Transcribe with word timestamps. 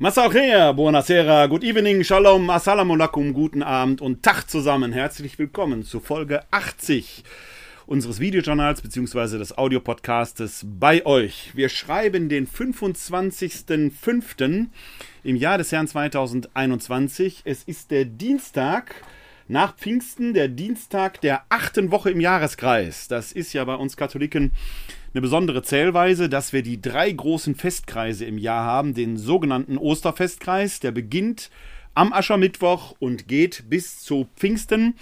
Masachea, 0.00 0.72
buonasera, 0.72 1.46
good 1.46 1.62
evening, 1.62 2.02
shalom, 2.02 2.48
assalamu 2.48 2.94
alaikum, 2.94 3.34
guten 3.34 3.62
Abend 3.62 4.00
und 4.00 4.22
Tag 4.22 4.48
zusammen. 4.48 4.94
Herzlich 4.94 5.38
willkommen 5.38 5.82
zu 5.82 6.00
Folge 6.00 6.42
80 6.50 7.22
unseres 7.84 8.18
Videojournals 8.18 8.80
bzw. 8.80 9.36
des 9.36 9.58
Audiopodcastes 9.58 10.64
bei 10.64 11.04
euch. 11.04 11.50
Wir 11.52 11.68
schreiben 11.68 12.30
den 12.30 12.48
25.05. 12.48 14.68
im 15.22 15.36
Jahr 15.36 15.58
des 15.58 15.70
Herrn 15.70 15.86
2021. 15.86 17.42
Es 17.44 17.64
ist 17.64 17.90
der 17.90 18.06
Dienstag 18.06 18.94
nach 19.48 19.76
Pfingsten, 19.76 20.32
der 20.32 20.48
Dienstag 20.48 21.20
der 21.20 21.42
achten 21.50 21.90
Woche 21.90 22.10
im 22.10 22.20
Jahreskreis. 22.20 23.06
Das 23.08 23.32
ist 23.32 23.52
ja 23.52 23.66
bei 23.66 23.74
uns 23.74 23.98
Katholiken 23.98 24.52
eine 25.12 25.22
besondere 25.22 25.62
Zählweise, 25.62 26.28
dass 26.28 26.52
wir 26.52 26.62
die 26.62 26.80
drei 26.80 27.10
großen 27.10 27.56
Festkreise 27.56 28.24
im 28.24 28.38
Jahr 28.38 28.64
haben. 28.64 28.94
Den 28.94 29.16
sogenannten 29.16 29.76
Osterfestkreis, 29.76 30.78
der 30.78 30.92
beginnt 30.92 31.50
am 31.94 32.12
Aschermittwoch 32.12 32.94
und 33.00 33.26
geht 33.26 33.64
bis 33.68 34.00
zu 34.00 34.28
Pfingsten. 34.36 34.94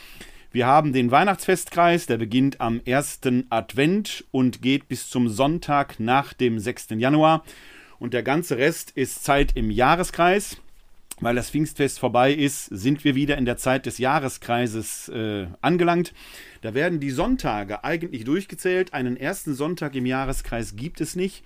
Wir 0.51 0.67
haben 0.67 0.95
den 0.95 1.11
Weihnachtsfestkreis, 1.11 2.07
der 2.07 2.17
beginnt 2.17 2.61
am 2.61 2.81
ersten 2.87 3.47
Advent 3.51 4.25
und 4.31 4.63
geht 4.63 4.89
bis 4.89 5.11
zum 5.11 5.29
Sonntag 5.29 6.01
nach 6.01 6.33
dem 6.33 6.59
6. 6.59 6.89
Januar. 6.97 7.45
Und 7.99 8.15
der 8.15 8.23
ganze 8.23 8.57
Rest 8.57 8.93
ist 8.93 9.25
Zeit 9.25 9.53
im 9.57 9.71
Jahreskreis 9.71 10.57
weil 11.21 11.35
das 11.35 11.51
Pfingstfest 11.51 11.99
vorbei 11.99 12.33
ist, 12.33 12.67
sind 12.67 13.05
wir 13.05 13.15
wieder 13.15 13.37
in 13.39 13.45
der 13.45 13.57
Zeit 13.57 13.87
des 13.87 13.99
Jahreskreises 13.99 15.09
äh, 15.09 15.47
angelangt. 15.61 16.13
Da 16.61 16.75
werden 16.75 17.01
die 17.01 17.11
Sonntage 17.11 17.85
eigentlich 17.85 18.25
durchgezählt. 18.25 18.95
Einen 18.95 19.17
ersten 19.17 19.55
Sonntag 19.55 19.95
im 19.95 20.07
Jahreskreis 20.07 20.77
gibt 20.77 21.01
es 21.01 21.17
nicht, 21.17 21.45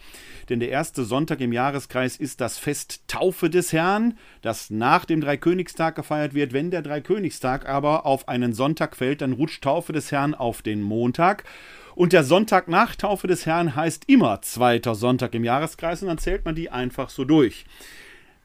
denn 0.48 0.60
der 0.60 0.70
erste 0.70 1.04
Sonntag 1.04 1.40
im 1.40 1.52
Jahreskreis 1.52 2.16
ist 2.16 2.40
das 2.40 2.58
Fest 2.58 3.02
Taufe 3.08 3.50
des 3.50 3.72
Herrn, 3.72 4.18
das 4.40 4.70
nach 4.70 5.04
dem 5.04 5.20
Dreikönigstag 5.20 5.94
gefeiert 5.94 6.34
wird. 6.34 6.52
Wenn 6.52 6.70
der 6.70 6.82
Dreikönigstag 6.82 7.68
aber 7.68 8.06
auf 8.06 8.28
einen 8.28 8.52
Sonntag 8.52 8.96
fällt, 8.96 9.20
dann 9.20 9.32
rutscht 9.32 9.64
Taufe 9.64 9.92
des 9.92 10.12
Herrn 10.12 10.34
auf 10.34 10.62
den 10.62 10.82
Montag. 10.82 11.44
Und 11.94 12.14
der 12.14 12.24
Sonntag 12.24 12.68
nach 12.68 12.96
Taufe 12.96 13.26
des 13.26 13.44
Herrn 13.44 13.76
heißt 13.76 14.04
immer 14.08 14.40
zweiter 14.40 14.94
Sonntag 14.94 15.34
im 15.34 15.44
Jahreskreis 15.44 16.02
und 16.02 16.08
dann 16.08 16.18
zählt 16.18 16.44
man 16.44 16.54
die 16.54 16.70
einfach 16.70 17.10
so 17.10 17.24
durch. 17.24 17.66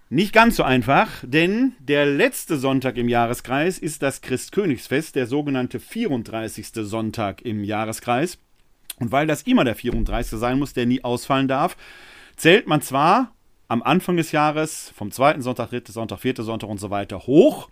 Nicht 0.10 0.32
ganz 0.32 0.56
so 0.56 0.64
einfach, 0.64 1.10
denn 1.24 1.74
der 1.80 2.06
letzte 2.06 2.58
Sonntag 2.58 2.96
im 2.96 3.10
Jahreskreis 3.10 3.78
ist 3.78 4.02
das 4.02 4.22
Christkönigsfest, 4.22 5.16
der 5.16 5.28
sogenannte 5.28 5.82
34. 5.82 6.70
Sonntag 6.76 7.42
im 7.42 7.66
Jahreskreis. 7.66 8.38
Und 9.02 9.12
weil 9.12 9.28
das 9.28 9.42
immer 9.42 9.66
der 9.66 9.76
34. 9.76 10.40
sein 10.40 10.60
muss, 10.60 10.72
der 10.72 10.86
nie 10.86 11.04
ausfallen 11.04 11.50
darf, 11.50 11.76
zählt 12.38 12.68
man 12.68 12.82
zwar 12.82 13.34
am 13.68 13.84
Anfang 13.84 14.16
des 14.16 14.32
Jahres 14.32 14.94
vom 14.96 15.12
zweiten 15.12 15.42
Sonntag, 15.42 15.72
dritte 15.72 15.92
Sonntag, 15.92 16.20
vierte 16.20 16.44
Sonntag 16.44 16.70
und 16.70 16.80
so 16.80 16.90
weiter 16.90 17.28
hoch. 17.28 17.68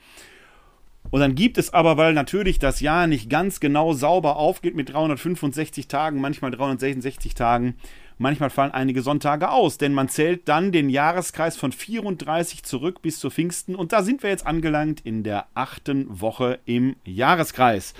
Und 1.11 1.21
dann 1.21 1.35
gibt 1.35 1.57
es 1.57 1.73
aber, 1.73 1.95
weil 1.95 2.13
natürlich 2.13 2.59
das 2.59 2.81
Jahr 2.81 3.07
nicht 3.07 3.29
ganz 3.29 3.61
genau 3.61 3.93
sauber 3.93 4.35
aufgeht 4.35 4.75
mit 4.75 4.91
365 4.91 5.87
Tagen, 5.87 6.19
manchmal 6.19 6.51
366 6.51 7.33
Tagen, 7.33 7.75
Manchmal 8.17 8.49
fallen 8.49 8.71
einige 8.71 9.01
Sonntage 9.01 9.49
aus, 9.49 9.77
denn 9.77 9.93
man 9.93 10.07
zählt 10.07 10.47
dann 10.47 10.71
den 10.71 10.89
Jahreskreis 10.89 11.57
von 11.57 11.73
34 11.73 12.63
zurück 12.63 13.01
bis 13.01 13.19
zu 13.19 13.29
Pfingsten 13.29 13.75
und 13.75 13.91
da 13.91 14.03
sind 14.03 14.23
wir 14.23 14.29
jetzt 14.29 14.47
angelangt 14.47 15.01
in 15.03 15.23
der 15.23 15.47
achten 15.53 16.21
Woche 16.21 16.59
im 16.65 16.95
Jahreskreis. 17.03 17.93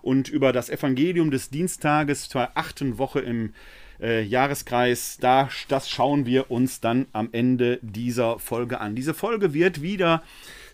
Und 0.00 0.30
über 0.30 0.52
das 0.52 0.70
Evangelium 0.70 1.30
des 1.30 1.50
Dienstages 1.50 2.30
zur 2.30 2.48
achten 2.54 2.96
Woche 2.96 3.20
im 3.20 3.52
äh, 4.00 4.22
Jahreskreis, 4.22 5.18
da, 5.20 5.50
das 5.68 5.90
schauen 5.90 6.24
wir 6.24 6.50
uns 6.50 6.80
dann 6.80 7.06
am 7.12 7.28
Ende 7.32 7.78
dieser 7.82 8.38
Folge 8.38 8.80
an. 8.80 8.94
Diese 8.94 9.12
Folge 9.12 9.52
wird 9.52 9.82
wieder 9.82 10.22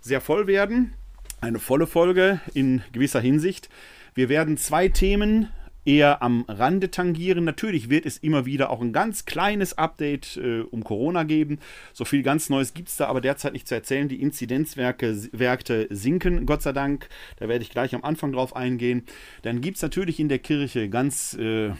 sehr 0.00 0.20
voll 0.20 0.46
werden, 0.46 0.94
eine 1.40 1.58
volle 1.58 1.88
Folge 1.88 2.40
in 2.52 2.82
gewisser 2.92 3.20
Hinsicht. 3.20 3.68
Wir 4.14 4.28
werden 4.28 4.56
zwei 4.56 4.88
Themen 4.88 5.48
eher 5.84 6.22
am 6.22 6.44
Rande 6.48 6.90
tangieren. 6.90 7.44
Natürlich 7.44 7.90
wird 7.90 8.06
es 8.06 8.18
immer 8.18 8.46
wieder 8.46 8.70
auch 8.70 8.80
ein 8.80 8.92
ganz 8.92 9.24
kleines 9.24 9.76
Update 9.76 10.36
äh, 10.36 10.60
um 10.60 10.84
Corona 10.84 11.24
geben. 11.24 11.58
So 11.92 12.04
viel 12.04 12.22
ganz 12.22 12.48
Neues 12.50 12.74
gibt 12.74 12.88
es 12.88 12.96
da 12.96 13.06
aber 13.06 13.20
derzeit 13.20 13.52
nicht 13.52 13.68
zu 13.68 13.74
erzählen. 13.74 14.08
Die 14.08 14.20
Inzidenzwerte 14.20 15.88
sinken, 15.90 16.46
Gott 16.46 16.62
sei 16.62 16.72
Dank. 16.72 17.08
Da 17.38 17.48
werde 17.48 17.62
ich 17.62 17.70
gleich 17.70 17.94
am 17.94 18.04
Anfang 18.04 18.32
drauf 18.32 18.56
eingehen. 18.56 19.04
Dann 19.42 19.60
gibt 19.60 19.76
es 19.76 19.82
natürlich 19.82 20.20
in 20.20 20.28
der 20.28 20.38
Kirche 20.38 20.88
ganz 20.88 21.34
äh, 21.34 21.70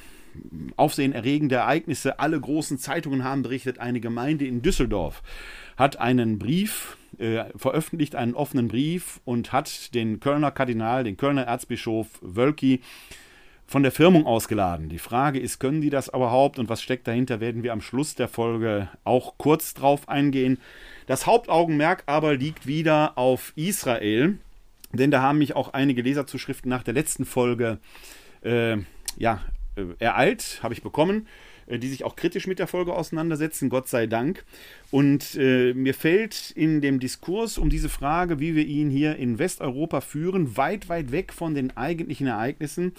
aufsehenerregende 0.77 1.57
Ereignisse. 1.57 2.19
Alle 2.19 2.41
großen 2.41 2.79
Zeitungen 2.79 3.25
haben 3.25 3.43
berichtet, 3.43 3.79
eine 3.79 4.01
Gemeinde 4.01 4.47
in 4.47 4.63
Düsseldorf 4.63 5.23
hat 5.77 5.99
einen 5.99 6.39
Brief 6.39 6.97
äh, 7.19 7.45
veröffentlicht, 7.57 8.15
einen 8.15 8.35
offenen 8.35 8.69
Brief 8.69 9.21
und 9.25 9.53
hat 9.53 9.95
den 9.95 10.21
Kölner 10.21 10.51
Kardinal, 10.51 11.05
den 11.05 11.17
Kölner 11.17 11.43
Erzbischof 11.43 12.07
Wölki 12.21 12.81
von 13.67 13.83
der 13.83 13.93
Firmung 13.93 14.27
ausgeladen. 14.27 14.89
Die 14.89 14.99
Frage 14.99 15.39
ist, 15.39 15.59
können 15.59 15.81
die 15.81 15.91
das 15.91 16.09
überhaupt 16.09 16.59
und 16.59 16.69
was 16.69 16.83
steckt 16.83 17.09
dahinter, 17.09 17.41
werden 17.41 17.63
wir 17.63 17.73
am 17.73 17.81
Schluss 17.81 18.15
der 18.15 18.29
Folge 18.29 18.89
auch 19.05 19.35
kurz 19.39 19.75
drauf 19.75 20.09
eingehen. 20.09 20.59
Das 21.07 21.27
Hauptaugenmerk 21.27 22.05
aber 22.07 22.37
liegt 22.37 22.67
wieder 22.67 23.17
auf 23.17 23.53
Israel, 23.57 24.39
denn 24.93 25.11
da 25.11 25.23
haben 25.23 25.39
mich 25.39 25.57
auch 25.57 25.73
einige 25.73 26.03
Leserzuschriften 26.03 26.69
nach 26.69 26.83
der 26.83 26.95
letzten 26.95 27.25
Folge 27.25 27.79
äh, 28.43 28.77
ja, 29.17 29.41
äh, 29.77 29.85
ereilt, 29.99 30.61
habe 30.63 30.75
ich 30.75 30.83
bekommen. 30.83 31.27
Äh, 31.67 31.79
die 31.79 31.89
sich 31.89 32.05
auch 32.05 32.17
kritisch 32.17 32.47
mit 32.47 32.59
der 32.59 32.67
Folge 32.67 32.95
auseinandersetzen, 32.95 33.69
Gott 33.69 33.89
sei 33.89 34.07
Dank. 34.07 34.45
Und 34.91 35.35
äh, 35.37 35.75
mir 35.75 35.95
fällt 35.95 36.53
in 36.53 36.81
dem 36.81 37.01
Diskurs 37.01 37.59
um 37.59 37.71
diese 37.71 37.89
Frage, 37.89 38.39
wie 38.41 38.55
wir 38.55 38.65
ihn 38.65 38.91
hier 38.91 39.17
in 39.17 39.39
Westeuropa 39.39 40.01
führen, 40.01 40.57
weit, 40.57 40.89
weit 40.89 41.11
weg 41.13 41.33
von 41.33 41.55
den 41.55 41.77
eigentlichen 41.77 42.27
Ereignissen, 42.27 42.93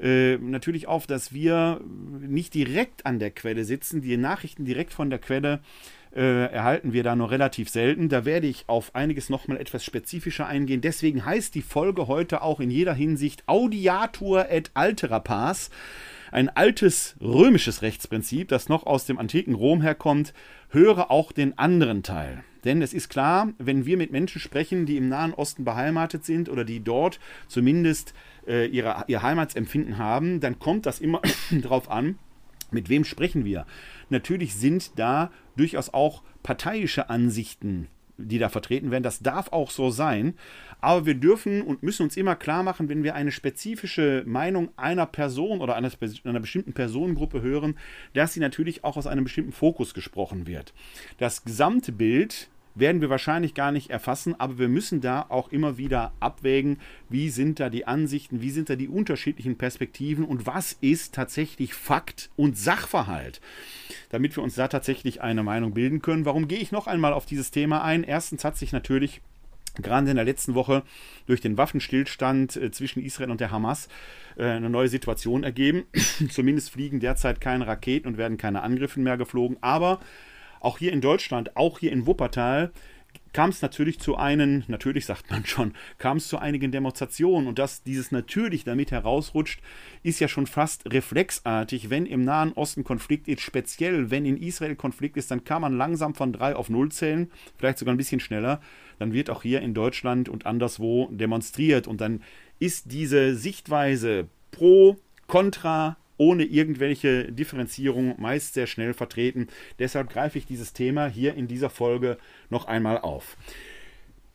äh, 0.00 0.36
natürlich 0.38 0.88
auf, 0.88 1.06
dass 1.06 1.32
wir 1.32 1.80
nicht 2.20 2.54
direkt 2.54 3.06
an 3.06 3.18
der 3.18 3.30
Quelle 3.30 3.64
sitzen, 3.64 4.00
die 4.00 4.16
Nachrichten 4.16 4.64
direkt 4.64 4.92
von 4.92 5.10
der 5.10 5.18
Quelle 5.18 5.60
äh, 6.14 6.46
erhalten 6.46 6.92
wir 6.92 7.02
da 7.02 7.14
nur 7.14 7.30
relativ 7.30 7.68
selten. 7.68 8.08
Da 8.08 8.24
werde 8.24 8.46
ich 8.46 8.64
auf 8.68 8.94
einiges 8.94 9.28
nochmal 9.28 9.58
etwas 9.58 9.84
spezifischer 9.84 10.46
eingehen. 10.46 10.80
Deswegen 10.80 11.24
heißt 11.24 11.54
die 11.54 11.62
Folge 11.62 12.08
heute 12.08 12.42
auch 12.42 12.58
in 12.58 12.70
jeder 12.70 12.94
Hinsicht 12.94 13.44
Audiatur 13.46 14.50
et 14.50 14.70
altera 14.74 15.20
pars 15.20 15.70
ein 16.36 16.50
altes 16.50 17.16
römisches 17.18 17.80
Rechtsprinzip, 17.80 18.48
das 18.48 18.68
noch 18.68 18.84
aus 18.84 19.06
dem 19.06 19.18
antiken 19.18 19.54
Rom 19.54 19.80
herkommt, 19.80 20.34
höre 20.68 21.10
auch 21.10 21.32
den 21.32 21.56
anderen 21.56 22.02
Teil. 22.02 22.44
Denn 22.62 22.82
es 22.82 22.92
ist 22.92 23.08
klar, 23.08 23.54
wenn 23.56 23.86
wir 23.86 23.96
mit 23.96 24.12
Menschen 24.12 24.38
sprechen, 24.38 24.84
die 24.84 24.98
im 24.98 25.08
Nahen 25.08 25.32
Osten 25.32 25.64
beheimatet 25.64 26.26
sind 26.26 26.50
oder 26.50 26.66
die 26.66 26.80
dort 26.80 27.20
zumindest 27.48 28.12
äh, 28.46 28.66
ihre, 28.66 29.04
ihr 29.06 29.22
Heimatsempfinden 29.22 29.96
haben, 29.96 30.40
dann 30.40 30.58
kommt 30.58 30.84
das 30.84 31.00
immer 31.00 31.22
darauf 31.50 31.90
an, 31.90 32.18
mit 32.70 32.90
wem 32.90 33.04
sprechen 33.04 33.46
wir. 33.46 33.64
Natürlich 34.10 34.56
sind 34.56 34.98
da 34.98 35.30
durchaus 35.56 35.94
auch 35.94 36.22
parteiische 36.42 37.08
Ansichten 37.08 37.88
die 38.18 38.38
da 38.38 38.48
vertreten 38.48 38.90
werden. 38.90 39.02
Das 39.02 39.20
darf 39.20 39.52
auch 39.52 39.70
so 39.70 39.90
sein. 39.90 40.34
Aber 40.80 41.06
wir 41.06 41.14
dürfen 41.14 41.62
und 41.62 41.82
müssen 41.82 42.02
uns 42.04 42.16
immer 42.16 42.36
klar 42.36 42.62
machen, 42.62 42.88
wenn 42.88 43.02
wir 43.02 43.14
eine 43.14 43.32
spezifische 43.32 44.22
Meinung 44.26 44.68
einer 44.76 45.06
Person 45.06 45.60
oder 45.60 45.76
einer, 45.76 45.90
einer 46.24 46.40
bestimmten 46.40 46.72
Personengruppe 46.72 47.42
hören, 47.42 47.76
dass 48.14 48.34
sie 48.34 48.40
natürlich 48.40 48.84
auch 48.84 48.96
aus 48.96 49.06
einem 49.06 49.24
bestimmten 49.24 49.52
Fokus 49.52 49.94
gesprochen 49.94 50.46
wird. 50.46 50.74
Das 51.18 51.44
gesamte 51.44 51.92
Bild 51.92 52.48
werden 52.76 53.00
wir 53.00 53.10
wahrscheinlich 53.10 53.54
gar 53.54 53.72
nicht 53.72 53.90
erfassen, 53.90 54.38
aber 54.38 54.58
wir 54.58 54.68
müssen 54.68 55.00
da 55.00 55.24
auch 55.28 55.50
immer 55.50 55.78
wieder 55.78 56.12
abwägen, 56.20 56.78
wie 57.08 57.30
sind 57.30 57.58
da 57.58 57.70
die 57.70 57.86
Ansichten, 57.86 58.42
wie 58.42 58.50
sind 58.50 58.70
da 58.70 58.76
die 58.76 58.88
unterschiedlichen 58.88 59.56
Perspektiven 59.56 60.24
und 60.24 60.46
was 60.46 60.76
ist 60.80 61.14
tatsächlich 61.14 61.74
Fakt 61.74 62.30
und 62.36 62.56
Sachverhalt, 62.56 63.40
damit 64.10 64.36
wir 64.36 64.42
uns 64.42 64.54
da 64.54 64.68
tatsächlich 64.68 65.22
eine 65.22 65.42
Meinung 65.42 65.72
bilden 65.72 66.02
können. 66.02 66.26
Warum 66.26 66.48
gehe 66.48 66.58
ich 66.58 66.70
noch 66.70 66.86
einmal 66.86 67.14
auf 67.14 67.26
dieses 67.26 67.50
Thema 67.50 67.82
ein? 67.82 68.04
Erstens 68.04 68.44
hat 68.44 68.58
sich 68.58 68.72
natürlich 68.72 69.22
gerade 69.82 70.08
in 70.10 70.16
der 70.16 70.24
letzten 70.24 70.54
Woche 70.54 70.82
durch 71.26 71.40
den 71.40 71.56
Waffenstillstand 71.56 72.56
äh, 72.56 72.70
zwischen 72.70 73.02
Israel 73.02 73.30
und 73.30 73.40
der 73.40 73.50
Hamas 73.50 73.88
äh, 74.36 74.44
eine 74.44 74.70
neue 74.70 74.88
Situation 74.88 75.44
ergeben. 75.44 75.84
Zumindest 76.30 76.70
fliegen 76.70 77.00
derzeit 77.00 77.40
keine 77.40 77.66
Raketen 77.66 78.08
und 78.08 78.18
werden 78.18 78.38
keine 78.38 78.62
Angriffe 78.62 79.00
mehr 79.00 79.16
geflogen, 79.16 79.56
aber 79.60 80.00
auch 80.60 80.78
hier 80.78 80.92
in 80.92 81.00
Deutschland, 81.00 81.56
auch 81.56 81.78
hier 81.78 81.92
in 81.92 82.06
Wuppertal, 82.06 82.72
kam 83.32 83.50
es 83.50 83.62
natürlich 83.62 83.98
zu 83.98 84.16
einen, 84.16 84.64
natürlich 84.68 85.06
sagt 85.06 85.30
man 85.30 85.44
schon, 85.44 85.74
kam 85.98 86.16
es 86.16 86.28
zu 86.28 86.38
einigen 86.38 86.72
Demonstrationen 86.72 87.48
und 87.48 87.58
dass 87.58 87.82
dieses 87.82 88.10
natürlich 88.10 88.64
damit 88.64 88.90
herausrutscht, 88.90 89.60
ist 90.02 90.20
ja 90.20 90.28
schon 90.28 90.46
fast 90.46 90.90
reflexartig. 90.92 91.90
Wenn 91.90 92.06
im 92.06 92.24
Nahen 92.24 92.52
Osten 92.52 92.84
Konflikt 92.84 93.28
ist, 93.28 93.42
speziell 93.42 94.10
wenn 94.10 94.24
in 94.24 94.36
Israel 94.36 94.76
Konflikt 94.76 95.16
ist, 95.16 95.30
dann 95.30 95.44
kann 95.44 95.62
man 95.62 95.76
langsam 95.76 96.14
von 96.14 96.32
drei 96.32 96.56
auf 96.56 96.70
null 96.70 96.90
zählen, 96.90 97.30
vielleicht 97.58 97.78
sogar 97.78 97.94
ein 97.94 97.98
bisschen 97.98 98.20
schneller. 98.20 98.60
Dann 98.98 99.12
wird 99.12 99.30
auch 99.30 99.42
hier 99.42 99.60
in 99.60 99.74
Deutschland 99.74 100.28
und 100.28 100.46
anderswo 100.46 101.08
demonstriert 101.10 101.86
und 101.86 102.00
dann 102.00 102.22
ist 102.58 102.92
diese 102.92 103.34
Sichtweise 103.36 104.28
pro, 104.50 104.96
contra, 105.26 105.96
ohne 106.16 106.44
irgendwelche 106.44 107.30
Differenzierung, 107.30 108.14
meist 108.18 108.54
sehr 108.54 108.66
schnell 108.66 108.94
vertreten. 108.94 109.48
Deshalb 109.78 110.10
greife 110.10 110.38
ich 110.38 110.46
dieses 110.46 110.72
Thema 110.72 111.06
hier 111.06 111.34
in 111.34 111.48
dieser 111.48 111.70
Folge 111.70 112.16
noch 112.48 112.66
einmal 112.66 112.98
auf. 112.98 113.36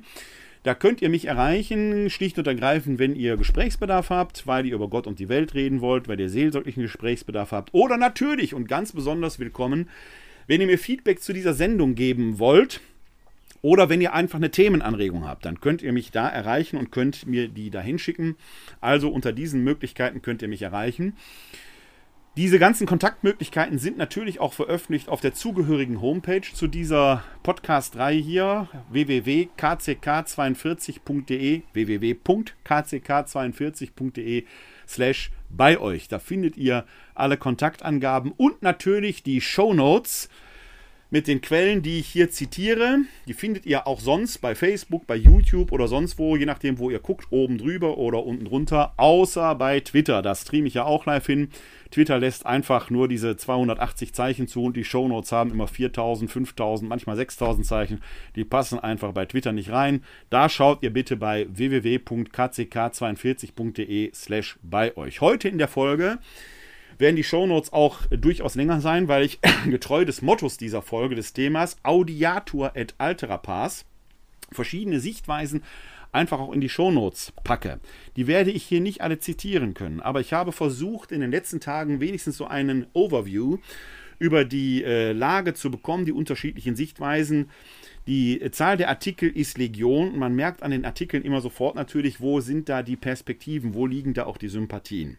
da 0.64 0.74
könnt 0.74 1.02
ihr 1.02 1.10
mich 1.10 1.26
erreichen, 1.26 2.08
schlicht 2.08 2.38
und 2.38 2.46
ergreifend, 2.46 2.98
wenn 2.98 3.14
ihr 3.14 3.36
Gesprächsbedarf 3.36 4.08
habt, 4.08 4.46
weil 4.46 4.64
ihr 4.64 4.74
über 4.74 4.88
Gott 4.88 5.06
und 5.06 5.18
die 5.18 5.28
Welt 5.28 5.52
reden 5.52 5.82
wollt, 5.82 6.08
weil 6.08 6.18
ihr 6.18 6.30
seelsorglichen 6.30 6.82
Gesprächsbedarf 6.82 7.52
habt. 7.52 7.74
Oder 7.74 7.98
natürlich 7.98 8.54
und 8.54 8.66
ganz 8.66 8.92
besonders 8.92 9.38
willkommen, 9.38 9.90
wenn 10.46 10.62
ihr 10.62 10.66
mir 10.66 10.78
Feedback 10.78 11.20
zu 11.20 11.34
dieser 11.34 11.52
Sendung 11.52 11.94
geben 11.94 12.38
wollt. 12.38 12.80
Oder 13.60 13.90
wenn 13.90 14.00
ihr 14.00 14.14
einfach 14.14 14.38
eine 14.38 14.50
Themenanregung 14.50 15.26
habt, 15.26 15.44
dann 15.44 15.60
könnt 15.60 15.82
ihr 15.82 15.92
mich 15.92 16.10
da 16.10 16.28
erreichen 16.28 16.78
und 16.78 16.90
könnt 16.90 17.26
mir 17.26 17.48
die 17.48 17.70
da 17.70 17.82
hinschicken. 17.82 18.36
Also 18.80 19.10
unter 19.10 19.32
diesen 19.32 19.64
Möglichkeiten 19.64 20.22
könnt 20.22 20.40
ihr 20.40 20.48
mich 20.48 20.62
erreichen. 20.62 21.14
Diese 22.36 22.58
ganzen 22.58 22.88
Kontaktmöglichkeiten 22.88 23.78
sind 23.78 23.96
natürlich 23.96 24.40
auch 24.40 24.52
veröffentlicht 24.52 25.08
auf 25.08 25.20
der 25.20 25.34
zugehörigen 25.34 26.00
Homepage 26.00 26.52
zu 26.52 26.66
dieser 26.66 27.22
Podcast-Reihe 27.44 28.20
hier 28.20 28.66
www.kck42.de 28.90 31.62
www.kck42.de 31.72 34.46
slash 34.88 35.30
bei 35.48 35.78
euch. 35.78 36.08
Da 36.08 36.18
findet 36.18 36.56
ihr 36.56 36.84
alle 37.14 37.36
Kontaktangaben 37.36 38.32
und 38.32 38.62
natürlich 38.62 39.22
die 39.22 39.40
Show 39.40 39.72
Notes 39.72 40.28
mit 41.14 41.28
den 41.28 41.40
Quellen, 41.40 41.82
die 41.82 42.00
ich 42.00 42.08
hier 42.08 42.32
zitiere. 42.32 42.98
Die 43.28 43.34
findet 43.34 43.66
ihr 43.66 43.86
auch 43.86 44.00
sonst 44.00 44.38
bei 44.38 44.56
Facebook, 44.56 45.06
bei 45.06 45.14
YouTube 45.14 45.70
oder 45.70 45.86
sonst 45.86 46.18
wo, 46.18 46.34
je 46.34 46.44
nachdem, 46.44 46.80
wo 46.80 46.90
ihr 46.90 46.98
guckt, 46.98 47.28
oben 47.30 47.56
drüber 47.56 47.98
oder 47.98 48.24
unten 48.24 48.46
drunter, 48.46 48.94
außer 48.96 49.54
bei 49.54 49.78
Twitter. 49.78 50.22
Da 50.22 50.34
streame 50.34 50.66
ich 50.66 50.74
ja 50.74 50.84
auch 50.84 51.06
live 51.06 51.24
hin. 51.24 51.50
Twitter 51.94 52.18
lässt 52.18 52.44
einfach 52.44 52.90
nur 52.90 53.06
diese 53.06 53.36
280 53.36 54.12
Zeichen 54.12 54.48
zu 54.48 54.64
und 54.64 54.76
die 54.76 54.82
Shownotes 54.82 55.30
haben 55.30 55.52
immer 55.52 55.68
4000, 55.68 56.28
5000, 56.28 56.88
manchmal 56.88 57.14
6000 57.14 57.64
Zeichen. 57.64 58.02
Die 58.34 58.44
passen 58.44 58.80
einfach 58.80 59.12
bei 59.12 59.26
Twitter 59.26 59.52
nicht 59.52 59.70
rein. 59.70 60.02
Da 60.28 60.48
schaut 60.48 60.82
ihr 60.82 60.92
bitte 60.92 61.16
bei 61.16 61.46
www.kck42.de 61.48 64.10
slash 64.12 64.58
bei 64.62 64.96
euch. 64.96 65.20
Heute 65.20 65.48
in 65.48 65.58
der 65.58 65.68
Folge 65.68 66.18
werden 66.98 67.14
die 67.14 67.22
Shownotes 67.22 67.72
auch 67.72 68.00
durchaus 68.10 68.56
länger 68.56 68.80
sein, 68.80 69.06
weil 69.06 69.22
ich 69.22 69.38
getreu 69.70 70.04
des 70.04 70.20
Mottos 70.20 70.56
dieser 70.56 70.82
Folge, 70.82 71.14
des 71.14 71.32
Themas 71.32 71.76
Audiatur 71.84 72.72
et 72.74 72.96
altera 72.98 73.36
pars, 73.36 73.84
verschiedene 74.50 74.98
Sichtweisen 74.98 75.62
einfach 76.14 76.38
auch 76.38 76.52
in 76.52 76.60
die 76.60 76.68
Shownotes 76.68 77.32
packe. 77.44 77.80
Die 78.16 78.26
werde 78.26 78.50
ich 78.50 78.62
hier 78.64 78.80
nicht 78.80 79.00
alle 79.00 79.18
zitieren 79.18 79.74
können, 79.74 80.00
aber 80.00 80.20
ich 80.20 80.32
habe 80.32 80.52
versucht, 80.52 81.12
in 81.12 81.20
den 81.20 81.30
letzten 81.30 81.60
Tagen 81.60 82.00
wenigstens 82.00 82.36
so 82.36 82.46
einen 82.46 82.86
Overview 82.92 83.58
über 84.18 84.44
die 84.44 84.84
äh, 84.84 85.12
Lage 85.12 85.54
zu 85.54 85.70
bekommen, 85.70 86.06
die 86.06 86.12
unterschiedlichen 86.12 86.76
Sichtweisen. 86.76 87.50
Die 88.06 88.40
Zahl 88.50 88.76
der 88.76 88.90
Artikel 88.90 89.30
ist 89.30 89.56
Legion. 89.56 90.18
Man 90.18 90.34
merkt 90.34 90.62
an 90.62 90.70
den 90.70 90.84
Artikeln 90.84 91.24
immer 91.24 91.40
sofort 91.40 91.74
natürlich, 91.74 92.20
wo 92.20 92.40
sind 92.40 92.68
da 92.68 92.82
die 92.82 92.96
Perspektiven, 92.96 93.74
wo 93.74 93.86
liegen 93.86 94.12
da 94.12 94.26
auch 94.26 94.36
die 94.36 94.48
Sympathien. 94.48 95.16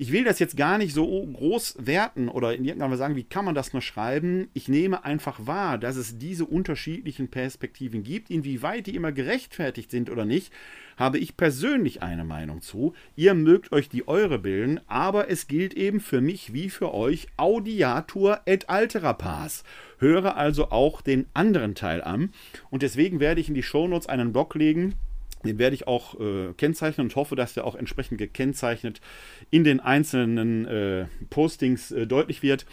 Ich 0.00 0.12
will 0.12 0.24
das 0.24 0.38
jetzt 0.38 0.56
gar 0.56 0.78
nicht 0.78 0.94
so 0.94 1.04
groß 1.26 1.76
werten 1.78 2.30
oder 2.30 2.54
in 2.54 2.64
irgendeiner 2.64 2.90
Weise 2.90 3.00
sagen, 3.00 3.16
wie 3.16 3.22
kann 3.22 3.44
man 3.44 3.54
das 3.54 3.74
nur 3.74 3.82
schreiben. 3.82 4.48
Ich 4.54 4.66
nehme 4.66 5.04
einfach 5.04 5.46
wahr, 5.46 5.76
dass 5.76 5.96
es 5.96 6.16
diese 6.16 6.46
unterschiedlichen 6.46 7.28
Perspektiven 7.28 8.02
gibt. 8.02 8.30
Inwieweit 8.30 8.86
die 8.86 8.94
immer 8.94 9.12
gerechtfertigt 9.12 9.90
sind 9.90 10.08
oder 10.08 10.24
nicht, 10.24 10.54
habe 10.96 11.18
ich 11.18 11.36
persönlich 11.36 12.00
eine 12.00 12.24
Meinung 12.24 12.62
zu. 12.62 12.94
Ihr 13.14 13.34
mögt 13.34 13.72
euch 13.72 13.90
die 13.90 14.08
eure 14.08 14.38
bilden, 14.38 14.80
aber 14.86 15.28
es 15.28 15.48
gilt 15.48 15.74
eben 15.74 16.00
für 16.00 16.22
mich 16.22 16.54
wie 16.54 16.70
für 16.70 16.94
euch 16.94 17.26
Audiatur 17.36 18.40
et 18.46 18.70
altera 18.70 19.12
pars. 19.12 19.64
Höre 19.98 20.34
also 20.34 20.70
auch 20.70 21.02
den 21.02 21.26
anderen 21.34 21.74
Teil 21.74 22.00
an. 22.00 22.32
Und 22.70 22.80
deswegen 22.80 23.20
werde 23.20 23.42
ich 23.42 23.48
in 23.48 23.54
die 23.54 23.62
Shownotes 23.62 24.08
einen 24.08 24.32
Blog 24.32 24.54
legen, 24.54 24.94
den 25.44 25.58
werde 25.58 25.74
ich 25.74 25.86
auch 25.86 26.18
äh, 26.20 26.52
kennzeichnen 26.56 27.06
und 27.06 27.16
hoffe, 27.16 27.36
dass 27.36 27.54
der 27.54 27.64
auch 27.64 27.74
entsprechend 27.74 28.18
gekennzeichnet 28.18 29.00
in 29.50 29.64
den 29.64 29.80
einzelnen 29.80 30.66
äh, 30.66 31.06
Postings 31.30 31.90
äh, 31.90 32.06
deutlich 32.06 32.42
wird, 32.42 32.66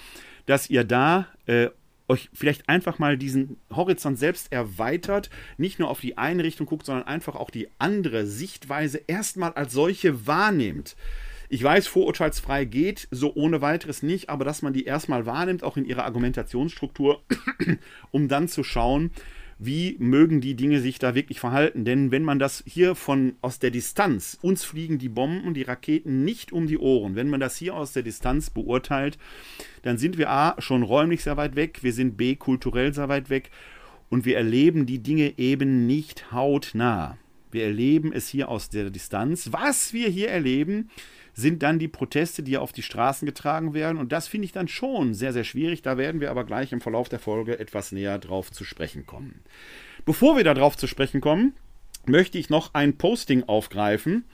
dass 0.46 0.70
ihr 0.70 0.84
da 0.84 1.28
äh, 1.46 1.70
euch 2.10 2.30
vielleicht 2.34 2.70
einfach 2.70 3.00
mal 3.00 3.18
diesen 3.18 3.58
Horizont 3.74 4.18
selbst 4.18 4.52
erweitert, 4.52 5.30
nicht 5.58 5.80
nur 5.80 5.90
auf 5.90 6.00
die 6.00 6.18
eine 6.18 6.44
Richtung 6.44 6.66
guckt, 6.66 6.86
sondern 6.86 7.08
einfach 7.08 7.36
auch 7.36 7.50
die 7.50 7.68
andere 7.80 8.26
Sichtweise 8.26 9.02
erstmal 9.08 9.54
als 9.54 9.74
solche 9.74 10.26
wahrnehmt. 10.26 10.96
Ich 11.50 11.64
weiß, 11.64 11.88
vorurteilsfrei 11.88 12.66
geht 12.66 13.08
so 13.10 13.34
ohne 13.36 13.62
weiteres 13.62 14.04
nicht, 14.04 14.30
aber 14.30 14.44
dass 14.44 14.62
man 14.62 14.74
die 14.74 14.84
erstmal 14.84 15.26
wahrnimmt, 15.26 15.64
auch 15.64 15.78
in 15.78 15.86
ihrer 15.86 16.04
Argumentationsstruktur, 16.04 17.22
um 18.12 18.28
dann 18.28 18.50
zu 18.50 18.64
schauen, 18.64 19.12
wie 19.60 19.96
mögen 20.00 20.40
die 20.40 20.56
Dinge 20.56 20.82
sich 20.82 21.00
da 21.00 21.16
wirklich 21.16 21.40
verhalten. 21.40 21.84
Denn 21.86 22.12
wenn 22.12 22.24
man 22.24 22.40
das 22.40 22.64
hier 22.68 22.96
von 22.96 23.36
aus 23.42 23.60
der 23.60 23.72
Distanz, 23.72 24.38
uns 24.42 24.64
fliegen 24.64 25.00
die 25.00 25.10
Bomben, 25.10 25.54
die 25.54 25.64
Raketen 25.64 26.24
nicht 26.24 26.52
um 26.52 26.68
die 26.68 26.78
Ohren, 26.78 27.16
wenn 27.16 27.30
man 27.30 27.40
das 27.40 27.58
hier 27.58 27.76
aus 27.76 27.94
der 27.94 28.04
Distanz 28.04 28.50
beurteilt, 28.50 29.18
dann 29.82 29.98
sind 29.98 30.18
wir 30.18 30.30
A 30.30 30.56
schon 30.60 30.84
räumlich 30.84 31.24
sehr 31.24 31.38
weit 31.38 31.56
weg, 31.56 31.80
wir 31.82 31.94
sind 31.94 32.18
B 32.18 32.36
kulturell 32.36 32.94
sehr 32.94 33.10
weit 33.10 33.30
weg 33.30 33.50
und 34.10 34.26
wir 34.26 34.38
erleben 34.38 34.86
die 34.86 35.00
Dinge 35.00 35.34
eben 35.38 35.88
nicht 35.88 36.32
hautnah. 36.32 37.18
Wir 37.52 37.64
erleben 37.64 38.12
es 38.12 38.28
hier 38.28 38.50
aus 38.50 38.70
der 38.70 38.90
Distanz. 38.90 39.52
Was 39.52 39.94
wir 39.94 40.10
hier 40.10 40.30
erleben, 40.30 40.90
sind 41.38 41.62
dann 41.62 41.78
die 41.78 41.88
Proteste, 41.88 42.42
die 42.42 42.58
auf 42.58 42.74
die 42.74 42.82
Straßen 42.82 43.28
getragen 43.28 43.76
werden. 43.76 44.00
Und 44.00 44.12
das 44.12 44.28
finde 44.28 44.46
ich 44.46 44.54
dann 44.54 44.68
schon 44.68 45.14
sehr, 45.14 45.34
sehr 45.34 45.44
schwierig. 45.44 45.84
Da 45.84 45.96
werden 45.96 46.20
wir 46.20 46.32
aber 46.32 46.44
gleich 46.44 46.72
im 46.72 46.82
Verlauf 46.82 47.10
der 47.10 47.20
Folge 47.20 47.60
etwas 47.60 47.92
näher 47.92 48.18
drauf 48.18 48.52
zu 48.52 48.64
sprechen 48.64 49.06
kommen. 49.06 49.42
Bevor 50.04 50.36
wir 50.36 50.44
darauf 50.44 50.76
zu 50.78 50.88
sprechen 50.88 51.22
kommen, 51.22 51.54
möchte 52.08 52.40
ich 52.40 52.50
noch 52.50 52.74
ein 52.74 52.98
Posting 52.98 53.44
aufgreifen, 53.44 54.26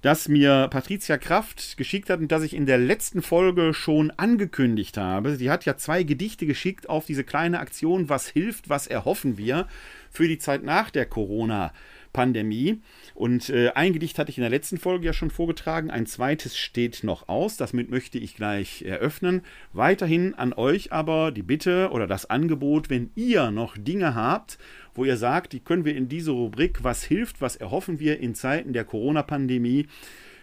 das 0.00 0.28
mir 0.28 0.68
Patricia 0.70 1.18
Kraft 1.18 1.76
geschickt 1.76 2.08
hat 2.08 2.20
und 2.20 2.32
das 2.32 2.42
ich 2.42 2.54
in 2.54 2.64
der 2.64 2.78
letzten 2.78 3.20
Folge 3.20 3.74
schon 3.74 4.10
angekündigt 4.12 4.96
habe. 4.96 5.36
Sie 5.36 5.50
hat 5.50 5.66
ja 5.66 5.76
zwei 5.76 6.02
Gedichte 6.02 6.46
geschickt 6.46 6.88
auf 6.88 7.04
diese 7.04 7.24
kleine 7.24 7.58
Aktion 7.58 8.08
Was 8.08 8.26
hilft, 8.26 8.70
was 8.70 8.86
erhoffen 8.86 9.36
wir 9.36 9.68
für 10.10 10.28
die 10.28 10.38
Zeit 10.38 10.62
nach 10.62 10.88
der 10.88 11.04
Corona-Pandemie. 11.04 11.88
Pandemie. 12.12 12.80
Und 13.14 13.50
äh, 13.50 13.70
ein 13.74 13.92
Gedicht 13.92 14.18
hatte 14.18 14.30
ich 14.30 14.38
in 14.38 14.42
der 14.42 14.50
letzten 14.50 14.78
Folge 14.78 15.06
ja 15.06 15.12
schon 15.12 15.30
vorgetragen. 15.30 15.90
Ein 15.90 16.06
zweites 16.06 16.56
steht 16.56 17.04
noch 17.04 17.28
aus. 17.28 17.56
Damit 17.56 17.90
möchte 17.90 18.18
ich 18.18 18.36
gleich 18.36 18.82
eröffnen. 18.82 19.42
Weiterhin 19.72 20.34
an 20.34 20.52
euch 20.52 20.92
aber 20.92 21.32
die 21.32 21.42
Bitte 21.42 21.90
oder 21.92 22.06
das 22.06 22.28
Angebot, 22.28 22.90
wenn 22.90 23.10
ihr 23.14 23.50
noch 23.50 23.76
Dinge 23.76 24.14
habt, 24.14 24.58
wo 24.94 25.04
ihr 25.04 25.16
sagt, 25.16 25.52
die 25.52 25.60
können 25.60 25.84
wir 25.84 25.96
in 25.96 26.08
diese 26.08 26.32
Rubrik, 26.32 26.82
was 26.82 27.02
hilft, 27.04 27.40
was 27.40 27.56
erhoffen 27.56 28.00
wir 28.00 28.20
in 28.20 28.34
Zeiten 28.34 28.72
der 28.72 28.84
Corona-Pandemie, 28.84 29.86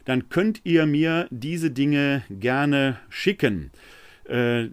dann 0.06 0.30
könnt 0.30 0.62
ihr 0.64 0.86
mir 0.86 1.28
diese 1.32 1.72
Dinge 1.72 2.24
gerne 2.30 3.00
schicken 3.10 3.72
äh, 4.28 4.64
äh, 4.64 4.70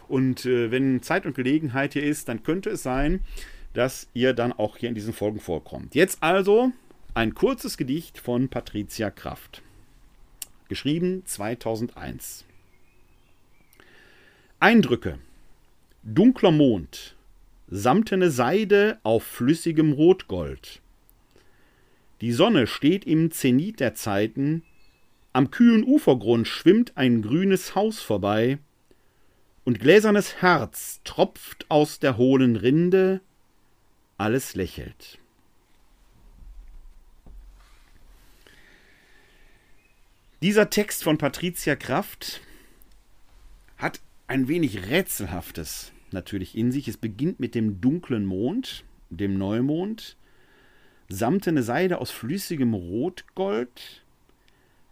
Und 0.07 0.48
äh, 0.48 0.71
wenn 0.71 1.03
Zeit 1.03 1.27
und 1.27 1.36
Gelegenheit 1.36 1.93
hier 1.93 2.03
ist, 2.03 2.27
dann 2.27 2.41
könnte 2.41 2.71
es 2.71 2.81
sein, 2.81 3.19
dass 3.74 4.09
ihr 4.15 4.33
dann 4.33 4.51
auch 4.51 4.77
hier 4.77 4.89
in 4.89 4.95
diesen 4.95 5.13
Folgen 5.13 5.39
vorkommt. 5.39 5.93
Jetzt 5.93 6.24
also 6.24 6.71
ein 7.13 7.36
kurzes 7.36 7.77
Gedicht 7.77 8.17
von 8.17 8.50
Patricia 8.50 9.12
Kraft. 9.12 9.62
Geschrieben 10.69 11.21
2001. 11.25 12.45
Eindrücke. 14.62 15.20
Dunkler 16.04 16.51
Mond. 16.51 17.16
Samtene 17.70 18.30
Seide 18.30 19.00
auf 19.04 19.24
flüssigem 19.24 19.94
Rotgold. 19.94 20.82
Die 22.20 22.34
Sonne 22.34 22.68
steht 22.68 23.06
im 23.06 23.32
Zenit 23.32 23.80
der 23.80 23.96
Zeiten, 23.96 24.63
Am 25.32 25.50
kühlen 25.50 25.86
Ufergrund 25.86 26.46
schwimmt 26.46 26.98
ein 26.98 27.22
grünes 27.22 27.74
Haus 27.74 28.01
vorbei, 28.01 28.58
und 29.63 29.80
gläsernes 29.80 30.42
Herz 30.42 31.00
tropft 31.06 31.66
aus 31.70 32.00
der 32.00 32.18
hohlen 32.18 32.58
Rinde, 32.58 33.22
alles 34.18 34.56
lächelt. 34.56 35.20
Dieser 40.42 40.70
Text 40.70 41.06
von 41.06 41.18
Patricia 41.18 41.78
Kraft 41.78 42.42
hat 43.78 44.01
ein 44.29 44.48
wenig 44.48 44.88
Rätselhaftes 44.89 45.91
natürlich 46.12 46.55
in 46.55 46.71
sich. 46.71 46.88
Es 46.88 46.98
beginnt 46.98 47.39
mit 47.39 47.55
dem 47.55 47.81
dunklen 47.81 48.25
Mond, 48.25 48.83
dem 49.09 49.38
Neumond, 49.38 50.17
samtene 51.09 51.63
Seide 51.63 52.00
aus 52.00 52.12
flüssigem 52.12 52.75
Rotgold. 52.75 54.03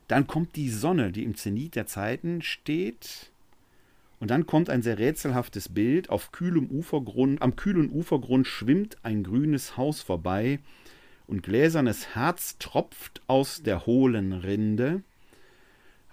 Dann 0.08 0.26
kommt 0.26 0.56
die 0.56 0.70
Sonne, 0.70 1.12
die 1.12 1.24
im 1.24 1.36
Zenit 1.36 1.76
der 1.76 1.86
Zeiten 1.86 2.42
steht. 2.42 3.32
Und 4.20 4.32
dann 4.32 4.48
kommt 4.48 4.72
ein 4.72 4.82
sehr 4.82 4.98
rätselhaftes 4.98 5.70
Bild. 5.70 6.10
Auf 6.10 6.32
kühlem 6.32 6.72
Ufergrund, 6.72 7.40
am 7.42 7.56
kühlen 7.56 7.92
Ufergrund 7.92 8.48
schwimmt 8.48 8.98
ein 9.04 9.24
grünes 9.24 9.78
Haus 9.78 10.02
vorbei 10.02 10.60
und 11.28 11.44
gläsernes 11.44 12.16
Herz 12.16 12.58
tropft 12.58 13.22
aus 13.28 13.62
der 13.62 13.86
hohlen 13.86 14.34
Rinde. 14.34 15.04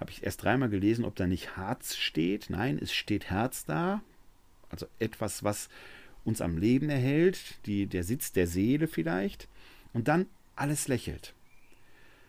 Habe 0.05 0.13
ich 0.13 0.23
erst 0.23 0.43
dreimal 0.43 0.69
gelesen, 0.69 1.07
ob 1.07 1.17
da 1.17 1.27
nicht 1.27 1.57
Harz 1.57 1.97
steht. 1.97 2.51
Nein, 2.51 2.79
es 2.79 2.93
steht 2.93 3.31
Herz 3.31 3.65
da. 3.65 4.03
Also 4.69 4.87
etwas, 4.99 5.45
was 5.45 5.71
uns 6.27 6.43
am 6.43 6.59
Leben 6.59 6.91
erhält, 6.91 7.39
die, 7.65 7.87
der 7.87 8.05
Sitz 8.05 8.31
der 8.31 8.47
Seele 8.47 8.87
vielleicht. 8.87 9.49
Und 9.95 10.07
dann 10.09 10.27
alles 10.57 10.89
lächelt. 10.89 11.33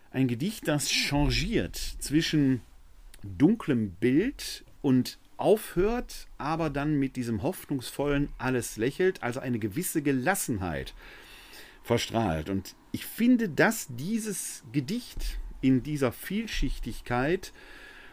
Ein 0.10 0.29
Gedicht, 0.29 0.70
das 0.70 0.89
changiert 0.89 1.75
zwischen 1.75 2.62
dunklem 3.24 3.91
Bild 3.91 4.63
und 4.82 5.20
aufhört, 5.36 6.27
aber 6.38 6.70
dann 6.70 6.98
mit 6.98 7.17
diesem 7.17 7.44
hoffnungsvollen 7.44 8.29
alles 8.38 8.77
lächelt, 8.77 9.22
also 9.22 9.41
eine 9.41 9.60
gewisse 9.60 10.01
Gelassenheit 10.01 10.94
verstrahlt. 11.84 12.50
Und 12.50 12.74
ich 12.94 13.05
finde, 13.05 13.50
dass 13.50 13.88
dieses 13.89 14.63
Gedicht 14.72 15.39
in 15.65 15.84
dieser 15.84 16.12
Vielschichtigkeit, 16.12 17.51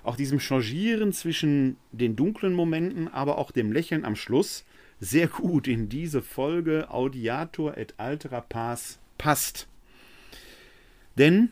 auch 0.04 0.16
diesem 0.16 0.40
Changieren 0.40 1.12
zwischen 1.12 1.76
den 1.92 2.16
dunklen 2.16 2.54
Momenten, 2.54 3.09
aber 3.09 3.38
auch 3.38 3.50
dem 3.50 3.73
Lächeln 3.73 4.04
am 4.04 4.16
Schluss, 4.16 4.64
sehr 5.00 5.26
gut 5.26 5.68
in 5.68 5.88
diese 5.88 6.23
Folge 6.23 6.90
Audiator 6.90 7.76
et 7.76 7.94
altera 7.99 8.40
pars 8.40 8.99
passt. 9.18 9.68
Denn 11.18 11.50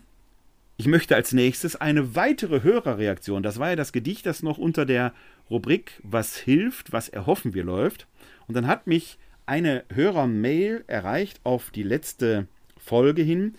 ich 0.77 0.87
möchte 0.87 1.15
als 1.15 1.33
nächstes 1.33 1.77
eine 1.77 2.15
weitere 2.15 2.63
Hörerreaktion. 2.63 3.43
Das 3.43 3.59
war 3.59 3.71
ja 3.71 3.77
das 3.77 3.93
Gedicht, 3.93 4.25
das 4.25 4.43
noch 4.43 4.57
unter 4.57 4.87
der 4.87 5.13
Rubrik 5.51 6.01
Was 6.03 6.37
hilft, 6.37 6.93
was 6.93 7.09
erhoffen 7.09 7.53
wir 7.53 7.65
läuft. 7.65 8.07
Und 8.47 8.55
dann 8.55 8.67
hat 8.67 8.87
mich 8.87 9.19
eine 9.47 9.85
Hörermail 9.93 10.85
erreicht 10.87 11.41
auf 11.45 11.71
die 11.71 11.83
letzte 11.83 12.47
Folge 12.79 13.23
hin, 13.23 13.57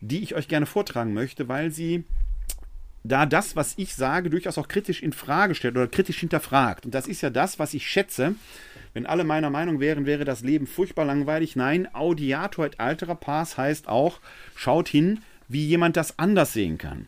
die 0.00 0.22
ich 0.22 0.34
euch 0.34 0.48
gerne 0.48 0.66
vortragen 0.66 1.14
möchte, 1.14 1.48
weil 1.48 1.70
sie 1.70 2.04
da 3.04 3.26
das, 3.26 3.54
was 3.54 3.74
ich 3.76 3.94
sage, 3.94 4.30
durchaus 4.30 4.56
auch 4.56 4.66
kritisch 4.66 5.02
in 5.02 5.12
Frage 5.12 5.54
stellt 5.54 5.76
oder 5.76 5.88
kritisch 5.88 6.20
hinterfragt. 6.20 6.86
Und 6.86 6.94
das 6.94 7.06
ist 7.06 7.20
ja 7.20 7.30
das, 7.30 7.58
was 7.58 7.74
ich 7.74 7.86
schätze. 7.86 8.34
Wenn 8.94 9.06
alle 9.06 9.24
meiner 9.24 9.50
Meinung 9.50 9.78
wären, 9.78 10.06
wäre 10.06 10.24
das 10.24 10.42
Leben 10.42 10.66
furchtbar 10.66 11.04
langweilig. 11.04 11.54
Nein, 11.54 11.92
Audiator 11.94 12.64
et 12.64 12.80
altera 12.80 13.14
pars 13.14 13.58
heißt 13.58 13.88
auch, 13.88 14.20
schaut 14.54 14.88
hin, 14.88 15.20
wie 15.48 15.66
jemand 15.66 15.96
das 15.98 16.18
anders 16.18 16.54
sehen 16.54 16.78
kann. 16.78 17.06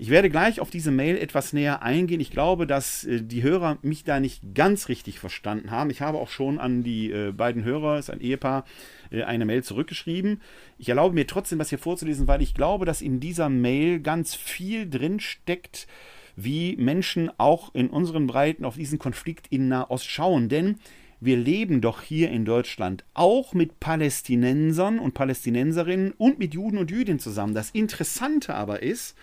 Ich 0.00 0.08
werde 0.08 0.30
gleich 0.30 0.60
auf 0.60 0.70
diese 0.70 0.90
Mail 0.90 1.18
etwas 1.18 1.52
näher 1.52 1.82
eingehen. 1.82 2.20
Ich 2.20 2.30
glaube, 2.30 2.66
dass 2.66 3.04
äh, 3.04 3.20
die 3.20 3.42
Hörer 3.42 3.76
mich 3.82 4.02
da 4.02 4.18
nicht 4.18 4.54
ganz 4.54 4.88
richtig 4.88 5.18
verstanden 5.18 5.70
haben. 5.70 5.90
Ich 5.90 6.00
habe 6.00 6.16
auch 6.16 6.30
schon 6.30 6.58
an 6.58 6.82
die 6.82 7.10
äh, 7.10 7.32
beiden 7.32 7.64
Hörer, 7.64 7.98
es 7.98 8.08
ist 8.08 8.14
ein 8.14 8.22
Ehepaar, 8.22 8.64
äh, 9.10 9.24
eine 9.24 9.44
Mail 9.44 9.62
zurückgeschrieben. 9.62 10.40
Ich 10.78 10.88
erlaube 10.88 11.14
mir 11.14 11.26
trotzdem, 11.26 11.58
das 11.58 11.68
hier 11.68 11.78
vorzulesen, 11.78 12.28
weil 12.28 12.40
ich 12.40 12.54
glaube, 12.54 12.86
dass 12.86 13.02
in 13.02 13.20
dieser 13.20 13.50
Mail 13.50 14.00
ganz 14.00 14.34
viel 14.34 14.88
drin 14.88 15.20
steckt, 15.20 15.86
wie 16.34 16.76
Menschen 16.76 17.30
auch 17.36 17.74
in 17.74 17.90
unseren 17.90 18.26
Breiten 18.26 18.64
auf 18.64 18.76
diesen 18.76 18.98
Konflikt 18.98 19.48
in 19.48 19.68
Nahost 19.68 20.06
schauen. 20.06 20.48
Denn 20.48 20.76
wir 21.20 21.36
leben 21.36 21.82
doch 21.82 22.00
hier 22.00 22.30
in 22.30 22.46
Deutschland 22.46 23.04
auch 23.12 23.52
mit 23.52 23.80
Palästinensern 23.80 24.98
und 24.98 25.12
Palästinenserinnen 25.12 26.12
und 26.12 26.38
mit 26.38 26.54
Juden 26.54 26.78
und 26.78 26.90
Jüdinnen 26.90 27.20
zusammen. 27.20 27.52
Das 27.52 27.68
Interessante 27.72 28.54
aber 28.54 28.82
ist, 28.82 29.14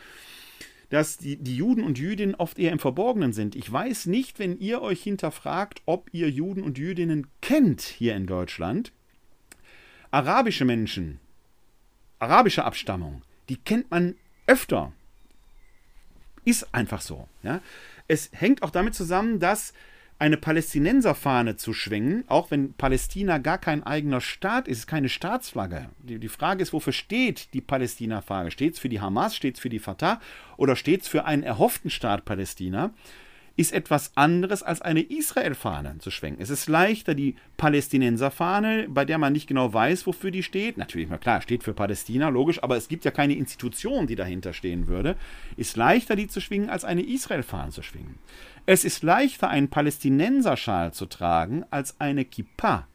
dass 0.90 1.18
die, 1.18 1.38
die 1.38 1.56
Juden 1.56 1.84
und 1.84 2.00
Jüdinnen 2.00 2.36
oft 2.36 2.60
eher 2.60 2.72
im 2.72 2.80
Verborgenen 2.80 3.34
sind. 3.34 3.56
Ich 3.56 3.72
weiß 3.72 4.06
nicht, 4.06 4.40
wenn 4.40 4.58
ihr 4.60 4.82
euch 4.82 5.04
hinterfragt, 5.04 5.82
ob 5.86 6.10
ihr 6.14 6.30
Juden 6.30 6.64
und 6.64 6.78
Jüdinnen 6.78 7.28
kennt 7.42 7.82
hier 7.82 8.16
in 8.16 8.26
Deutschland. 8.26 8.94
Arabische 10.12 10.64
Menschen, 10.64 11.20
arabischer 12.20 12.66
Abstammung, 12.66 13.22
die 13.50 13.58
kennt 13.58 13.92
man 13.92 14.16
öfter. 14.46 14.94
Ist 16.46 16.74
einfach 16.74 17.02
so. 17.02 17.28
Ja? 17.44 17.62
Es 18.08 18.30
hängt 18.32 18.64
auch 18.64 18.70
damit 18.70 18.96
zusammen, 18.96 19.40
dass 19.40 19.74
eine 20.20 20.38
Palästinenserfahne 20.38 21.58
zu 21.58 21.74
schwingen, 21.74 22.24
auch 22.28 22.50
wenn 22.50 22.74
Palästina 22.74 23.38
gar 23.38 23.58
kein 23.58 23.84
eigener 23.84 24.20
Staat 24.22 24.68
ist, 24.68 24.88
keine 24.88 25.10
Staatsflagge. 25.10 25.90
Die, 26.00 26.20
die 26.20 26.28
Frage 26.28 26.64
ist, 26.64 26.74
wofür 26.74 26.94
steht 26.94 27.54
die 27.54 27.62
Palästina-Frage? 27.62 28.52
Steht 28.52 28.74
es 28.74 28.80
für 28.80 28.90
die 28.90 29.00
Hamas, 29.00 29.36
steht 29.36 29.56
es 29.56 29.62
für 29.62 29.70
die 29.70 29.80
Fatah 29.80 30.20
oder 30.58 30.76
steht 30.76 31.04
es 31.04 31.08
für 31.08 31.26
einen 31.26 31.44
erhofften 31.44 31.92
Staat 31.92 32.26
Palästina? 32.26 32.94
Ist 33.58 33.74
etwas 33.74 34.12
anderes 34.16 34.62
als 34.62 34.82
eine 34.82 35.02
Israel-Fahne 35.02 35.98
zu 35.98 36.12
schwenken. 36.12 36.44
Es 36.44 36.52
ist 36.52 36.70
leichter, 36.70 37.16
die 37.16 37.36
Palästinenser-Fahne, 37.58 38.86
bei 38.88 39.04
der 39.04 39.18
man 39.18 39.34
nicht 39.34 39.48
genau 39.48 39.74
weiß, 39.74 40.06
wofür 40.06 40.30
die 40.30 40.44
steht. 40.44 40.78
Natürlich, 40.78 41.10
mal 41.10 41.18
klar, 41.18 41.42
steht 41.42 41.64
für 41.64 41.74
Palästina, 41.74 42.30
logisch, 42.30 42.62
aber 42.62 42.78
es 42.78 42.88
gibt 42.88 43.04
ja 43.04 43.10
keine 43.10 43.34
Institution, 43.34 44.06
die 44.06 44.16
dahinter 44.16 44.54
stehen 44.54 44.88
würde. 44.88 45.16
Ist 45.58 45.76
leichter, 45.76 46.16
die 46.16 46.28
zu 46.28 46.40
schwingen, 46.40 46.70
als 46.70 46.86
eine 46.86 47.02
Israel-Fahne 47.02 47.72
zu 47.72 47.82
schwingen. 47.82 48.20
Es 48.68 48.86
ist 48.86 49.02
leichter, 49.02 49.50
einen 49.50 49.70
Palästinenserschal 49.70 50.94
zu 50.94 51.08
tragen, 51.08 51.66
als 51.72 52.00
eine 52.00 52.26
Kippa. 52.26 52.88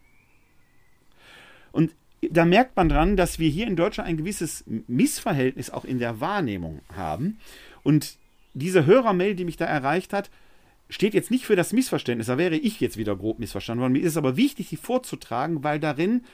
Und 1.72 1.92
da 2.20 2.44
merkt 2.44 2.76
man 2.76 2.88
dran, 2.88 3.16
dass 3.16 3.40
wir 3.40 3.48
hier 3.48 3.66
in 3.66 3.74
Deutschland 3.74 4.08
ein 4.08 4.16
gewisses 4.16 4.62
Missverhältnis 4.86 5.70
auch 5.70 5.84
in 5.84 5.98
der 5.98 6.20
Wahrnehmung 6.20 6.82
haben. 6.94 7.38
Und 7.82 8.16
diese 8.54 8.86
Hörermail, 8.86 9.34
die 9.34 9.44
mich 9.44 9.56
da 9.56 9.64
erreicht 9.64 10.12
hat, 10.12 10.30
steht 10.92 11.14
jetzt 11.14 11.30
nicht 11.30 11.46
für 11.46 11.56
das 11.56 11.72
Missverständnis. 11.72 12.26
Da 12.26 12.38
wäre 12.38 12.56
ich 12.56 12.80
jetzt 12.80 12.96
wieder 12.96 13.16
grob 13.16 13.38
missverstanden 13.38 13.80
worden. 13.80 13.92
Mir 13.92 14.02
ist 14.02 14.12
es 14.12 14.16
aber 14.16 14.36
wichtig, 14.36 14.68
sie 14.68 14.76
vorzutragen, 14.76 15.64
weil 15.64 15.80
darin 15.80 16.24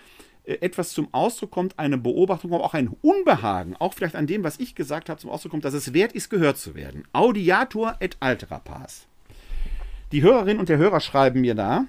äh, 0.45 0.55
etwas 0.61 0.91
zum 0.91 1.09
Ausdruck 1.13 1.51
kommt, 1.51 1.79
eine 1.79 1.97
Beobachtung, 1.97 2.53
aber 2.53 2.65
auch 2.65 2.75
ein 2.75 2.89
Unbehagen, 3.01 3.77
auch 3.77 3.95
vielleicht 3.95 4.17
an 4.17 4.27
dem, 4.27 4.45
was 4.45 4.59
ich 4.59 4.75
gesagt 4.75 5.09
habe, 5.09 5.21
zum 5.21 5.31
Ausdruck 5.31 5.53
kommt, 5.53 5.65
dass 5.65 5.75
es 5.75 5.93
wert 5.93 6.13
ist, 6.13 6.29
gehört 6.29 6.59
zu 6.59 6.75
werden. 6.75 7.05
Audiator 7.13 7.97
et 8.01 8.17
altera 8.21 8.59
pars. 8.59 9.07
Die 10.11 10.23
Hörerin 10.23 10.59
und 10.59 10.69
der 10.69 10.79
Hörer 10.79 11.01
schreiben 11.01 11.41
mir 11.41 11.55
da, 11.55 11.85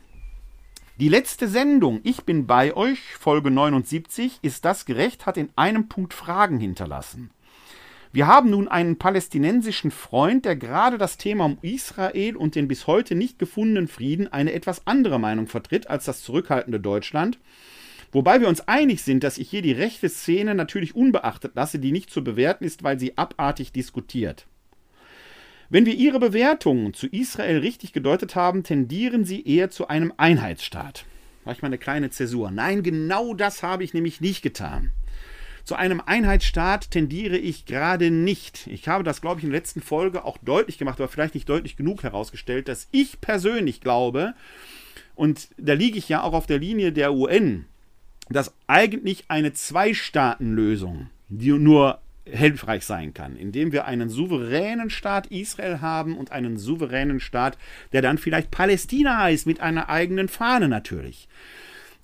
die 0.99 1.09
letzte 1.09 1.47
Sendung, 1.47 2.01
Ich 2.03 2.25
bin 2.25 2.45
bei 2.45 2.75
euch, 2.75 2.99
Folge 3.17 3.49
79, 3.49 4.39
ist 4.41 4.65
das 4.65 4.85
gerecht, 4.85 5.25
hat 5.25 5.37
in 5.37 5.49
einem 5.55 5.87
Punkt 5.87 6.13
Fragen 6.13 6.59
hinterlassen. 6.59 7.31
Wir 8.11 8.25
haben 8.25 8.49
nun 8.49 8.67
einen 8.67 8.97
palästinensischen 8.97 9.91
Freund, 9.91 10.43
der 10.43 10.55
gerade 10.55 10.97
das 10.97 11.17
Thema 11.17 11.45
um 11.45 11.59
Israel 11.61 12.35
und 12.35 12.55
den 12.55 12.67
bis 12.67 12.87
heute 12.87 13.13
nicht 13.13 13.37
gefundenen 13.37 13.87
Frieden 13.87 14.27
eine 14.27 14.53
etwas 14.53 14.87
andere 14.87 15.19
Meinung 15.19 15.45
vertritt 15.45 15.91
als 15.91 16.05
das 16.05 16.23
zurückhaltende 16.23 16.79
Deutschland. 16.79 17.37
Wobei 18.11 18.41
wir 18.41 18.47
uns 18.47 18.67
einig 18.67 19.03
sind, 19.03 19.23
dass 19.23 19.37
ich 19.37 19.47
hier 19.51 19.61
die 19.61 19.73
rechte 19.73 20.09
Szene 20.09 20.55
natürlich 20.55 20.95
unbeachtet 20.95 21.51
lasse, 21.53 21.77
die 21.77 21.91
nicht 21.91 22.09
zu 22.09 22.23
bewerten 22.23 22.63
ist, 22.63 22.81
weil 22.81 22.99
sie 22.99 23.15
abartig 23.15 23.71
diskutiert. 23.71 24.47
Wenn 25.69 25.85
wir 25.85 25.93
ihre 25.93 26.19
Bewertungen 26.19 26.95
zu 26.95 27.05
Israel 27.05 27.59
richtig 27.59 27.93
gedeutet 27.93 28.35
haben, 28.35 28.63
tendieren 28.63 29.23
sie 29.23 29.45
eher 29.45 29.69
zu 29.69 29.87
einem 29.87 30.11
Einheitsstaat. 30.17 31.05
Mach 31.45 31.53
ich 31.53 31.61
mal 31.61 31.67
eine 31.67 31.77
kleine 31.77 32.09
Zäsur. 32.09 32.49
Nein, 32.49 32.81
genau 32.81 33.35
das 33.35 33.61
habe 33.61 33.83
ich 33.83 33.93
nämlich 33.93 34.19
nicht 34.19 34.41
getan. 34.41 34.91
Zu 35.69 35.75
einem 35.75 36.01
Einheitsstaat 36.03 36.89
tendiere 36.89 37.37
ich 37.37 37.67
gerade 37.67 38.09
nicht. 38.09 38.65
Ich 38.65 38.87
habe 38.87 39.03
das, 39.03 39.21
glaube 39.21 39.39
ich, 39.39 39.43
in 39.43 39.51
der 39.51 39.59
letzten 39.59 39.81
Folge 39.81 40.25
auch 40.25 40.39
deutlich 40.39 40.79
gemacht, 40.79 40.99
aber 40.99 41.07
vielleicht 41.07 41.35
nicht 41.35 41.47
deutlich 41.47 41.77
genug 41.77 42.01
herausgestellt, 42.01 42.67
dass 42.67 42.87
ich 42.89 43.21
persönlich 43.21 43.79
glaube, 43.79 44.33
und 45.13 45.49
da 45.57 45.73
liege 45.73 45.99
ich 45.99 46.09
ja 46.09 46.23
auch 46.23 46.33
auf 46.33 46.47
der 46.47 46.57
Linie 46.57 46.91
der 46.91 47.13
UN, 47.13 47.65
dass 48.31 48.55
eigentlich 48.65 49.25
eine 49.27 49.53
Zwei-Staaten-Lösung, 49.53 51.11
nur 51.29 52.01
hilfreich 52.25 52.83
sein 52.83 53.13
kann, 53.13 53.35
indem 53.35 53.71
wir 53.71 53.85
einen 53.85 54.09
souveränen 54.09 54.89
Staat 54.89 55.27
Israel 55.27 55.81
haben 55.81 56.17
und 56.17 56.31
einen 56.31 56.57
souveränen 56.57 57.19
Staat, 57.19 57.59
der 57.93 58.01
dann 58.01 58.17
vielleicht 58.17 58.49
Palästina 58.49 59.19
heißt, 59.19 59.45
mit 59.45 59.59
einer 59.59 59.87
eigenen 59.87 60.29
Fahne 60.29 60.67
natürlich. 60.67 61.27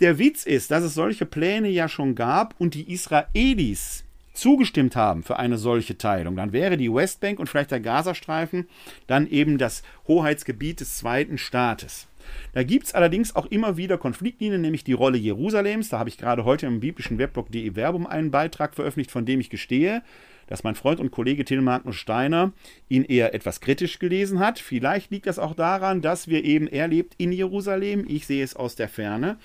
Der 0.01 0.19
Witz 0.19 0.45
ist, 0.45 0.71
dass 0.71 0.83
es 0.83 0.93
solche 0.93 1.25
Pläne 1.25 1.69
ja 1.69 1.87
schon 1.87 2.15
gab 2.15 2.53
und 2.59 2.73
die 2.73 2.91
Israelis 2.91 4.03
zugestimmt 4.33 4.97
haben 4.97 5.23
für 5.23 5.39
eine 5.39 5.57
solche 5.57 5.97
Teilung, 5.97 6.35
dann 6.35 6.51
wäre 6.51 6.75
die 6.75 6.93
Westbank 6.93 7.39
und 7.39 7.47
vielleicht 7.47 7.71
der 7.71 7.79
Gazastreifen 7.79 8.67
dann 9.07 9.25
eben 9.27 9.57
das 9.57 9.83
Hoheitsgebiet 10.09 10.81
des 10.81 10.97
zweiten 10.97 11.37
Staates. 11.37 12.07
Da 12.53 12.63
gibt 12.63 12.87
es 12.87 12.93
allerdings 12.93 13.35
auch 13.35 13.45
immer 13.45 13.77
wieder 13.77 13.97
Konfliktlinien, 13.97 14.59
nämlich 14.59 14.83
die 14.83 14.93
Rolle 14.93 15.17
Jerusalems. 15.17 15.89
Da 15.89 15.99
habe 15.99 16.09
ich 16.09 16.17
gerade 16.17 16.43
heute 16.43 16.65
im 16.65 16.81
biblischen 16.81 17.17
Webblog.de 17.17 17.75
Verbum 17.75 18.05
einen 18.05 18.31
Beitrag 18.31 18.75
veröffentlicht, 18.75 19.11
von 19.11 19.25
dem 19.25 19.39
ich 19.39 19.49
gestehe, 19.49 20.01
dass 20.47 20.63
mein 20.63 20.75
Freund 20.75 20.99
und 20.99 21.11
Kollege 21.11 21.45
Till 21.45 21.61
Magnus 21.61 21.95
Steiner 21.95 22.53
ihn 22.89 23.03
eher 23.03 23.33
etwas 23.33 23.61
kritisch 23.61 23.99
gelesen 23.99 24.39
hat. 24.39 24.59
Vielleicht 24.59 25.11
liegt 25.11 25.27
das 25.27 25.39
auch 25.39 25.55
daran, 25.55 26.01
dass 26.01 26.27
wir 26.27 26.43
eben, 26.43 26.67
er 26.67 26.87
lebt 26.87 27.15
in 27.17 27.31
Jerusalem, 27.31 28.05
ich 28.07 28.27
sehe 28.27 28.43
es 28.43 28.55
aus 28.55 28.75
der 28.75 28.89
Ferne. 28.89 29.37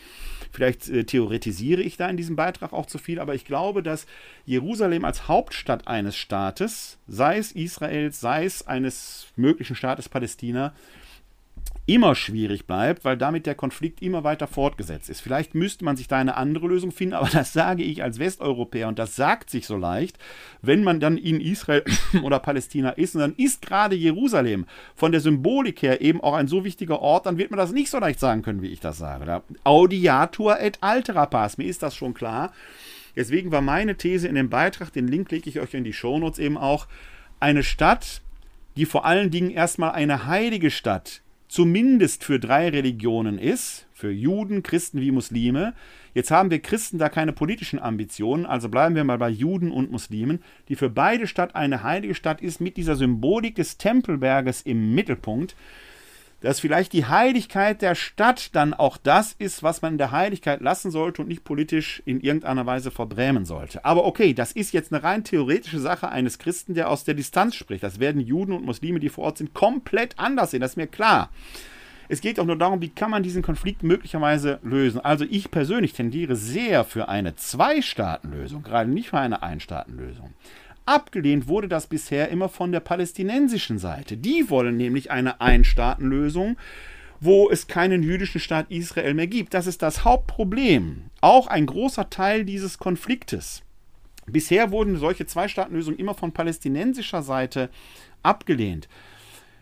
Vielleicht 0.53 0.89
äh, 0.89 1.05
theoretisiere 1.05 1.83
ich 1.83 1.97
da 1.97 2.09
in 2.09 2.17
diesem 2.17 2.37
Beitrag 2.37 2.73
auch 2.73 2.87
zu 2.87 2.99
viel, 2.99 3.21
aber 3.21 3.35
ich 3.35 3.45
glaube, 3.45 3.83
dass 3.83 4.07
Jerusalem 4.45 5.05
als 5.05 5.29
Hauptstadt 5.29 5.87
eines 5.87 6.17
Staates, 6.17 6.99
sei 7.07 7.39
es 7.39 7.53
Israels, 7.53 8.21
sei 8.21 8.45
es 8.45 8.67
eines 8.67 9.29
möglichen 9.37 9.77
Staates 9.77 10.09
Palästina, 10.09 10.75
immer 11.87 12.15
schwierig 12.15 12.67
bleibt, 12.67 13.05
weil 13.05 13.17
damit 13.17 13.47
der 13.47 13.55
Konflikt 13.55 14.03
immer 14.03 14.23
weiter 14.23 14.47
fortgesetzt 14.47 15.11
ist. 15.11 15.21
Vielleicht 15.21 15.55
müsste 15.55 15.85
man 15.85 15.97
sich 15.97 16.09
da 16.09 16.19
eine 16.19 16.37
andere 16.37 16.69
Lösung 16.69 16.93
finden, 16.93 17.15
aber 17.15 17.29
das 17.29 17.53
sage 17.53 17.83
ich 17.83 18.03
als 18.03 18.19
Westeuropäer 18.19 18.89
und 18.89 18.99
das 18.99 19.17
sagt 19.17 19.51
sich 19.51 19.67
so 19.67 19.77
leicht, 19.77 20.19
wenn 20.63 20.85
man 20.85 21.01
dann 21.01 21.17
in 21.17 21.41
Israel 21.41 21.85
oder 22.23 22.39
Palästina 22.39 22.91
ist 22.91 23.15
und 23.15 23.23
dann 23.23 23.35
ist 23.37 23.63
gerade 23.63 23.97
Jerusalem 23.97 24.67
von 24.95 25.13
der 25.13 25.21
Symbolik 25.21 25.83
her 25.83 26.01
eben 26.01 26.21
auch 26.21 26.35
ein 26.35 26.49
so 26.49 26.65
wichtiger 26.65 27.01
Ort, 27.01 27.27
dann 27.27 27.39
wird 27.39 27.51
man 27.51 27.59
das 27.59 27.73
nicht 27.73 27.91
so 27.91 27.99
leicht 27.99 28.21
sagen 28.21 28.43
können, 28.43 28.63
wie 28.63 28.69
ich 28.69 28.81
das 28.81 28.99
sage. 28.99 29.43
Audiatur 29.65 30.61
et 30.61 30.79
altera 30.81 31.27
pars, 31.27 31.59
mir 31.59 31.67
ist 31.67 31.83
das 31.83 31.97
schon 31.97 32.15
klar. 32.15 32.53
Deswegen 33.17 33.51
war 33.51 33.61
meine 33.61 33.97
These 33.97 34.29
in 34.29 34.37
dem 34.37 34.51
Beitrag, 34.51 34.93
den 34.93 35.09
Link 35.09 35.31
lege 35.31 35.51
ich 35.51 35.61
euch 35.61 35.75
in 35.75 35.85
die 35.85 35.93
Shownotes 35.93 36.39
eben 36.39 36.57
auch, 36.57 36.87
eine 37.41 37.63
Stadt, 37.63 38.23
die 38.77 38.87
vor 38.87 39.05
allen 39.05 39.31
Dingen 39.31 39.51
erstmal 39.51 39.93
eine 39.93 40.27
heilige 40.27 40.71
Stadt 40.71 41.23
zumindest 41.51 42.23
für 42.23 42.39
drei 42.39 42.69
Religionen 42.69 43.37
ist, 43.37 43.87
für 43.93 44.13
Juden, 44.13 44.63
Christen 44.63 45.01
wie 45.01 45.11
Muslime. 45.11 45.75
Jetzt 46.15 46.31
haben 46.31 46.51
wir 46.51 46.61
Christen 46.61 46.99
da 46.99 47.09
keine 47.09 47.33
politischen 47.33 47.81
Ambitionen, 47.81 48.47
also 48.47 48.69
bleiben 48.69 48.95
wir 48.95 49.03
mal 49.03 49.19
bei 49.19 49.29
Juden 49.29 49.73
und 49.73 49.91
Muslimen, 49.91 50.45
die 50.69 50.77
für 50.77 50.89
beide 50.89 51.27
Stadt 51.27 51.57
eine 51.57 51.83
heilige 51.83 52.15
Stadt 52.15 52.41
ist, 52.41 52.61
mit 52.61 52.77
dieser 52.77 52.95
Symbolik 52.95 53.57
des 53.57 53.79
Tempelberges 53.79 54.63
im 54.63 54.95
Mittelpunkt 54.95 55.57
dass 56.41 56.61
vielleicht 56.61 56.93
die 56.93 57.07
Heiligkeit 57.07 57.83
der 57.83 57.95
Stadt 57.95 58.55
dann 58.55 58.75
auch 58.75 58.97
das 58.97 59.35
ist, 59.39 59.63
was 59.63 59.83
man 59.83 59.93
in 59.93 59.99
der 59.99 60.11
Heiligkeit 60.11 60.61
lassen 60.61 60.91
sollte 60.91 61.23
und 61.23 61.29
nicht 61.29 61.45
politisch 61.45 62.03
in 62.07 62.21
irgendeiner 62.21 62.67
Weise 62.67 62.91
verbrämen 62.91 63.45
sollte. 63.45 63.85
Aber 63.85 64.05
okay, 64.05 64.35
das 64.35 64.53
ist 64.53 64.73
jetzt 64.73 64.93
eine 64.93 65.03
rein 65.03 65.25
theoretische 65.25 65.81
Sache 65.81 66.09
eines 66.09 66.39
Christen, 66.39 66.75
der 66.75 66.89
aus 66.89 67.05
der 67.05 67.15
Distanz 67.15 67.55
spricht. 67.55 67.83
Das 67.83 68.01
werden 68.01 68.21
Juden 68.21 68.53
und 68.53 68.65
Muslime, 68.65 69.01
die 69.01 69.09
vor 69.09 69.25
Ort 69.25 69.39
sind, 69.39 69.55
komplett 69.55 70.19
anders 70.19 70.51
sehen, 70.51 70.61
das 70.61 70.73
ist 70.73 70.77
mir 70.77 70.87
klar. 70.87 71.31
Es 72.13 72.21
geht 72.21 72.41
auch 72.41 72.45
nur 72.45 72.59
darum, 72.59 72.81
wie 72.81 72.89
kann 72.89 73.13
man 73.13 73.23
diesen 73.23 73.41
Konflikt 73.41 73.85
möglicherweise 73.85 74.59
lösen. 74.65 75.01
Also 75.01 75.25
ich 75.31 75.53
persönlich 75.53 75.93
tendiere 75.93 76.35
sehr 76.35 76.83
für 76.83 77.09
eine 77.09 77.37
Zwei-Staaten-Lösung, 77.37 78.65
gerade 78.65 78.91
nicht 78.91 79.11
für 79.11 79.19
eine 79.19 79.45
Ein-Staaten-Lösung. 79.45 80.35
Abgelehnt 80.91 81.47
wurde 81.47 81.69
das 81.69 81.87
bisher 81.87 82.31
immer 82.31 82.49
von 82.49 82.73
der 82.73 82.81
palästinensischen 82.81 83.79
Seite. 83.79 84.17
Die 84.17 84.51
wollen 84.51 84.77
nämlich 84.77 85.13
eine 85.13 85.41
Einstaatenlösung, 85.41 86.57
wo 87.21 87.49
es 87.49 87.69
keinen 87.69 88.03
jüdischen 88.03 88.41
Staat 88.41 88.73
Israel 88.73 89.15
mehr 89.15 89.29
gibt. 89.29 89.55
Das 89.55 89.69
ist 89.69 89.83
das 89.83 90.05
Hauptproblem. 90.05 91.03
Auch 91.21 91.47
ein 91.47 91.67
großer 91.67 92.11
Teil 92.11 92.45
dieses 92.45 92.79
Konfliktes. 92.79 93.63
Bisher 94.27 94.73
wurden 94.73 94.97
solche 94.97 95.27
Zwei-Staaten-Lösungen 95.27 95.97
immer 95.97 96.15
von 96.15 96.33
palästinensischer 96.33 97.23
Seite 97.23 97.71
abgelehnt. 98.25 98.89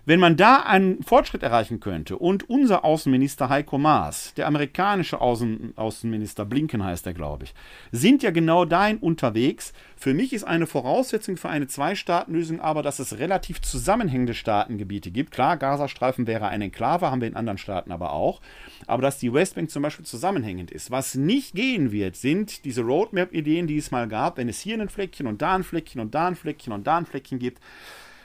Wenn 0.09 0.21
man 0.21 0.38
da 0.38 0.61
einen 0.62 1.03
Fortschritt 1.03 1.43
erreichen 1.43 1.81
könnte 1.81 2.17
und 2.17 2.49
unser 2.49 2.83
Außenminister 2.83 3.50
Heiko 3.50 3.77
Maas, 3.77 4.33
der 4.38 4.47
amerikanische 4.47 5.21
Außen 5.21 5.75
Außenminister 5.77 6.47
Blinken 6.47 6.83
heißt 6.83 7.07
er, 7.07 7.12
glaube 7.12 7.45
ich, 7.45 7.55
sind 7.93 8.23
ja 8.23 8.31
genau 8.31 8.65
dahin 8.65 8.97
unterwegs. 8.97 9.75
Für 9.99 10.14
mich 10.14 10.33
ist 10.33 10.44
eine 10.44 10.66
Voraussetzung 10.66 11.37
für 11.37 11.51
eine 11.51 11.66
Zwei-Staaten-Lösung 11.66 12.59
aber, 12.59 12.83
dass 12.83 13.01
es 13.01 13.18
relativ 13.18 13.61
zusammenhängende 13.61 14.33
Staatengebiete 14.33 15.11
gibt. 15.11 15.31
Klar, 15.31 15.59
Gazastreifen 15.59 16.27
wäre 16.27 16.49
eine 16.49 16.64
Enklave, 16.64 17.11
haben 17.11 17.21
wir 17.21 17.29
in 17.29 17.37
anderen 17.37 17.59
Staaten 17.59 17.92
aber 17.92 18.14
auch. 18.14 18.40
Aber 18.87 19.03
dass 19.03 19.18
die 19.18 19.35
Westbank 19.35 19.71
zum 19.71 19.83
Beispiel 19.83 20.07
zusammenhängend 20.07 20.71
ist. 20.71 20.90
Was 20.90 21.16
nicht 21.16 21.55
gehen 21.55 21.92
wird, 21.92 22.16
sind 22.16 22.64
diese 22.64 22.81
Roadmap-Ideen, 22.81 23.66
die 23.66 23.77
es 23.77 23.90
mal 23.90 24.09
gab, 24.09 24.38
wenn 24.38 24.49
es 24.49 24.59
hier 24.59 24.81
ein 24.81 24.88
Fleckchen 24.88 25.27
und 25.27 25.42
da 25.42 25.55
ein 25.55 25.64
Fleckchen 25.64 26.01
und 26.01 26.14
da 26.14 26.29
ein 26.29 26.35
Fleckchen 26.35 26.73
und 26.73 26.87
da 26.87 26.97
ein 26.97 27.05
Fleckchen 27.05 27.38
gibt 27.38 27.61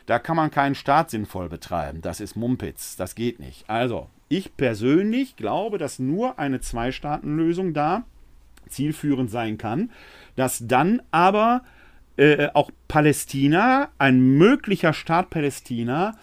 da 0.05 0.19
kann 0.19 0.35
man 0.35 0.51
keinen 0.51 0.75
Staat 0.75 1.09
sinnvoll 1.09 1.49
betreiben. 1.49 2.01
Das 2.01 2.19
ist 2.19 2.35
Mumpitz. 2.35 2.95
Das 2.95 3.15
geht 3.15 3.39
nicht. 3.39 3.69
Also, 3.69 4.09
ich 4.29 4.55
persönlich 4.57 5.35
glaube, 5.35 5.77
dass 5.77 5.99
nur 5.99 6.39
eine 6.39 6.59
Zwei-Staaten-Lösung 6.59 7.73
da 7.73 8.03
zielführend 8.67 9.29
sein 9.29 9.57
kann, 9.57 9.91
dass 10.35 10.63
dann 10.65 11.01
aber 11.11 11.63
äh, 12.17 12.49
auch 12.53 12.71
Palästina, 12.87 13.89
ein 13.97 14.37
möglicher 14.37 14.93
Staat 14.93 15.29
Palästina, 15.29 16.15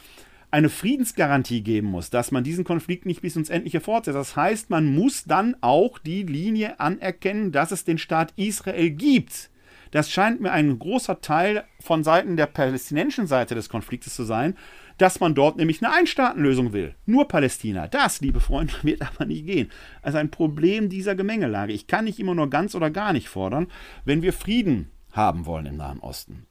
eine 0.51 0.69
Friedensgarantie 0.69 1.63
geben 1.63 1.89
muss, 1.89 2.11
dass 2.11 2.33
man 2.33 2.43
diesen 2.43 2.65
Konflikt 2.65 3.07
nicht 3.07 3.23
bis 3.23 3.37
ins 3.37 3.51
Endliche 3.51 3.81
fortsetzt. 3.81 4.17
Das 4.17 4.37
heißt, 4.37 4.71
man 4.71 4.93
muss 4.95 5.25
dann 5.25 5.57
auch 5.61 5.99
die 5.99 6.25
Linie 6.25 6.81
anerkennen, 6.81 7.53
dass 7.53 7.71
es 7.71 7.85
den 7.85 7.99
Staat 7.99 8.33
Israel 8.37 8.91
gibt. 8.91 9.50
Das 9.91 10.11
scheint 10.11 10.41
mir 10.41 10.53
ein 10.53 10.79
großer 10.79 11.21
Teil 11.21 11.65
von 11.81 12.05
Seiten 12.05 12.37
der 12.37 12.47
palästinensischen 12.47 13.27
Seite 13.27 13.55
des 13.55 13.69
Konfliktes 13.69 14.15
zu 14.15 14.25
sein, 14.25 14.57
dass 14.99 15.19
man 15.19 15.35
dort 15.35 15.57
nämlich 15.57 15.83
eine 15.83 15.95
Einstaatenlösung 15.95 16.73
will. 16.73 16.95
Nur 17.07 17.27
Palästina. 17.27 17.89
Das, 17.89 18.21
liebe 18.21 18.41
Freunde, 18.41 18.75
wird 18.83 19.03
aber 19.03 19.25
nicht 19.25 19.47
gehen. 19.47 19.71
Also 20.03 20.19
ein 20.19 20.31
Problem 20.31 20.89
dieser 20.89 21.15
Gemengelage. 21.15 21.73
Ich 21.73 21.87
kann 21.87 22.05
nicht 22.05 22.21
immer 22.21 22.35
nur 22.35 22.51
ganz 22.51 22.75
oder 22.75 22.91
gar 22.91 23.13
nicht 23.13 23.29
fordern, 23.29 23.69
wenn 24.05 24.23
wir 24.23 24.33
Frieden 24.33 24.91
haben 25.13 25.47
wollen 25.47 25.67
im 25.67 25.77
Nahen 25.77 26.01
Osten. 26.01 26.47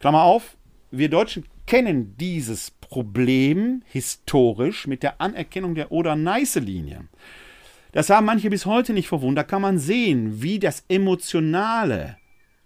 Klammer 0.00 0.22
auf, 0.22 0.56
wir 0.90 1.08
Deutschen 1.08 1.44
kennen 1.66 2.16
dieses 2.16 2.70
Problem 2.70 3.82
historisch 3.86 4.86
mit 4.86 5.02
der 5.02 5.20
Anerkennung 5.20 5.74
der 5.74 5.92
Oder-Neiße-Linie. 5.92 7.08
Das 7.92 8.10
haben 8.10 8.26
manche 8.26 8.50
bis 8.50 8.66
heute 8.66 8.92
nicht 8.92 9.08
verwundert. 9.08 9.46
Da 9.46 9.48
kann 9.50 9.62
man 9.62 9.78
sehen, 9.78 10.42
wie 10.42 10.58
das 10.58 10.84
Emotionale 10.88 12.16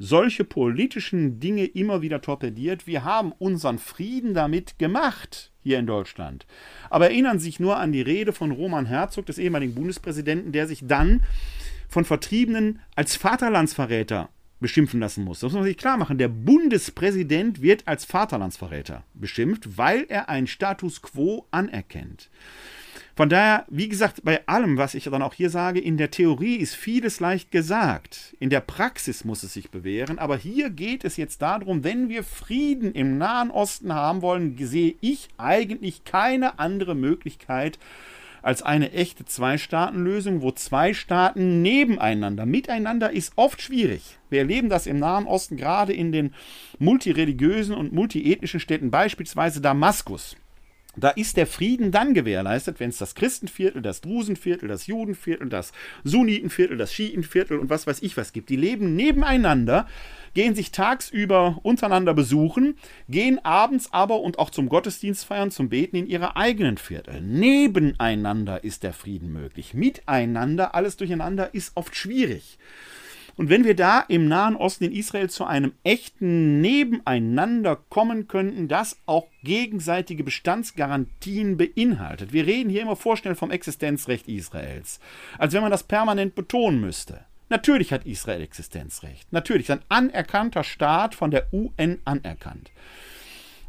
solche 0.02 0.42
politischen 0.42 1.38
Dinge 1.38 1.64
immer 1.64 2.02
wieder 2.02 2.20
torpediert. 2.20 2.88
Wir 2.88 3.04
haben 3.04 3.30
unseren 3.38 3.78
Frieden 3.78 4.34
damit 4.34 4.78
gemacht 4.80 5.52
hier 5.62 5.78
in 5.78 5.86
Deutschland. 5.86 6.44
Aber 6.90 7.08
erinnern 7.08 7.38
Sie 7.38 7.44
sich 7.44 7.60
nur 7.60 7.76
an 7.76 7.92
die 7.92 8.02
Rede 8.02 8.32
von 8.32 8.50
Roman 8.50 8.86
Herzog, 8.86 9.26
des 9.26 9.38
ehemaligen 9.38 9.76
Bundespräsidenten, 9.76 10.50
der 10.50 10.66
sich 10.66 10.80
dann 10.84 11.22
von 11.88 12.04
Vertriebenen 12.04 12.80
als 12.96 13.14
Vaterlandsverräter 13.14 14.28
beschimpfen 14.58 14.98
lassen 14.98 15.22
muss. 15.22 15.38
Das 15.38 15.52
muss 15.52 15.60
man 15.60 15.64
sich 15.64 15.76
klar 15.76 15.96
machen. 15.96 16.18
Der 16.18 16.28
Bundespräsident 16.28 17.62
wird 17.62 17.86
als 17.86 18.04
Vaterlandsverräter 18.04 19.04
beschimpft, 19.14 19.78
weil 19.78 20.06
er 20.08 20.28
einen 20.28 20.48
Status 20.48 21.00
quo 21.02 21.46
anerkennt. 21.52 22.28
Von 23.14 23.28
daher, 23.28 23.66
wie 23.68 23.88
gesagt, 23.88 24.24
bei 24.24 24.46
allem, 24.46 24.78
was 24.78 24.94
ich 24.94 25.04
dann 25.04 25.22
auch 25.22 25.34
hier 25.34 25.50
sage, 25.50 25.80
in 25.80 25.98
der 25.98 26.10
Theorie 26.10 26.56
ist 26.56 26.74
vieles 26.74 27.20
leicht 27.20 27.50
gesagt. 27.50 28.34
In 28.40 28.48
der 28.48 28.60
Praxis 28.60 29.24
muss 29.24 29.42
es 29.42 29.52
sich 29.52 29.70
bewähren. 29.70 30.18
Aber 30.18 30.36
hier 30.38 30.70
geht 30.70 31.04
es 31.04 31.18
jetzt 31.18 31.42
darum, 31.42 31.84
wenn 31.84 32.08
wir 32.08 32.24
Frieden 32.24 32.92
im 32.92 33.18
Nahen 33.18 33.50
Osten 33.50 33.92
haben 33.92 34.22
wollen, 34.22 34.56
sehe 34.58 34.94
ich 35.00 35.28
eigentlich 35.36 36.04
keine 36.04 36.58
andere 36.58 36.94
Möglichkeit, 36.94 37.78
als 38.42 38.62
eine 38.62 38.92
echte 38.92 39.24
Zwei-Staaten-Lösung, 39.24 40.42
wo 40.42 40.50
zwei 40.50 40.94
Staaten 40.94 41.62
nebeneinander, 41.62 42.44
miteinander 42.44 43.12
ist 43.12 43.34
oft 43.36 43.62
schwierig. 43.62 44.18
Wir 44.30 44.40
erleben 44.40 44.68
das 44.68 44.86
im 44.86 44.98
Nahen 44.98 45.26
Osten 45.26 45.56
gerade 45.56 45.92
in 45.92 46.12
den 46.12 46.34
multireligiösen 46.78 47.74
und 47.74 47.92
multiethnischen 47.92 48.58
Städten, 48.58 48.90
beispielsweise 48.90 49.60
Damaskus. 49.60 50.36
Da 50.94 51.08
ist 51.08 51.38
der 51.38 51.46
Frieden 51.46 51.90
dann 51.90 52.12
gewährleistet, 52.12 52.78
wenn 52.78 52.90
es 52.90 52.98
das 52.98 53.14
Christenviertel, 53.14 53.80
das 53.80 54.02
Drusenviertel, 54.02 54.68
das 54.68 54.86
Judenviertel, 54.86 55.48
das 55.48 55.72
Sunnitenviertel, 56.04 56.76
das 56.76 56.92
Schiitenviertel 56.92 57.58
und 57.58 57.70
was 57.70 57.86
weiß 57.86 58.02
ich 58.02 58.16
was 58.18 58.34
gibt. 58.34 58.50
Die 58.50 58.56
leben 58.56 58.94
nebeneinander, 58.94 59.86
gehen 60.34 60.54
sich 60.54 60.70
tagsüber 60.70 61.58
untereinander 61.62 62.12
besuchen, 62.12 62.76
gehen 63.08 63.42
abends 63.42 63.88
aber 63.92 64.20
und 64.20 64.38
auch 64.38 64.50
zum 64.50 64.68
Gottesdienst 64.68 65.24
feiern, 65.24 65.50
zum 65.50 65.70
Beten 65.70 65.96
in 65.96 66.06
ihre 66.06 66.36
eigenen 66.36 66.76
Viertel. 66.76 67.22
Nebeneinander 67.22 68.62
ist 68.62 68.82
der 68.82 68.92
Frieden 68.92 69.32
möglich. 69.32 69.72
Miteinander, 69.72 70.74
alles 70.74 70.98
durcheinander 70.98 71.54
ist 71.54 71.72
oft 71.74 71.96
schwierig. 71.96 72.58
Und 73.42 73.48
wenn 73.48 73.64
wir 73.64 73.74
da 73.74 74.04
im 74.06 74.28
Nahen 74.28 74.54
Osten 74.54 74.84
in 74.84 74.92
Israel 74.92 75.28
zu 75.28 75.44
einem 75.44 75.72
echten 75.82 76.60
Nebeneinander 76.60 77.74
kommen 77.74 78.28
könnten, 78.28 78.68
das 78.68 79.00
auch 79.04 79.26
gegenseitige 79.42 80.22
Bestandsgarantien 80.22 81.56
beinhaltet. 81.56 82.32
Wir 82.32 82.46
reden 82.46 82.70
hier 82.70 82.82
immer 82.82 82.94
vorschnell 82.94 83.34
vom 83.34 83.50
Existenzrecht 83.50 84.28
Israels, 84.28 85.00
als 85.38 85.54
wenn 85.54 85.62
man 85.62 85.72
das 85.72 85.82
permanent 85.82 86.36
betonen 86.36 86.80
müsste. 86.80 87.24
Natürlich 87.48 87.92
hat 87.92 88.06
Israel 88.06 88.42
Existenzrecht. 88.42 89.32
Natürlich 89.32 89.64
ist 89.64 89.72
ein 89.72 89.84
anerkannter 89.88 90.62
Staat 90.62 91.16
von 91.16 91.32
der 91.32 91.52
UN 91.52 91.98
anerkannt. 92.04 92.70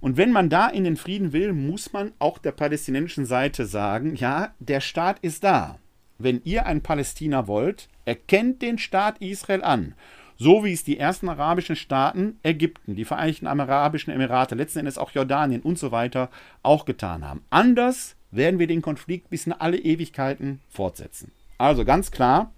Und 0.02 0.18
wenn 0.18 0.32
man 0.32 0.50
da 0.50 0.68
in 0.68 0.84
den 0.84 0.98
Frieden 0.98 1.34
will, 1.34 1.52
muss 1.52 1.94
man 1.94 2.12
auch 2.20 2.38
der 2.38 2.52
palästinensischen 2.52 3.26
Seite 3.26 3.66
sagen, 3.66 4.14
ja, 4.18 4.54
der 4.60 4.82
Staat 4.82 5.18
ist 5.24 5.44
da. 5.44 5.80
Wenn 6.18 6.42
ihr 6.44 6.66
ein 6.66 6.82
Palästina 6.82 7.48
wollt, 7.48 7.90
erkennt 8.06 8.62
den 8.62 8.78
Staat 8.78 9.20
Israel 9.20 9.64
an. 9.64 9.96
So 10.38 10.64
wie 10.64 10.74
es 10.74 10.84
die 10.84 10.98
ersten 10.98 11.30
arabischen 11.30 11.76
Staaten, 11.76 12.40
Ägypten, 12.44 12.96
die 12.96 13.06
Vereinigten 13.06 13.48
Arabischen 13.48 14.12
Emirate, 14.12 14.56
letzten 14.56 14.80
Endes 14.80 14.98
auch 14.98 15.12
Jordanien 15.12 15.62
und 15.62 15.78
so 15.78 15.92
weiter 15.92 16.30
auch 16.64 16.86
getan 16.86 17.28
haben. 17.28 17.44
Anders 17.50 18.16
werden 18.32 18.60
wir 18.60 18.68
den 18.68 18.82
Konflikt 18.82 19.30
bis 19.30 19.46
in 19.46 19.54
alle 19.54 19.78
Ewigkeiten 19.78 20.60
fortsetzen. 20.70 21.32
Also 21.58 21.86
ganz 21.86 22.12
klar, 22.12 22.52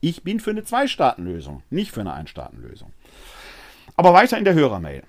ich 0.00 0.22
bin 0.22 0.40
für 0.40 0.50
eine 0.50 0.64
Zwei-Staaten-Lösung, 0.64 1.62
nicht 1.70 1.92
für 1.92 2.00
eine 2.00 2.12
Ein-Staaten-Lösung. 2.12 2.92
Aber 3.96 4.14
weiter 4.14 4.38
in 4.38 4.44
der 4.44 4.54
Hörermail. 4.54 5.02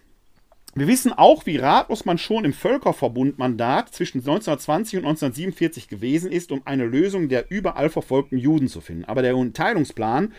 Wir 0.75 0.87
wissen 0.87 1.13
auch, 1.13 1.45
wie 1.45 1.57
ratlos 1.57 2.03
man 2.03 2.17
schon 2.17 2.45
im 2.45 2.53
Völkerverbundmandat 2.53 3.93
zwischen 3.93 4.19
1920 4.21 4.97
und 4.97 5.05
1947 5.05 5.87
gewesen 5.87 6.31
ist, 6.31 6.51
um 6.51 6.63
eine 6.65 6.85
Lösung 6.85 7.29
der 7.29 7.51
überall 7.51 7.91
verfolgten 7.91 8.39
Juden 8.39 8.67
zu 8.67 8.81
finden. 8.81 9.05
Aber 9.05 9.21
der 9.21 9.35
Teilungsplan 9.53 10.33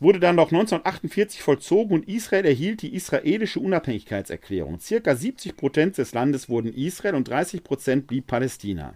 wurde 0.00 0.20
dann 0.20 0.38
doch 0.38 0.50
1948 0.52 1.42
vollzogen 1.42 1.92
und 1.92 2.08
Israel 2.08 2.46
erhielt 2.46 2.80
die 2.80 2.94
israelische 2.94 3.60
Unabhängigkeitserklärung. 3.60 4.80
Circa 4.80 5.14
70 5.14 5.54
Prozent 5.54 5.98
des 5.98 6.14
Landes 6.14 6.48
wurden 6.48 6.72
Israel 6.72 7.14
und 7.14 7.28
30 7.28 7.62
Prozent 7.62 8.06
blieb 8.06 8.26
Palästina. 8.26 8.94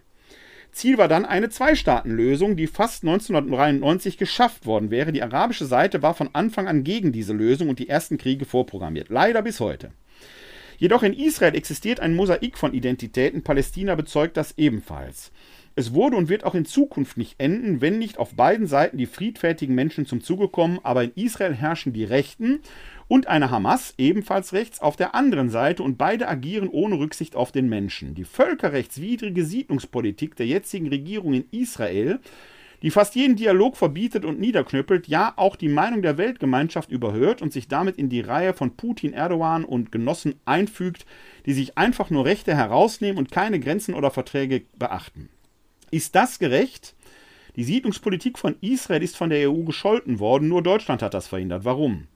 Ziel 0.70 0.96
war 0.96 1.08
dann 1.08 1.26
eine 1.26 1.50
Zwei-Staaten-Lösung, 1.50 2.56
die 2.56 2.66
fast 2.66 3.02
1993 3.02 4.16
geschafft 4.16 4.64
worden 4.64 4.90
wäre. 4.90 5.12
Die 5.12 5.22
arabische 5.22 5.66
Seite 5.66 6.00
war 6.00 6.14
von 6.14 6.30
Anfang 6.32 6.66
an 6.66 6.82
gegen 6.82 7.12
diese 7.12 7.34
Lösung 7.34 7.68
und 7.68 7.78
die 7.78 7.90
ersten 7.90 8.16
Kriege 8.16 8.46
vorprogrammiert. 8.46 9.10
Leider 9.10 9.42
bis 9.42 9.60
heute. 9.60 9.90
Jedoch 10.82 11.04
in 11.04 11.12
Israel 11.12 11.54
existiert 11.54 12.00
ein 12.00 12.16
Mosaik 12.16 12.58
von 12.58 12.74
Identitäten. 12.74 13.44
Palästina 13.44 13.94
bezeugt 13.94 14.36
das 14.36 14.58
ebenfalls. 14.58 15.30
Es 15.76 15.94
wurde 15.94 16.16
und 16.16 16.28
wird 16.28 16.42
auch 16.42 16.56
in 16.56 16.64
Zukunft 16.64 17.16
nicht 17.16 17.36
enden, 17.38 17.80
wenn 17.80 18.00
nicht 18.00 18.18
auf 18.18 18.34
beiden 18.34 18.66
Seiten 18.66 18.98
die 18.98 19.06
friedfertigen 19.06 19.76
Menschen 19.76 20.06
zum 20.06 20.24
Zuge 20.24 20.48
kommen, 20.48 20.80
aber 20.82 21.04
in 21.04 21.12
Israel 21.14 21.54
herrschen 21.54 21.92
die 21.92 22.02
Rechten 22.02 22.62
und 23.06 23.28
eine 23.28 23.52
Hamas, 23.52 23.94
ebenfalls 23.96 24.54
rechts, 24.54 24.80
auf 24.80 24.96
der 24.96 25.14
anderen 25.14 25.50
Seite 25.50 25.84
und 25.84 25.98
beide 25.98 26.26
agieren 26.26 26.68
ohne 26.68 26.98
Rücksicht 26.98 27.36
auf 27.36 27.52
den 27.52 27.68
Menschen. 27.68 28.16
Die 28.16 28.24
völkerrechtswidrige 28.24 29.44
Siedlungspolitik 29.44 30.34
der 30.34 30.46
jetzigen 30.46 30.88
Regierung 30.88 31.32
in 31.32 31.44
Israel, 31.52 32.18
die 32.82 32.90
fast 32.90 33.14
jeden 33.14 33.36
Dialog 33.36 33.76
verbietet 33.76 34.24
und 34.24 34.40
niederknüppelt, 34.40 35.06
ja 35.08 35.32
auch 35.36 35.56
die 35.56 35.68
Meinung 35.68 36.02
der 36.02 36.18
Weltgemeinschaft 36.18 36.90
überhört 36.90 37.40
und 37.40 37.52
sich 37.52 37.68
damit 37.68 37.96
in 37.96 38.08
die 38.08 38.20
Reihe 38.20 38.54
von 38.54 38.76
Putin, 38.76 39.12
Erdogan 39.12 39.64
und 39.64 39.92
Genossen 39.92 40.34
einfügt, 40.44 41.06
die 41.46 41.52
sich 41.52 41.78
einfach 41.78 42.10
nur 42.10 42.24
Rechte 42.24 42.54
herausnehmen 42.54 43.18
und 43.18 43.30
keine 43.30 43.60
Grenzen 43.60 43.94
oder 43.94 44.10
Verträge 44.10 44.62
beachten. 44.78 45.28
Ist 45.90 46.14
das 46.14 46.38
gerecht? 46.38 46.94
Die 47.56 47.64
Siedlungspolitik 47.64 48.38
von 48.38 48.56
Israel 48.60 49.02
ist 49.02 49.16
von 49.16 49.30
der 49.30 49.50
EU 49.50 49.62
gescholten 49.62 50.18
worden, 50.18 50.48
nur 50.48 50.62
Deutschland 50.62 51.02
hat 51.02 51.14
das 51.14 51.28
verhindert. 51.28 51.64
Warum? 51.64 52.08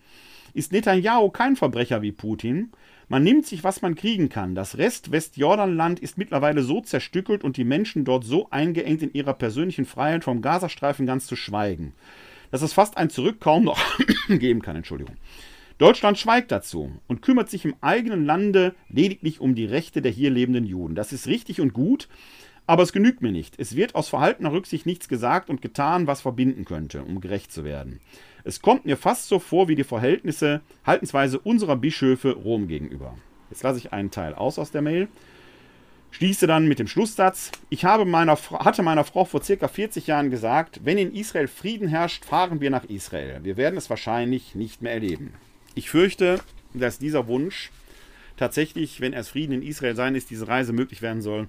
ist 0.57 0.72
Netanyahu 0.72 1.31
kein 1.31 1.55
Verbrecher 1.55 2.00
wie 2.02 2.12
Putin. 2.12 2.72
Man 3.08 3.22
nimmt 3.22 3.46
sich, 3.46 3.62
was 3.62 3.82
man 3.82 3.94
kriegen 3.94 4.28
kann. 4.28 4.56
Das 4.56 4.78
Rest-Westjordanland 4.78 6.00
ist 6.00 6.18
mittlerweile 6.18 6.62
so 6.62 6.80
zerstückelt 6.80 7.44
und 7.44 7.56
die 7.56 7.64
Menschen 7.64 8.04
dort 8.04 8.24
so 8.24 8.50
eingeengt 8.50 9.00
in 9.00 9.12
ihrer 9.12 9.34
persönlichen 9.34 9.84
Freiheit 9.84 10.24
vom 10.24 10.42
Gazastreifen 10.42 11.06
ganz 11.06 11.26
zu 11.26 11.36
schweigen, 11.36 11.92
dass 12.50 12.62
es 12.62 12.72
fast 12.72 12.96
ein 12.96 13.08
Zurück 13.08 13.38
kaum 13.38 13.62
noch 13.64 13.78
geben 14.28 14.60
kann. 14.60 14.74
Entschuldigung. 14.74 15.14
Deutschland 15.78 16.18
schweigt 16.18 16.50
dazu 16.50 16.90
und 17.06 17.22
kümmert 17.22 17.48
sich 17.48 17.64
im 17.64 17.76
eigenen 17.80 18.24
Lande 18.24 18.74
lediglich 18.88 19.40
um 19.40 19.54
die 19.54 19.66
Rechte 19.66 20.02
der 20.02 20.10
hier 20.10 20.30
lebenden 20.30 20.64
Juden. 20.64 20.96
Das 20.96 21.12
ist 21.12 21.28
richtig 21.28 21.60
und 21.60 21.74
gut, 21.74 22.08
aber 22.66 22.82
es 22.82 22.92
genügt 22.92 23.22
mir 23.22 23.30
nicht. 23.30 23.54
Es 23.58 23.76
wird 23.76 23.94
aus 23.94 24.08
verhaltener 24.08 24.52
Rücksicht 24.52 24.86
nichts 24.86 25.06
gesagt 25.06 25.48
und 25.48 25.62
getan, 25.62 26.08
was 26.08 26.22
verbinden 26.22 26.64
könnte, 26.64 27.02
um 27.02 27.20
gerecht 27.20 27.52
zu 27.52 27.62
werden. 27.62 28.00
Es 28.46 28.62
kommt 28.62 28.87
mir 28.87 28.96
fast 28.96 29.26
so 29.26 29.40
vor 29.40 29.66
wie 29.66 29.74
die 29.74 29.82
Verhältnisse, 29.82 30.61
Haltensweise 30.85 31.40
unserer 31.40 31.74
Bischöfe 31.74 32.30
Rom 32.30 32.68
gegenüber. 32.68 33.18
Jetzt 33.50 33.64
lasse 33.64 33.80
ich 33.80 33.92
einen 33.92 34.12
Teil 34.12 34.35
aus 34.35 34.61
aus 34.61 34.70
der 34.70 34.82
Mail. 34.82 35.09
Schließe 36.12 36.46
dann 36.46 36.68
mit 36.68 36.78
dem 36.78 36.87
Schlusssatz. 36.87 37.50
Ich 37.70 37.85
habe 37.85 38.04
meiner, 38.04 38.38
hatte 38.52 38.85
meiner 38.85 39.02
Frau 39.02 39.24
vor 39.24 39.42
circa 39.42 39.66
40 39.66 40.06
Jahren 40.06 40.30
gesagt, 40.30 40.82
wenn 40.85 40.96
in 40.96 41.12
Israel 41.12 41.48
Frieden 41.48 41.88
herrscht, 41.88 42.24
fahren 42.24 42.61
wir 42.61 42.70
nach 42.70 42.85
Israel. 42.85 43.40
Wir 43.42 43.56
werden 43.56 43.76
es 43.76 43.90
wahrscheinlich 43.90 44.54
nicht 44.54 44.80
mehr 44.80 44.92
erleben. 44.92 45.35
Ich 45.74 45.90
fürchte, 45.90 46.38
dass 46.72 47.00
dieser 47.00 47.26
Wunsch 47.26 47.72
tatsächlich, 48.37 49.00
wenn 49.00 49.12
es 49.12 49.28
Frieden 49.28 49.54
in 49.54 49.62
Israel 49.62 49.96
sein 49.96 50.14
ist, 50.14 50.30
diese 50.30 50.46
Reise 50.46 50.72
möglich 50.72 51.02
werden 51.02 51.20
soll, 51.20 51.48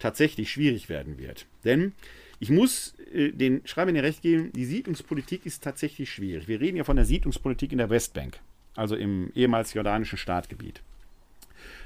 tatsächlich 0.00 0.50
schwierig 0.50 0.88
werden 0.88 1.18
wird. 1.18 1.46
Denn 1.64 1.92
ich 2.40 2.50
muss 2.50 2.91
den 3.12 3.60
Schreibern 3.64 3.94
ja 3.94 4.02
recht 4.02 4.22
geben, 4.22 4.52
die 4.52 4.64
Siedlungspolitik 4.64 5.46
ist 5.46 5.62
tatsächlich 5.62 6.10
schwierig. 6.10 6.48
Wir 6.48 6.60
reden 6.60 6.76
ja 6.76 6.84
von 6.84 6.96
der 6.96 7.04
Siedlungspolitik 7.04 7.72
in 7.72 7.78
der 7.78 7.90
Westbank, 7.90 8.40
also 8.74 8.96
im 8.96 9.30
ehemals 9.34 9.74
jordanischen 9.74 10.18
Staatgebiet. 10.18 10.82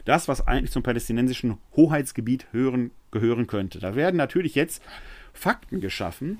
Das, 0.05 0.29
was 0.29 0.47
eigentlich 0.47 0.71
zum 0.71 0.83
palästinensischen 0.83 1.59
Hoheitsgebiet 1.75 2.47
hören, 2.53 2.93
gehören 3.11 3.47
könnte. 3.47 3.79
Da 3.81 3.97
werden 3.97 4.17
natürlich 4.17 4.55
jetzt 4.55 4.83
Fakten 5.33 5.81
geschaffen, 5.81 6.39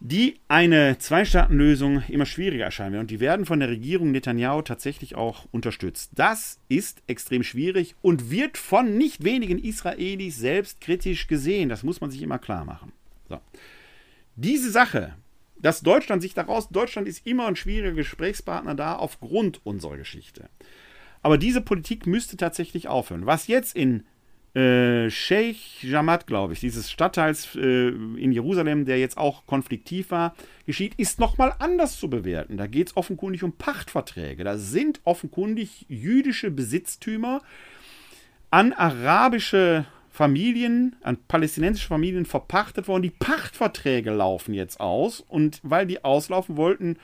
die 0.00 0.38
eine 0.46 0.98
Zwei-Staaten-Lösung 0.98 2.02
immer 2.08 2.26
schwieriger 2.26 2.64
erscheinen 2.64 2.92
werden. 2.92 3.02
Und 3.02 3.10
die 3.10 3.20
werden 3.20 3.46
von 3.46 3.58
der 3.58 3.68
Regierung 3.68 4.12
Netanyahu 4.12 4.62
tatsächlich 4.62 5.16
auch 5.16 5.46
unterstützt. 5.50 6.12
Das 6.14 6.60
ist 6.68 7.02
extrem 7.08 7.42
schwierig 7.42 7.96
und 8.00 8.30
wird 8.30 8.58
von 8.58 8.96
nicht 8.96 9.24
wenigen 9.24 9.58
Israelis 9.58 10.36
selbst 10.36 10.80
kritisch 10.80 11.26
gesehen. 11.26 11.68
Das 11.68 11.82
muss 11.82 12.00
man 12.00 12.10
sich 12.10 12.22
immer 12.22 12.38
klar 12.38 12.64
machen. 12.64 12.92
So. 13.28 13.40
Diese 14.36 14.70
Sache, 14.70 15.14
dass 15.60 15.80
Deutschland 15.80 16.22
sich 16.22 16.34
daraus, 16.34 16.68
Deutschland 16.68 17.08
ist 17.08 17.26
immer 17.26 17.46
ein 17.46 17.56
schwieriger 17.56 17.92
Gesprächspartner 17.92 18.74
da 18.74 18.96
aufgrund 18.96 19.64
unserer 19.66 19.96
Geschichte. 19.96 20.48
Aber 21.22 21.38
diese 21.38 21.60
Politik 21.60 22.06
müsste 22.06 22.36
tatsächlich 22.36 22.88
aufhören. 22.88 23.26
Was 23.26 23.48
jetzt 23.48 23.74
in 23.74 24.04
äh, 24.54 25.10
Sheikh 25.10 25.86
Jamat, 25.86 26.26
glaube 26.26 26.52
ich, 26.52 26.60
dieses 26.60 26.90
Stadtteils 26.90 27.54
äh, 27.54 27.88
in 27.88 28.32
Jerusalem, 28.32 28.84
der 28.84 28.98
jetzt 28.98 29.18
auch 29.18 29.44
konfliktiv 29.46 30.10
war, 30.10 30.34
geschieht, 30.66 30.94
ist 30.94 31.20
nochmal 31.20 31.54
anders 31.58 31.98
zu 31.98 32.08
bewerten. 32.08 32.56
Da 32.56 32.66
geht 32.66 32.88
es 32.88 32.96
offenkundig 32.96 33.42
um 33.42 33.52
Pachtverträge. 33.52 34.44
Da 34.44 34.56
sind 34.56 35.00
offenkundig 35.04 35.86
jüdische 35.88 36.50
Besitztümer 36.50 37.42
an 38.50 38.72
arabische 38.72 39.86
Familien, 40.18 40.96
an 41.02 41.16
palästinensische 41.28 41.86
Familien 41.86 42.26
verpachtet 42.26 42.88
worden. 42.88 43.04
Die 43.04 43.10
Pachtverträge 43.10 44.10
laufen 44.10 44.52
jetzt 44.52 44.80
aus 44.80 45.20
und 45.20 45.60
weil 45.62 45.86
die 45.86 46.02
auslaufen 46.04 46.56
wollten, 46.56 46.96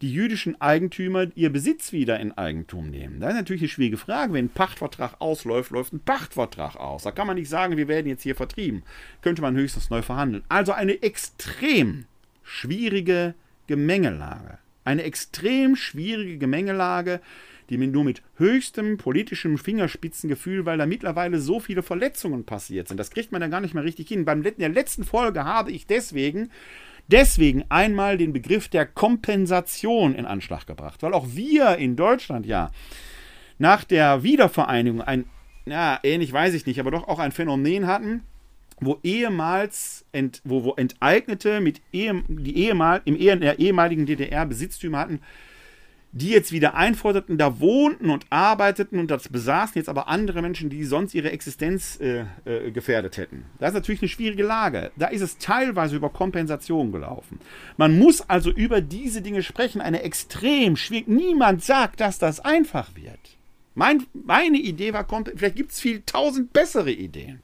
die 0.00 0.10
jüdischen 0.10 0.58
Eigentümer 0.58 1.26
ihr 1.34 1.52
Besitz 1.52 1.92
wieder 1.92 2.18
in 2.18 2.32
Eigentum 2.32 2.88
nehmen? 2.88 3.20
Das 3.20 3.32
ist 3.32 3.36
natürlich 3.36 3.60
eine 3.60 3.68
schwierige 3.68 3.98
Frage. 3.98 4.32
Wenn 4.32 4.46
ein 4.46 4.54
Pachtvertrag 4.54 5.16
ausläuft, 5.18 5.70
läuft 5.70 5.92
ein 5.92 6.00
Pachtvertrag 6.00 6.76
aus. 6.76 7.02
Da 7.02 7.10
kann 7.10 7.26
man 7.26 7.36
nicht 7.36 7.50
sagen, 7.50 7.76
wir 7.76 7.88
werden 7.88 8.06
jetzt 8.06 8.22
hier 8.22 8.36
vertrieben. 8.36 8.84
Könnte 9.20 9.42
man 9.42 9.54
höchstens 9.54 9.90
neu 9.90 10.00
verhandeln. 10.00 10.42
Also 10.48 10.72
eine 10.72 11.02
extrem 11.02 12.06
schwierige 12.42 13.34
Gemengelage. 13.66 14.56
Eine 14.86 15.02
extrem 15.02 15.76
schwierige 15.76 16.38
Gemengelage, 16.38 17.20
die 17.70 17.78
mir 17.78 17.88
nur 17.88 18.04
mit 18.04 18.22
höchstem 18.36 18.96
politischem 18.98 19.58
Fingerspitzengefühl, 19.58 20.66
weil 20.66 20.78
da 20.78 20.86
mittlerweile 20.86 21.40
so 21.40 21.60
viele 21.60 21.82
Verletzungen 21.82 22.44
passiert 22.44 22.88
sind. 22.88 22.98
Das 22.98 23.10
kriegt 23.10 23.32
man 23.32 23.40
dann 23.40 23.50
gar 23.50 23.60
nicht 23.60 23.74
mehr 23.74 23.84
richtig 23.84 24.08
hin. 24.08 24.24
Beim 24.24 24.42
der 24.42 24.68
letzten 24.68 25.04
Folge 25.04 25.44
habe 25.44 25.70
ich 25.70 25.86
deswegen 25.86 26.50
deswegen 27.08 27.64
einmal 27.68 28.16
den 28.16 28.32
Begriff 28.32 28.68
der 28.68 28.86
Kompensation 28.86 30.14
in 30.14 30.26
Anschlag 30.26 30.66
gebracht, 30.66 31.02
weil 31.02 31.14
auch 31.14 31.26
wir 31.30 31.76
in 31.76 31.96
Deutschland 31.96 32.46
ja 32.46 32.70
nach 33.58 33.84
der 33.84 34.22
Wiedervereinigung 34.22 35.02
ein, 35.02 35.26
ja, 35.66 35.98
ähnlich 36.02 36.32
weiß 36.32 36.54
ich 36.54 36.66
nicht, 36.66 36.80
aber 36.80 36.90
doch 36.90 37.06
auch 37.08 37.18
ein 37.18 37.32
Phänomen 37.32 37.86
hatten, 37.86 38.22
wo 38.80 38.98
ehemals, 39.02 40.04
ent, 40.12 40.40
wo, 40.44 40.64
wo 40.64 40.74
Enteignete 40.74 41.60
mit 41.60 41.80
ehem, 41.92 42.24
die 42.28 42.56
ehemal, 42.56 43.02
im 43.04 43.16
in 43.16 43.40
der 43.40 43.58
ehemaligen 43.58 44.06
DDR 44.06 44.46
Besitztümer 44.46 44.98
hatten, 44.98 45.20
die 46.12 46.28
jetzt 46.28 46.52
wieder 46.52 46.74
einforderten, 46.74 47.38
da 47.38 47.58
wohnten 47.58 48.10
und 48.10 48.26
arbeiteten 48.28 48.98
und 48.98 49.10
das 49.10 49.30
besaßen 49.30 49.76
jetzt 49.76 49.88
aber 49.88 50.08
andere 50.08 50.42
Menschen, 50.42 50.68
die 50.68 50.84
sonst 50.84 51.14
ihre 51.14 51.32
Existenz 51.32 51.98
äh, 52.00 52.26
äh, 52.44 52.70
gefährdet 52.70 53.16
hätten. 53.16 53.46
Das 53.58 53.70
ist 53.70 53.74
natürlich 53.74 54.02
eine 54.02 54.10
schwierige 54.10 54.42
Lage. 54.42 54.92
Da 54.96 55.06
ist 55.06 55.22
es 55.22 55.38
teilweise 55.38 55.96
über 55.96 56.10
Kompensation 56.10 56.92
gelaufen. 56.92 57.40
Man 57.78 57.98
muss 57.98 58.20
also 58.28 58.50
über 58.50 58.82
diese 58.82 59.22
Dinge 59.22 59.42
sprechen. 59.42 59.80
Eine 59.80 60.02
extrem 60.02 60.76
schwierig. 60.76 61.08
Niemand 61.08 61.64
sagt, 61.64 62.00
dass 62.00 62.18
das 62.18 62.40
einfach 62.40 62.94
wird. 62.94 63.38
Mein, 63.74 64.04
meine 64.12 64.58
Idee 64.58 64.92
war, 64.92 65.06
vielleicht 65.34 65.56
gibt 65.56 65.72
es 65.72 65.80
viel 65.80 66.02
tausend 66.04 66.52
bessere 66.52 66.92
Ideen. 66.92 67.40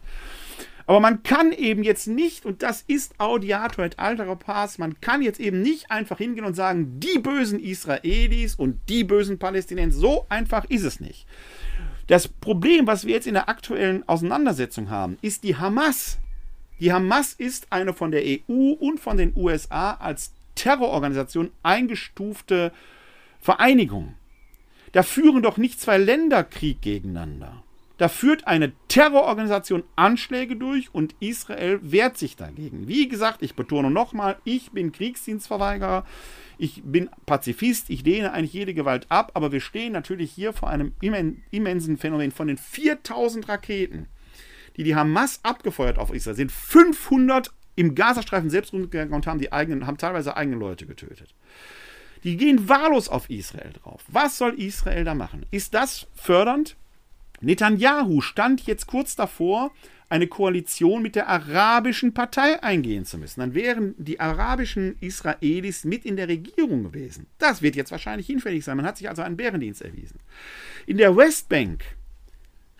Aber 0.89 1.01
man 1.01 1.23
kann 1.23 1.53
eben 1.53 1.83
jetzt 1.83 2.07
nicht, 2.07 2.47
und 2.47 2.63
das 2.63 2.83
ist 2.87 3.21
Audiator 3.21 3.85
et 3.85 3.99
altera 3.99 4.35
pars, 4.37 4.79
man 4.79 4.99
kann 5.03 5.21
jetzt 5.21 5.39
eben 5.39 5.61
nicht 5.61 5.91
einfach 5.91 6.17
hingehen 6.17 6.47
und 6.47 6.55
sagen, 6.55 6.99
die 6.99 7.19
bösen 7.19 7.61
Israelis 7.61 8.55
und 8.55 8.81
die 8.89 9.05
bösen 9.05 9.39
Palästinenser. 9.39 10.01
So 10.01 10.25
einfach 10.31 10.65
ist 10.65 10.85
es 10.85 10.99
nicht. 10.99 11.27
Das 12.07 12.27
Problem, 12.27 12.87
was 12.87 13.05
wir 13.05 13.13
jetzt 13.13 13.27
in 13.27 13.35
der 13.35 13.51
aktuellen 13.51 14.09
Auseinandersetzung 14.09 14.89
haben, 14.89 15.19
ist 15.21 15.45
die 15.45 15.57
Hamas. 15.57 16.21
Die 16.81 16.91
Hamas 16.91 17.35
ist 17.35 17.67
eine 17.71 17.93
von 17.93 18.11
der 18.11 18.23
EU 18.25 18.71
und 18.73 18.99
von 18.99 19.19
den 19.19 19.37
USA 19.37 19.93
als 19.93 20.33
Terrororganisation 20.55 21.51
eingestufte 21.63 22.73
Vereinigung. 23.41 24.15
Da 24.93 25.03
führen 25.03 25.43
doch 25.43 25.59
nicht 25.59 25.83
zwei 25.83 25.99
Länder 25.99 26.45
Krieg 26.45 26.81
gegeneinander. 26.81 27.63
Da 27.99 28.09
führt 28.09 28.47
eine 28.47 28.73
Terrororganisation 28.87 29.83
Anschläge 29.97 30.55
durch 30.55 30.95
und 30.95 31.17
Israel 31.19 31.81
wehrt 31.83 32.17
sich 32.17 32.37
dagegen. 32.37 32.87
Wie 32.87 33.09
gesagt, 33.09 33.43
ich 33.43 33.57
betone 33.57 33.91
nochmal, 33.91 34.37
ich 34.45 34.71
bin 34.71 34.93
Kriegsdienstverweigerer, 34.93 36.07
ich 36.59 36.83
bin 36.85 37.11
Pazifist, 37.27 37.91
ich 37.91 38.05
lehne 38.05 38.33
eigentlich 38.33 38.53
jede 38.53 38.73
Gewalt 38.73 39.07
ab, 39.09 39.33
aber 39.35 39.51
wir 39.51 39.61
stehen 39.61 39.93
natürlich 39.93 40.31
hier 40.31 40.53
vor 40.53 40.71
einem 40.71 40.93
immensen 41.01 41.99
Phänomen 41.99 42.31
von 42.31 42.47
den 42.47 42.57
4000 42.57 43.49
Raketen, 43.49 44.07
die 44.77 44.85
die 44.85 44.95
Hamas 44.95 45.41
abgefeuert 45.43 45.99
auf 45.99 46.15
Israel 46.15 46.37
sind. 46.37 46.53
500 46.53 47.53
im 47.75 47.97
Gazastreifen 47.97 48.51
selbst 48.51 48.73
rumgegangen 48.73 49.13
und 49.13 49.27
haben, 49.27 49.41
die 49.41 49.53
eigenen, 49.53 49.89
haben 49.89 49.99
teilweise 49.99 50.37
eigene 50.37 50.57
Leute 50.57 50.87
getötet. 50.87 51.35
Die 52.23 52.37
gehen 52.37 52.69
wahllos 52.69 53.09
auf 53.09 53.29
Israel 53.29 53.73
drauf. 53.73 54.05
Was 54.09 54.39
soll 54.39 54.55
Israel 54.55 55.05
da 55.05 55.15
machen? 55.15 55.47
Ist 55.51 55.75
das 55.75 56.07
fördernd? 56.15 56.77
Netanyahu 57.41 58.21
stand 58.21 58.67
jetzt 58.67 58.87
kurz 58.87 59.17
davor, 59.17 59.71
eine 60.09 60.27
Koalition 60.27 61.03
mit 61.03 61.15
der 61.17 61.29
arabischen 61.29 62.15
Partei 62.15 62.63
eingehen 62.63 63.05
zu 63.05 63.19
müssen. 63.19 63.41
Dann 63.41 63.55
wären 63.55 63.95
die 63.99 64.21
arabischen 64.21 64.97
Israelis 65.01 65.85
mit 65.85 66.05
in 66.07 66.17
der 66.17 66.29
Regierung 66.29 66.85
gewesen. 66.85 67.27
Das 67.39 67.61
wird 67.63 67.77
jetzt 67.77 67.91
wahrscheinlich 67.91 68.27
hinfällig 68.27 68.65
sein. 68.65 68.77
Man 68.77 68.87
hat 68.87 68.97
sich 68.97 69.09
also 69.09 69.23
einen 69.23 69.37
Bärendienst 69.37 69.83
erwiesen. 69.83 70.19
In 70.87 70.97
der 70.97 71.15
Westbank 71.17 71.85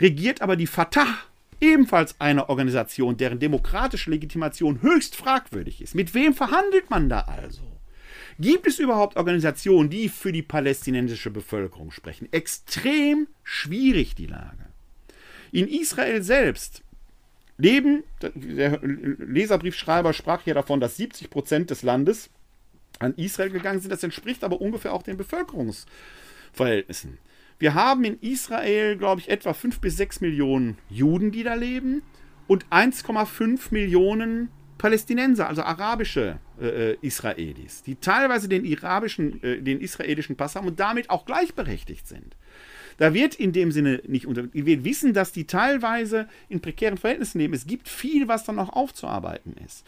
regiert 0.01 0.41
aber 0.41 0.57
die 0.57 0.67
Fatah, 0.67 1.19
ebenfalls 1.61 2.15
eine 2.19 2.49
Organisation, 2.49 3.17
deren 3.17 3.41
demokratische 3.41 4.11
Legitimation 4.11 4.81
höchst 4.81 5.17
fragwürdig 5.17 5.83
ist. 5.83 5.95
Mit 5.95 6.15
wem 6.15 6.33
verhandelt 6.33 6.89
man 6.89 7.09
da 7.09 7.21
also? 7.21 7.68
Gibt 8.39 8.69
es 8.69 8.79
überhaupt 8.79 9.17
Organisationen, 9.17 9.91
die 9.91 10.09
für 10.09 10.31
die 10.31 10.43
palästinensische 10.43 11.31
Bevölkerung 11.31 11.91
sprechen? 11.91 12.33
Extrem 12.33 13.27
schwierig 13.43 14.15
die 14.15 14.27
Lage. 14.27 14.67
In 15.51 15.67
Israel 15.67 16.23
selbst 16.23 16.83
leben, 17.57 18.05
der 18.23 18.79
Leserbriefschreiber 18.81 20.13
sprach 20.13 20.43
hier 20.43 20.55
davon, 20.55 20.79
dass 20.79 20.97
70 20.97 21.31
Prozent 21.31 21.71
des 21.71 21.83
Landes 21.83 22.31
an 23.01 23.15
Israel 23.15 23.51
gegangen 23.51 23.81
sind. 23.81 23.91
Das 23.91 24.05
entspricht 24.05 24.45
aber 24.45 24.61
ungefähr 24.61 24.93
auch 24.93 25.03
den 25.03 25.17
Bevölkerungsverhältnissen. 25.17 27.19
Wir 27.59 27.75
haben 27.75 28.05
in 28.05 28.21
Israel, 28.21 28.97
glaube 28.97 29.21
ich, 29.21 29.29
etwa 29.29 29.53
5 29.53 29.81
bis 29.81 29.97
6 29.97 30.21
Millionen 30.21 30.79
Juden, 30.89 31.33
die 31.33 31.43
da 31.43 31.55
leben 31.55 32.03
und 32.47 32.67
1,5 32.67 33.73
Millionen 33.73 34.51
Palästinenser, 34.79 35.49
also 35.49 35.63
arabische 35.63 36.39
äh, 36.61 36.93
äh, 36.93 36.97
Israelis, 37.03 37.83
die 37.83 37.97
teilweise 37.97 38.49
den, 38.49 38.65
arabischen, 38.79 39.43
äh, 39.43 39.61
den 39.61 39.81
israelischen 39.81 40.37
Pass 40.37 40.55
haben 40.55 40.69
und 40.69 40.81
damit 40.81 41.11
auch 41.11 41.27
gleichberechtigt 41.27 42.07
sind. 42.07 42.37
Da 42.97 43.15
wird 43.15 43.35
in 43.35 43.53
dem 43.53 43.71
Sinne 43.71 44.03
nicht 44.07 44.27
unter. 44.27 44.53
Wir 44.53 44.85
wissen, 44.85 45.13
dass 45.13 45.33
die 45.33 45.47
teilweise 45.47 46.29
in 46.49 46.61
prekären 46.61 46.97
Verhältnissen 46.97 47.39
leben. 47.39 47.55
Es 47.55 47.67
gibt 47.67 47.89
viel, 47.89 48.27
was 48.27 48.45
dann 48.45 48.57
noch 48.57 48.71
aufzuarbeiten 48.73 49.55
ist. 49.65 49.85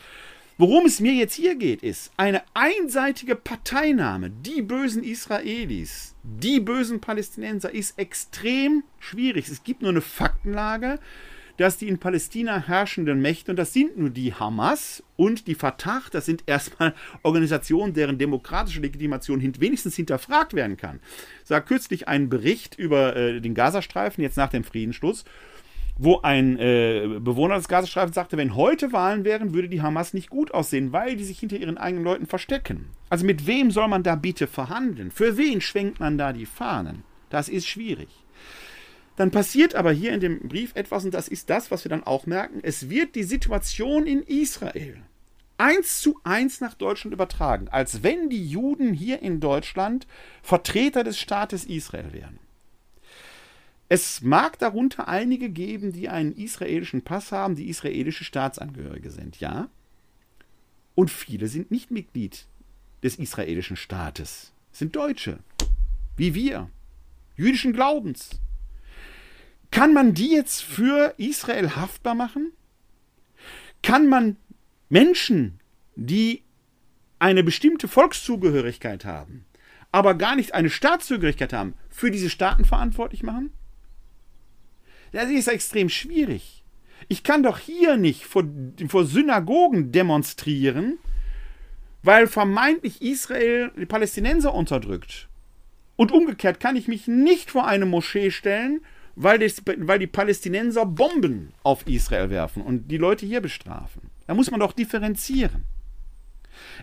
Worum 0.59 0.85
es 0.85 1.01
mir 1.01 1.15
jetzt 1.15 1.35
hier 1.35 1.57
geht, 1.57 1.83
ist 1.83 2.13
eine 2.19 2.43
einseitige 2.53 3.35
Parteinahme, 3.35 4.29
die 4.29 4.61
bösen 4.61 5.03
Israelis, 5.03 6.15
die 6.23 6.61
bösen 6.61 7.01
Palästinenser, 7.01 7.73
ist 7.73 7.99
extrem 7.99 8.85
schwierig. 8.99 9.49
Es 9.49 9.65
gibt 9.65 9.81
nur 9.81 9.91
eine 9.91 10.03
Faktenlage 10.03 10.99
dass 11.61 11.77
die 11.77 11.89
in 11.89 11.99
Palästina 11.99 12.67
herrschenden 12.67 13.21
Mächte, 13.21 13.53
und 13.53 13.59
das 13.59 13.75
sind 13.75 13.99
nur 13.99 14.09
die 14.09 14.33
Hamas 14.33 15.03
und 15.17 15.47
die 15.47 15.55
Fatah, 15.55 16.01
das 16.11 16.25
sind 16.25 16.45
erstmal 16.47 16.95
Organisationen, 17.23 17.93
deren 17.93 18.17
demokratische 18.17 18.81
Legitimation 18.81 19.43
wenigstens 19.61 19.95
hinterfragt 19.95 20.55
werden 20.55 20.79
kann. 20.79 21.01
Sah 21.45 21.61
kürzlich 21.61 22.09
einen 22.09 22.31
Bericht 22.31 22.79
über 22.79 23.15
äh, 23.15 23.41
den 23.43 23.55
Gazastreifen, 23.55 24.23
jetzt 24.23 24.39
nach 24.39 24.49
dem 24.49 24.65
Friedensschluss, 24.65 25.27
wo 25.99 26.21
ein 26.23 26.59
äh, 26.59 27.19
Bewohner 27.21 27.57
des 27.57 27.69
Gazastreifens 27.69 28.15
sagte, 28.15 28.39
wenn 28.39 28.57
heute 28.57 28.95
Wahlen 28.95 29.25
wären, 29.25 29.53
würde 29.53 29.69
die 29.69 29.83
Hamas 29.83 30.15
nicht 30.15 30.31
gut 30.31 30.55
aussehen, 30.55 30.93
weil 30.93 31.17
die 31.17 31.25
sich 31.25 31.41
hinter 31.41 31.59
ihren 31.59 31.77
eigenen 31.77 32.05
Leuten 32.05 32.25
verstecken. 32.25 32.87
Also 33.11 33.27
mit 33.27 33.47
wem 33.47 33.71
soll 33.71 33.89
man 33.89 34.03
da 34.03 34.15
bitte 34.15 34.47
verhandeln? 34.47 35.11
Für 35.11 35.37
wen 35.37 35.61
schwenkt 35.61 36.01
man 36.01 36.17
da 36.17 36.33
die 36.33 36.47
Fahnen? 36.47 37.03
Das 37.29 37.51
ist 37.51 37.69
schwierig. 37.69 38.09
Dann 39.21 39.31
passiert 39.31 39.75
aber 39.75 39.93
hier 39.93 40.15
in 40.15 40.21
dem 40.21 40.49
Brief 40.49 40.75
etwas, 40.75 41.05
und 41.05 41.13
das 41.13 41.29
ist 41.29 41.51
das, 41.51 41.71
was 41.71 41.85
wir 41.85 41.91
dann 41.91 42.05
auch 42.05 42.25
merken. 42.25 42.61
Es 42.63 42.89
wird 42.89 43.15
die 43.15 43.23
Situation 43.23 44.07
in 44.07 44.23
Israel 44.23 45.03
eins 45.59 46.01
zu 46.01 46.19
eins 46.25 46.63
nach 46.63 46.73
Deutschland 46.73 47.13
übertragen, 47.13 47.69
als 47.69 48.03
wenn 48.03 48.31
die 48.31 48.47
Juden 48.47 48.95
hier 48.95 49.21
in 49.21 49.39
Deutschland 49.39 50.07
Vertreter 50.43 51.05
des 51.05 51.19
Staates 51.19 51.67
Israel 51.67 52.15
wären. 52.15 52.39
Es 53.91 54.23
mag 54.23 54.59
darunter 54.59 55.07
einige 55.07 55.51
geben, 55.51 55.93
die 55.93 56.09
einen 56.09 56.33
israelischen 56.33 57.03
Pass 57.03 57.31
haben, 57.31 57.57
die 57.57 57.69
israelische 57.69 58.25
Staatsangehörige 58.25 59.11
sind, 59.11 59.39
ja. 59.39 59.69
Und 60.95 61.11
viele 61.11 61.49
sind 61.49 61.71
nicht 61.71 61.91
Mitglied 61.91 62.47
des 63.03 63.17
israelischen 63.17 63.77
Staates, 63.77 64.55
sind 64.73 64.97
Deutsche, 64.97 65.41
wie 66.17 66.33
wir, 66.33 66.71
jüdischen 67.37 67.75
Glaubens, 67.75 68.41
kann 69.71 69.93
man 69.93 70.15
die 70.15 70.31
jetzt 70.31 70.63
für 70.63 71.15
Israel 71.17 71.77
haftbar 71.77 72.15
machen? 72.15 72.53
Kann 73.83 74.09
man 74.09 74.37
Menschen, 74.89 75.61
die 75.97 76.43
eine 77.19 77.45
bestimmte 77.45 77.87
Volkszugehörigkeit 77.87 79.05
haben, 79.05 79.45
aber 79.93 80.15
gar 80.15 80.37
nicht 80.37 80.55
eine 80.55 80.71
Staatszugehörigkeit 80.71 81.53
haben, 81.53 81.75
für 81.89 82.11
diese 82.11 82.31
Staaten 82.31 82.65
verantwortlich 82.65 83.23
machen? 83.23 83.53
Das 85.13 85.31
ist 85.31 85.49
extrem 85.49 85.89
schwierig. 85.89 86.63
Ich 87.09 87.23
kann 87.23 87.43
doch 87.43 87.59
hier 87.59 87.97
nicht 87.97 88.25
vor, 88.25 88.45
vor 88.89 89.05
Synagogen 89.05 89.93
demonstrieren, 89.93 90.99
weil 92.03 92.27
vermeintlich 92.27 93.03
Israel 93.03 93.73
die 93.77 93.87
Palästinenser 93.87 94.55
unterdrückt. 94.55 95.29
Und 95.97 96.13
umgekehrt 96.13 96.61
kann 96.61 96.77
ich 96.77 96.89
mich 96.89 97.07
nicht 97.09 97.51
vor 97.51 97.67
eine 97.67 97.87
Moschee 97.87 98.31
stellen 98.31 98.81
weil, 99.23 99.39
das, 99.39 99.63
weil 99.77 99.99
die 99.99 100.07
Palästinenser 100.07 100.87
Bomben 100.87 101.53
auf 101.63 101.87
Israel 101.87 102.31
werfen 102.31 102.63
und 102.63 102.89
die 102.89 102.97
Leute 102.97 103.27
hier 103.27 103.43
bestrafen. 103.43 104.11
Da 104.27 104.35
muss 104.35 104.51
man 104.51 104.61
doch 104.61 104.73
differenzieren. 104.73 105.65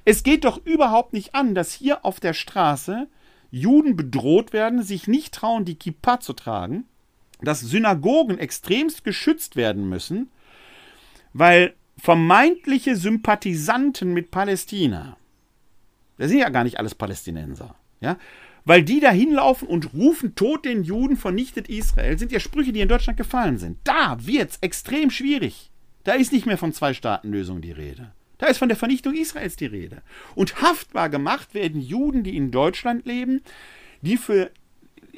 Es 0.06 0.22
geht 0.22 0.46
doch 0.46 0.64
überhaupt 0.64 1.14
nicht 1.14 1.34
an, 1.34 1.56
dass 1.56 1.74
hier 1.74 2.06
auf 2.06 2.20
der 2.20 2.34
Straße 2.34 3.08
Juden 3.50 3.96
bedroht 3.96 4.54
werden, 4.54 4.84
sich 4.84 5.08
nicht 5.08 5.34
trauen, 5.34 5.66
die 5.66 5.76
Kippa 5.76 6.20
zu 6.20 6.34
tragen, 6.34 6.86
dass 7.42 7.62
Synagogen 7.62 8.38
extremst 8.38 9.04
geschützt 9.04 9.56
werden 9.56 9.90
müssen, 9.90 10.30
weil 11.34 11.74
vermeintliche 11.98 12.96
Sympathisanten 12.96 14.14
mit 14.14 14.30
Palästina, 14.30 15.18
das 16.18 16.30
sind 16.30 16.40
ja 16.40 16.50
gar 16.50 16.64
nicht 16.64 16.78
alles 16.78 16.94
Palästinenser, 16.94 17.74
ja, 18.00 18.18
weil 18.68 18.84
die 18.84 19.00
da 19.00 19.12
hinlaufen 19.12 19.66
und 19.66 19.94
rufen, 19.94 20.36
Tod 20.36 20.66
den 20.66 20.84
Juden, 20.84 21.16
vernichtet 21.16 21.70
Israel, 21.70 22.20
sind 22.20 22.34
ja 22.34 22.42
Sprüche, 22.42 22.74
die 22.74 22.82
in 22.82 22.90
Deutschland 22.90 23.16
gefallen 23.16 23.58
sind. 23.58 23.78
Da 23.86 24.18
wird 24.20 24.52
es 24.52 24.58
extrem 24.58 25.10
schwierig. 25.10 25.72
Da 26.04 26.12
ist 26.14 26.34
nicht 26.34 26.46
mehr 26.46 26.58
von 26.58 26.74
Zwei-Staaten-Lösung 26.74 27.62
die 27.62 27.72
Rede. 27.72 28.12
Da 28.40 28.48
ist 28.48 28.58
von 28.58 28.68
der 28.68 28.76
Vernichtung 28.78 29.16
Israels 29.16 29.56
die 29.56 29.68
Rede. 29.68 30.02
Und 30.36 30.62
haftbar 30.62 31.08
gemacht 31.08 31.54
werden 31.54 31.80
Juden, 31.80 32.24
die 32.24 32.36
in 32.36 32.52
Deutschland 32.52 33.06
leben, 33.06 33.42
die 34.02 34.18
für 34.18 34.52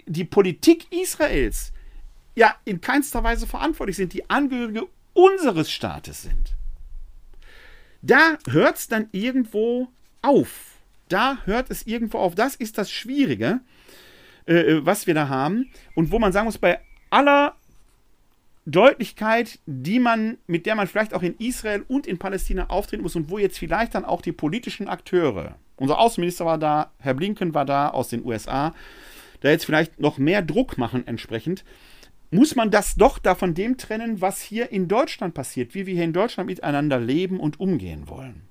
die 0.06 0.26
Politik 0.26 0.86
Israels 0.92 1.74
ja 2.36 2.56
in 2.66 2.82
keinster 2.82 3.24
Weise 3.24 3.48
verantwortlich 3.48 3.98
sind, 3.98 4.14
die 4.14 4.30
Angehörige 4.30 4.86
unseres 5.14 5.72
Staates 5.72 6.22
sind. 6.22 6.54
Da 8.04 8.38
hört 8.48 8.78
es 8.78 8.88
dann 8.88 9.10
irgendwo 9.12 9.88
auf 10.22 10.69
da 11.10 11.40
hört 11.46 11.70
es 11.70 11.86
irgendwo 11.86 12.20
auf. 12.20 12.36
Das 12.36 12.56
ist 12.56 12.78
das 12.78 12.90
Schwierige, 12.90 13.60
äh, 14.48 14.54
äh, 14.54 14.86
was 14.86 15.08
wir 15.08 15.14
da 15.14 15.28
haben. 15.28 15.70
Und 15.96 16.12
wo 16.12 16.20
man 16.20 16.32
sagen 16.32 16.46
muss, 16.46 16.58
bei 16.58 16.80
aller 17.10 17.56
Deutlichkeit, 18.66 19.60
die 19.66 20.00
man, 20.00 20.38
mit 20.48 20.66
der 20.66 20.76
man 20.76 20.88
vielleicht 20.88 21.14
auch 21.14 21.24
in 21.24 21.36
Israel 21.38 21.84
und 21.88 22.08
in 22.08 22.20
Palästina 22.20 22.68
auftreten 22.70 23.04
muss 23.04 23.16
und 23.16 23.30
wo 23.30 23.38
jetzt 23.38 23.58
vielleicht 23.58 23.96
dann 23.96 24.06
auch 24.06 24.22
die 24.22 24.32
politischen 24.32 24.88
Akteure, 24.88 25.56
unser 25.76 26.00
Außenminister 26.00 26.46
war 26.46 26.58
da, 26.58 26.92
Herr 27.00 27.16
Blinken 27.16 27.54
war 27.54 27.66
da 27.66 27.90
aus 27.90 28.10
den 28.10 28.24
USA, 28.24 28.76
da 29.42 29.50
jetzt 29.50 29.66
vielleicht 29.66 30.00
noch 30.00 30.18
mehr 30.18 30.42
Druck 30.42 30.78
machen 30.78 31.08
entsprechend, 31.08 31.64
muss 32.32 32.56
man 32.56 32.70
das 32.70 32.96
doch 32.96 33.18
da 33.18 33.34
von 33.34 33.56
dem 33.56 33.78
trennen, 33.78 34.22
was 34.22 34.42
hier 34.42 34.72
in 34.72 34.88
Deutschland 34.88 35.34
passiert, 35.34 35.74
wie 35.74 35.88
wir 35.88 35.96
hier 35.96 36.04
in 36.04 36.14
Deutschland 36.14 36.48
miteinander 36.48 37.00
leben 37.00 37.40
und 37.40 37.60
umgehen 37.60 38.08
wollen. 38.08 38.49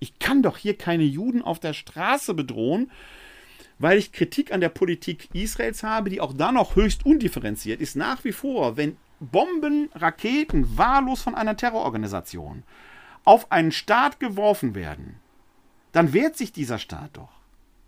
Ich 0.00 0.18
kann 0.18 0.42
doch 0.42 0.56
hier 0.56 0.76
keine 0.76 1.04
Juden 1.04 1.42
auf 1.42 1.60
der 1.60 1.74
Straße 1.74 2.34
bedrohen, 2.34 2.90
weil 3.78 3.98
ich 3.98 4.12
Kritik 4.12 4.52
an 4.52 4.60
der 4.60 4.70
Politik 4.70 5.28
Israels 5.34 5.82
habe, 5.82 6.10
die 6.10 6.20
auch 6.20 6.32
da 6.32 6.52
noch 6.52 6.74
höchst 6.74 7.06
undifferenziert 7.06 7.80
ist. 7.80 7.96
Nach 7.96 8.24
wie 8.24 8.32
vor, 8.32 8.76
wenn 8.76 8.96
Bomben, 9.20 9.90
Raketen 9.94 10.78
wahllos 10.78 11.22
von 11.22 11.34
einer 11.34 11.56
Terrororganisation 11.56 12.62
auf 13.24 13.52
einen 13.52 13.72
Staat 13.72 14.18
geworfen 14.18 14.74
werden, 14.74 15.16
dann 15.92 16.12
wehrt 16.14 16.36
sich 16.36 16.52
dieser 16.52 16.78
Staat 16.78 17.10
doch. 17.18 17.39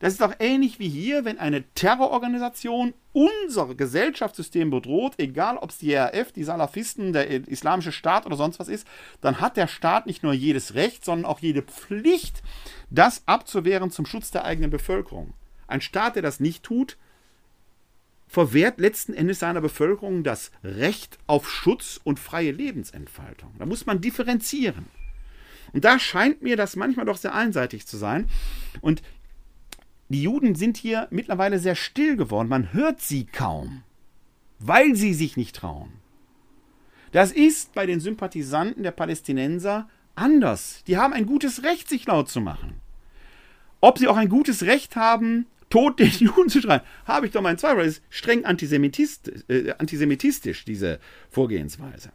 Das 0.02 0.14
ist 0.14 0.20
doch 0.20 0.34
ähnlich 0.40 0.80
wie 0.80 0.88
hier, 0.88 1.24
wenn 1.24 1.38
eine 1.38 1.62
Terrororganisation 1.74 2.92
unser 3.12 3.72
Gesellschaftssystem 3.76 4.68
bedroht, 4.68 5.14
egal 5.18 5.58
ob 5.58 5.70
es 5.70 5.78
die 5.78 5.94
RAF, 5.94 6.32
die 6.32 6.42
Salafisten, 6.42 7.12
der 7.12 7.30
Islamische 7.30 7.92
Staat 7.92 8.26
oder 8.26 8.34
sonst 8.34 8.58
was 8.58 8.66
ist, 8.66 8.84
dann 9.20 9.40
hat 9.40 9.56
der 9.56 9.68
Staat 9.68 10.06
nicht 10.06 10.24
nur 10.24 10.32
jedes 10.32 10.74
Recht, 10.74 11.04
sondern 11.04 11.24
auch 11.24 11.38
jede 11.38 11.62
Pflicht, 11.62 12.42
das 12.90 13.22
abzuwehren 13.26 13.92
zum 13.92 14.04
Schutz 14.04 14.32
der 14.32 14.44
eigenen 14.44 14.70
Bevölkerung. 14.70 15.34
Ein 15.68 15.80
Staat, 15.80 16.16
der 16.16 16.22
das 16.22 16.40
nicht 16.40 16.64
tut, 16.64 16.96
verwehrt 18.26 18.80
letzten 18.80 19.14
Endes 19.14 19.38
seiner 19.38 19.60
Bevölkerung 19.60 20.24
das 20.24 20.50
Recht 20.64 21.16
auf 21.28 21.48
Schutz 21.48 22.00
und 22.02 22.18
freie 22.18 22.50
Lebensentfaltung. 22.50 23.54
Da 23.56 23.66
muss 23.66 23.86
man 23.86 24.00
differenzieren. 24.00 24.86
Und 25.72 25.84
da 25.84 26.00
scheint 26.00 26.42
mir 26.42 26.56
das 26.56 26.74
manchmal 26.74 27.06
doch 27.06 27.18
sehr 27.18 27.36
einseitig 27.36 27.86
zu 27.86 27.96
sein. 27.96 28.28
Und 28.80 29.00
die 30.08 30.22
Juden 30.22 30.54
sind 30.54 30.76
hier 30.76 31.08
mittlerweile 31.10 31.58
sehr 31.58 31.74
still 31.74 32.16
geworden. 32.16 32.48
Man 32.48 32.72
hört 32.72 33.00
sie 33.00 33.24
kaum, 33.24 33.82
weil 34.58 34.94
sie 34.94 35.14
sich 35.14 35.36
nicht 35.36 35.56
trauen. 35.56 35.92
Das 37.12 37.30
ist 37.30 37.74
bei 37.74 37.86
den 37.86 38.00
Sympathisanten 38.00 38.82
der 38.82 38.90
Palästinenser 38.90 39.88
anders. 40.14 40.82
Die 40.86 40.96
haben 40.96 41.12
ein 41.12 41.26
gutes 41.26 41.62
Recht, 41.62 41.88
sich 41.88 42.06
laut 42.06 42.28
zu 42.28 42.40
machen. 42.40 42.80
Ob 43.80 43.98
sie 43.98 44.08
auch 44.08 44.16
ein 44.16 44.28
gutes 44.28 44.62
Recht 44.62 44.96
haben, 44.96 45.46
Tod 45.68 45.98
den 45.98 46.10
Juden 46.18 46.48
zu 46.48 46.60
schreien, 46.60 46.82
habe 47.06 47.26
ich 47.26 47.32
doch 47.32 47.42
meinen 47.42 47.58
Zweifel. 47.58 47.84
Das 47.84 47.94
ist 47.94 48.02
streng 48.10 48.44
antisemitistisch, 48.44 49.42
äh, 49.48 49.72
antisemitistisch, 49.78 50.64
diese 50.64 51.00
Vorgehensweise. 51.30 52.12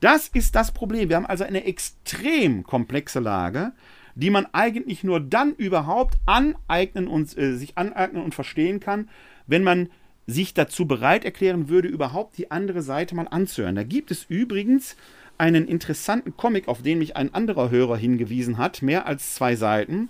Das 0.00 0.28
ist 0.28 0.54
das 0.54 0.72
Problem. 0.72 1.08
Wir 1.08 1.16
haben 1.16 1.26
also 1.26 1.44
eine 1.44 1.64
extrem 1.64 2.62
komplexe 2.62 3.20
Lage, 3.20 3.72
die 4.18 4.30
man 4.30 4.46
eigentlich 4.52 5.04
nur 5.04 5.20
dann 5.20 5.54
überhaupt 5.54 6.16
aneignen 6.26 7.06
und, 7.06 7.38
äh, 7.38 7.54
sich 7.54 7.78
aneignen 7.78 8.22
und 8.22 8.34
verstehen 8.34 8.80
kann, 8.80 9.08
wenn 9.46 9.62
man 9.62 9.90
sich 10.26 10.54
dazu 10.54 10.86
bereit 10.86 11.24
erklären 11.24 11.68
würde, 11.68 11.86
überhaupt 11.86 12.36
die 12.36 12.50
andere 12.50 12.82
Seite 12.82 13.14
mal 13.14 13.28
anzuhören. 13.28 13.76
Da 13.76 13.84
gibt 13.84 14.10
es 14.10 14.24
übrigens 14.28 14.96
einen 15.38 15.68
interessanten 15.68 16.36
Comic, 16.36 16.66
auf 16.66 16.82
den 16.82 16.98
mich 16.98 17.16
ein 17.16 17.32
anderer 17.32 17.70
Hörer 17.70 17.96
hingewiesen 17.96 18.58
hat, 18.58 18.82
mehr 18.82 19.06
als 19.06 19.36
zwei 19.36 19.54
Seiten, 19.54 20.08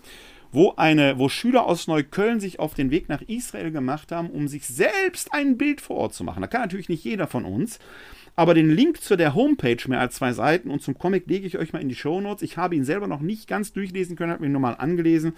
wo, 0.53 0.73
eine, 0.77 1.19
wo 1.19 1.29
Schüler 1.29 1.67
aus 1.67 1.87
Neukölln 1.87 2.41
sich 2.41 2.59
auf 2.61 2.73
den 2.73 2.91
Weg 2.91 3.11
nach 3.11 3.21
Israel 3.21 3.71
gemacht 3.71 4.11
haben, 4.11 4.31
um 4.31 4.49
sich 4.49 4.67
selbst 4.67 5.35
ein 5.35 5.59
Bild 5.59 5.83
vor 5.83 5.97
Ort 5.97 6.15
zu 6.15 6.25
machen. 6.25 6.41
Da 6.41 6.47
kann 6.47 6.63
natürlich 6.63 6.89
nicht 6.89 7.05
jeder 7.05 7.27
von 7.27 7.45
uns. 7.45 7.79
Aber 8.39 8.55
den 8.55 8.71
Link 8.71 9.03
zu 9.03 9.17
der 9.17 9.35
Homepage, 9.35 9.89
mehr 9.89 9.99
als 9.99 10.15
zwei 10.15 10.33
Seiten, 10.33 10.71
und 10.71 10.81
zum 10.81 10.97
Comic 10.97 11.27
lege 11.27 11.45
ich 11.45 11.59
euch 11.59 11.73
mal 11.73 11.83
in 11.83 11.89
die 11.89 11.97
Show 11.97 12.21
Notes. 12.21 12.43
Ich 12.43 12.57
habe 12.57 12.77
ihn 12.77 12.85
selber 12.85 13.09
noch 13.09 13.19
nicht 13.19 13.49
ganz 13.49 13.73
durchlesen 13.73 14.15
können, 14.15 14.31
habe 14.31 14.47
ihn 14.47 14.53
nur 14.53 14.61
mal 14.61 14.75
angelesen. 14.75 15.33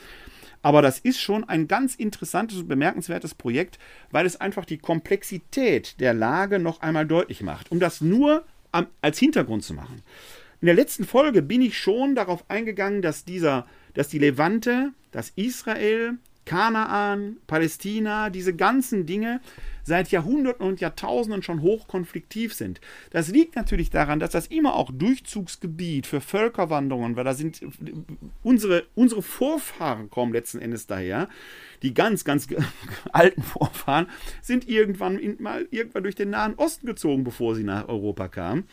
Aber 0.61 0.83
das 0.83 0.99
ist 0.99 1.19
schon 1.19 1.49
ein 1.49 1.67
ganz 1.67 1.95
interessantes 1.95 2.59
und 2.59 2.69
bemerkenswertes 2.69 3.35
Projekt, 3.35 3.79
weil 4.11 4.27
es 4.27 4.39
einfach 4.39 4.67
die 4.67 4.77
Komplexität 4.77 5.99
der 5.99 6.13
Lage 6.13 6.59
noch 6.59 6.83
einmal 6.83 7.07
deutlich 7.07 7.41
macht. 7.41 7.73
Um 7.73 7.81
das 7.81 8.03
nur 8.03 8.45
am, 8.71 8.87
als 9.01 9.19
Hintergrund 9.19 9.65
zu 9.65 9.73
machen. 9.73 10.03
In 10.61 10.67
der 10.67 10.75
letzten 10.75 11.07
Folge 11.07 11.41
bin 11.41 11.63
ich 11.63 11.79
schon 11.79 12.15
darauf 12.15 12.45
eingegangen, 12.51 13.01
dass 13.01 13.25
dieser, 13.25 13.67
dass 13.95 14.09
die 14.09 14.19
Levante, 14.19 14.93
dass 15.11 15.33
Israel, 15.37 16.19
Kanaan, 16.45 17.39
Palästina, 17.47 18.29
diese 18.29 18.55
ganzen 18.55 19.07
Dinge 19.07 19.41
seit 19.85 20.11
Jahrhunderten 20.11 20.67
und 20.67 20.81
Jahrtausenden 20.81 21.43
schon 21.43 21.63
hochkonfliktiv 21.63 22.55
sind. 22.55 22.81
Das 23.11 23.29
liegt 23.29 23.57
natürlich 23.57 23.91
daran, 23.91 24.21
dass 24.21 24.31
das 24.31 24.47
immer 24.47 24.75
auch 24.75 24.91
Durchzugsgebiet 24.93 26.07
für 26.07 26.21
Völkerwanderungen, 26.21 27.17
weil 27.17 27.25
da 27.25 27.35
sind 27.35 27.61
unsere, 28.43 28.85
unsere 28.95 29.23
Vorfahren 29.23 30.11
kommen 30.11 30.33
letzten 30.33 30.59
Endes 30.59 30.87
daher, 30.87 31.29
die 31.83 31.95
ganz, 31.95 32.25
ganz 32.25 32.47
alten 33.13 33.43
Vorfahren, 33.43 34.07
sind 34.43 34.69
irgendwann 34.69 35.19
mal 35.39 35.67
irgendwann 35.71 36.03
durch 36.03 36.15
den 36.15 36.31
Nahen 36.31 36.55
Osten 36.55 36.87
gezogen, 36.87 37.25
bevor 37.25 37.55
sie 37.55 37.65
nach 37.65 37.89
Europa 37.89 38.29
kamen. 38.29 38.65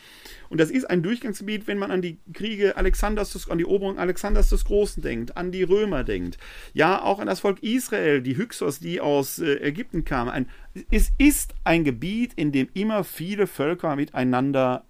Und 0.49 0.59
das 0.59 0.69
ist 0.69 0.85
ein 0.85 1.03
Durchgangsgebiet, 1.03 1.67
wenn 1.67 1.77
man 1.77 1.91
an 1.91 2.01
die 2.01 2.17
Kriege 2.33 2.77
Alexanders, 2.77 3.33
des, 3.33 3.49
an 3.49 3.57
die 3.57 3.63
Eroberung 3.63 3.97
Alexanders 3.97 4.49
des 4.49 4.65
Großen 4.65 5.01
denkt, 5.03 5.37
an 5.37 5.51
die 5.51 5.63
Römer 5.63 6.03
denkt, 6.03 6.37
ja 6.73 7.01
auch 7.01 7.19
an 7.19 7.27
das 7.27 7.41
Volk 7.41 7.61
Israel, 7.63 8.21
die 8.21 8.37
Hyksos, 8.37 8.79
die 8.79 8.99
aus 9.01 9.39
äh, 9.39 9.55
Ägypten 9.55 10.05
kamen. 10.05 10.29
Ein, 10.29 10.49
es 10.91 11.11
ist 11.17 11.53
ein 11.63 11.83
Gebiet, 11.83 12.33
in 12.33 12.51
dem 12.51 12.69
immer 12.73 13.03
viele 13.03 13.47
Völker 13.47 13.95
miteinander 13.95 14.83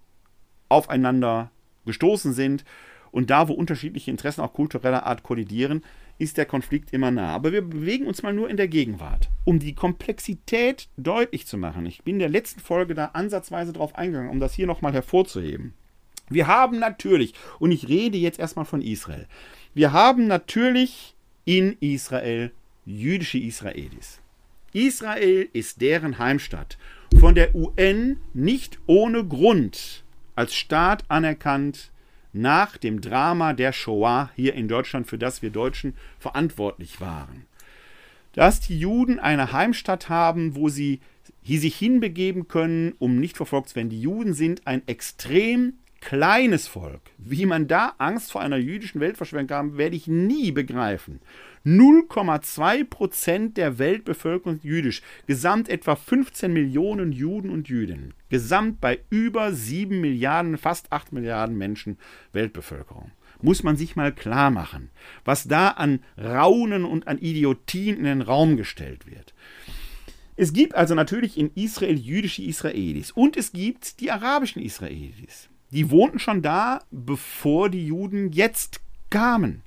aufeinander 0.69 1.51
gestoßen 1.85 2.33
sind 2.33 2.65
und 3.11 3.29
da, 3.29 3.47
wo 3.47 3.53
unterschiedliche 3.53 4.11
Interessen 4.11 4.41
auch 4.41 4.53
kultureller 4.53 5.05
Art 5.05 5.23
kollidieren, 5.23 5.83
ist 6.19 6.37
der 6.37 6.45
Konflikt 6.45 6.93
immer 6.93 7.11
nah. 7.11 7.29
Aber 7.29 7.51
wir 7.51 7.61
bewegen 7.61 8.07
uns 8.07 8.23
mal 8.23 8.33
nur 8.33 8.49
in 8.49 8.57
der 8.57 8.67
Gegenwart, 8.67 9.29
um 9.45 9.59
die 9.59 9.75
Komplexität 9.75 10.89
deutlich 10.97 11.45
zu 11.47 11.57
machen. 11.57 11.85
Ich 11.85 12.03
bin 12.03 12.15
in 12.15 12.19
der 12.19 12.29
letzten 12.29 12.59
Folge 12.59 12.93
da 12.95 13.11
ansatzweise 13.13 13.73
drauf 13.73 13.95
eingegangen, 13.95 14.31
um 14.31 14.39
das 14.39 14.53
hier 14.53 14.67
nochmal 14.67 14.93
hervorzuheben. 14.93 15.73
Wir 16.29 16.47
haben 16.47 16.79
natürlich, 16.79 17.33
und 17.59 17.71
ich 17.71 17.87
rede 17.87 18.17
jetzt 18.17 18.39
erstmal 18.39 18.65
von 18.65 18.81
Israel, 18.81 19.27
wir 19.73 19.93
haben 19.93 20.27
natürlich 20.27 21.15
in 21.45 21.77
Israel 21.79 22.51
jüdische 22.85 23.37
Israelis. 23.37 24.19
Israel 24.77 25.49
ist 25.53 25.81
deren 25.81 26.19
Heimstatt, 26.19 26.77
von 27.19 27.33
der 27.33 27.55
UN 27.55 28.17
nicht 28.35 28.77
ohne 28.85 29.25
Grund 29.25 30.03
als 30.35 30.53
Staat 30.53 31.03
anerkannt, 31.07 31.91
nach 32.31 32.77
dem 32.77 33.01
Drama 33.01 33.53
der 33.53 33.73
Shoah 33.73 34.29
hier 34.35 34.53
in 34.53 34.67
Deutschland, 34.67 35.07
für 35.07 35.17
das 35.17 35.41
wir 35.41 35.49
Deutschen 35.49 35.95
verantwortlich 36.19 37.01
waren. 37.01 37.47
Dass 38.33 38.59
die 38.59 38.77
Juden 38.77 39.17
eine 39.17 39.51
Heimstatt 39.51 40.09
haben, 40.09 40.55
wo 40.55 40.69
sie 40.69 40.99
sich 41.43 41.75
hinbegeben 41.75 42.47
können, 42.47 42.93
um 42.99 43.19
nicht 43.19 43.35
verfolgt 43.35 43.69
zu 43.69 43.75
werden. 43.77 43.89
Die 43.89 44.01
Juden 44.01 44.33
sind 44.33 44.67
ein 44.67 44.87
extrem 44.87 45.73
kleines 46.01 46.67
Volk. 46.67 47.01
Wie 47.17 47.45
man 47.45 47.67
da 47.67 47.93
Angst 47.97 48.31
vor 48.31 48.41
einer 48.41 48.57
jüdischen 48.57 49.01
Weltverschwörung 49.01 49.49
haben, 49.49 49.77
werde 49.77 49.95
ich 49.95 50.07
nie 50.07 50.51
begreifen. 50.51 51.19
0,2 51.65 52.85
Prozent 52.85 53.57
der 53.57 53.77
Weltbevölkerung 53.77 54.59
jüdisch. 54.63 55.01
Gesamt 55.25 55.67
etwa 55.67 55.95
15 55.95 56.51
Millionen 56.51 57.11
Juden 57.11 57.49
und 57.49 57.67
Jüdinnen. 57.67 58.13
Gesamt 58.29 58.79
bei 58.79 58.99
über 59.09 59.51
7 59.51 59.99
Milliarden, 59.99 60.57
fast 60.57 60.91
8 60.91 61.11
Milliarden 61.11 61.57
Menschen 61.57 61.97
Weltbevölkerung. 62.31 63.11
Muss 63.41 63.63
man 63.63 63.75
sich 63.75 63.95
mal 63.95 64.13
klar 64.13 64.49
machen, 64.49 64.89
was 65.25 65.47
da 65.47 65.69
an 65.69 65.99
Raunen 66.17 66.85
und 66.85 67.07
an 67.07 67.19
Idiotien 67.19 67.97
in 67.97 68.05
den 68.05 68.21
Raum 68.21 68.57
gestellt 68.57 69.05
wird. 69.05 69.33
Es 70.37 70.53
gibt 70.53 70.75
also 70.75 70.95
natürlich 70.95 71.37
in 71.37 71.51
Israel 71.55 71.97
jüdische 71.97 72.43
Israelis 72.43 73.11
und 73.11 73.35
es 73.35 73.51
gibt 73.51 73.99
die 73.99 74.11
arabischen 74.11 74.61
Israelis. 74.61 75.49
Die 75.71 75.89
wohnten 75.89 76.19
schon 76.19 76.41
da, 76.41 76.79
bevor 76.91 77.69
die 77.69 77.87
Juden 77.87 78.31
jetzt 78.31 78.79
kamen. 79.09 79.63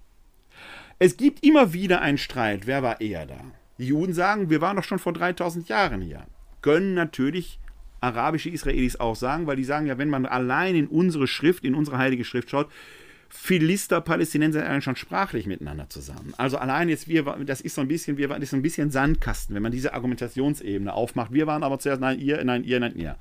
Es 0.99 1.17
gibt 1.17 1.45
immer 1.45 1.73
wieder 1.73 2.01
einen 2.01 2.19
Streit. 2.19 2.67
Wer 2.67 2.83
war 2.83 3.01
eher 3.01 3.27
da? 3.27 3.41
Die 3.79 3.87
Juden 3.87 4.13
sagen, 4.13 4.51
wir 4.51 4.61
waren 4.61 4.77
doch 4.77 4.85
schon 4.85 4.99
vor 4.99 5.13
3000 5.13 5.69
Jahren 5.69 6.03
hier. 6.03 6.27
Können 6.63 6.95
natürlich 6.95 7.59
arabische 8.01 8.51
Israelis 8.51 8.97
auch 8.97 9.17
sagen, 9.17 9.47
weil 9.47 9.57
die 9.57 9.65
sagen 9.65 9.87
ja, 9.87 9.99
wenn 9.99 10.11
man 10.11 10.27
allein 10.27 10.75
in 10.75 10.87
unsere 10.87 11.27
Schrift, 11.27 11.65
in 11.65 11.75
unsere 11.75 11.99
heilige 11.99 12.25
Schrift 12.25 12.51
schaut, 12.51 12.69
Philister, 13.31 14.01
Palästinenser 14.01 14.67
sind 14.67 14.83
schon 14.83 14.97
sprachlich 14.97 15.47
miteinander 15.47 15.89
zusammen. 15.89 16.35
Also 16.37 16.59
allein 16.59 16.89
jetzt 16.89 17.07
wir, 17.07 17.23
das 17.47 17.61
ist 17.61 17.77
so 17.77 17.81
ein 17.81 17.89
bisschen, 17.89 18.17
wir 18.17 18.29
das 18.29 18.41
ist 18.41 18.51
so 18.51 18.57
ein 18.57 18.63
bisschen 18.63 18.91
Sandkasten, 18.91 19.55
wenn 19.55 19.63
man 19.63 19.71
diese 19.71 19.95
Argumentationsebene 19.95 20.93
aufmacht. 20.93 21.33
Wir 21.33 21.47
waren 21.47 21.63
aber 21.63 21.79
zuerst, 21.79 22.01
nein, 22.01 22.19
ihr, 22.19 22.43
nein, 22.43 22.65
ihr, 22.65 22.81
nein, 22.81 22.97
ihr. 22.97 23.17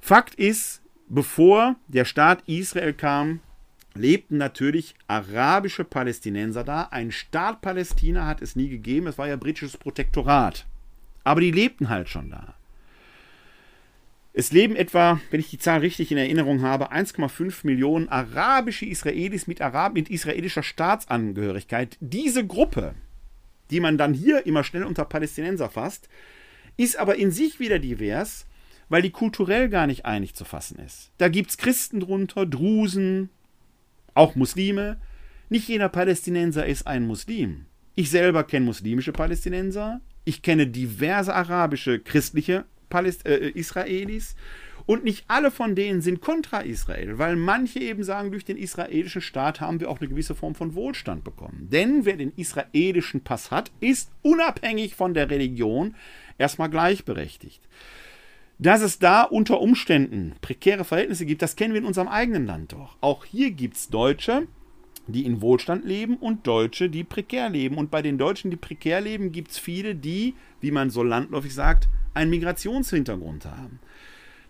Fakt 0.00 0.34
ist, 0.34 0.79
bevor 1.10 1.76
der 1.88 2.06
Staat 2.06 2.42
Israel 2.46 2.94
kam, 2.94 3.40
lebten 3.94 4.38
natürlich 4.38 4.94
arabische 5.08 5.84
Palästinenser 5.84 6.64
da. 6.64 6.84
Ein 6.90 7.12
Staat 7.12 7.60
Palästina 7.60 8.26
hat 8.26 8.40
es 8.40 8.56
nie 8.56 8.68
gegeben, 8.68 9.08
es 9.08 9.18
war 9.18 9.28
ja 9.28 9.36
britisches 9.36 9.76
Protektorat. 9.76 10.66
Aber 11.24 11.40
die 11.40 11.50
lebten 11.50 11.90
halt 11.90 12.08
schon 12.08 12.30
da. 12.30 12.54
Es 14.32 14.52
leben 14.52 14.76
etwa, 14.76 15.20
wenn 15.30 15.40
ich 15.40 15.50
die 15.50 15.58
Zahl 15.58 15.80
richtig 15.80 16.12
in 16.12 16.18
Erinnerung 16.18 16.62
habe, 16.62 16.92
1,5 16.92 17.66
Millionen 17.66 18.08
arabische 18.08 18.86
Israelis 18.86 19.48
mit, 19.48 19.60
Arab 19.60 19.94
mit 19.94 20.08
israelischer 20.08 20.62
Staatsangehörigkeit. 20.62 21.98
Diese 22.00 22.46
Gruppe, 22.46 22.94
die 23.70 23.80
man 23.80 23.98
dann 23.98 24.14
hier 24.14 24.46
immer 24.46 24.62
schnell 24.62 24.84
unter 24.84 25.04
Palästinenser 25.04 25.68
fasst, 25.68 26.08
ist 26.76 26.96
aber 26.96 27.16
in 27.16 27.32
sich 27.32 27.58
wieder 27.58 27.80
divers, 27.80 28.46
weil 28.90 29.00
die 29.00 29.10
kulturell 29.10 29.70
gar 29.70 29.86
nicht 29.86 30.04
einig 30.04 30.34
zu 30.34 30.44
fassen 30.44 30.78
ist. 30.78 31.12
Da 31.16 31.28
gibt 31.28 31.50
es 31.50 31.56
Christen 31.56 32.00
drunter, 32.00 32.44
Drusen, 32.44 33.30
auch 34.12 34.34
Muslime. 34.34 35.00
Nicht 35.48 35.68
jeder 35.68 35.88
Palästinenser 35.88 36.66
ist 36.66 36.86
ein 36.86 37.06
Muslim. 37.06 37.64
Ich 37.94 38.10
selber 38.10 38.44
kenne 38.44 38.66
muslimische 38.66 39.12
Palästinenser. 39.12 40.00
Ich 40.24 40.42
kenne 40.42 40.66
diverse 40.66 41.34
arabische 41.34 42.00
christliche 42.00 42.64
Paläst 42.90 43.26
äh, 43.26 43.48
Israelis. 43.50 44.34
Und 44.86 45.04
nicht 45.04 45.24
alle 45.28 45.52
von 45.52 45.76
denen 45.76 46.00
sind 46.00 46.20
kontra 46.20 46.60
Israel, 46.60 47.18
weil 47.18 47.36
manche 47.36 47.78
eben 47.78 48.02
sagen, 48.02 48.32
durch 48.32 48.44
den 48.44 48.56
israelischen 48.56 49.20
Staat 49.20 49.60
haben 49.60 49.78
wir 49.78 49.88
auch 49.88 50.00
eine 50.00 50.08
gewisse 50.08 50.34
Form 50.34 50.56
von 50.56 50.74
Wohlstand 50.74 51.22
bekommen. 51.22 51.68
Denn 51.70 52.04
wer 52.04 52.16
den 52.16 52.32
israelischen 52.34 53.22
Pass 53.22 53.52
hat, 53.52 53.70
ist 53.78 54.10
unabhängig 54.22 54.96
von 54.96 55.14
der 55.14 55.30
Religion 55.30 55.94
erstmal 56.38 56.70
gleichberechtigt. 56.70 57.60
Dass 58.60 58.82
es 58.82 58.98
da 58.98 59.22
unter 59.22 59.58
Umständen 59.62 60.34
prekäre 60.42 60.84
Verhältnisse 60.84 61.24
gibt, 61.24 61.40
das 61.40 61.56
kennen 61.56 61.72
wir 61.72 61.80
in 61.80 61.86
unserem 61.86 62.08
eigenen 62.08 62.44
Land 62.44 62.74
doch. 62.74 62.94
Auch 63.00 63.24
hier 63.24 63.52
gibt 63.52 63.76
es 63.76 63.88
Deutsche, 63.88 64.48
die 65.06 65.24
in 65.24 65.40
Wohlstand 65.40 65.86
leben 65.86 66.16
und 66.18 66.46
Deutsche, 66.46 66.90
die 66.90 67.02
prekär 67.02 67.48
leben. 67.48 67.78
Und 67.78 67.90
bei 67.90 68.02
den 68.02 68.18
Deutschen, 68.18 68.50
die 68.50 68.58
prekär 68.58 69.00
leben, 69.00 69.32
gibt 69.32 69.52
es 69.52 69.58
viele, 69.58 69.94
die, 69.94 70.34
wie 70.60 70.72
man 70.72 70.90
so 70.90 71.02
landläufig 71.02 71.54
sagt, 71.54 71.88
einen 72.12 72.28
Migrationshintergrund 72.28 73.46
haben. 73.46 73.78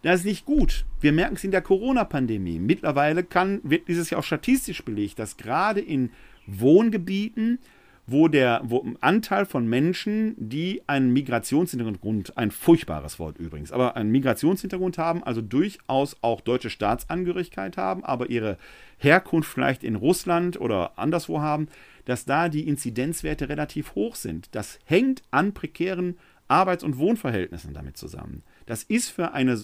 Das 0.03 0.21
ist 0.21 0.27
nicht 0.27 0.45
gut. 0.45 0.87
Wir 1.01 1.13
merken 1.13 1.37
es 1.37 1.45
in 1.45 1.53
der 1.53 1.63
Corona-Pandemie. 1.63 2.59
Mittlerweile 2.59 3.23
kann, 3.23 3.61
wird 3.63 3.87
dieses 3.87 4.11
ja 4.11 4.19
auch 4.19 4.25
statistisch 4.25 4.85
belegt, 4.85 5.21
dass 5.21 5.37
gerade 5.37 5.81
in 5.81 6.11
Wohngebieten, 6.49 7.61
wo 8.07 8.29
der 8.29 8.61
wo 8.65 8.85
Anteil 9.01 9.47
von 9.47 9.67
Menschen, 9.69 10.35
die 10.37 10.83
einen 10.87 11.13
Migrationshintergrund, 11.13 12.37
ein 12.37 12.51
furchtbares 12.51 13.19
Wort 13.19 13.39
übrigens, 13.39 13.73
aber 13.73 13.97
einen 13.97 14.11
Migrationshintergrund 14.11 14.99
haben, 14.99 15.23
also 15.23 15.41
durchaus 15.41 16.17
auch 16.23 16.41
deutsche 16.41 16.71
Staatsangehörigkeit 16.71 17.77
haben, 17.77 18.05
aber 18.05 18.31
ihre 18.31 18.57
Herkunft 18.99 19.51
vielleicht 19.51 19.85
in 19.85 19.95
Russland 19.95 20.61
oder 20.61 20.99
anderswo 20.99 21.41
haben, 21.41 21.69
dass 22.05 22.25
da 22.25 22.49
die 22.49 22.67
Inzidenzwerte 22.67 23.49
relativ 23.49 23.95
hoch 23.95 24.17
sind. 24.17 24.49
Das 24.55 24.79
hängt 24.85 25.23
an 25.31 25.53
prekären 25.53 26.17
Arbeits- 26.49 26.83
und 26.83 26.99
Wohnverhältnissen 26.99 27.73
damit 27.73 27.97
zusammen. 27.97 28.43
Das 28.67 28.83
ist 28.83 29.11
für 29.11 29.33
eine 29.33 29.61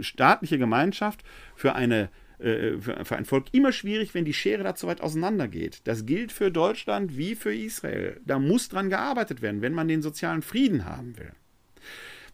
staatliche 0.00 0.58
Gemeinschaft, 0.58 1.22
für, 1.54 1.74
eine, 1.74 2.08
äh, 2.38 2.78
für, 2.78 3.04
für 3.04 3.16
ein 3.16 3.24
Volk 3.24 3.46
immer 3.52 3.72
schwierig, 3.72 4.14
wenn 4.14 4.24
die 4.24 4.34
Schere 4.34 4.62
da 4.62 4.74
zu 4.74 4.86
weit 4.86 5.00
auseinander 5.00 5.48
geht. 5.48 5.80
Das 5.84 6.06
gilt 6.06 6.32
für 6.32 6.50
Deutschland 6.50 7.16
wie 7.16 7.34
für 7.34 7.54
Israel. 7.54 8.20
Da 8.24 8.38
muss 8.38 8.68
dran 8.68 8.90
gearbeitet 8.90 9.42
werden, 9.42 9.62
wenn 9.62 9.74
man 9.74 9.88
den 9.88 10.02
sozialen 10.02 10.42
Frieden 10.42 10.84
haben 10.84 11.16
will. 11.18 11.32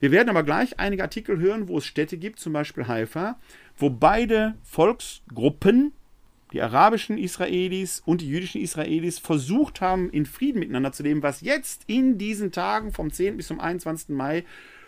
Wir 0.01 0.11
werden 0.12 0.30
aber 0.30 0.42
gleich 0.42 0.80
einige 0.80 1.03
Artikel 1.03 1.38
hören, 1.38 1.68
wo 1.68 1.78
es 1.78 1.84
Städte 1.84 2.16
gibt, 2.16 2.40
zum 2.40 2.55
Beispiel 2.55 2.88
Haifa, 2.88 3.38
wo 3.76 3.90
beide 3.90 4.55
Volksgruppen 4.62 5.92
die 6.53 6.62
arabischen 6.62 7.18
Israelis 7.18 8.03
und 8.05 8.22
die 8.22 8.28
jüdischen 8.28 8.61
Israelis 8.61 9.18
versucht 9.18 9.80
haben, 9.80 10.11
in 10.11 10.26
Frieden 10.26 10.59
miteinander 10.59 10.92
zu 10.92 11.03
leben, 11.03 11.22
was 11.22 11.42
jetzt 11.42 11.84
in 11.86 12.18
diesen 12.18 12.51
Tagen 12.51 12.92
vom 12.92 13.12
10. 13.12 13.36
bis 13.36 13.48
zum 13.48 13.61
21. 13.61 14.09
Mai 14.09 14.44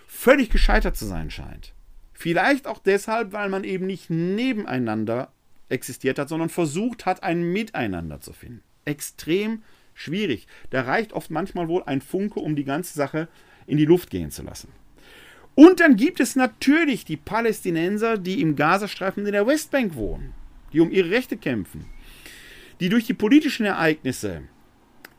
völlig 0.06 0.50
gescheitert 0.50 0.96
zu 0.96 1.06
sein 1.06 1.30
scheint. 1.30 1.74
Vielleicht 2.22 2.66
auch 2.66 2.78
deshalb, 2.78 3.32
weil 3.32 3.48
man 3.48 3.64
eben 3.64 3.86
nicht 3.86 4.10
nebeneinander 4.10 5.32
existiert 5.68 6.18
hat, 6.18 6.28
sondern 6.28 6.48
versucht 6.48 7.04
hat, 7.04 7.22
ein 7.22 7.52
Miteinander 7.52 8.20
zu 8.20 8.32
finden. 8.32 8.62
Extrem 8.84 9.62
schwierig. 9.94 10.46
Da 10.70 10.82
reicht 10.82 11.12
oft 11.12 11.30
manchmal 11.30 11.68
wohl 11.68 11.82
ein 11.84 12.00
Funke, 12.00 12.40
um 12.40 12.54
die 12.54 12.64
ganze 12.64 12.94
Sache 12.94 13.28
in 13.66 13.76
die 13.76 13.84
Luft 13.84 14.10
gehen 14.10 14.30
zu 14.30 14.42
lassen. 14.42 14.68
Und 15.54 15.80
dann 15.80 15.96
gibt 15.96 16.20
es 16.20 16.36
natürlich 16.36 17.04
die 17.04 17.16
Palästinenser, 17.16 18.18
die 18.18 18.40
im 18.40 18.56
Gazastreifen 18.56 19.26
in 19.26 19.32
der 19.32 19.46
Westbank 19.46 19.94
wohnen 19.94 20.32
die 20.72 20.80
um 20.80 20.90
ihre 20.90 21.10
Rechte 21.10 21.36
kämpfen, 21.36 21.86
die 22.80 22.88
durch 22.88 23.06
die 23.06 23.14
politischen 23.14 23.66
Ereignisse 23.66 24.42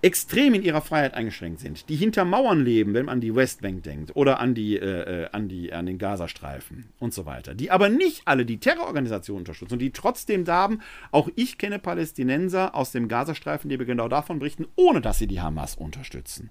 extrem 0.04 0.54
in 0.54 0.64
ihrer 0.64 0.82
Freiheit 0.82 1.14
eingeschränkt 1.14 1.62
sind, 1.62 1.88
die 1.88 1.95
hinter 1.95 2.26
Mauern 2.26 2.64
leben, 2.64 2.93
wenn 2.93 3.06
man 3.06 3.14
an 3.14 3.22
die 3.22 3.34
Westbank 3.34 3.84
denkt 3.84 4.16
oder 4.16 4.39
an, 4.39 4.54
die, 4.54 4.76
äh, 4.76 5.24
äh, 5.24 5.30
an, 5.32 5.47
die, 5.47 5.72
an 5.72 5.86
den 5.86 5.97
Gazastreifen 5.97 6.86
und 6.99 7.14
so 7.14 7.26
weiter, 7.26 7.56
die 7.56 7.72
aber 7.72 7.88
nicht 7.88 8.24
alle 8.26 8.45
die 8.45 8.60
Terrororganisation 8.60 9.38
unterstützen 9.38 9.74
und 9.74 9.80
die 9.80 9.91
trotzdem 9.91 10.43
da 10.43 10.56
haben, 10.56 10.82
auch 11.12 11.30
ich 11.36 11.58
kenne 11.58 11.80
Palästinenser 11.80 12.76
aus 12.76 12.91
dem 12.91 13.08
Gazastreifen, 13.08 13.70
die 13.70 13.78
genau 13.78 14.10
davon 14.10 14.39
berichten, 14.39 14.68
ohne 14.76 14.99
dass 14.99 15.20
sie 15.20 15.28
die 15.28 15.39
Hamas 15.39 15.76
unterstützen. 15.76 16.49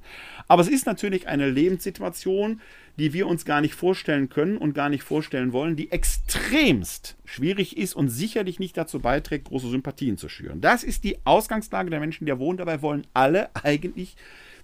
Aber 0.49 0.63
es 0.63 0.69
ist 0.69 0.87
natürlich 0.87 1.29
eine 1.29 1.51
Lebenssituation, 1.51 2.61
die 2.99 3.13
wir 3.13 3.27
uns 3.27 3.45
gar 3.45 3.61
nicht 3.61 3.75
vorstellen 3.75 4.29
können 4.29 4.59
und 4.59 4.75
gar 4.75 4.89
nicht 4.89 5.03
vorstellen 5.03 5.53
wollen, 5.53 5.77
die 5.77 5.91
extremst 5.91 7.17
schwierig 7.25 7.77
ist 7.77 7.95
und 7.95 8.09
sicherlich 8.09 8.59
nicht 8.59 8.77
dazu 8.77 9.01
beiträgt, 9.01 9.47
große 9.47 9.71
Sympathien 9.71 10.19
zu 10.19 10.29
schüren. 10.29 10.61
Das 10.61 10.85
ist 10.85 11.05
die 11.05 11.25
Ausgangslage 11.25 11.91
der 11.91 12.01
Menschen, 12.01 12.27
die 12.27 12.31
da 12.31 12.39
wohnen. 12.39 12.59
Dabei 12.59 12.83
wollen 12.83 13.07
alle 13.15 13.55
eigentlich, 13.57 14.17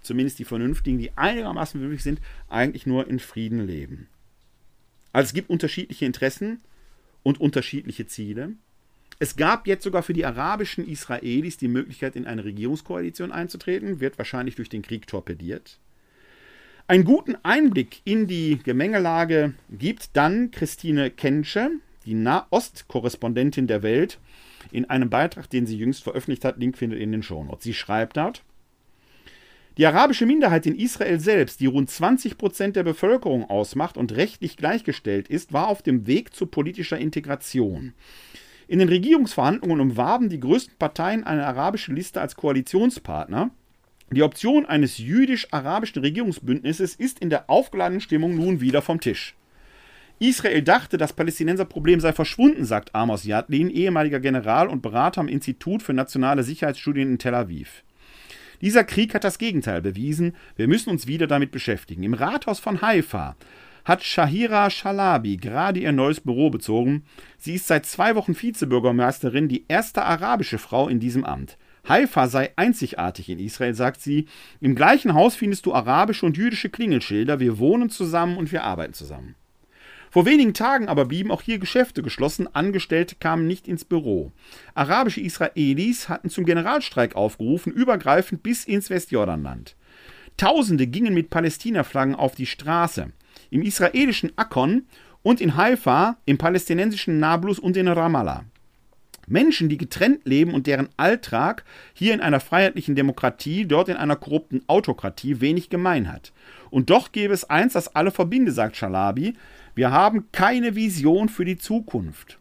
zumindest 0.03 0.39
die 0.39 0.45
Vernünftigen, 0.45 0.99
die 0.99 1.17
einigermaßen 1.17 1.81
möglich 1.81 2.03
sind, 2.03 2.21
eigentlich 2.49 2.87
nur 2.87 3.09
in 3.09 3.19
Frieden 3.19 3.67
leben. 3.67 4.09
Also 5.13 5.29
es 5.29 5.35
gibt 5.35 5.49
unterschiedliche 5.49 6.05
Interessen 6.05 6.61
und 7.23 7.41
unterschiedliche 7.41 8.07
Ziele. 8.07 8.53
Es 9.19 9.37
gab 9.37 9.67
jetzt 9.67 9.83
sogar 9.83 10.03
für 10.03 10.13
die 10.13 10.27
arabischen 10.27 10.87
Israelis 10.87 11.57
die 11.57 11.67
Möglichkeit, 11.67 12.15
in 12.15 12.27
eine 12.27 12.45
Regierungskoalition 12.45 13.33
einzutreten, 13.33 14.01
wird 14.01 14.19
wahrscheinlich 14.19 14.55
durch 14.55 14.69
den 14.69 14.83
Krieg 14.83 15.07
torpediert. 15.07 15.79
Einen 16.91 17.05
guten 17.05 17.37
Einblick 17.43 18.01
in 18.05 18.27
die 18.27 18.61
Gemengelage 18.65 19.53
gibt 19.71 20.17
dann 20.17 20.51
Christine 20.51 21.11
Kensche, 21.11 21.71
die 22.07 22.15
Nahost-Korrespondentin 22.15 23.67
der 23.67 23.83
Welt, 23.83 24.19
in 24.73 24.89
einem 24.89 25.11
Beitrag, 25.11 25.51
den 25.51 25.67
sie 25.67 25.77
jüngst 25.77 26.03
veröffentlicht 26.03 26.47
hat. 26.47 26.57
Link 26.57 26.79
findet 26.79 26.99
ihr 26.99 27.05
in 27.05 27.13
den 27.13 27.23
Shownotes. 27.23 27.63
Sie 27.63 27.75
schreibt 27.75 28.17
dort, 28.17 28.43
die 29.77 29.85
arabische 29.85 30.25
Minderheit 30.25 30.65
in 30.65 30.79
Israel 30.79 31.21
selbst, 31.21 31.61
die 31.61 31.67
rund 31.67 31.91
20 31.91 32.39
Prozent 32.39 32.75
der 32.75 32.85
Bevölkerung 32.85 33.45
ausmacht 33.45 33.99
und 33.99 34.17
rechtlich 34.17 34.57
gleichgestellt 34.57 35.29
ist, 35.29 35.53
war 35.53 35.69
auf 35.69 35.83
dem 35.83 36.07
Weg 36.07 36.35
zu 36.35 36.47
politischer 36.47 36.97
Integration. 36.97 37.93
In 38.67 38.79
den 38.79 38.89
Regierungsverhandlungen 38.89 39.81
umwarben 39.81 40.31
die 40.31 40.41
größten 40.41 40.79
Parteien 40.79 41.23
eine 41.23 41.47
arabische 41.47 41.93
Liste 41.93 42.23
als 42.23 42.35
Koalitionspartner. 42.35 43.51
Die 44.11 44.23
Option 44.23 44.65
eines 44.65 44.97
jüdisch-arabischen 44.97 46.01
Regierungsbündnisses 46.01 46.95
ist 46.95 47.19
in 47.19 47.29
der 47.29 47.51
aufgeladenen 47.51 48.01
Stimmung 48.01 48.35
nun 48.37 48.63
wieder 48.63 48.81
vom 48.81 49.01
Tisch. 49.01 49.35
Israel 50.19 50.63
dachte, 50.63 50.97
das 50.97 51.13
Palästinenserproblem 51.13 52.01
sei 52.01 52.13
verschwunden, 52.13 52.65
sagt 52.65 52.95
Amos 52.95 53.25
Yadlin, 53.25 53.69
ehemaliger 53.69 54.19
General 54.19 54.69
und 54.69 54.81
Berater 54.81 55.21
am 55.21 55.29
Institut 55.29 55.83
für 55.83 55.93
nationale 55.93 56.43
Sicherheitsstudien 56.43 57.13
in 57.13 57.19
Tel 57.19 57.35
Aviv. 57.35 57.85
Dieser 58.63 58.83
Krieg 58.83 59.15
hat 59.15 59.25
das 59.25 59.39
Gegenteil 59.39 59.83
bewiesen. 59.83 60.35
Wir 60.57 60.69
müssen 60.69 60.91
uns 60.91 61.07
wieder 61.07 61.27
damit 61.27 61.53
beschäftigen. 61.53 62.03
Im 62.03 62.15
Rathaus 62.15 62.59
von 62.59 62.81
Haifa 62.81 63.37
hat 63.85 64.03
Shahira 64.03 64.71
Shalabi 64.71 65.37
gerade 65.37 65.81
ihr 65.81 65.93
neues 65.93 66.21
Büro 66.21 66.51
bezogen. 66.51 67.05
Sie 67.37 67.55
ist 67.55 67.69
seit 67.69 67.87
zwei 67.87 68.17
Wochen 68.17 68.35
Vizebürgermeisterin, 68.35 69.49
die 69.49 69.67
erste 69.69 70.03
arabische 70.03 70.59
Frau 70.59 70.89
in 70.89 70.99
diesem 70.99 71.25
Amt. 71.25 71.59
Haifa 71.89 72.29
sei 72.29 72.53
einzigartig 72.57 73.29
in 73.31 73.39
Israel, 73.39 73.75
sagt 73.75 74.01
sie. 74.01 74.27
Im 74.61 74.75
gleichen 74.75 75.15
Haus 75.15 75.37
findest 75.37 75.67
du 75.67 75.75
arabische 75.75 76.27
und 76.27 76.37
jüdische 76.37 76.69
Klingelschilder. 76.69 77.41
Wir 77.41 77.59
wohnen 77.59 77.91
zusammen 77.91 78.37
und 78.37 78.53
wir 78.53 78.65
arbeiten 78.65 78.93
zusammen. 78.93 79.35
Vor 80.11 80.25
wenigen 80.25 80.55
Tagen 80.55 80.89
aber 80.89 81.05
blieben 81.05 81.31
auch 81.31 81.43
hier 81.43 81.59
Geschäfte 81.59 82.03
geschlossen, 82.03 82.49
Angestellte 82.55 83.17
kamen 83.17 83.47
nicht 83.47 83.69
ins 83.69 83.85
Büro. 83.85 84.33
Arabische 84.75 85.21
Israelis 85.21 86.09
hatten 86.09 86.31
zum 86.31 86.45
Generalstreik 86.47 87.15
aufgerufen, 87.15 87.73
übergreifend 87.73 88.43
bis 88.43 88.65
ins 88.65 88.89
Westjordanland. 88.89 89.77
Tausende 90.39 90.87
gingen 90.87 91.15
mit 91.15 91.31
Palästina-Flaggen 91.31 92.15
auf 92.15 92.35
die 92.35 92.47
Straße. 92.47 93.13
Im 93.51 93.63
israelischen 93.63 94.33
Akkon 94.37 94.87
und 95.23 95.41
in 95.41 95.57
Haifa, 95.57 96.17
im 96.25 96.39
palästinensischen 96.39 97.19
Nablus 97.19 97.59
und 97.59 97.77
in 97.77 97.89
Ramallah. 97.89 98.45
Menschen, 99.31 99.69
die 99.69 99.79
getrennt 99.79 100.27
leben 100.27 100.55
und 100.55 100.67
deren 100.67 100.89
Alltag 100.97 101.65
hier 101.95 102.15
in 102.15 102.21
einer 102.21 102.41
freiheitlichen 102.41 102.95
Demokratie, 102.95 103.67
dort 103.67 103.89
in 103.89 103.97
einer 103.97 104.17
korrupten 104.17 104.63
Autokratie 104.67 105.41
wenig 105.41 105.71
gemein 105.71 106.13
hat. 106.13 106.33
Und 106.71 106.91
doch 106.91 107.13
gäbe 107.13 107.35
es 107.35 107.49
eins, 107.49 107.73
das 107.73 107.95
alle 107.95 108.11
verbinde, 108.11 108.53
sagt 108.53 108.77
Schalabi. 108.77 109.35
Wir 109.75 109.91
haben 109.91 110.29
keine 110.33 110.75
Vision 110.75 111.29
für 111.29 111.45
die 111.45 111.59
Zukunft. 111.59 112.39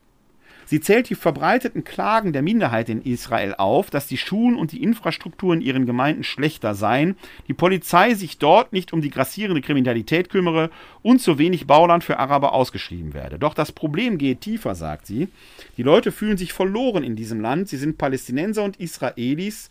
Sie 0.68 0.82
zählt 0.82 1.09
die 1.09 1.15
verbreiteten 1.15 1.86
Klagen 1.86 2.34
der 2.34 2.41
Minderheit 2.41 2.89
in 2.89 3.01
Israel 3.01 3.55
auf, 3.57 3.89
dass 3.89 4.05
die 4.05 4.18
Schulen 4.18 4.57
und 4.57 4.74
die 4.74 4.84
Infrastruktur 4.84 5.53
in 5.53 5.61
ihren 5.61 5.86
Gemeinden 5.86 6.26
schlechter 6.26 6.76
seien, 6.76 7.15
die 7.47 7.53
Polizei 7.53 8.15
sich 8.15 8.38
dort 8.38 8.74
nicht 8.74 8.91
um 8.91 8.99
die 9.01 9.09
grassierende 9.09 9.61
Kriminalität 9.61 10.30
kümmere 10.30 10.70
und 11.01 11.22
zu 11.22 11.38
wenig 11.38 11.68
Bauland 11.68 12.03
für 12.03 12.20
Araber 12.20 12.51
ausgeschrieben 12.51 13.13
werde. 13.13 13.39
Doch 13.39 13.53
das 13.53 13.72
Problem 13.72 14.18
geht 14.18 14.41
tiefer, 14.41 14.76
sagt 14.76 15.07
sie. 15.07 15.30
Die 15.78 15.84
Leute 15.84 16.11
fühlen 16.11 16.36
sich 16.36 16.51
verloren 16.51 17.05
in 17.05 17.15
diesem 17.15 17.39
Land. 17.39 17.70
Sie 17.70 17.78
sind 17.78 17.97
Palästinenser 17.97 18.65
und 18.65 18.76
Israelis. 18.76 19.70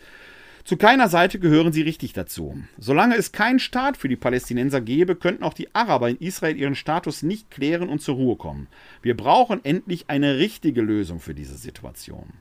Zu 0.67 0.77
keiner 0.77 1.09
Seite 1.09 1.39
gehören 1.39 1.73
sie 1.73 1.83
richtig 1.83 2.13
dazu. 2.13 2.59
Solange 2.77 3.15
es 3.15 3.31
keinen 3.31 3.61
Staat 3.61 3.97
für 3.97 4.09
die 4.09 4.17
Palästinenser 4.17 4.81
gäbe, 4.81 5.15
könnten 5.15 5.45
auch 5.45 5.55
die 5.55 5.73
Araber 5.77 6.11
in 6.11 6.17
Israel 6.17 6.57
ihren 6.57 6.75
Status 6.75 7.23
nicht 7.23 7.53
klären 7.53 7.89
und 7.89 8.03
zur 8.03 8.17
Ruhe 8.17 8.35
kommen. 8.35 8.67
Wir 9.01 9.17
brauchen 9.17 9.65
endlich 9.65 10.07
eine 10.09 10.39
richtige 10.39 10.83
Lösung 10.83 11.21
für 11.21 11.35
diese 11.35 11.57
Situation. 11.57 12.33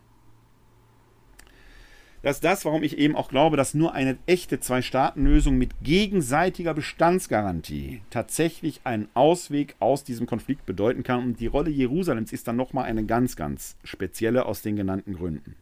Das 2.24 2.38
ist 2.38 2.44
das, 2.44 2.66
warum 2.66 2.82
ich 2.82 2.98
eben 2.98 3.16
auch 3.16 3.30
glaube, 3.30 3.58
dass 3.58 3.76
nur 3.76 3.94
eine 3.94 4.18
echte 4.26 4.60
Zwei-Staaten-Lösung 4.60 5.56
mit 5.60 5.84
gegenseitiger 5.84 6.74
Bestandsgarantie 6.74 8.02
tatsächlich 8.10 8.82
einen 8.86 9.08
Ausweg 9.14 9.76
aus 9.78 10.04
diesem 10.04 10.26
Konflikt 10.26 10.66
bedeuten 10.66 11.04
kann. 11.04 11.24
Und 11.24 11.40
die 11.40 11.46
Rolle 11.46 11.70
Jerusalems 11.70 12.34
ist 12.34 12.48
dann 12.48 12.56
nochmal 12.56 12.86
eine 12.86 13.06
ganz, 13.06 13.36
ganz 13.36 13.78
spezielle 13.84 14.48
aus 14.48 14.64
den 14.64 14.76
genannten 14.76 15.14
Gründen. 15.14 15.56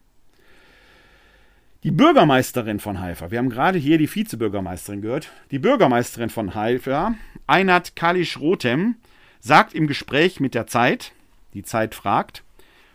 Die 1.84 1.90
Bürgermeisterin 1.90 2.80
von 2.80 2.98
Haifa, 2.98 3.30
wir 3.30 3.36
haben 3.36 3.50
gerade 3.50 3.76
hier 3.76 3.98
die 3.98 4.08
Vizebürgermeisterin 4.08 5.02
gehört, 5.02 5.30
die 5.50 5.58
Bürgermeisterin 5.58 6.30
von 6.30 6.54
Haifa, 6.54 7.14
Einat 7.46 7.94
Kalisch 7.94 8.40
Rotem, 8.40 8.94
sagt 9.38 9.74
im 9.74 9.86
Gespräch 9.86 10.40
mit 10.40 10.54
der 10.54 10.66
Zeit, 10.66 11.12
die 11.52 11.62
Zeit 11.62 11.94
fragt, 11.94 12.42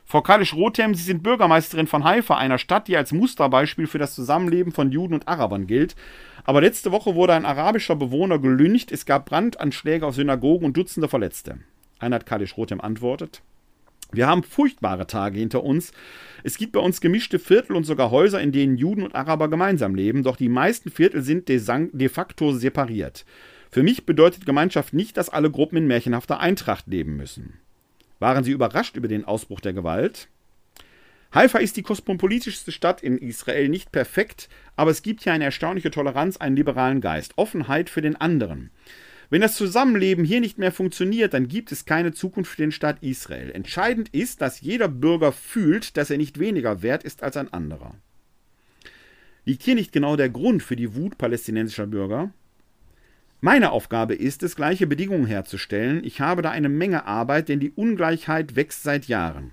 Frau 0.05 0.23
Kalisch-Rothem, 0.23 0.95
Sie 0.95 1.03
sind 1.03 1.21
Bürgermeisterin 1.21 1.85
von 1.85 2.03
Haifa, 2.03 2.35
einer 2.35 2.57
Stadt, 2.57 2.87
die 2.87 2.97
als 2.97 3.11
Musterbeispiel 3.11 3.85
für 3.85 3.99
das 3.99 4.15
Zusammenleben 4.15 4.73
von 4.73 4.91
Juden 4.91 5.13
und 5.13 5.27
Arabern 5.27 5.67
gilt. 5.67 5.95
Aber 6.43 6.59
letzte 6.59 6.91
Woche 6.91 7.13
wurde 7.13 7.35
ein 7.35 7.45
arabischer 7.45 7.95
Bewohner 7.95 8.39
gelüncht, 8.39 8.91
es 8.91 9.05
gab 9.05 9.25
Brandanschläge 9.25 10.03
auf 10.03 10.15
Synagogen 10.15 10.65
und 10.65 10.75
Dutzende 10.75 11.09
Verletzte. 11.09 11.59
Einhard 11.99 12.25
Kalisch-Rothem 12.25 12.81
antwortet, 12.81 13.43
wir 14.11 14.27
haben 14.27 14.43
furchtbare 14.43 15.07
Tage 15.07 15.39
hinter 15.39 15.63
uns. 15.63 15.91
Es 16.43 16.57
gibt 16.57 16.71
bei 16.71 16.79
uns 16.79 17.01
gemischte 17.01 17.37
Viertel 17.37 17.75
und 17.75 17.83
sogar 17.83 18.11
Häuser, 18.11 18.41
in 18.41 18.51
denen 18.51 18.77
Juden 18.77 19.03
und 19.03 19.15
Araber 19.15 19.49
gemeinsam 19.49 19.93
leben, 19.93 20.23
doch 20.23 20.35
die 20.35 20.49
meisten 20.49 20.89
Viertel 20.89 21.21
sind 21.21 21.47
de 21.47 22.09
facto 22.09 22.51
separiert. 22.53 23.25
Für 23.71 23.83
mich 23.83 24.05
bedeutet 24.05 24.45
Gemeinschaft 24.45 24.93
nicht, 24.93 25.15
dass 25.17 25.29
alle 25.29 25.51
Gruppen 25.51 25.77
in 25.77 25.87
märchenhafter 25.87 26.39
Eintracht 26.39 26.87
leben 26.87 27.17
müssen. 27.17 27.59
Waren 28.17 28.43
sie 28.43 28.51
überrascht 28.51 28.97
über 28.97 29.07
den 29.07 29.25
Ausbruch 29.25 29.59
der 29.59 29.73
Gewalt? 29.73 30.27
Haifa 31.31 31.59
ist 31.59 31.77
die 31.77 31.83
kosmopolitischste 31.83 32.71
Stadt 32.71 33.03
in 33.03 33.19
Israel, 33.19 33.69
nicht 33.69 33.91
perfekt, 33.91 34.49
aber 34.75 34.89
es 34.89 35.03
gibt 35.03 35.23
hier 35.23 35.33
eine 35.33 35.43
erstaunliche 35.43 35.91
Toleranz, 35.91 36.37
einen 36.37 36.55
liberalen 36.55 37.01
Geist, 37.01 37.33
Offenheit 37.35 37.91
für 37.91 38.01
den 38.01 38.15
anderen. 38.15 38.71
Wenn 39.29 39.41
das 39.41 39.55
Zusammenleben 39.55 40.25
hier 40.25 40.41
nicht 40.41 40.57
mehr 40.57 40.71
funktioniert, 40.71 41.35
dann 41.35 41.47
gibt 41.47 41.71
es 41.71 41.85
keine 41.85 42.13
Zukunft 42.13 42.51
für 42.51 42.61
den 42.63 42.71
Staat 42.71 43.03
Israel. 43.03 43.51
Entscheidend 43.51 44.09
ist, 44.09 44.41
dass 44.41 44.61
jeder 44.61 44.87
Bürger 44.87 45.31
fühlt, 45.31 45.97
dass 45.97 46.09
er 46.09 46.17
nicht 46.17 46.39
weniger 46.39 46.81
wert 46.81 47.03
ist 47.03 47.21
als 47.21 47.37
ein 47.37 47.53
anderer. 47.53 47.93
Liegt 49.45 49.63
hier 49.63 49.75
nicht 49.75 49.91
genau 49.91 50.15
der 50.15 50.29
Grund 50.29 50.63
für 50.63 50.75
die 50.75 50.95
Wut 50.95 51.17
palästinensischer 51.17 51.85
Bürger? 51.85 52.31
Meine 53.39 53.71
Aufgabe 53.71 54.15
ist 54.15 54.43
es, 54.43 54.55
gleiche 54.55 54.87
Bedingungen 54.87 55.25
herzustellen. 55.25 56.03
Ich 56.03 56.19
habe 56.19 56.41
da 56.41 56.49
eine 56.49 56.67
Menge 56.67 57.05
Arbeit, 57.05 57.49
denn 57.49 57.59
die 57.59 57.71
Ungleichheit 57.71 58.55
wächst 58.55 58.83
seit 58.83 59.05
Jahren. 59.05 59.51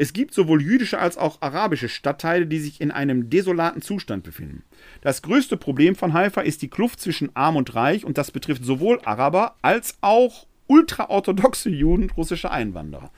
Es 0.00 0.14
gibt 0.14 0.32
sowohl 0.32 0.62
jüdische 0.62 0.98
als 0.98 1.18
auch 1.18 1.42
arabische 1.42 1.90
Stadtteile, 1.90 2.46
die 2.46 2.58
sich 2.58 2.80
in 2.80 2.90
einem 2.90 3.28
desolaten 3.28 3.82
Zustand 3.82 4.24
befinden. 4.24 4.62
Das 5.02 5.20
größte 5.20 5.58
Problem 5.58 5.94
von 5.94 6.14
Haifa 6.14 6.40
ist 6.40 6.62
die 6.62 6.70
Kluft 6.70 7.00
zwischen 7.00 7.36
Arm 7.36 7.56
und 7.56 7.74
Reich 7.74 8.06
und 8.06 8.16
das 8.16 8.30
betrifft 8.30 8.64
sowohl 8.64 8.98
Araber 9.04 9.56
als 9.60 9.98
auch 10.00 10.46
ultraorthodoxe 10.68 11.68
Juden 11.68 12.04
und 12.04 12.16
russische 12.16 12.50
Einwanderer. 12.50 13.10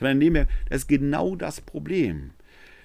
Das 0.00 0.46
ist 0.70 0.88
genau 0.88 1.36
das 1.36 1.60
Problem. 1.60 2.30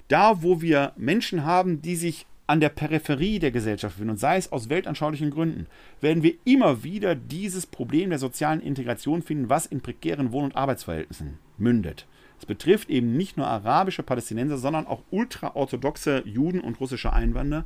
Da, 0.10 0.44
wo 0.44 0.62
wir 0.62 0.92
Menschen 0.98 1.46
haben, 1.46 1.82
die 1.82 1.96
sich 1.96 2.26
an 2.48 2.60
der 2.60 2.68
Peripherie 2.68 3.40
der 3.40 3.52
Gesellschaft 3.52 3.96
befinden, 3.96 4.12
und 4.12 4.20
sei 4.20 4.36
es 4.36 4.52
aus 4.52 4.68
weltanschaulichen 4.68 5.32
Gründen, 5.32 5.68
werden 6.02 6.22
wir 6.22 6.34
immer 6.44 6.84
wieder 6.84 7.16
dieses 7.16 7.66
Problem 7.66 8.10
der 8.10 8.20
sozialen 8.20 8.60
Integration 8.60 9.22
finden, 9.22 9.48
was 9.48 9.66
in 9.66 9.80
prekären 9.80 10.34
Wohn- 10.34 10.44
und 10.44 10.58
Arbeitsverhältnissen 10.58 11.40
mündet. 11.58 12.08
Es 12.40 12.46
betrifft 12.46 12.90
eben 12.90 13.18
nicht 13.18 13.38
nur 13.38 13.48
arabische 13.48 14.04
Palästinenser, 14.04 14.58
sondern 14.58 14.88
auch 14.88 15.02
ultraorthodoxe 15.10 16.24
Juden 16.26 16.62
und 16.62 16.80
russische 16.80 17.14
Einwanderer, 17.14 17.66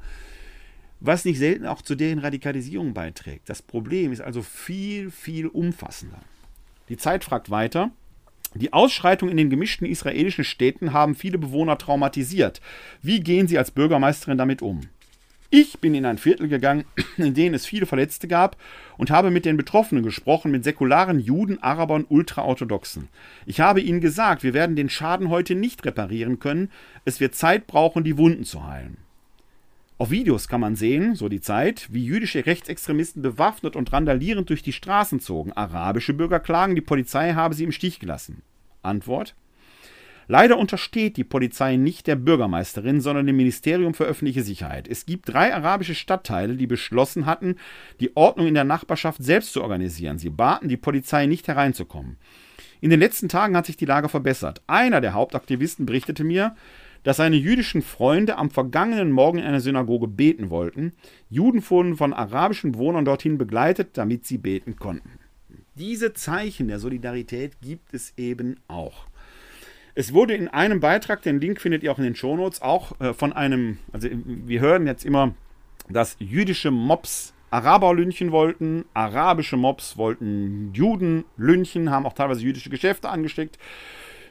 was 1.00 1.26
nicht 1.26 1.40
selten 1.40 1.66
auch 1.66 1.82
zu 1.82 1.96
deren 1.96 2.20
Radikalisierung 2.20 2.94
beiträgt. 2.94 3.50
Das 3.50 3.62
Problem 3.62 4.12
ist 4.12 4.22
also 4.22 4.42
viel, 4.42 5.12
viel 5.12 5.48
umfassender. 5.48 6.20
Die 6.90 6.98
Zeit 6.98 7.24
fragt 7.24 7.50
weiter. 7.50 7.92
Die 8.54 8.74
Ausschreitungen 8.74 9.32
in 9.32 9.38
den 9.38 9.50
gemischten 9.50 9.88
israelischen 9.88 10.44
Städten 10.44 10.94
haben 10.94 11.16
viele 11.16 11.38
Bewohner 11.38 11.78
traumatisiert. 11.78 12.62
Wie 13.02 13.22
gehen 13.22 13.48
Sie 13.48 13.58
als 13.58 13.72
Bürgermeisterin 13.72 14.38
damit 14.38 14.62
um? 14.62 14.82
Ich 15.54 15.80
bin 15.80 15.94
in 15.94 16.06
ein 16.06 16.18
Viertel 16.18 16.48
gegangen, 16.48 16.86
in 17.18 17.34
dem 17.34 17.54
es 17.54 17.66
viele 17.66 17.86
Verletzte 17.86 18.30
gab 18.30 18.56
und 18.98 19.12
habe 19.12 19.32
mit 19.32 19.44
den 19.44 19.58
Betroffenen 19.58 20.02
gesprochen, 20.02 20.50
mit 20.50 20.64
säkularen 20.64 21.20
Juden, 21.20 21.62
Arabern, 21.62 22.06
Ultraorthodoxen. 22.08 23.10
Ich 23.46 23.60
habe 23.60 23.82
ihnen 23.82 24.00
gesagt, 24.00 24.44
wir 24.44 24.54
werden 24.54 24.78
den 24.78 24.88
Schaden 24.88 25.28
heute 25.28 25.54
nicht 25.54 25.86
reparieren 25.86 26.40
können, 26.40 26.72
es 27.04 27.20
wird 27.20 27.36
Zeit 27.36 27.68
brauchen, 27.68 28.06
die 28.06 28.18
Wunden 28.18 28.46
zu 28.46 28.66
heilen. 28.66 28.96
Auf 29.98 30.10
Videos 30.10 30.48
kann 30.48 30.62
man 30.62 30.78
sehen, 30.78 31.16
so 31.16 31.28
die 31.28 31.42
Zeit, 31.42 31.90
wie 31.92 32.06
jüdische 32.06 32.46
Rechtsextremisten 32.46 33.22
bewaffnet 33.22 33.76
und 33.76 33.92
randalierend 33.92 34.50
durch 34.50 34.64
die 34.64 34.74
Straßen 34.74 35.20
zogen. 35.20 35.52
Arabische 35.52 36.14
Bürger 36.14 36.40
klagen, 36.40 36.76
die 36.76 36.82
Polizei 36.82 37.34
habe 37.34 37.56
sie 37.56 37.66
im 37.66 37.74
Stich 37.74 38.00
gelassen. 38.00 38.42
Antwort: 38.84 39.36
Leider 40.32 40.58
untersteht 40.58 41.18
die 41.18 41.26
Polizei 41.26 41.76
nicht 41.76 42.08
der 42.08 42.16
Bürgermeisterin, 42.16 43.02
sondern 43.02 43.28
dem 43.28 43.36
Ministerium 43.36 43.94
für 43.94 44.06
öffentliche 44.06 44.44
Sicherheit. 44.44 44.88
Es 44.88 45.06
gibt 45.06 45.28
drei 45.28 45.54
arabische 45.54 45.94
Stadtteile, 45.94 46.56
die 46.56 46.68
beschlossen 46.68 47.26
hatten, 47.26 47.58
die 48.00 48.16
Ordnung 48.16 48.48
in 48.48 48.54
der 48.54 48.64
Nachbarschaft 48.64 49.22
selbst 49.22 49.52
zu 49.52 49.62
organisieren. 49.62 50.20
Sie 50.20 50.30
baten 50.30 50.70
die 50.70 50.78
Polizei 50.78 51.26
nicht 51.26 51.50
hereinzukommen. 51.50 52.16
In 52.80 52.90
den 52.92 53.02
letzten 53.02 53.28
Tagen 53.28 53.58
hat 53.58 53.66
sich 53.66 53.76
die 53.76 53.84
Lage 53.84 54.08
verbessert. 54.08 54.62
Einer 54.68 55.02
der 55.02 55.16
Hauptaktivisten 55.16 55.86
berichtete 55.86 56.24
mir, 56.24 56.56
dass 57.04 57.18
seine 57.18 57.36
jüdischen 57.36 57.82
Freunde 57.82 58.38
am 58.38 58.52
vergangenen 58.52 59.12
Morgen 59.12 59.40
in 59.40 59.44
einer 59.44 59.60
Synagoge 59.60 60.08
beten 60.08 60.50
wollten. 60.50 60.94
Juden 61.30 61.62
wurden 61.70 61.98
von 61.98 62.14
arabischen 62.14 62.72
Bewohnern 62.72 63.04
dorthin 63.04 63.38
begleitet, 63.38 63.98
damit 63.98 64.26
sie 64.26 64.38
beten 64.38 64.78
konnten. 64.78 65.20
Diese 65.76 66.14
Zeichen 66.14 66.70
der 66.70 66.80
Solidarität 66.80 67.60
gibt 67.60 67.94
es 67.94 68.14
eben 68.16 68.62
auch. 68.70 69.11
Es 70.02 70.14
wurde 70.14 70.34
in 70.34 70.48
einem 70.48 70.80
Beitrag, 70.80 71.22
den 71.22 71.40
Link 71.40 71.62
findet 71.62 71.84
ihr 71.84 71.92
auch 71.92 72.00
in 72.00 72.04
den 72.04 72.16
Shownotes, 72.16 72.64
auch 72.64 73.00
äh, 73.00 73.14
von 73.14 73.34
einem, 73.34 73.78
also 73.92 74.10
wir 74.12 74.60
hören 74.60 74.88
jetzt 74.88 75.06
immer, 75.06 75.36
dass 75.90 76.16
jüdische 76.18 76.72
Mobs 76.72 77.36
Araber 77.52 77.94
lynchen 77.94 78.32
wollten, 78.32 78.86
arabische 78.96 79.58
Mobs 79.58 79.98
wollten 79.98 80.74
Juden 80.74 81.26
lynchen, 81.38 81.92
haben 81.92 82.08
auch 82.08 82.14
teilweise 82.14 82.42
jüdische 82.42 82.72
Geschäfte 82.72 83.10
angesteckt. 83.10 83.60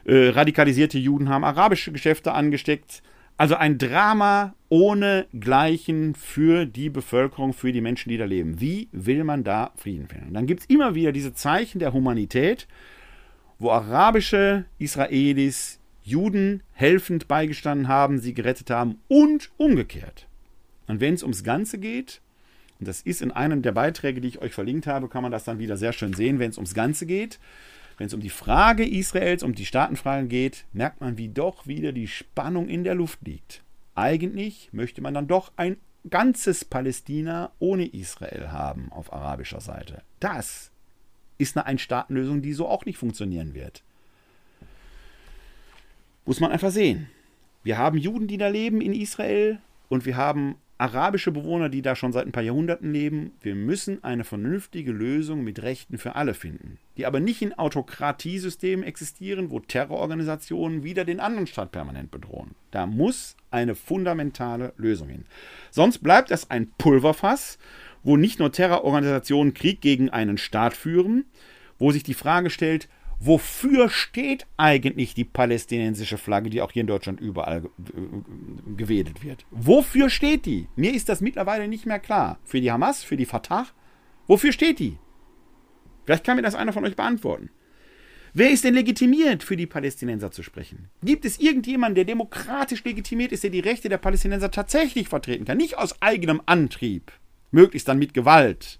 Äh, 0.03 0.31
radikalisierte 0.31 0.97
Juden 0.97 1.29
haben 1.29 1.45
arabische 1.45 1.93
Geschäfte 1.93 2.33
angesteckt. 2.33 3.01
Also 3.37 3.55
ein 3.55 3.77
Drama 3.77 4.53
ohne 4.67 5.25
Gleichen 5.39 6.15
für 6.15 6.65
die 6.65 6.89
Bevölkerung, 6.89 7.53
für 7.53 7.71
die 7.71 7.79
Menschen, 7.79 8.09
die 8.09 8.17
da 8.17 8.25
leben. 8.25 8.59
Wie 8.59 8.89
will 8.91 9.23
man 9.23 9.45
da 9.45 9.71
Frieden 9.77 10.09
finden? 10.09 10.33
Dann 10.33 10.47
gibt 10.47 10.63
es 10.63 10.65
immer 10.65 10.95
wieder 10.95 11.13
diese 11.13 11.33
Zeichen 11.33 11.79
der 11.79 11.93
Humanität, 11.93 12.67
wo 13.61 13.69
arabische 13.69 14.65
Israelis 14.79 15.79
Juden 16.03 16.63
helfend 16.73 17.27
beigestanden 17.27 17.87
haben, 17.87 18.19
sie 18.19 18.33
gerettet 18.33 18.71
haben 18.71 18.99
und 19.07 19.51
umgekehrt. 19.57 20.27
Und 20.87 20.99
wenn 20.99 21.13
es 21.13 21.21
ums 21.21 21.43
Ganze 21.43 21.77
geht, 21.77 22.21
und 22.79 22.87
das 22.87 23.01
ist 23.01 23.21
in 23.21 23.29
einem 23.31 23.61
der 23.61 23.71
Beiträge, 23.71 24.19
die 24.19 24.29
ich 24.29 24.41
euch 24.41 24.53
verlinkt 24.53 24.87
habe, 24.87 25.07
kann 25.09 25.21
man 25.21 25.31
das 25.31 25.43
dann 25.43 25.59
wieder 25.59 25.77
sehr 25.77 25.93
schön 25.93 26.13
sehen, 26.13 26.39
wenn 26.39 26.49
es 26.49 26.57
ums 26.57 26.73
Ganze 26.73 27.05
geht, 27.05 27.39
wenn 27.99 28.07
es 28.07 28.15
um 28.15 28.19
die 28.19 28.31
Frage 28.31 28.83
Israels, 28.83 29.43
um 29.43 29.53
die 29.53 29.67
Staatenfrage 29.67 30.27
geht, 30.27 30.65
merkt 30.73 30.99
man, 30.99 31.19
wie 31.19 31.29
doch 31.29 31.67
wieder 31.67 31.91
die 31.91 32.07
Spannung 32.07 32.67
in 32.67 32.83
der 32.83 32.95
Luft 32.95 33.19
liegt. 33.21 33.61
Eigentlich 33.93 34.69
möchte 34.71 35.01
man 35.01 35.13
dann 35.13 35.27
doch 35.27 35.51
ein 35.55 35.77
ganzes 36.09 36.65
Palästina 36.65 37.51
ohne 37.59 37.85
Israel 37.85 38.51
haben 38.51 38.91
auf 38.91 39.13
arabischer 39.13 39.61
Seite. 39.61 40.01
Das 40.19 40.70
ist 41.41 41.57
eine 41.57 41.65
Einstaatenlösung, 41.65 42.41
die 42.41 42.53
so 42.53 42.67
auch 42.67 42.85
nicht 42.85 42.97
funktionieren 42.97 43.53
wird. 43.53 43.83
Muss 46.25 46.39
man 46.39 46.51
einfach 46.51 46.71
sehen. 46.71 47.07
Wir 47.63 47.77
haben 47.77 47.97
Juden, 47.97 48.27
die 48.27 48.37
da 48.37 48.47
leben 48.47 48.81
in 48.81 48.93
Israel 48.93 49.59
und 49.89 50.05
wir 50.05 50.17
haben 50.17 50.55
arabische 50.81 51.31
Bewohner, 51.31 51.69
die 51.69 51.83
da 51.83 51.95
schon 51.95 52.11
seit 52.11 52.25
ein 52.25 52.31
paar 52.31 52.41
Jahrhunderten 52.41 52.91
leben. 52.91 53.33
Wir 53.41 53.53
müssen 53.53 54.03
eine 54.03 54.23
vernünftige 54.23 54.91
Lösung 54.91 55.43
mit 55.43 55.61
Rechten 55.61 55.99
für 55.99 56.15
alle 56.15 56.33
finden, 56.33 56.79
die 56.97 57.05
aber 57.05 57.19
nicht 57.19 57.43
in 57.43 57.53
Autokratiesystemen 57.53 58.83
existieren, 58.83 59.51
wo 59.51 59.59
Terrororganisationen 59.59 60.83
wieder 60.83 61.05
den 61.05 61.19
anderen 61.19 61.45
Staat 61.45 61.71
permanent 61.71 62.09
bedrohen. 62.09 62.55
Da 62.71 62.87
muss 62.87 63.35
eine 63.51 63.75
fundamentale 63.75 64.73
Lösung 64.77 65.09
hin. 65.09 65.25
Sonst 65.69 65.99
bleibt 65.99 66.31
es 66.31 66.49
ein 66.49 66.71
Pulverfass, 66.79 67.59
wo 68.03 68.17
nicht 68.17 68.39
nur 68.39 68.51
Terrororganisationen 68.51 69.53
Krieg 69.53 69.81
gegen 69.81 70.09
einen 70.09 70.37
Staat 70.37 70.75
führen, 70.75 71.25
wo 71.77 71.91
sich 71.91 72.03
die 72.03 72.13
Frage 72.13 72.49
stellt, 72.49 72.89
wofür 73.19 73.89
steht 73.89 74.47
eigentlich 74.57 75.13
die 75.13 75.23
palästinensische 75.23 76.17
Flagge, 76.17 76.49
die 76.49 76.61
auch 76.61 76.71
hier 76.71 76.81
in 76.81 76.87
Deutschland 76.87 77.19
überall 77.19 77.69
gewedelt 78.75 79.23
wird? 79.23 79.45
Wofür 79.51 80.09
steht 80.09 80.45
die? 80.45 80.67
Mir 80.75 80.93
ist 80.93 81.09
das 81.09 81.21
mittlerweile 81.21 81.67
nicht 81.67 81.85
mehr 81.85 81.99
klar. 81.99 82.39
Für 82.43 82.61
die 82.61 82.71
Hamas, 82.71 83.03
für 83.03 83.17
die 83.17 83.25
Fatah? 83.25 83.67
Wofür 84.27 84.51
steht 84.51 84.79
die? 84.79 84.97
Vielleicht 86.05 86.23
kann 86.23 86.35
mir 86.35 86.41
das 86.41 86.55
einer 86.55 86.73
von 86.73 86.85
euch 86.85 86.95
beantworten. 86.95 87.49
Wer 88.33 88.49
ist 88.49 88.63
denn 88.63 88.75
legitimiert, 88.75 89.43
für 89.43 89.57
die 89.57 89.67
Palästinenser 89.67 90.31
zu 90.31 90.41
sprechen? 90.41 90.89
Gibt 91.03 91.25
es 91.25 91.39
irgendjemanden, 91.39 91.95
der 91.95 92.05
demokratisch 92.05 92.83
legitimiert 92.85 93.33
ist, 93.33 93.43
der 93.43 93.49
die 93.49 93.59
Rechte 93.59 93.89
der 93.89 93.97
Palästinenser 93.97 94.51
tatsächlich 94.51 95.09
vertreten 95.09 95.43
kann? 95.43 95.57
Nicht 95.57 95.77
aus 95.77 96.01
eigenem 96.01 96.41
Antrieb, 96.45 97.11
möglichst 97.51 97.87
dann 97.87 97.99
mit 97.99 98.13
Gewalt, 98.13 98.79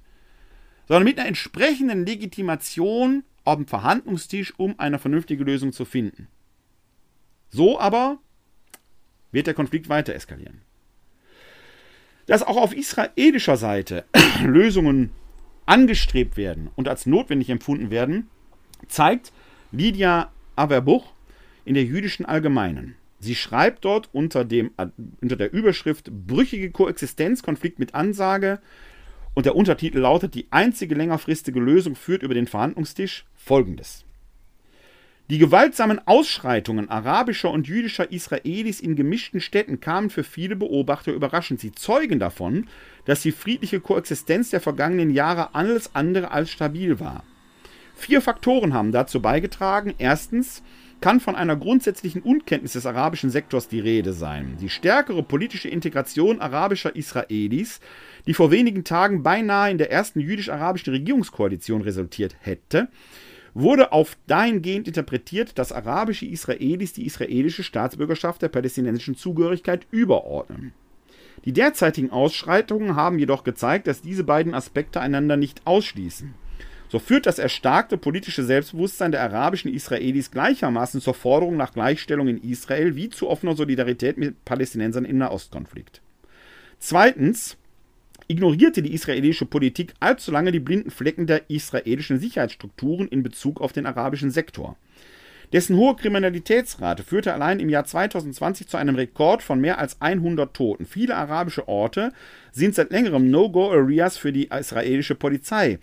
sondern 0.88 1.04
mit 1.04 1.20
einer 1.20 1.28
entsprechenden 1.28 2.06
Legitimation 2.06 3.24
auf 3.44 3.56
dem 3.56 3.68
Verhandlungstisch, 3.68 4.54
um 4.58 4.80
eine 4.80 5.00
vernünftige 5.00 5.44
Lösung 5.44 5.74
zu 5.74 5.86
finden. 5.86 6.28
So 7.50 7.80
aber 7.80 8.20
wird 9.32 9.48
der 9.48 9.54
Konflikt 9.54 9.90
weiter 9.90 10.14
eskalieren. 10.14 10.62
Dass 12.28 12.44
auch 12.44 12.58
auf 12.58 12.76
israelischer 12.76 13.58
Seite 13.58 14.06
Lösungen 14.44 15.12
angestrebt 15.66 16.38
werden 16.38 16.70
und 16.76 16.88
als 16.88 17.06
notwendig 17.06 17.50
empfunden 17.50 17.92
werden, 17.92 18.30
zeigt 18.88 19.32
Lydia 19.72 20.32
Averbuch 20.56 21.14
in 21.66 21.76
der 21.76 21.84
jüdischen 21.84 22.26
Allgemeinen. 22.26 22.96
Sie 23.22 23.36
schreibt 23.36 23.86
dort 23.86 24.10
unter, 24.14 24.44
dem, 24.44 24.72
unter 25.22 25.36
der 25.36 25.54
Überschrift 25.54 26.12
Brüchige 26.12 26.72
Koexistenzkonflikt 26.72 27.78
mit 27.78 27.94
Ansage 27.94 28.60
und 29.36 29.46
der 29.46 29.56
Untertitel 29.56 30.00
lautet 30.00 30.34
Die 30.34 30.48
einzige 30.50 30.96
längerfristige 30.96 31.60
Lösung 31.60 31.96
führt 31.96 32.24
über 32.24 32.34
den 32.34 32.48
Verhandlungstisch 32.48 33.26
folgendes. 33.36 34.06
Die 35.30 35.38
gewaltsamen 35.38 36.06
Ausschreitungen 36.08 36.90
arabischer 36.90 37.52
und 37.52 37.68
jüdischer 37.68 38.12
Israelis 38.12 38.82
in 38.82 38.96
gemischten 38.96 39.40
Städten 39.40 39.80
kamen 39.80 40.10
für 40.10 40.24
viele 40.24 40.56
Beobachter 40.56 41.14
überraschend. 41.14 41.62
Sie 41.62 41.72
zeugen 41.72 42.20
davon, 42.20 42.68
dass 43.06 43.22
die 43.22 43.32
friedliche 43.32 43.80
Koexistenz 43.80 44.50
der 44.50 44.62
vergangenen 44.62 45.12
Jahre 45.12 45.54
alles 45.54 45.96
andere 45.96 46.32
als 46.32 46.50
stabil 46.50 47.00
war. 47.00 47.24
Vier 47.96 48.20
Faktoren 48.20 48.74
haben 48.74 48.92
dazu 48.92 49.22
beigetragen. 49.22 49.94
Erstens 50.00 50.64
kann 51.02 51.20
von 51.20 51.36
einer 51.36 51.56
grundsätzlichen 51.56 52.22
Unkenntnis 52.22 52.74
des 52.74 52.86
arabischen 52.86 53.32
Sektors 53.32 53.68
die 53.68 53.80
Rede 53.80 54.14
sein. 54.14 54.56
Die 54.62 54.70
stärkere 54.70 55.24
politische 55.24 55.68
Integration 55.68 56.40
arabischer 56.40 56.96
Israelis, 56.96 57.80
die 58.28 58.36
vor 58.36 58.52
wenigen 58.52 58.84
Tagen 58.84 59.24
beinahe 59.24 59.72
in 59.72 59.80
der 59.80 59.92
ersten 59.92 60.20
jüdisch-arabischen 60.20 60.94
Regierungskoalition 60.94 61.82
resultiert 61.82 62.36
hätte, 62.40 62.88
wurde 63.54 63.92
auf 63.92 64.16
dahingehend 64.28 64.88
interpretiert, 64.88 65.58
dass 65.58 65.72
arabische 65.72 66.26
Israelis 66.26 66.94
die 66.94 67.06
israelische 67.06 67.64
Staatsbürgerschaft 67.64 68.42
der 68.42 68.50
palästinensischen 68.50 69.16
Zugehörigkeit 69.16 69.88
überordnen. 69.92 70.72
Die 71.46 71.54
derzeitigen 71.54 72.12
Ausschreitungen 72.12 72.96
haben 72.96 73.18
jedoch 73.18 73.44
gezeigt, 73.44 73.88
dass 73.88 74.02
diese 74.02 74.24
beiden 74.24 74.54
Aspekte 74.54 75.02
einander 75.02 75.38
nicht 75.38 75.66
ausschließen. 75.66 76.36
So 76.92 77.00
führt 77.00 77.26
das 77.26 77.40
erstarkte 77.40 77.98
politische 77.98 78.44
Selbstbewusstsein 78.44 79.14
der 79.14 79.22
arabischen 79.22 79.74
Israelis 79.74 80.30
gleichermaßen 80.30 81.00
zur 81.00 81.14
Forderung 81.14 81.56
nach 81.56 81.72
Gleichstellung 81.72 82.28
in 82.28 82.44
Israel 82.44 82.98
wie 82.98 83.10
zu 83.10 83.30
offener 83.30 83.56
Solidarität 83.56 84.18
mit 84.18 84.44
Palästinensern 84.44 85.06
im 85.06 85.18
Nahostkonflikt. 85.18 86.02
Zweitens 86.80 87.56
ignorierte 88.28 88.82
die 88.82 88.94
israelische 88.94 89.46
Politik 89.46 89.94
allzu 90.02 90.32
lange 90.32 90.52
die 90.52 90.60
blinden 90.60 90.92
Flecken 90.92 91.28
der 91.28 91.50
israelischen 91.50 92.20
Sicherheitsstrukturen 92.20 93.08
in 93.08 93.24
Bezug 93.24 93.62
auf 93.62 93.72
den 93.72 93.86
arabischen 93.86 94.30
Sektor. 94.30 94.76
Dessen 95.54 95.78
hohe 95.78 95.96
Kriminalitätsrate 95.96 97.04
führte 97.04 97.34
allein 97.34 97.62
im 97.62 97.70
Jahr 97.70 97.86
2020 97.86 98.68
zu 98.68 98.76
einem 98.76 98.96
Rekord 98.96 99.44
von 99.44 99.62
mehr 99.62 99.80
als 99.80 100.02
100 100.02 100.54
Toten. 100.54 100.86
Viele 100.86 101.16
arabische 101.16 101.70
Orte 101.70 102.12
sind 102.52 102.76
seit 102.76 102.92
längerem 102.92 103.30
No-Go-Areas 103.30 104.18
für 104.18 104.34
die 104.34 104.50
israelische 104.50 105.16
Polizei. 105.16 105.80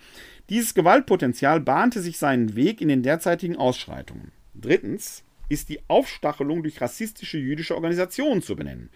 Dieses 0.49 0.73
Gewaltpotenzial 0.73 1.59
bahnte 1.59 2.01
sich 2.01 2.17
seinen 2.17 2.55
Weg 2.55 2.81
in 2.81 2.87
den 2.87 3.03
derzeitigen 3.03 3.55
Ausschreitungen. 3.55 4.31
Drittens 4.55 5.23
ist 5.47 5.69
die 5.69 5.79
Aufstachelung 5.87 6.63
durch 6.63 6.81
rassistische 6.81 7.37
jüdische 7.37 7.75
Organisationen 7.75 8.41
zu 8.41 8.55
benennen. 8.55 8.89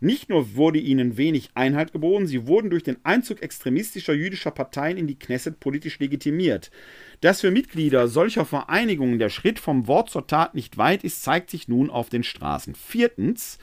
Nicht 0.00 0.28
nur 0.28 0.54
wurde 0.54 0.78
ihnen 0.78 1.16
wenig 1.16 1.50
Einhalt 1.54 1.92
geboten, 1.92 2.26
sie 2.26 2.46
wurden 2.46 2.70
durch 2.70 2.82
den 2.84 2.96
Einzug 3.04 3.42
extremistischer 3.42 4.12
jüdischer 4.12 4.50
Parteien 4.50 4.96
in 4.96 5.06
die 5.06 5.18
Knesset 5.18 5.60
politisch 5.60 5.98
legitimiert. 5.98 6.70
Dass 7.20 7.40
für 7.40 7.50
Mitglieder 7.50 8.08
solcher 8.08 8.44
Vereinigungen 8.44 9.18
der 9.18 9.30
Schritt 9.30 9.58
vom 9.58 9.86
Wort 9.86 10.10
zur 10.10 10.26
Tat 10.26 10.54
nicht 10.54 10.78
weit 10.78 11.04
ist, 11.04 11.22
zeigt 11.22 11.50
sich 11.50 11.68
nun 11.68 11.90
auf 11.90 12.08
den 12.08 12.22
Straßen. 12.22 12.74
Viertens 12.74 13.58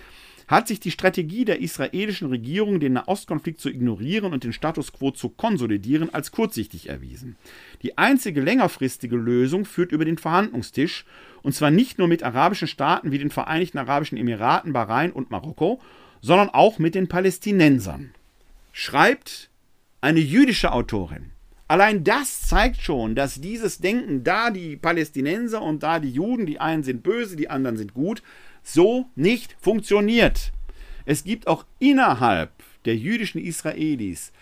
hat 0.47 0.67
sich 0.67 0.79
die 0.79 0.91
Strategie 0.91 1.43
der 1.43 1.59
israelischen 1.59 2.29
Regierung, 2.29 2.79
den 2.79 2.93
Nahostkonflikt 2.93 3.59
zu 3.59 3.69
ignorieren 3.69 4.31
und 4.31 4.45
den 4.45 4.53
Status 4.53 4.93
quo 4.93 5.11
zu 5.11 5.29
konsolidieren, 5.29 6.13
als 6.13 6.31
kurzsichtig 6.31 6.87
erwiesen. 6.87 7.35
Die 7.81 7.97
einzige 7.97 8.41
längerfristige 8.41 9.17
Lösung 9.17 9.65
führt 9.65 9.91
über 9.91 10.05
den 10.05 10.17
Verhandlungstisch, 10.17 11.05
und 11.43 11.53
zwar 11.53 11.69
nicht 11.69 11.97
nur 11.97 12.07
mit 12.07 12.23
arabischen 12.23 12.67
Staaten 12.67 13.11
wie 13.11 13.19
den 13.19 13.29
Vereinigten 13.29 13.77
Arabischen 13.77 14.17
Emiraten, 14.17 14.71
Bahrain 14.71 15.11
und 15.11 15.31
Marokko, 15.31 15.81
sondern 16.21 16.49
auch 16.49 16.79
mit 16.79 16.95
den 16.95 17.09
Palästinensern. 17.09 18.11
Schreibt 18.71 19.49
eine 19.99 20.19
jüdische 20.19 20.71
Autorin. 20.71 21.31
Allein 21.67 22.05
das 22.05 22.41
zeigt 22.47 22.81
schon, 22.81 23.13
dass 23.13 23.41
dieses 23.41 23.79
Denken, 23.79 24.23
da 24.23 24.51
die 24.51 24.77
Palästinenser 24.77 25.61
und 25.61 25.83
da 25.83 25.99
die 25.99 26.11
Juden, 26.11 26.45
die 26.45 26.61
einen 26.61 26.83
sind 26.83 27.03
böse, 27.03 27.35
die 27.35 27.49
anderen 27.49 27.75
sind 27.75 27.93
gut, 27.93 28.23
so 28.67 29.05
nicht 29.15 29.55
funktioniert. 29.59 30.51
Es 31.05 31.23
gibt 31.23 31.47
auch 31.47 31.65
innerhalb 31.79 32.51
der 32.85 32.97
jüdischen 32.97 33.39
Israelis 33.39 34.33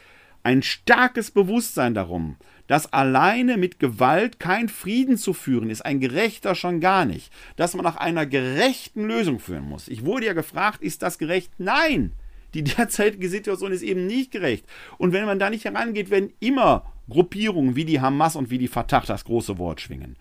ein 0.44 0.64
starkes 0.64 1.32
Bewusstsein 1.32 1.94
darum, 1.94 2.36
dass 2.68 2.92
alleine 2.92 3.58
mit 3.58 3.80
Gewalt 3.80 4.40
kein 4.40 4.70
Frieden 4.70 5.18
zu 5.18 5.34
führen 5.34 5.70
ist, 5.70 5.86
ein 5.86 6.00
gerechter 6.00 6.56
schon 6.56 6.80
gar 6.80 7.06
nicht, 7.06 7.32
dass 7.56 7.76
man 7.76 7.84
nach 7.84 7.98
einer 7.98 8.26
gerechten 8.26 9.06
Lösung 9.06 9.40
führen 9.40 9.70
muss. 9.70 9.88
Ich 9.88 10.06
wurde 10.06 10.26
ja 10.26 10.34
gefragt, 10.34 10.82
ist 10.82 11.04
das 11.04 11.18
gerecht? 11.18 11.52
Nein! 11.58 12.12
Die 12.56 12.64
derzeitige 12.64 13.30
Situation 13.30 13.72
ist 13.72 13.82
eben 13.82 14.08
nicht 14.08 14.32
gerecht. 14.32 14.66
Und 14.98 15.14
wenn 15.14 15.26
man 15.26 15.40
da 15.40 15.50
nicht 15.50 15.66
herangeht, 15.66 16.10
werden 16.10 16.34
immer 16.40 16.92
Gruppierungen 17.10 17.76
wie 17.76 17.86
die 17.86 18.00
Hamas 18.02 18.36
und 18.36 18.50
wie 18.50 18.58
die 18.58 18.70
Fatah 18.70 19.02
das 19.02 19.26
große 19.26 19.58
Wort 19.58 19.82
schwingen. 19.82 20.16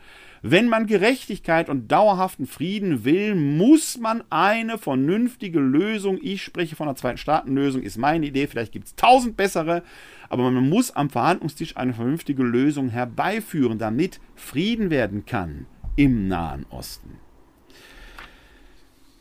Wenn 0.47 0.69
man 0.69 0.87
Gerechtigkeit 0.87 1.71
und 1.71 1.91
dauerhaften 1.91 2.47
Frieden 2.47 3.07
will, 3.07 3.35
muss 3.35 3.97
man 3.97 4.23
eine 4.29 4.77
vernünftige 4.77 5.59
Lösung, 5.59 6.19
ich 6.21 6.43
spreche 6.43 6.77
von 6.77 6.87
einer 6.87 6.97
zweiten 6.97 7.17
Staatenlösung, 7.17 7.81
ist 7.81 7.97
meine 7.97 8.27
Idee, 8.27 8.47
vielleicht 8.47 8.71
gibt 8.71 8.89
es 8.89 8.95
tausend 8.95 9.39
bessere, 9.39 9.83
aber 10.29 10.51
man 10.51 10.69
muss 10.69 10.91
am 10.91 11.09
Verhandlungstisch 11.09 11.79
eine 11.79 11.95
vernünftige 11.95 12.43
Lösung 12.43 12.91
herbeiführen, 12.91 13.79
damit 13.79 14.21
Frieden 14.35 14.91
werden 14.91 15.25
kann 15.25 15.65
im 15.97 16.29
Nahen 16.29 16.67
Osten. 16.69 17.19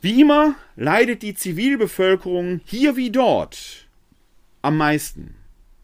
Wie 0.02 0.20
immer 0.20 0.56
leidet 0.76 1.22
die 1.22 1.36
Zivilbevölkerung 1.36 2.60
hier 2.66 2.98
wie 2.98 3.12
dort 3.12 3.88
am 4.62 4.76
meisten. 4.76 5.36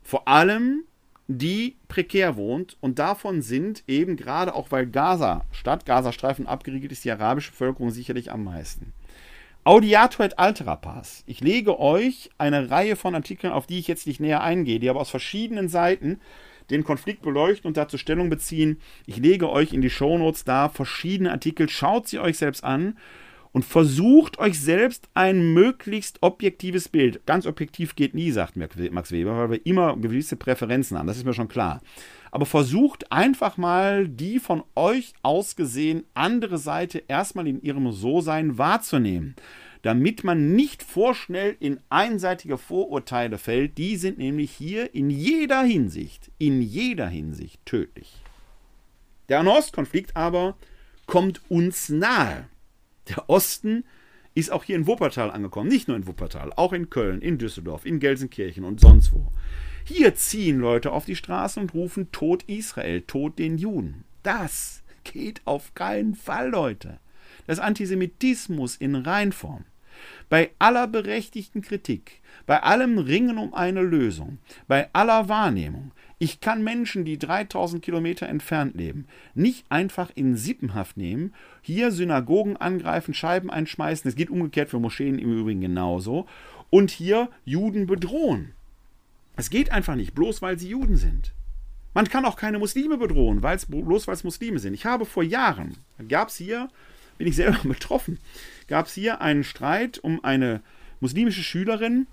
Vor 0.04 0.28
allem 0.28 0.84
die 1.32 1.76
prekär 1.88 2.38
wohnt 2.38 2.76
und 2.82 2.98
davon 2.98 3.44
sind 3.44 3.84
eben 3.88 4.18
gerade 4.18 4.56
auch 4.56 4.72
weil 4.72 4.88
Gaza, 4.88 5.46
Stadt 5.52 5.86
Gazastreifen 5.86 6.48
abgeriegelt 6.48 6.92
ist, 6.92 7.06
die 7.06 7.12
arabische 7.12 7.52
Bevölkerung 7.52 7.92
sicherlich 7.92 8.32
am 8.32 8.44
meisten. 8.44 8.94
Audiato 9.64 10.24
et 10.24 10.40
altera 10.40 10.76
pars. 10.76 11.24
Ich 11.28 11.42
lege 11.42 11.80
euch 11.80 12.32
eine 12.40 12.72
Reihe 12.72 12.96
von 12.96 13.14
Artikeln, 13.14 13.54
auf 13.54 13.68
die 13.68 13.78
ich 13.78 13.88
jetzt 13.88 14.08
nicht 14.08 14.20
näher 14.20 14.42
eingehe, 14.42 14.80
die 14.80 14.90
aber 14.90 15.02
aus 15.02 15.12
verschiedenen 15.12 15.70
Seiten 15.70 16.20
den 16.72 16.84
Konflikt 16.84 17.22
beleuchten 17.22 17.68
und 17.68 17.78
dazu 17.78 18.00
Stellung 18.00 18.32
beziehen. 18.32 18.82
Ich 19.06 19.18
lege 19.18 19.52
euch 19.52 19.72
in 19.72 19.82
die 19.82 19.92
Shownotes 19.92 20.46
da 20.46 20.68
verschiedene 20.68 21.32
Artikel, 21.32 21.70
schaut 21.70 22.08
sie 22.08 22.18
euch 22.18 22.40
selbst 22.40 22.64
an 22.64 22.98
und 23.52 23.66
versucht 23.66 24.38
euch 24.40 24.60
selbst 24.60 25.10
ein 25.14 25.54
möglichst 25.54 26.22
objektives 26.22 26.90
Bild. 26.90 27.26
Ganz 27.26 27.46
objektiv 27.46 27.96
geht 27.96 28.14
nie, 28.14 28.32
sagt 28.32 28.56
Max 28.56 29.12
Weber, 29.12 29.38
weil 29.38 29.52
wir 29.52 29.66
immer 29.66 29.98
gewisse 29.98 30.36
Präferenzen 30.36 30.98
haben, 30.98 31.08
das 31.08 31.18
ist 31.18 31.26
mir 31.26 31.34
schon 31.34 31.48
klar. 31.48 31.82
Aber 32.32 32.46
versucht 32.46 33.12
einfach 33.12 33.58
mal 33.58 34.08
die 34.08 34.40
von 34.40 34.64
euch 34.76 35.14
aus 35.24 35.56
gesehen 35.56 36.04
andere 36.14 36.60
Seite 36.60 37.04
erstmal 37.08 37.48
in 37.48 37.62
ihrem 37.62 37.92
So-Sein 37.92 38.60
wahrzunehmen, 38.60 39.36
damit 39.82 40.24
man 40.24 40.52
nicht 40.54 40.84
vorschnell 40.84 41.56
in 41.60 41.80
einseitige 41.90 42.60
Vorurteile 42.60 43.40
fällt. 43.40 43.80
Die 43.80 43.96
sind 43.96 44.20
nämlich 44.20 44.52
hier 44.52 44.94
in 44.94 45.10
jeder 45.10 45.64
Hinsicht, 45.64 46.30
in 46.38 46.62
jeder 46.62 47.08
Hinsicht 47.08 47.66
tödlich. 47.66 48.14
Der 49.30 49.42
Nahostkonflikt 49.42 50.16
aber 50.16 50.56
kommt 51.08 51.42
uns 51.50 51.90
nahe. 51.90 52.48
Der 53.10 53.30
Osten 53.30 53.84
ist 54.36 54.52
auch 54.52 54.64
hier 54.64 54.76
in 54.76 54.88
Wuppertal 54.88 55.32
angekommen. 55.32 55.70
Nicht 55.70 55.88
nur 55.88 55.98
in 55.98 56.08
Wuppertal, 56.08 56.54
auch 56.56 56.74
in 56.74 56.90
Köln, 56.90 57.22
in 57.22 57.38
Düsseldorf, 57.38 57.86
in 57.86 58.00
Gelsenkirchen 58.00 58.64
und 58.64 58.80
sonst 58.80 59.12
wo. 59.14 59.32
Hier 59.84 60.16
ziehen 60.16 60.60
Leute 60.60 60.92
auf 60.92 61.06
die 61.06 61.16
Straßen 61.16 61.62
und 61.62 61.74
rufen 61.74 62.12
Tod 62.12 62.44
Israel, 62.44 63.02
Tod 63.02 63.40
den 63.40 63.58
Juden. 63.58 64.04
Das 64.24 64.84
geht 65.04 65.42
auf 65.46 65.74
keinen 65.74 66.16
Fall, 66.16 66.50
Leute. 66.50 67.00
Das 67.48 67.60
Antisemitismus 67.60 68.76
in 68.76 68.96
Reinform. 68.96 69.66
Bei 70.30 70.52
aller 70.60 70.88
berechtigten 70.88 71.62
Kritik, 71.62 72.22
bei 72.46 72.62
allem 72.64 73.00
Ringen 73.00 73.38
um 73.38 73.54
eine 73.54 73.82
Lösung, 73.82 74.38
bei 74.68 74.90
aller 74.94 75.28
Wahrnehmung, 75.28 75.92
ich 76.20 76.42
kann 76.42 76.64
Menschen, 76.64 77.06
die 77.06 77.18
3000 77.18 77.82
Kilometer 77.82 78.28
entfernt 78.28 78.76
leben, 78.76 79.08
nicht 79.34 79.66
einfach 79.70 80.12
in 80.14 80.36
Sippenhaft 80.36 80.98
nehmen, 80.98 81.34
hier 81.62 81.92
Synagogen 81.92 82.58
angreifen, 82.58 83.14
Scheiben 83.14 83.50
einschmeißen, 83.50 84.08
es 84.10 84.16
geht 84.16 84.30
umgekehrt 84.30 84.70
für 84.70 84.80
Moscheen 84.80 85.18
im 85.18 85.40
Übrigen 85.40 85.62
genauso, 85.62 86.28
und 86.70 86.92
hier 86.92 87.30
Juden 87.46 87.88
bedrohen. 87.88 88.52
Es 89.38 89.50
geht 89.50 89.72
einfach 89.72 89.96
nicht, 89.96 90.14
bloß 90.14 90.42
weil 90.42 90.60
sie 90.60 90.70
Juden 90.70 90.98
sind. 90.98 91.34
Man 91.94 92.10
kann 92.10 92.26
auch 92.26 92.36
keine 92.36 92.60
Muslime 92.60 92.98
bedrohen, 92.98 93.42
weil's, 93.42 93.66
bloß 93.66 94.08
weil 94.08 94.14
es 94.14 94.26
Muslime 94.26 94.60
sind. 94.60 94.74
Ich 94.74 94.86
habe 94.86 95.06
vor 95.06 95.24
Jahren, 95.24 95.78
gab 96.10 96.28
es 96.28 96.36
hier, 96.36 96.68
bin 97.18 97.28
ich 97.28 97.38
selber 97.38 97.60
betroffen, 97.64 98.20
gab 98.68 98.88
es 98.88 98.94
hier 98.94 99.22
einen 99.22 99.46
Streit 99.46 100.00
um 100.00 100.24
eine 100.24 100.62
muslimische 101.00 101.44
Schülerin, 101.44 102.08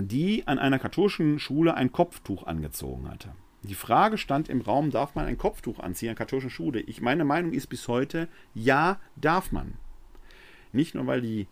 die 0.00 0.46
an 0.46 0.58
einer 0.58 0.78
katholischen 0.78 1.38
Schule 1.38 1.74
ein 1.74 1.92
Kopftuch 1.92 2.46
angezogen 2.46 3.08
hatte. 3.08 3.30
Die 3.62 3.74
Frage 3.74 4.16
stand 4.16 4.48
im 4.48 4.62
Raum, 4.62 4.90
darf 4.90 5.14
man 5.14 5.26
ein 5.26 5.36
Kopftuch 5.36 5.80
anziehen 5.80 6.10
an 6.10 6.14
katholischen 6.14 6.50
Schule? 6.50 6.80
Ich, 6.80 7.00
meine 7.00 7.24
Meinung 7.24 7.52
ist 7.52 7.66
bis 7.66 7.88
heute, 7.88 8.28
ja, 8.54 8.98
darf 9.16 9.52
man. 9.52 9.74
Nicht 10.72 10.94
nur, 10.94 11.06
weil 11.06 11.20
die 11.20 11.46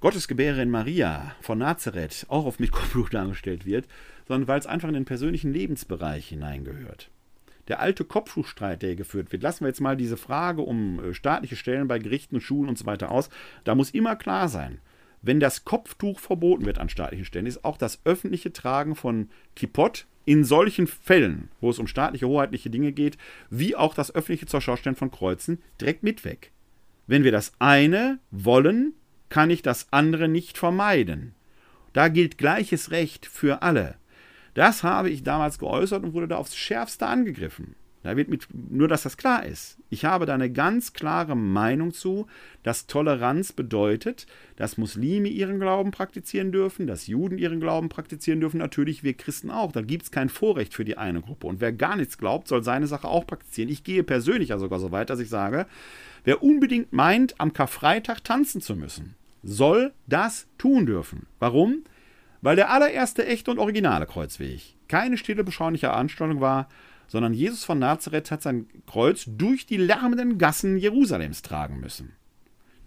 Gottesgebärerin 0.00 0.70
Maria 0.70 1.34
von 1.40 1.58
Nazareth 1.58 2.26
auch 2.28 2.46
oft 2.46 2.60
mit 2.60 2.72
Kopftuch 2.72 3.08
dargestellt 3.10 3.66
wird, 3.66 3.86
sondern 4.28 4.48
weil 4.48 4.58
es 4.58 4.66
einfach 4.66 4.88
in 4.88 4.94
den 4.94 5.04
persönlichen 5.04 5.52
Lebensbereich 5.52 6.28
hineingehört. 6.28 7.10
Der 7.68 7.80
alte 7.80 8.04
Kopftuchstreit, 8.04 8.82
der 8.82 8.90
hier 8.90 8.96
geführt 8.96 9.32
wird, 9.32 9.42
lassen 9.42 9.64
wir 9.64 9.68
jetzt 9.68 9.80
mal 9.80 9.96
diese 9.96 10.16
Frage 10.16 10.62
um 10.62 11.02
äh, 11.02 11.14
staatliche 11.14 11.56
Stellen 11.56 11.88
bei 11.88 11.98
Gerichten, 11.98 12.40
Schulen 12.40 12.68
und 12.68 12.78
so 12.78 12.84
weiter 12.86 13.10
aus. 13.10 13.30
Da 13.64 13.74
muss 13.74 13.90
immer 13.90 14.16
klar 14.16 14.48
sein, 14.48 14.78
wenn 15.26 15.40
das 15.40 15.64
Kopftuch 15.64 16.20
verboten 16.20 16.66
wird 16.66 16.78
an 16.78 16.90
staatlichen 16.90 17.24
Stellen, 17.24 17.46
ist 17.46 17.64
auch 17.64 17.78
das 17.78 18.00
öffentliche 18.04 18.52
Tragen 18.52 18.94
von 18.94 19.30
Kipott 19.56 20.06
in 20.26 20.44
solchen 20.44 20.86
Fällen, 20.86 21.48
wo 21.60 21.70
es 21.70 21.78
um 21.78 21.86
staatliche, 21.86 22.28
hoheitliche 22.28 22.70
Dinge 22.70 22.92
geht, 22.92 23.16
wie 23.48 23.74
auch 23.74 23.94
das 23.94 24.14
öffentliche 24.14 24.46
zur 24.46 24.60
Schaustellen 24.60 24.96
von 24.96 25.10
Kreuzen, 25.10 25.62
direkt 25.80 26.02
mit 26.02 26.24
weg. 26.24 26.52
Wenn 27.06 27.24
wir 27.24 27.32
das 27.32 27.52
eine 27.58 28.18
wollen, 28.30 28.94
kann 29.30 29.50
ich 29.50 29.62
das 29.62 29.88
andere 29.90 30.28
nicht 30.28 30.58
vermeiden. 30.58 31.34
Da 31.94 32.08
gilt 32.08 32.38
gleiches 32.38 32.90
Recht 32.90 33.24
für 33.24 33.62
alle. 33.62 33.96
Das 34.52 34.82
habe 34.82 35.10
ich 35.10 35.22
damals 35.22 35.58
geäußert 35.58 36.04
und 36.04 36.12
wurde 36.12 36.28
da 36.28 36.36
aufs 36.36 36.56
Schärfste 36.56 37.06
angegriffen. 37.06 37.76
Da 38.04 38.18
wird 38.18 38.28
mit, 38.28 38.46
nur, 38.52 38.86
dass 38.86 39.04
das 39.04 39.16
klar 39.16 39.46
ist. 39.46 39.78
Ich 39.88 40.04
habe 40.04 40.26
da 40.26 40.34
eine 40.34 40.52
ganz 40.52 40.92
klare 40.92 41.34
Meinung 41.34 41.94
zu, 41.94 42.26
dass 42.62 42.86
Toleranz 42.86 43.52
bedeutet, 43.52 44.26
dass 44.56 44.76
Muslime 44.76 45.28
ihren 45.28 45.58
Glauben 45.58 45.90
praktizieren 45.90 46.52
dürfen, 46.52 46.86
dass 46.86 47.06
Juden 47.06 47.38
ihren 47.38 47.60
Glauben 47.60 47.88
praktizieren 47.88 48.40
dürfen, 48.40 48.58
natürlich 48.58 49.04
wir 49.04 49.14
Christen 49.14 49.50
auch. 49.50 49.72
Da 49.72 49.80
gibt 49.80 50.02
es 50.02 50.10
kein 50.10 50.28
Vorrecht 50.28 50.74
für 50.74 50.84
die 50.84 50.98
eine 50.98 51.22
Gruppe. 51.22 51.46
Und 51.46 51.62
wer 51.62 51.72
gar 51.72 51.96
nichts 51.96 52.18
glaubt, 52.18 52.46
soll 52.46 52.62
seine 52.62 52.86
Sache 52.86 53.08
auch 53.08 53.26
praktizieren. 53.26 53.70
Ich 53.70 53.84
gehe 53.84 54.04
persönlich 54.04 54.50
ja 54.50 54.58
sogar 54.58 54.80
so 54.80 54.92
weit, 54.92 55.08
dass 55.08 55.18
ich 55.18 55.30
sage, 55.30 55.66
wer 56.24 56.42
unbedingt 56.42 56.92
meint, 56.92 57.40
am 57.40 57.54
Karfreitag 57.54 58.22
tanzen 58.22 58.60
zu 58.60 58.76
müssen, 58.76 59.14
soll 59.42 59.94
das 60.06 60.46
tun 60.58 60.84
dürfen. 60.84 61.26
Warum? 61.38 61.84
Weil 62.42 62.56
der 62.56 62.70
allererste 62.70 63.24
echte 63.24 63.50
und 63.50 63.58
originale 63.58 64.04
Kreuzweg 64.04 64.74
keine 64.88 65.18
stille, 65.18 65.44
beschauliche 65.44 65.92
Anstellung 65.92 66.40
war, 66.40 66.68
sondern 67.06 67.34
Jesus 67.34 67.64
von 67.64 67.78
Nazareth 67.78 68.30
hat 68.30 68.42
sein 68.42 68.66
Kreuz 68.86 69.24
durch 69.26 69.66
die 69.66 69.76
lärmenden 69.76 70.38
Gassen 70.38 70.76
Jerusalems 70.76 71.42
tragen 71.42 71.80
müssen. 71.80 72.12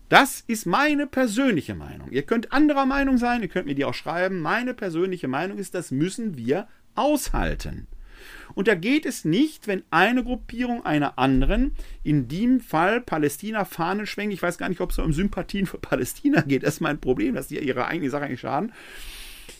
Das 0.09 0.41
ist 0.47 0.65
meine 0.65 1.05
persönliche 1.05 1.75
Meinung. 1.75 2.11
Ihr 2.11 2.23
könnt 2.23 2.53
anderer 2.53 2.85
Meinung 2.85 3.17
sein, 3.17 3.41
ihr 3.41 3.49
könnt 3.49 3.65
mir 3.65 3.75
die 3.75 3.85
auch 3.85 3.93
schreiben. 3.93 4.41
Meine 4.41 4.73
persönliche 4.73 5.27
Meinung 5.27 5.57
ist, 5.57 5.75
das 5.75 5.91
müssen 5.91 6.37
wir 6.37 6.67
aushalten. 6.95 7.87
Und 8.55 8.67
da 8.67 8.75
geht 8.75 9.05
es 9.05 9.25
nicht, 9.25 9.67
wenn 9.67 9.83
eine 9.91 10.23
Gruppierung 10.23 10.85
einer 10.85 11.19
anderen, 11.19 11.73
in 12.03 12.27
dem 12.27 12.59
Fall 12.59 13.01
Palästina 13.01 13.65
Fahnen 13.65 14.05
schwenkt. 14.05 14.33
Ich 14.33 14.41
weiß 14.41 14.57
gar 14.57 14.69
nicht, 14.69 14.81
ob 14.81 14.91
es 14.91 14.99
um 14.99 15.13
Sympathien 15.13 15.65
für 15.65 15.77
Palästina 15.77 16.41
geht. 16.41 16.63
Das 16.63 16.75
ist 16.75 16.81
mein 16.81 16.99
Problem, 16.99 17.35
dass 17.35 17.49
die 17.49 17.59
ihre 17.59 17.87
eigene 17.87 18.09
Sache 18.09 18.25
eigentlich 18.25 18.39
schaden. 18.39 18.71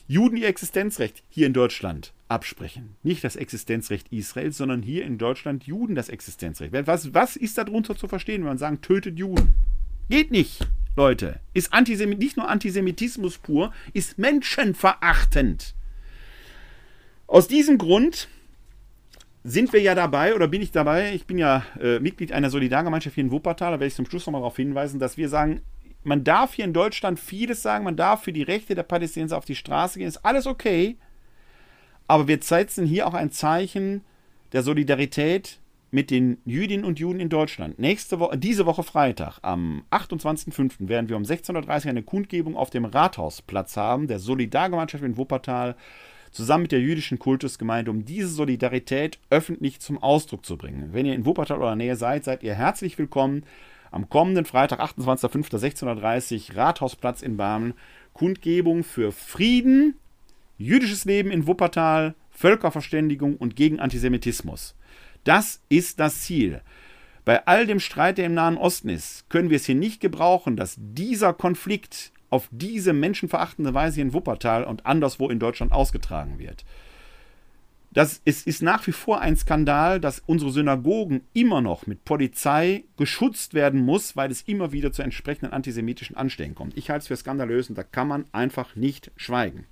Juden 0.08 0.38
ihr 0.38 0.48
Existenzrecht 0.48 1.24
hier 1.30 1.48
in 1.48 1.54
Deutschland 1.54 2.14
absprechen. 2.30 2.96
Nicht 3.04 3.24
das 3.24 3.36
Existenzrecht 3.36 4.08
Israels, 4.12 4.58
sondern 4.58 4.82
hier 4.82 5.06
in 5.06 5.18
Deutschland 5.18 5.66
Juden 5.66 5.96
das 5.96 6.08
Existenzrecht. 6.08 6.74
Was, 6.88 7.14
was 7.14 7.36
ist 7.36 7.58
darunter 7.58 7.96
zu 7.96 8.08
verstehen, 8.08 8.42
wenn 8.42 8.50
man 8.50 8.58
sagt, 8.58 8.84
tötet 8.84 9.20
Juden? 9.20 9.56
Geht 10.10 10.32
nicht, 10.32 10.66
Leute. 10.96 11.42
Ist 11.54 11.74
Antisemit 11.74 12.20
nicht 12.20 12.38
nur 12.38 12.48
Antisemitismus 12.48 13.38
pur, 13.38 13.74
ist 13.94 14.18
menschenverachtend. 14.18 15.76
Aus 17.28 17.50
diesem 17.50 17.78
Grund 17.78 18.30
sind 19.44 19.74
wir 19.74 19.82
ja 19.82 19.96
dabei, 19.96 20.36
oder 20.36 20.48
bin 20.48 20.62
ich 20.62 20.72
dabei, 20.72 21.14
ich 21.14 21.26
bin 21.26 21.38
ja 21.38 21.66
äh, 21.82 22.00
Mitglied 22.00 22.32
einer 22.32 22.50
Solidargemeinschaft 22.50 23.16
hier 23.16 23.26
in 23.26 23.32
Wuppertal, 23.32 23.72
da 23.72 23.80
werde 23.80 23.88
ich 23.88 23.96
zum 23.96 24.06
Schluss 24.06 24.26
nochmal 24.26 24.42
darauf 24.42 24.56
hinweisen, 24.56 25.00
dass 25.00 25.18
wir 25.18 25.28
sagen, 25.28 25.62
man 26.08 26.24
darf 26.24 26.54
hier 26.54 26.66
in 26.66 26.74
Deutschland 26.74 27.20
vieles 27.20 27.62
sagen, 27.62 27.84
man 27.84 27.98
darf 27.98 28.24
für 28.24 28.34
die 28.34 28.44
Rechte 28.44 28.76
der 28.76 28.84
Palästinenser 28.84 29.38
auf 29.38 29.46
die 29.46 29.56
Straße 29.56 30.00
gehen, 30.00 30.08
ist 30.08 30.26
alles 30.26 30.48
okay. 30.48 30.96
Aber 32.08 32.28
wir 32.30 32.42
setzen 32.42 32.86
hier 32.86 33.08
auch 33.08 33.14
ein 33.14 33.30
Zeichen 33.30 34.02
der 34.54 34.64
Solidarität 34.64 35.60
mit 35.92 36.10
den 36.10 36.38
Jüdinnen 36.46 36.86
und 36.86 37.00
Juden 37.00 37.20
in 37.20 37.30
Deutschland. 37.30 37.78
Nächste 37.78 38.20
Woche, 38.20 38.38
diese 38.38 38.66
Woche 38.66 38.84
Freitag, 38.84 39.40
am 39.42 39.84
28.05. 39.92 40.88
werden 40.88 41.10
wir 41.10 41.18
um 41.18 41.24
16.30 41.24 41.84
Uhr 41.84 41.90
eine 41.90 42.04
Kundgebung 42.04 42.56
auf 42.56 42.70
dem 42.70 42.86
Rathausplatz 42.86 43.76
haben, 43.76 44.08
der 44.08 44.20
Solidargemeinschaft 44.20 45.04
in 45.04 45.18
Wuppertal, 45.18 45.76
zusammen 46.32 46.64
mit 46.64 46.72
der 46.72 46.82
jüdischen 46.82 47.20
Kultusgemeinde, 47.20 47.92
um 47.92 48.06
diese 48.06 48.28
Solidarität 48.30 49.20
öffentlich 49.30 49.80
zum 49.82 50.02
Ausdruck 50.02 50.46
zu 50.46 50.58
bringen. 50.58 50.90
Wenn 50.92 51.06
ihr 51.06 51.16
in 51.16 51.26
Wuppertal 51.26 51.58
oder 51.58 51.76
Nähe 51.76 51.96
seid, 51.96 52.24
seid 52.24 52.44
ihr 52.44 52.54
herzlich 52.54 52.98
willkommen 52.98 53.44
am 53.92 54.10
kommenden 54.10 54.46
Freitag, 54.46 54.80
28.05.1630, 54.82 56.56
Rathausplatz 56.56 57.22
in 57.22 57.38
Barmen, 57.38 57.74
Kundgebung 58.14 58.84
für 58.84 59.12
Frieden, 59.12 59.96
jüdisches 60.58 61.06
Leben 61.06 61.32
in 61.32 61.48
Wuppertal, 61.48 62.16
Völkerverständigung 62.32 63.38
und 63.38 63.56
gegen 63.56 63.80
Antisemitismus. 63.80 64.76
Das 65.24 65.62
ist 65.70 66.00
das 66.00 66.22
Ziel. 66.22 66.62
Bei 67.26 67.46
all 67.46 67.68
dem 67.68 67.80
Streit, 67.80 68.18
der 68.18 68.26
im 68.26 68.34
Nahen 68.34 68.58
Osten 68.58 68.90
ist, 68.90 69.30
können 69.30 69.50
wir 69.50 69.58
es 69.58 69.66
hier 69.66 69.76
nicht 69.76 70.00
gebrauchen, 70.00 70.56
dass 70.56 70.76
dieser 70.78 71.34
Konflikt 71.34 72.12
auf 72.30 72.48
diese 72.52 72.94
menschenverachtende 72.94 73.74
Weise 73.74 74.02
in 74.02 74.14
Wuppertal 74.14 74.64
und 74.64 74.86
anderswo 74.86 75.30
in 75.30 75.40
Deutschland 75.40 75.72
ausgetragen 75.72 76.40
wird. 76.40 76.64
Das, 77.92 78.22
es 78.26 78.44
ist 78.44 78.62
nach 78.62 78.86
wie 78.86 78.92
vor 78.92 79.22
ein 79.22 79.38
Skandal, 79.38 80.00
dass 80.00 80.22
unsere 80.26 80.52
Synagogen 80.52 81.22
immer 81.34 81.62
noch 81.62 81.88
mit 81.88 82.04
Polizei 82.06 82.84
geschützt 82.98 83.54
werden 83.54 83.82
muss, 83.82 84.16
weil 84.16 84.30
es 84.30 84.42
immer 84.42 84.72
wieder 84.72 84.92
zu 84.92 85.02
entsprechenden 85.02 85.54
antisemitischen 85.54 86.18
Anschlägen 86.18 86.54
kommt. 86.54 86.78
Ich 86.78 86.90
halte 86.90 87.04
es 87.04 87.08
für 87.08 87.16
skandalös 87.16 87.70
und 87.70 87.78
da 87.78 87.84
kann 87.84 88.08
man 88.08 88.26
einfach 88.34 88.76
nicht 88.76 89.12
schweigen. 89.16 89.66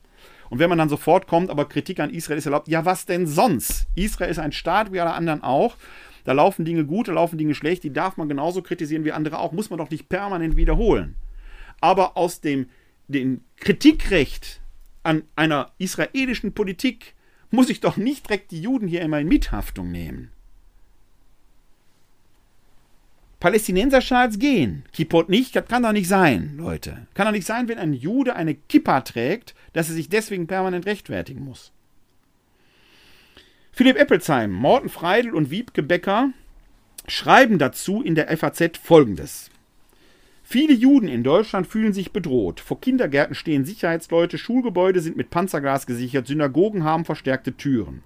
Und 0.50 0.60
wenn 0.60 0.70
man 0.70 0.78
dann 0.78 0.90
sofort 0.90 1.28
kommt, 1.28 1.50
aber 1.50 1.68
Kritik 1.68 2.00
an 2.00 2.10
Israel 2.10 2.38
ist 2.38 2.46
erlaubt, 2.46 2.68
ja, 2.68 2.86
was 2.86 3.06
denn 3.06 3.28
sonst? 3.28 3.88
Israel 3.96 4.32
ist 4.32 4.40
ein 4.40 4.52
Staat 4.52 4.92
wie 4.92 5.00
alle 5.00 5.14
anderen 5.14 5.44
auch. 5.44 5.76
Da 6.24 6.32
laufen 6.32 6.66
Dinge 6.66 6.86
gut, 6.86 7.08
da 7.08 7.14
laufen 7.14 7.38
Dinge 7.38 7.54
schlecht, 7.54 7.84
die 7.84 7.94
darf 7.94 8.18
man 8.18 8.30
genauso 8.30 8.62
kritisieren 8.62 9.06
wie 9.06 9.12
andere 9.12 9.40
auch, 9.40 9.52
muss 9.52 9.70
man 9.70 9.78
doch 9.78 9.90
nicht 9.90 10.10
permanent 10.10 10.56
wiederholen. 10.56 11.16
Aber 11.82 12.18
aus 12.18 12.42
dem, 12.42 12.70
dem 13.08 13.42
Kritikrecht 13.58 14.62
an 15.04 15.24
einer 15.36 15.72
israelischen 15.78 16.54
Politik 16.54 17.15
muss 17.56 17.70
ich 17.70 17.80
doch 17.80 17.98
nicht 17.98 18.28
direkt 18.28 18.52
die 18.52 18.62
Juden 18.62 18.88
hier 18.88 19.02
immer 19.02 19.20
in 19.20 19.28
Mithaftung 19.28 19.92
nehmen. 19.92 20.32
Palästinenserschals 23.40 24.40
gehen, 24.40 24.86
Kippot 24.94 25.30
nicht, 25.30 25.56
das 25.56 25.68
kann 25.68 25.84
doch 25.84 25.92
nicht 25.92 26.08
sein, 26.08 26.56
Leute. 26.58 27.06
Kann 27.14 27.26
doch 27.28 27.32
nicht 27.32 27.46
sein, 27.46 27.68
wenn 27.68 27.78
ein 27.78 27.94
Jude 27.94 28.36
eine 28.36 28.56
Kippa 28.56 29.02
trägt, 29.02 29.54
dass 29.74 29.90
er 29.90 29.96
sich 29.96 30.10
deswegen 30.10 30.48
permanent 30.48 30.86
rechtfertigen 30.86 31.44
muss. 31.44 31.72
Philipp 33.72 33.98
Eppelsheim, 33.98 34.52
Morten 34.52 34.90
Freidel 34.90 35.36
und 35.36 35.52
Wiebke 35.52 35.84
Becker 35.84 36.30
schreiben 37.08 37.60
dazu 37.60 38.02
in 38.02 38.16
der 38.16 38.36
FAZ 38.36 38.78
folgendes. 38.82 39.52
Viele 40.48 40.76
Juden 40.76 41.08
in 41.08 41.24
Deutschland 41.24 41.66
fühlen 41.66 41.92
sich 41.92 42.14
bedroht. 42.14 42.60
Vor 42.60 42.80
Kindergärten 42.80 43.34
stehen 43.34 43.66
Sicherheitsleute, 43.66 44.38
Schulgebäude 44.38 45.00
sind 45.00 45.18
mit 45.18 45.32
Panzerglas 45.32 45.88
gesichert, 45.88 46.28
Synagogen 46.28 46.84
haben 46.84 47.04
verstärkte 47.04 47.58
Türen. 47.58 48.04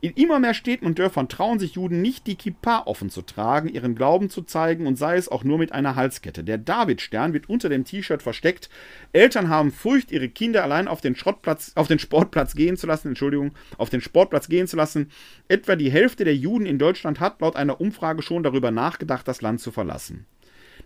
In 0.00 0.12
immer 0.14 0.40
mehr 0.40 0.52
Städten 0.52 0.84
und 0.84 0.98
Dörfern 0.98 1.28
trauen 1.28 1.60
sich 1.60 1.76
Juden 1.76 2.02
nicht, 2.02 2.26
die 2.26 2.34
Kippa 2.34 2.82
offen 2.86 3.08
zu 3.08 3.22
tragen, 3.22 3.68
ihren 3.68 3.94
Glauben 3.94 4.30
zu 4.30 4.42
zeigen 4.42 4.88
und 4.88 4.96
sei 4.96 5.16
es 5.16 5.28
auch 5.28 5.44
nur 5.44 5.58
mit 5.58 5.70
einer 5.70 5.94
Halskette. 5.94 6.42
Der 6.42 6.58
Davidstern 6.58 7.32
wird 7.32 7.48
unter 7.48 7.68
dem 7.68 7.84
T-Shirt 7.84 8.20
versteckt. 8.20 8.68
Eltern 9.12 9.48
haben 9.48 9.70
Furcht, 9.70 10.10
ihre 10.10 10.28
Kinder 10.28 10.64
allein 10.64 10.88
auf 10.88 11.00
den 11.00 11.14
Schrottplatz, 11.14 11.70
auf 11.76 11.86
den 11.86 12.00
Sportplatz 12.00 12.56
gehen 12.56 12.76
zu 12.76 12.88
lassen, 12.88 13.08
Entschuldigung, 13.08 13.52
auf 13.78 13.90
den 13.90 14.00
Sportplatz 14.00 14.48
gehen 14.48 14.66
zu 14.66 14.76
lassen. 14.76 15.12
Etwa 15.46 15.76
die 15.76 15.92
Hälfte 15.92 16.24
der 16.24 16.34
Juden 16.34 16.66
in 16.66 16.80
Deutschland 16.80 17.20
hat 17.20 17.40
laut 17.40 17.54
einer 17.54 17.80
Umfrage 17.80 18.22
schon 18.22 18.42
darüber 18.42 18.72
nachgedacht, 18.72 19.26
das 19.28 19.40
Land 19.40 19.60
zu 19.60 19.70
verlassen. 19.70 20.26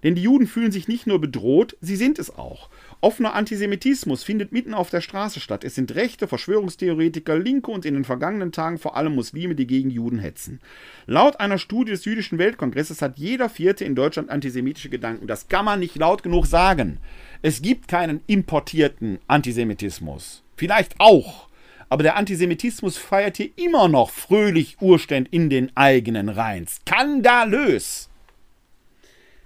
Denn 0.02 0.14
die 0.14 0.22
Juden 0.22 0.46
fühlen 0.46 0.72
sich 0.72 0.88
nicht 0.88 1.06
nur 1.06 1.20
bedroht, 1.20 1.76
sie 1.80 1.96
sind 1.96 2.18
es 2.18 2.36
auch. 2.36 2.68
Offener 3.02 3.34
Antisemitismus 3.34 4.22
findet 4.22 4.52
mitten 4.52 4.74
auf 4.74 4.90
der 4.90 5.00
Straße 5.00 5.40
statt. 5.40 5.64
Es 5.64 5.74
sind 5.74 5.94
rechte 5.94 6.28
Verschwörungstheoretiker, 6.28 7.38
Linke 7.38 7.70
und 7.70 7.86
in 7.86 7.94
den 7.94 8.04
vergangenen 8.04 8.52
Tagen 8.52 8.78
vor 8.78 8.96
allem 8.96 9.14
Muslime, 9.14 9.54
die 9.54 9.66
gegen 9.66 9.90
Juden 9.90 10.18
hetzen. 10.18 10.60
Laut 11.06 11.40
einer 11.40 11.58
Studie 11.58 11.92
des 11.92 12.04
Jüdischen 12.04 12.38
Weltkongresses 12.38 13.00
hat 13.00 13.18
jeder 13.18 13.48
Vierte 13.48 13.84
in 13.84 13.94
Deutschland 13.94 14.28
antisemitische 14.28 14.90
Gedanken. 14.90 15.26
Das 15.26 15.48
kann 15.48 15.64
man 15.64 15.80
nicht 15.80 15.96
laut 15.96 16.22
genug 16.22 16.46
sagen. 16.46 16.98
Es 17.40 17.62
gibt 17.62 17.88
keinen 17.88 18.20
importierten 18.26 19.18
Antisemitismus. 19.26 20.42
Vielleicht 20.56 20.94
auch. 20.98 21.48
Aber 21.88 22.02
der 22.02 22.16
Antisemitismus 22.16 22.98
feiert 22.98 23.38
hier 23.38 23.50
immer 23.56 23.88
noch 23.88 24.10
fröhlich 24.10 24.76
Urständ 24.80 25.28
in 25.30 25.48
den 25.48 25.74
eigenen 25.74 26.28
Reihen. 26.28 26.66
Skandalös! 26.66 28.09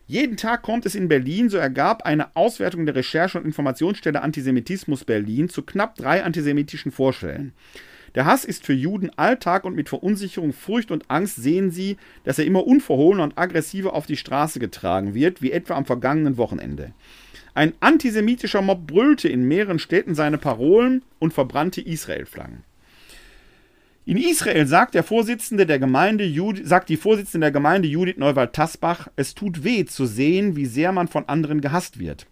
Jeden 0.06 0.36
Tag 0.36 0.60
kommt 0.60 0.84
es 0.84 0.94
in 0.94 1.08
Berlin, 1.08 1.48
so 1.48 1.56
ergab 1.56 2.02
eine 2.02 2.36
Auswertung 2.36 2.84
der 2.84 2.94
Recherche- 2.94 3.38
und 3.38 3.46
Informationsstelle 3.46 4.20
Antisemitismus 4.20 5.04
Berlin 5.04 5.48
zu 5.48 5.62
knapp 5.62 5.94
drei 5.94 6.22
antisemitischen 6.22 6.92
Vorstellen. 6.92 7.54
Der 8.14 8.26
Hass 8.26 8.44
ist 8.44 8.66
für 8.66 8.74
Juden 8.74 9.10
Alltag 9.16 9.64
und 9.64 9.74
mit 9.74 9.88
Verunsicherung, 9.88 10.52
Furcht 10.52 10.90
und 10.90 11.10
Angst 11.10 11.36
sehen 11.36 11.70
sie, 11.70 11.96
dass 12.22 12.38
er 12.38 12.44
immer 12.44 12.66
unverhohlener 12.66 13.24
und 13.24 13.38
aggressiver 13.38 13.94
auf 13.94 14.04
die 14.04 14.18
Straße 14.18 14.60
getragen 14.60 15.14
wird, 15.14 15.40
wie 15.40 15.52
etwa 15.52 15.74
am 15.74 15.86
vergangenen 15.86 16.36
Wochenende. 16.36 16.92
Ein 17.54 17.72
antisemitischer 17.80 18.60
Mob 18.60 18.86
brüllte 18.86 19.28
in 19.28 19.48
mehreren 19.48 19.78
Städten 19.78 20.14
seine 20.14 20.38
Parolen 20.38 21.02
und 21.18 21.32
verbrannte 21.32 21.80
Israel-Flaggen. 21.80 22.62
In 24.06 24.18
Israel 24.18 24.66
sagt, 24.66 24.94
der 24.94 25.02
Vorsitzende 25.02 25.64
der 25.64 25.78
Gemeinde 25.78 26.30
sagt 26.62 26.90
die 26.90 26.98
Vorsitzende 26.98 27.46
der 27.46 27.52
Gemeinde 27.52 27.88
Judith 27.88 28.18
Neuwald-Tasbach, 28.18 29.08
es 29.16 29.34
tut 29.34 29.64
weh 29.64 29.86
zu 29.86 30.04
sehen, 30.04 30.56
wie 30.56 30.66
sehr 30.66 30.92
man 30.92 31.08
von 31.08 31.26
anderen 31.26 31.62
gehasst 31.62 31.98
wird. 31.98 32.26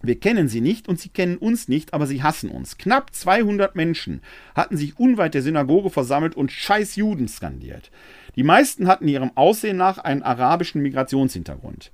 Wir 0.00 0.18
kennen 0.18 0.48
sie 0.48 0.62
nicht 0.62 0.88
und 0.88 0.98
sie 0.98 1.10
kennen 1.10 1.36
uns 1.36 1.68
nicht, 1.68 1.92
aber 1.92 2.06
sie 2.06 2.22
hassen 2.22 2.48
uns. 2.48 2.78
Knapp 2.78 3.14
200 3.14 3.76
Menschen 3.76 4.22
hatten 4.54 4.78
sich 4.78 4.98
unweit 4.98 5.34
der 5.34 5.42
Synagoge 5.42 5.90
versammelt 5.90 6.34
und 6.36 6.52
Scheiß 6.52 6.96
Juden 6.96 7.28
skandiert. 7.28 7.90
Die 8.34 8.42
meisten 8.42 8.86
hatten 8.86 9.06
ihrem 9.06 9.32
Aussehen 9.34 9.76
nach 9.76 9.98
einen 9.98 10.22
arabischen 10.22 10.80
Migrationshintergrund. 10.80 11.92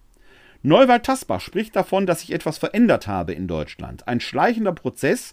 Neuwald-Tasbach 0.62 1.40
spricht 1.40 1.74
davon, 1.74 2.06
dass 2.06 2.20
sich 2.20 2.32
etwas 2.32 2.58
verändert 2.58 3.08
habe 3.08 3.32
in 3.32 3.48
Deutschland. 3.48 4.06
Ein 4.06 4.20
schleichender 4.20 4.72
Prozess, 4.72 5.32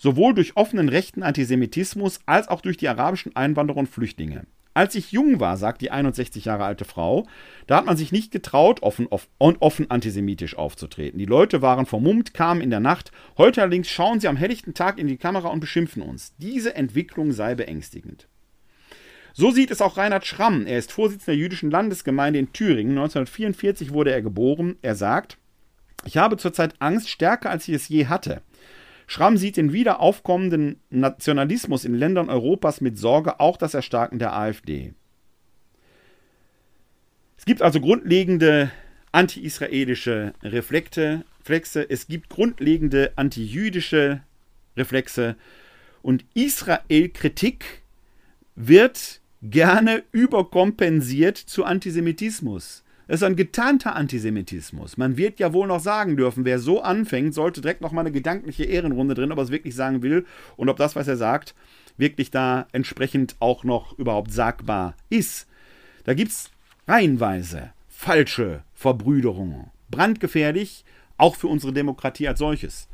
sowohl 0.00 0.34
durch 0.34 0.56
offenen 0.56 0.88
rechten 0.88 1.22
Antisemitismus 1.22 2.20
als 2.24 2.48
auch 2.48 2.62
durch 2.62 2.78
die 2.78 2.88
arabischen 2.88 3.36
Einwanderer 3.36 3.76
und 3.76 3.88
Flüchtlinge. 3.88 4.46
Als 4.72 4.94
ich 4.94 5.12
jung 5.12 5.40
war, 5.40 5.56
sagt 5.56 5.82
die 5.82 5.90
61 5.90 6.46
Jahre 6.46 6.64
alte 6.64 6.84
Frau, 6.84 7.26
da 7.66 7.76
hat 7.76 7.86
man 7.86 7.96
sich 7.96 8.12
nicht 8.12 8.32
getraut, 8.32 8.82
offen 8.82 9.08
offen 9.10 9.90
antisemitisch 9.90 10.56
aufzutreten. 10.56 11.18
Die 11.18 11.26
Leute 11.26 11.60
waren 11.60 11.86
vermummt, 11.86 12.32
kamen 12.32 12.62
in 12.62 12.70
der 12.70 12.80
Nacht. 12.80 13.10
Heute 13.36 13.60
allerdings 13.60 13.88
schauen 13.88 14.20
sie 14.20 14.28
am 14.28 14.36
helllichten 14.36 14.72
Tag 14.72 14.98
in 14.98 15.06
die 15.06 15.18
Kamera 15.18 15.48
und 15.48 15.60
beschimpfen 15.60 16.02
uns. 16.02 16.34
Diese 16.38 16.74
Entwicklung 16.74 17.32
sei 17.32 17.54
beängstigend. 17.54 18.28
So 19.34 19.50
sieht 19.50 19.70
es 19.70 19.82
auch 19.82 19.96
Reinhard 19.96 20.24
Schramm. 20.24 20.66
Er 20.66 20.78
ist 20.78 20.92
Vorsitzender 20.92 21.32
der 21.32 21.42
jüdischen 21.42 21.70
Landesgemeinde 21.70 22.38
in 22.38 22.52
Thüringen. 22.52 22.92
1944 22.92 23.92
wurde 23.92 24.12
er 24.12 24.22
geboren. 24.22 24.76
Er 24.82 24.94
sagt, 24.94 25.36
ich 26.04 26.16
habe 26.16 26.36
zurzeit 26.36 26.74
Angst 26.78 27.10
stärker, 27.10 27.50
als 27.50 27.68
ich 27.68 27.74
es 27.74 27.88
je 27.88 28.06
hatte. 28.06 28.40
Schramm 29.10 29.36
sieht 29.36 29.56
den 29.56 29.72
wieder 29.72 29.98
aufkommenden 29.98 30.78
Nationalismus 30.88 31.84
in 31.84 31.96
Ländern 31.96 32.30
Europas 32.30 32.80
mit 32.80 32.96
Sorge, 32.96 33.40
auch 33.40 33.56
das 33.56 33.74
Erstarken 33.74 34.20
der 34.20 34.36
AfD. 34.36 34.94
Es 37.36 37.44
gibt 37.44 37.60
also 37.60 37.80
grundlegende 37.80 38.70
anti-israelische 39.10 40.32
Reflexe, 40.44 41.24
es 41.88 42.06
gibt 42.06 42.28
grundlegende 42.28 43.10
anti-jüdische 43.16 44.22
Reflexe 44.76 45.34
und 46.02 46.24
Israel-Kritik 46.34 47.82
wird 48.54 49.20
gerne 49.42 50.04
überkompensiert 50.12 51.36
zu 51.36 51.64
Antisemitismus. 51.64 52.84
Das 53.10 53.22
ist 53.22 53.26
ein 53.26 53.34
getarnter 53.34 53.96
Antisemitismus. 53.96 54.96
Man 54.96 55.16
wird 55.16 55.40
ja 55.40 55.52
wohl 55.52 55.66
noch 55.66 55.80
sagen 55.80 56.16
dürfen, 56.16 56.44
wer 56.44 56.60
so 56.60 56.80
anfängt, 56.80 57.34
sollte 57.34 57.60
direkt 57.60 57.80
noch 57.80 57.90
mal 57.90 58.02
eine 58.02 58.12
gedankliche 58.12 58.62
Ehrenrunde 58.62 59.14
drin, 59.14 59.32
ob 59.32 59.38
er 59.38 59.42
es 59.42 59.50
wirklich 59.50 59.74
sagen 59.74 60.02
will 60.02 60.24
und 60.56 60.68
ob 60.68 60.76
das, 60.76 60.94
was 60.94 61.08
er 61.08 61.16
sagt, 61.16 61.56
wirklich 61.96 62.30
da 62.30 62.68
entsprechend 62.70 63.34
auch 63.40 63.64
noch 63.64 63.98
überhaupt 63.98 64.32
sagbar 64.32 64.94
ist. 65.08 65.48
Da 66.04 66.14
gibt 66.14 66.30
es 66.30 66.52
reihenweise 66.86 67.72
falsche 67.88 68.62
Verbrüderungen. 68.74 69.72
Brandgefährlich, 69.90 70.84
auch 71.16 71.34
für 71.34 71.48
unsere 71.48 71.72
Demokratie 71.72 72.28
als 72.28 72.38
solches. 72.38 72.88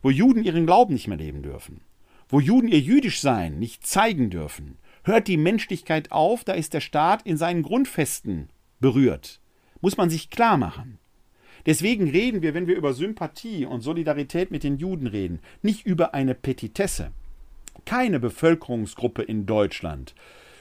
Wo 0.00 0.08
Juden 0.08 0.44
ihren 0.44 0.64
Glauben 0.64 0.94
nicht 0.94 1.08
mehr 1.08 1.18
leben 1.18 1.42
dürfen. 1.42 1.82
Wo 2.26 2.40
Juden 2.40 2.68
ihr 2.68 2.80
Jüdischsein 2.80 3.58
nicht 3.58 3.86
zeigen 3.86 4.30
dürfen. 4.30 4.78
Hört 5.04 5.28
die 5.28 5.36
Menschlichkeit 5.36 6.10
auf, 6.10 6.42
da 6.42 6.54
ist 6.54 6.72
der 6.72 6.80
Staat 6.80 7.20
in 7.26 7.36
seinen 7.36 7.62
Grundfesten 7.62 8.48
berührt 8.80 9.41
muss 9.82 9.98
man 9.98 10.08
sich 10.08 10.30
klar 10.30 10.56
machen. 10.56 10.98
Deswegen 11.66 12.08
reden 12.08 12.40
wir, 12.40 12.54
wenn 12.54 12.66
wir 12.66 12.76
über 12.76 12.94
Sympathie 12.94 13.66
und 13.66 13.82
Solidarität 13.82 14.50
mit 14.50 14.64
den 14.64 14.78
Juden 14.78 15.06
reden, 15.06 15.40
nicht 15.60 15.84
über 15.84 16.14
eine 16.14 16.34
Petitesse. 16.34 17.12
Keine 17.84 18.18
Bevölkerungsgruppe 18.18 19.22
in 19.22 19.46
Deutschland 19.46 20.14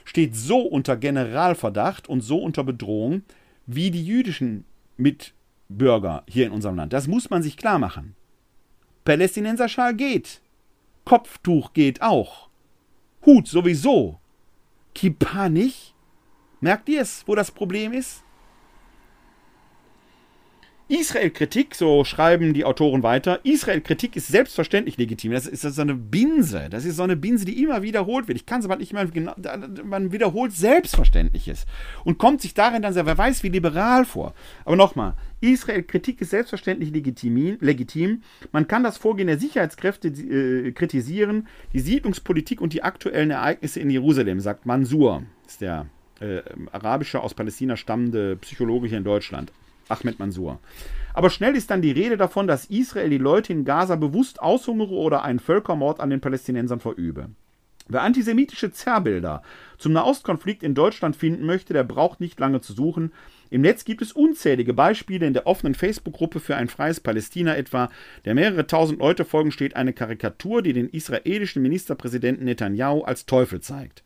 steht 0.03 0.35
so 0.35 0.59
unter 0.59 0.97
Generalverdacht 0.97 2.09
und 2.09 2.21
so 2.21 2.39
unter 2.39 2.63
Bedrohung 2.63 3.23
wie 3.65 3.91
die 3.91 4.05
jüdischen 4.05 4.65
Mitbürger 4.97 6.23
hier 6.27 6.47
in 6.47 6.51
unserem 6.51 6.75
Land. 6.75 6.93
Das 6.93 7.07
muss 7.07 7.29
man 7.29 7.43
sich 7.43 7.57
klar 7.57 7.79
machen. 7.79 8.15
Palästinenserschal 9.05 9.95
geht. 9.95 10.41
Kopftuch 11.05 11.73
geht 11.73 12.01
auch. 12.01 12.49
Hut 13.25 13.47
sowieso. 13.47 14.19
Kippa 14.93 15.49
nicht? 15.49 15.95
Merkt 16.59 16.89
ihr 16.89 17.01
es, 17.01 17.23
wo 17.27 17.35
das 17.35 17.51
Problem 17.51 17.93
ist? 17.93 18.23
Israel-Kritik, 20.91 21.73
so 21.73 22.03
schreiben 22.03 22.53
die 22.53 22.65
Autoren 22.65 23.01
weiter, 23.01 23.39
Israel-Kritik 23.43 24.17
ist 24.17 24.27
selbstverständlich 24.27 24.97
legitim. 24.97 25.31
Das 25.31 25.47
ist 25.47 25.61
so 25.61 25.81
eine 25.81 25.95
Binse. 25.95 26.67
Das 26.69 26.83
ist 26.83 26.97
so 26.97 27.03
eine 27.03 27.15
Binse, 27.15 27.45
die 27.45 27.63
immer 27.63 27.81
wiederholt 27.81 28.27
wird. 28.27 28.37
Ich 28.37 28.45
kann 28.45 28.59
es 28.59 28.65
aber 28.65 28.75
nicht 28.75 28.91
mehr 28.91 29.05
genau. 29.05 29.33
Man 29.85 30.11
wiederholt 30.11 30.51
Selbstverständliches 30.51 31.65
und 32.03 32.17
kommt 32.17 32.41
sich 32.41 32.53
darin 32.53 32.81
dann, 32.81 32.93
wer 32.93 33.17
weiß, 33.17 33.41
wie 33.43 33.47
liberal 33.47 34.03
vor. 34.03 34.33
Aber 34.65 34.75
nochmal, 34.75 35.13
Israel-Kritik 35.39 36.19
ist 36.19 36.31
selbstverständlich 36.31 36.91
legitim, 36.91 37.57
legitim. 37.61 38.23
Man 38.51 38.67
kann 38.67 38.83
das 38.83 38.97
Vorgehen 38.97 39.27
der 39.27 39.39
Sicherheitskräfte 39.39 40.09
äh, 40.09 40.73
kritisieren, 40.73 41.47
die 41.71 41.79
Siedlungspolitik 41.79 42.59
und 42.59 42.73
die 42.73 42.83
aktuellen 42.83 43.31
Ereignisse 43.31 43.79
in 43.79 43.89
Jerusalem, 43.89 44.41
sagt 44.41 44.65
Mansur, 44.65 45.23
ist 45.47 45.61
der 45.61 45.85
äh, 46.19 46.41
arabische, 46.73 47.21
aus 47.21 47.33
Palästina 47.33 47.77
stammende 47.77 48.35
Psychologe 48.35 48.89
hier 48.89 48.97
in 48.97 49.05
Deutschland. 49.05 49.53
Ahmed 49.91 50.19
Mansour. 50.19 50.59
Aber 51.13 51.29
schnell 51.29 51.55
ist 51.55 51.69
dann 51.69 51.81
die 51.81 51.91
Rede 51.91 52.17
davon, 52.17 52.47
dass 52.47 52.65
Israel 52.65 53.09
die 53.09 53.17
Leute 53.17 53.53
in 53.53 53.65
Gaza 53.65 53.95
bewusst 53.95 54.41
aushungere 54.41 54.93
oder 54.93 55.23
einen 55.23 55.39
Völkermord 55.39 55.99
an 55.99 56.09
den 56.09 56.21
Palästinensern 56.21 56.79
verübe. 56.79 57.29
Wer 57.87 58.03
antisemitische 58.03 58.71
Zerrbilder 58.71 59.41
zum 59.77 59.91
Nahostkonflikt 59.91 60.63
in 60.63 60.75
Deutschland 60.75 61.15
finden 61.15 61.45
möchte, 61.45 61.73
der 61.73 61.83
braucht 61.83 62.21
nicht 62.21 62.39
lange 62.39 62.61
zu 62.61 62.71
suchen. 62.71 63.11
Im 63.49 63.61
Netz 63.61 63.83
gibt 63.83 64.01
es 64.01 64.13
unzählige 64.13 64.73
Beispiele. 64.73 65.27
In 65.27 65.33
der 65.33 65.45
offenen 65.45 65.75
Facebook-Gruppe 65.75 66.39
für 66.39 66.55
ein 66.55 66.69
freies 66.69 67.01
Palästina 67.01 67.57
etwa, 67.57 67.89
der 68.23 68.33
mehrere 68.33 68.65
tausend 68.65 68.99
Leute 68.99 69.25
folgen, 69.25 69.51
steht 69.51 69.75
eine 69.75 69.91
Karikatur, 69.91 70.61
die 70.61 70.71
den 70.71 70.87
israelischen 70.87 71.61
Ministerpräsidenten 71.61 72.45
Netanyahu 72.45 73.01
als 73.01 73.25
Teufel 73.25 73.59
zeigt. 73.59 74.03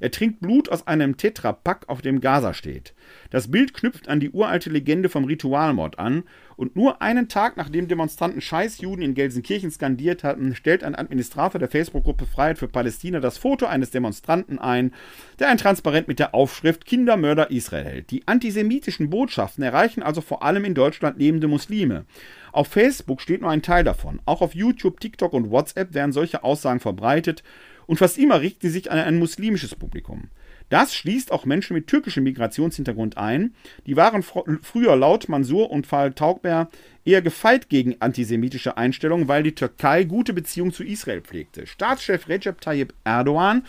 Er 0.00 0.10
trinkt 0.10 0.40
Blut 0.40 0.68
aus 0.68 0.86
einem 0.86 1.16
Tetrapack, 1.16 1.88
auf 1.88 2.02
dem 2.02 2.20
Gaza 2.20 2.54
steht. 2.54 2.94
Das 3.30 3.50
Bild 3.50 3.74
knüpft 3.74 4.08
an 4.08 4.20
die 4.20 4.30
uralte 4.30 4.70
Legende 4.70 5.08
vom 5.08 5.24
Ritualmord 5.24 5.98
an 5.98 6.24
und 6.56 6.74
nur 6.74 7.02
einen 7.02 7.28
Tag 7.28 7.56
nachdem 7.56 7.88
Demonstranten 7.88 8.40
Scheißjuden 8.40 9.02
in 9.02 9.14
Gelsenkirchen 9.14 9.70
skandiert 9.70 10.24
hatten, 10.24 10.54
stellt 10.54 10.84
ein 10.84 10.94
Administrator 10.94 11.58
der 11.58 11.68
Facebook-Gruppe 11.68 12.26
Freiheit 12.26 12.58
für 12.58 12.68
Palästina 12.68 13.20
das 13.20 13.38
Foto 13.38 13.66
eines 13.66 13.90
Demonstranten 13.90 14.58
ein, 14.58 14.92
der 15.38 15.48
ein 15.48 15.58
Transparent 15.58 16.08
mit 16.08 16.18
der 16.18 16.34
Aufschrift 16.34 16.86
Kindermörder 16.86 17.50
Israel 17.50 17.84
hält. 17.84 18.10
Die 18.10 18.26
antisemitischen 18.26 19.10
Botschaften 19.10 19.62
erreichen 19.62 20.02
also 20.02 20.20
vor 20.20 20.42
allem 20.42 20.64
in 20.64 20.74
Deutschland 20.74 21.18
lebende 21.18 21.48
Muslime. 21.48 22.06
Auf 22.52 22.68
Facebook 22.68 23.20
steht 23.20 23.42
nur 23.42 23.50
ein 23.50 23.60
Teil 23.60 23.84
davon. 23.84 24.20
Auch 24.24 24.40
auf 24.40 24.54
YouTube, 24.54 24.98
TikTok 24.98 25.34
und 25.34 25.50
WhatsApp 25.50 25.92
werden 25.92 26.12
solche 26.12 26.42
Aussagen 26.42 26.80
verbreitet 26.80 27.42
Und 27.86 27.98
fast 27.98 28.18
immer 28.18 28.40
richten 28.40 28.66
sie 28.66 28.72
sich 28.72 28.90
an 28.90 28.98
ein 28.98 29.18
muslimisches 29.18 29.74
Publikum. 29.74 30.30
Das 30.68 30.94
schließt 30.94 31.30
auch 31.30 31.44
Menschen 31.44 31.74
mit 31.74 31.86
türkischem 31.86 32.24
Migrationshintergrund 32.24 33.16
ein. 33.16 33.54
Die 33.86 33.96
waren 33.96 34.24
früher 34.24 34.96
laut 34.96 35.28
Mansur 35.28 35.70
und 35.70 35.86
Fall 35.86 36.12
Taugber 36.12 36.68
eher 37.04 37.22
gefeit 37.22 37.68
gegen 37.68 38.00
antisemitische 38.00 38.76
Einstellungen, 38.76 39.28
weil 39.28 39.44
die 39.44 39.54
Türkei 39.54 40.02
gute 40.02 40.32
Beziehungen 40.32 40.72
zu 40.72 40.82
Israel 40.82 41.20
pflegte. 41.20 41.68
Staatschef 41.68 42.28
Recep 42.28 42.60
Tayyip 42.60 42.94
Erdogan 43.04 43.64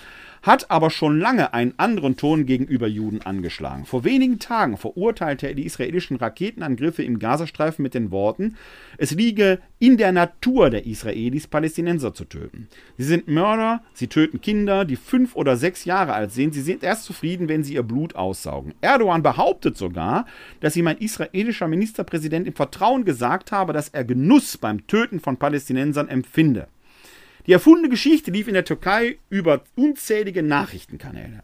hat 0.48 0.72
aber 0.72 0.89
schon 0.89 1.20
lange 1.20 1.54
einen 1.54 1.74
anderen 1.78 2.16
Ton 2.16 2.45
gegenüber 2.45 2.88
Juden 2.88 3.22
angeschlagen. 3.22 3.86
Vor 3.86 4.06
wenigen 4.06 4.39
Tagen 4.39 4.78
verurteilte 4.78 5.48
er 5.48 5.54
die 5.54 5.66
israelischen 5.66 6.16
Raketenangriffe 6.16 7.04
im 7.04 7.20
Gazastreifen 7.20 7.84
mit 7.84 7.93
den 7.93 8.12
Worten, 8.12 8.56
es 8.98 9.12
liege 9.12 9.60
in 9.78 9.98
der 9.98 10.14
Natur 10.14 10.70
der 10.70 10.86
Israelis, 10.88 11.48
Palästinenser 11.48 12.14
zu 12.14 12.26
töten. 12.26 12.70
Sie 12.98 13.04
sind 13.04 13.28
Mörder, 13.28 13.84
sie 13.93 14.08
töten 14.08 14.41
Kinder, 14.41 14.86
die 14.86 14.95
fünf 14.95 15.36
oder 15.36 15.58
sechs 15.58 15.86
Jahre 15.86 16.14
alt 16.14 16.32
sind, 16.32 16.54
sie 16.54 16.62
sind 16.62 16.82
erst 16.82 17.04
zufrieden, 17.04 17.50
wenn 17.50 17.64
sie 17.64 17.74
ihr 17.74 17.84
Blut 17.84 18.16
aussaugen. 18.16 18.74
Erdogan 18.80 19.22
behauptet 19.22 19.78
sogar, 19.78 20.26
dass 20.62 20.78
ihm 20.78 20.88
ein 20.88 20.98
israelischer 20.98 21.68
Ministerpräsident 21.68 22.48
im 22.48 22.54
Vertrauen 22.54 23.04
gesagt 23.04 23.52
habe, 23.52 23.74
dass 23.74 23.89
er 23.89 24.06
Genuss 24.06 24.58
beim 24.58 24.88
Töten 24.88 25.20
von 25.20 25.36
Palästinensern 25.36 26.08
empfinde. 26.08 26.70
Die 27.48 27.54
erfundene 27.54 27.88
Geschichte 27.88 28.30
lief 28.30 28.50
in 28.50 28.54
der 28.54 28.66
Türkei 28.66 29.20
über 29.30 29.64
unzählige 29.76 30.43
Nachrichtenkanäle. 30.43 31.43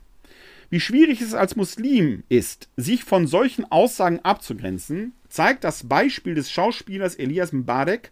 Wie 0.69 0.81
schwierig 0.81 1.21
es 1.21 1.33
als 1.33 1.55
Muslim 1.55 2.23
ist, 2.27 2.67
sich 2.75 3.05
von 3.05 3.25
solchen 3.25 3.71
Aussagen 3.71 4.19
abzugrenzen, 4.19 5.13
zeigt 5.29 5.63
das 5.63 5.87
Beispiel 5.87 6.35
des 6.35 6.51
Schauspielers 6.51 7.15
Elias 7.15 7.53
Mbarek, 7.53 8.11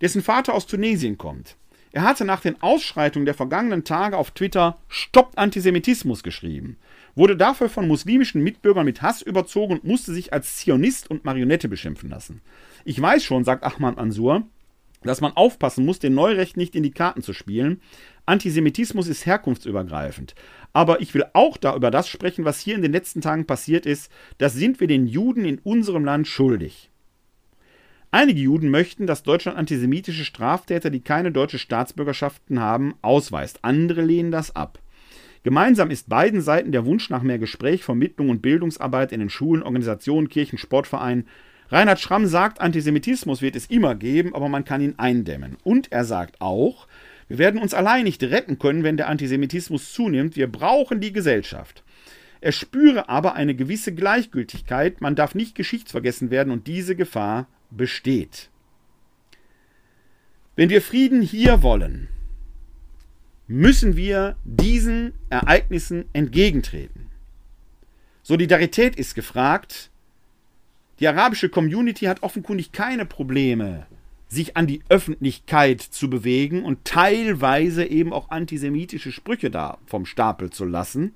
dessen 0.00 0.22
Vater 0.22 0.54
aus 0.54 0.66
Tunesien 0.66 1.18
kommt. 1.18 1.56
Er 1.92 2.02
hatte 2.02 2.24
nach 2.24 2.40
den 2.40 2.62
Ausschreitungen 2.62 3.26
der 3.26 3.34
vergangenen 3.34 3.84
Tage 3.84 4.16
auf 4.16 4.30
Twitter 4.30 4.78
Stoppt 4.88 5.36
Antisemitismus 5.36 6.22
geschrieben, 6.22 6.76
wurde 7.14 7.36
dafür 7.36 7.68
von 7.68 7.88
muslimischen 7.88 8.42
Mitbürgern 8.42 8.84
mit 8.84 9.02
Hass 9.02 9.20
überzogen 9.20 9.74
und 9.74 9.84
musste 9.84 10.12
sich 10.12 10.32
als 10.32 10.56
Zionist 10.56 11.10
und 11.10 11.24
Marionette 11.24 11.68
beschimpfen 11.68 12.08
lassen. 12.08 12.40
Ich 12.84 13.00
weiß 13.00 13.24
schon, 13.24 13.44
sagt 13.44 13.64
Ahmad 13.64 13.98
Ansur, 13.98 14.44
dass 15.02 15.20
man 15.20 15.32
aufpassen 15.32 15.84
muss, 15.84 15.98
den 15.98 16.14
Neurecht 16.14 16.56
nicht 16.56 16.74
in 16.74 16.82
die 16.82 16.90
Karten 16.90 17.22
zu 17.22 17.32
spielen. 17.32 17.80
Antisemitismus 18.26 19.08
ist 19.08 19.26
herkunftsübergreifend. 19.26 20.34
Aber 20.72 21.00
ich 21.00 21.14
will 21.14 21.24
auch 21.32 21.56
da 21.56 21.74
über 21.76 21.90
das 21.90 22.08
sprechen, 22.08 22.44
was 22.44 22.60
hier 22.60 22.74
in 22.74 22.82
den 22.82 22.92
letzten 22.92 23.20
Tagen 23.20 23.46
passiert 23.46 23.86
ist. 23.86 24.10
Das 24.38 24.54
sind 24.54 24.80
wir 24.80 24.88
den 24.88 25.06
Juden 25.06 25.44
in 25.44 25.58
unserem 25.58 26.04
Land 26.04 26.26
schuldig. 26.26 26.90
Einige 28.10 28.40
Juden 28.40 28.70
möchten, 28.70 29.06
dass 29.06 29.22
Deutschland 29.22 29.58
antisemitische 29.58 30.24
Straftäter, 30.24 30.90
die 30.90 31.00
keine 31.00 31.32
deutsche 31.32 31.58
Staatsbürgerschaften 31.58 32.60
haben, 32.60 32.94
ausweist. 33.02 33.58
Andere 33.62 34.02
lehnen 34.02 34.30
das 34.30 34.54
ab. 34.56 34.78
Gemeinsam 35.42 35.90
ist 35.90 36.08
beiden 36.08 36.40
Seiten 36.40 36.72
der 36.72 36.86
Wunsch 36.86 37.08
nach 37.08 37.22
mehr 37.22 37.38
Gespräch, 37.38 37.84
Vermittlung 37.84 38.30
und 38.30 38.42
Bildungsarbeit 38.42 39.12
in 39.12 39.20
den 39.20 39.30
Schulen, 39.30 39.62
Organisationen, 39.62 40.28
Kirchen, 40.28 40.58
Sportvereinen, 40.58 41.28
Reinhard 41.68 42.00
Schramm 42.00 42.26
sagt, 42.26 42.60
Antisemitismus 42.60 43.42
wird 43.42 43.56
es 43.56 43.66
immer 43.66 43.94
geben, 43.94 44.34
aber 44.34 44.48
man 44.48 44.64
kann 44.64 44.80
ihn 44.80 44.94
eindämmen. 44.98 45.56
Und 45.64 45.90
er 45.90 46.04
sagt 46.04 46.40
auch, 46.40 46.86
wir 47.28 47.38
werden 47.38 47.60
uns 47.60 47.74
allein 47.74 48.04
nicht 48.04 48.22
retten 48.22 48.58
können, 48.58 48.84
wenn 48.84 48.96
der 48.96 49.08
Antisemitismus 49.08 49.92
zunimmt. 49.92 50.36
Wir 50.36 50.50
brauchen 50.50 51.00
die 51.00 51.12
Gesellschaft. 51.12 51.82
Er 52.40 52.52
spüre 52.52 53.08
aber 53.08 53.34
eine 53.34 53.54
gewisse 53.54 53.92
Gleichgültigkeit, 53.92 55.00
man 55.00 55.16
darf 55.16 55.34
nicht 55.34 55.54
geschichtsvergessen 55.54 56.30
werden 56.30 56.52
und 56.52 56.66
diese 56.66 56.94
Gefahr 56.94 57.48
besteht. 57.70 58.50
Wenn 60.54 60.70
wir 60.70 60.82
Frieden 60.82 61.22
hier 61.22 61.62
wollen, 61.62 62.08
müssen 63.48 63.96
wir 63.96 64.36
diesen 64.44 65.12
Ereignissen 65.28 66.06
entgegentreten. 66.12 67.10
Solidarität 68.22 68.96
ist 68.96 69.14
gefragt, 69.14 69.90
die 71.00 71.08
arabische 71.08 71.48
Community 71.48 72.06
hat 72.06 72.22
offenkundig 72.22 72.72
keine 72.72 73.04
Probleme, 73.04 73.86
sich 74.28 74.56
an 74.56 74.66
die 74.66 74.80
Öffentlichkeit 74.88 75.80
zu 75.80 76.08
bewegen 76.08 76.64
und 76.64 76.84
teilweise 76.84 77.84
eben 77.84 78.12
auch 78.12 78.30
antisemitische 78.30 79.12
Sprüche 79.12 79.50
da 79.50 79.78
vom 79.86 80.06
Stapel 80.06 80.50
zu 80.50 80.64
lassen. 80.64 81.14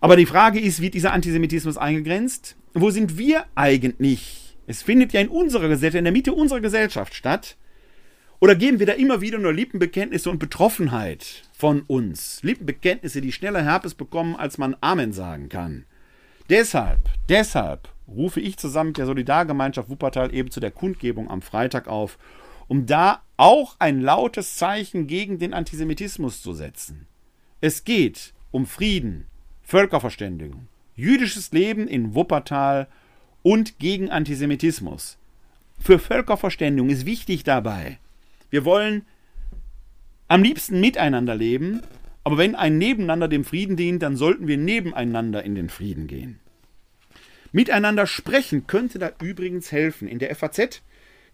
Aber 0.00 0.16
die 0.16 0.26
Frage 0.26 0.60
ist, 0.60 0.80
wird 0.80 0.94
dieser 0.94 1.12
Antisemitismus 1.12 1.76
eingegrenzt? 1.76 2.56
Wo 2.74 2.90
sind 2.90 3.18
wir 3.18 3.44
eigentlich? 3.54 4.56
Es 4.66 4.82
findet 4.82 5.12
ja 5.12 5.20
in 5.20 5.28
unserer 5.28 5.68
Gesellschaft, 5.68 5.98
in 5.98 6.04
der 6.04 6.12
Mitte 6.12 6.32
unserer 6.32 6.60
Gesellschaft 6.60 7.14
statt. 7.14 7.56
Oder 8.38 8.54
geben 8.54 8.78
wir 8.78 8.86
da 8.86 8.92
immer 8.92 9.20
wieder 9.20 9.38
nur 9.38 9.52
Lippenbekenntnisse 9.52 10.28
und 10.30 10.38
Betroffenheit 10.38 11.44
von 11.52 11.82
uns? 11.86 12.42
Lippenbekenntnisse, 12.42 13.20
die 13.20 13.32
schneller 13.32 13.62
Herpes 13.62 13.94
bekommen, 13.94 14.36
als 14.36 14.58
man 14.58 14.76
Amen 14.80 15.12
sagen 15.12 15.48
kann. 15.48 15.86
Deshalb, 16.50 17.00
deshalb 17.28 17.88
rufe 18.08 18.40
ich 18.40 18.56
zusammen 18.56 18.88
mit 18.88 18.98
der 18.98 19.06
Solidargemeinschaft 19.06 19.88
Wuppertal 19.88 20.34
eben 20.34 20.50
zu 20.50 20.60
der 20.60 20.70
Kundgebung 20.70 21.30
am 21.30 21.42
Freitag 21.42 21.88
auf, 21.88 22.18
um 22.68 22.86
da 22.86 23.22
auch 23.36 23.76
ein 23.78 24.00
lautes 24.00 24.56
Zeichen 24.56 25.06
gegen 25.06 25.38
den 25.38 25.54
Antisemitismus 25.54 26.42
zu 26.42 26.52
setzen. 26.52 27.06
Es 27.60 27.84
geht 27.84 28.34
um 28.50 28.66
Frieden, 28.66 29.26
Völkerverständigung, 29.62 30.68
jüdisches 30.94 31.52
Leben 31.52 31.88
in 31.88 32.14
Wuppertal 32.14 32.88
und 33.42 33.78
gegen 33.78 34.10
Antisemitismus. 34.10 35.18
Für 35.78 35.98
Völkerverständigung 35.98 36.90
ist 36.90 37.06
wichtig 37.06 37.44
dabei. 37.44 37.98
Wir 38.50 38.64
wollen 38.64 39.04
am 40.28 40.42
liebsten 40.42 40.80
miteinander 40.80 41.34
leben, 41.34 41.82
aber 42.24 42.38
wenn 42.38 42.54
ein 42.56 42.78
Nebeneinander 42.78 43.28
dem 43.28 43.44
Frieden 43.44 43.76
dient, 43.76 44.02
dann 44.02 44.16
sollten 44.16 44.48
wir 44.48 44.56
nebeneinander 44.56 45.44
in 45.44 45.54
den 45.54 45.68
Frieden 45.68 46.06
gehen. 46.08 46.40
Miteinander 47.56 48.06
sprechen 48.06 48.66
könnte 48.66 48.98
da 48.98 49.12
übrigens 49.22 49.72
helfen. 49.72 50.08
In 50.08 50.18
der 50.18 50.36
FAZ 50.36 50.82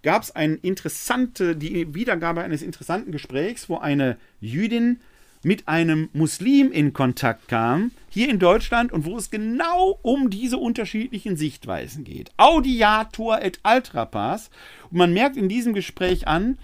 gab 0.04 0.22
es 0.22 0.30
eine 0.30 0.54
interessante, 0.54 1.56
die 1.56 1.96
Wiedergabe 1.96 2.42
eines 2.42 2.62
interessanten 2.62 3.10
Gesprächs, 3.10 3.68
wo 3.68 3.78
eine 3.78 4.16
Jüdin 4.40 5.00
mit 5.42 5.66
einem 5.66 6.10
Muslim 6.12 6.70
in 6.70 6.92
Kontakt 6.92 7.48
kam, 7.48 7.90
hier 8.08 8.28
in 8.28 8.38
Deutschland, 8.38 8.92
und 8.92 9.04
wo 9.04 9.16
es 9.16 9.32
genau 9.32 9.98
um 10.02 10.30
diese 10.30 10.58
unterschiedlichen 10.58 11.36
Sichtweisen 11.36 12.04
geht. 12.04 12.30
Audiator 12.36 13.42
et 13.42 13.58
altrapas. 13.64 14.50
Und 14.92 14.98
man 14.98 15.12
merkt 15.12 15.36
in 15.36 15.48
diesem 15.48 15.74
Gespräch 15.74 16.28
an, 16.28 16.56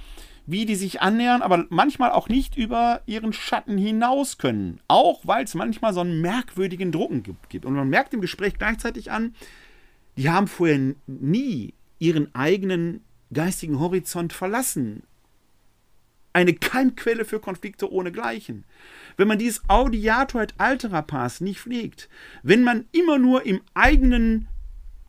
wie 0.49 0.64
die 0.64 0.76
sich 0.76 1.03
annähern, 1.03 1.42
aber 1.42 1.66
manchmal 1.68 2.11
auch 2.11 2.30
nicht 2.30 2.57
über 2.57 3.03
ihren 3.05 3.34
Schatten 3.34 3.76
hinaus 3.76 4.38
können. 4.38 4.80
Auch 4.88 5.20
weil 5.24 5.44
es 5.44 5.55
manchmal 5.55 5.92
so 5.92 6.01
einen 6.01 6.22
merkwürdigen 6.22 6.90
Drucken 6.90 7.22
gibt. 7.22 7.66
Und 7.66 7.74
man 7.74 7.90
merkt 7.90 8.14
im 8.14 8.22
Gespräch 8.22 8.55
gleichzeitig 8.55 9.11
an, 9.11 9.34
die 10.16 10.30
haben 10.30 10.46
vorher 10.46 10.94
nie 11.07 11.74
ihren 11.99 12.34
eigenen 12.34 13.05
geistigen 13.30 13.78
Horizont 13.78 14.32
verlassen. 14.32 15.03
Eine 16.32 16.55
Keimquelle 16.55 17.26
für 17.26 17.40
Konflikte 17.40 17.92
ohnegleichen. 17.92 18.64
Wenn 19.18 19.28
man 19.28 19.38
dieses 19.38 19.68
Audiator 19.68 20.40
et 20.40 20.55
altera 20.57 21.03
Pass 21.03 21.42
nicht 21.42 21.61
pflegt, 21.61 22.09
wenn 22.42 22.62
man 22.62 22.86
immer 22.92 23.18
nur 23.18 23.44
im 23.44 23.61
eigenen 23.74 24.49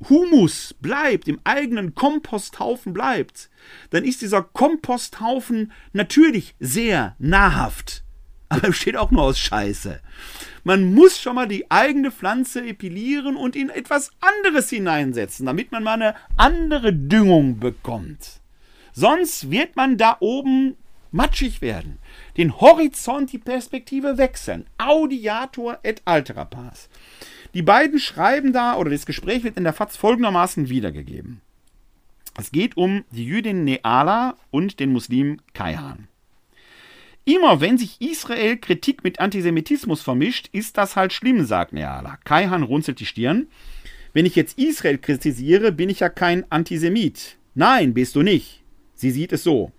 Humus 0.08 0.76
bleibt, 0.80 1.28
im 1.28 1.40
eigenen 1.44 1.94
Komposthaufen 1.94 2.94
bleibt, 2.94 3.50
dann 3.90 4.06
ist 4.06 4.22
dieser 4.22 4.42
Komposthaufen 4.42 5.72
natürlich 5.92 6.56
sehr 6.60 7.16
nahrhaft. 7.20 8.04
Aber 8.48 8.64
er 8.64 8.70
besteht 8.70 8.96
auch 8.96 9.12
nur 9.12 9.24
aus 9.24 9.40
Scheiße. 9.40 10.02
Man 10.64 10.94
muss 10.94 11.20
schon 11.20 11.36
mal 11.36 11.48
die 11.48 11.70
eigene 11.70 12.12
Pflanze 12.12 12.66
epilieren 12.66 13.36
und 13.36 13.56
in 13.56 13.70
etwas 13.70 14.12
anderes 14.22 14.70
hineinsetzen, 14.70 15.46
damit 15.46 15.72
man 15.72 15.84
mal 15.84 15.94
eine 15.94 16.16
andere 16.38 16.94
Düngung 16.94 17.60
bekommt. 17.60 18.42
Sonst 18.94 19.52
wird 19.52 19.76
man 19.76 19.98
da 19.98 20.18
oben 20.20 20.76
matschig 21.12 21.62
werden. 21.62 22.00
Den 22.38 22.60
Horizont, 22.60 23.32
die 23.32 23.38
Perspektive 23.38 24.18
wechseln. 24.18 24.66
Audiator 24.78 25.80
et 25.84 26.02
altera 26.06 26.46
pars. 26.46 26.90
Die 27.54 27.62
beiden 27.62 28.00
schreiben 28.00 28.54
da, 28.54 28.76
oder 28.76 28.92
das 28.92 29.06
Gespräch 29.06 29.44
wird 29.44 29.58
in 29.58 29.64
der 29.64 29.74
FAZ 29.74 29.98
folgendermaßen 29.98 30.70
wiedergegeben. 30.70 31.42
Es 32.38 32.52
geht 32.52 32.78
um 32.78 33.04
die 33.12 33.26
Jüdin 33.26 33.64
Neala 33.64 34.36
und 34.52 34.80
den 34.80 34.92
Muslim 34.92 35.42
Kaihan. 35.54 36.08
Immer 37.26 37.60
wenn 37.60 37.78
sich 37.78 38.00
Israel 38.00 38.58
Kritik 38.58 39.04
mit 39.04 39.20
Antisemitismus 39.20 40.02
vermischt, 40.02 40.50
ist 40.52 40.78
das 40.78 40.96
halt 40.96 41.12
schlimm, 41.12 41.44
sagt 41.46 41.74
Neala. 41.74 42.18
Kaihan 42.24 42.64
runzelt 42.64 43.00
die 43.00 43.06
Stirn. 43.06 43.48
Wenn 44.14 44.26
ich 44.26 44.36
jetzt 44.36 44.58
Israel 44.58 44.98
kritisiere, 44.98 45.72
bin 45.72 45.90
ich 45.90 46.00
ja 46.00 46.10
kein 46.10 46.50
Antisemit. 46.52 47.38
Nein, 47.56 47.94
bist 47.94 48.16
du 48.16 48.22
nicht. 48.24 48.64
Sie 48.96 49.12
sieht 49.12 49.34
es 49.34 49.44
so. 49.44 49.72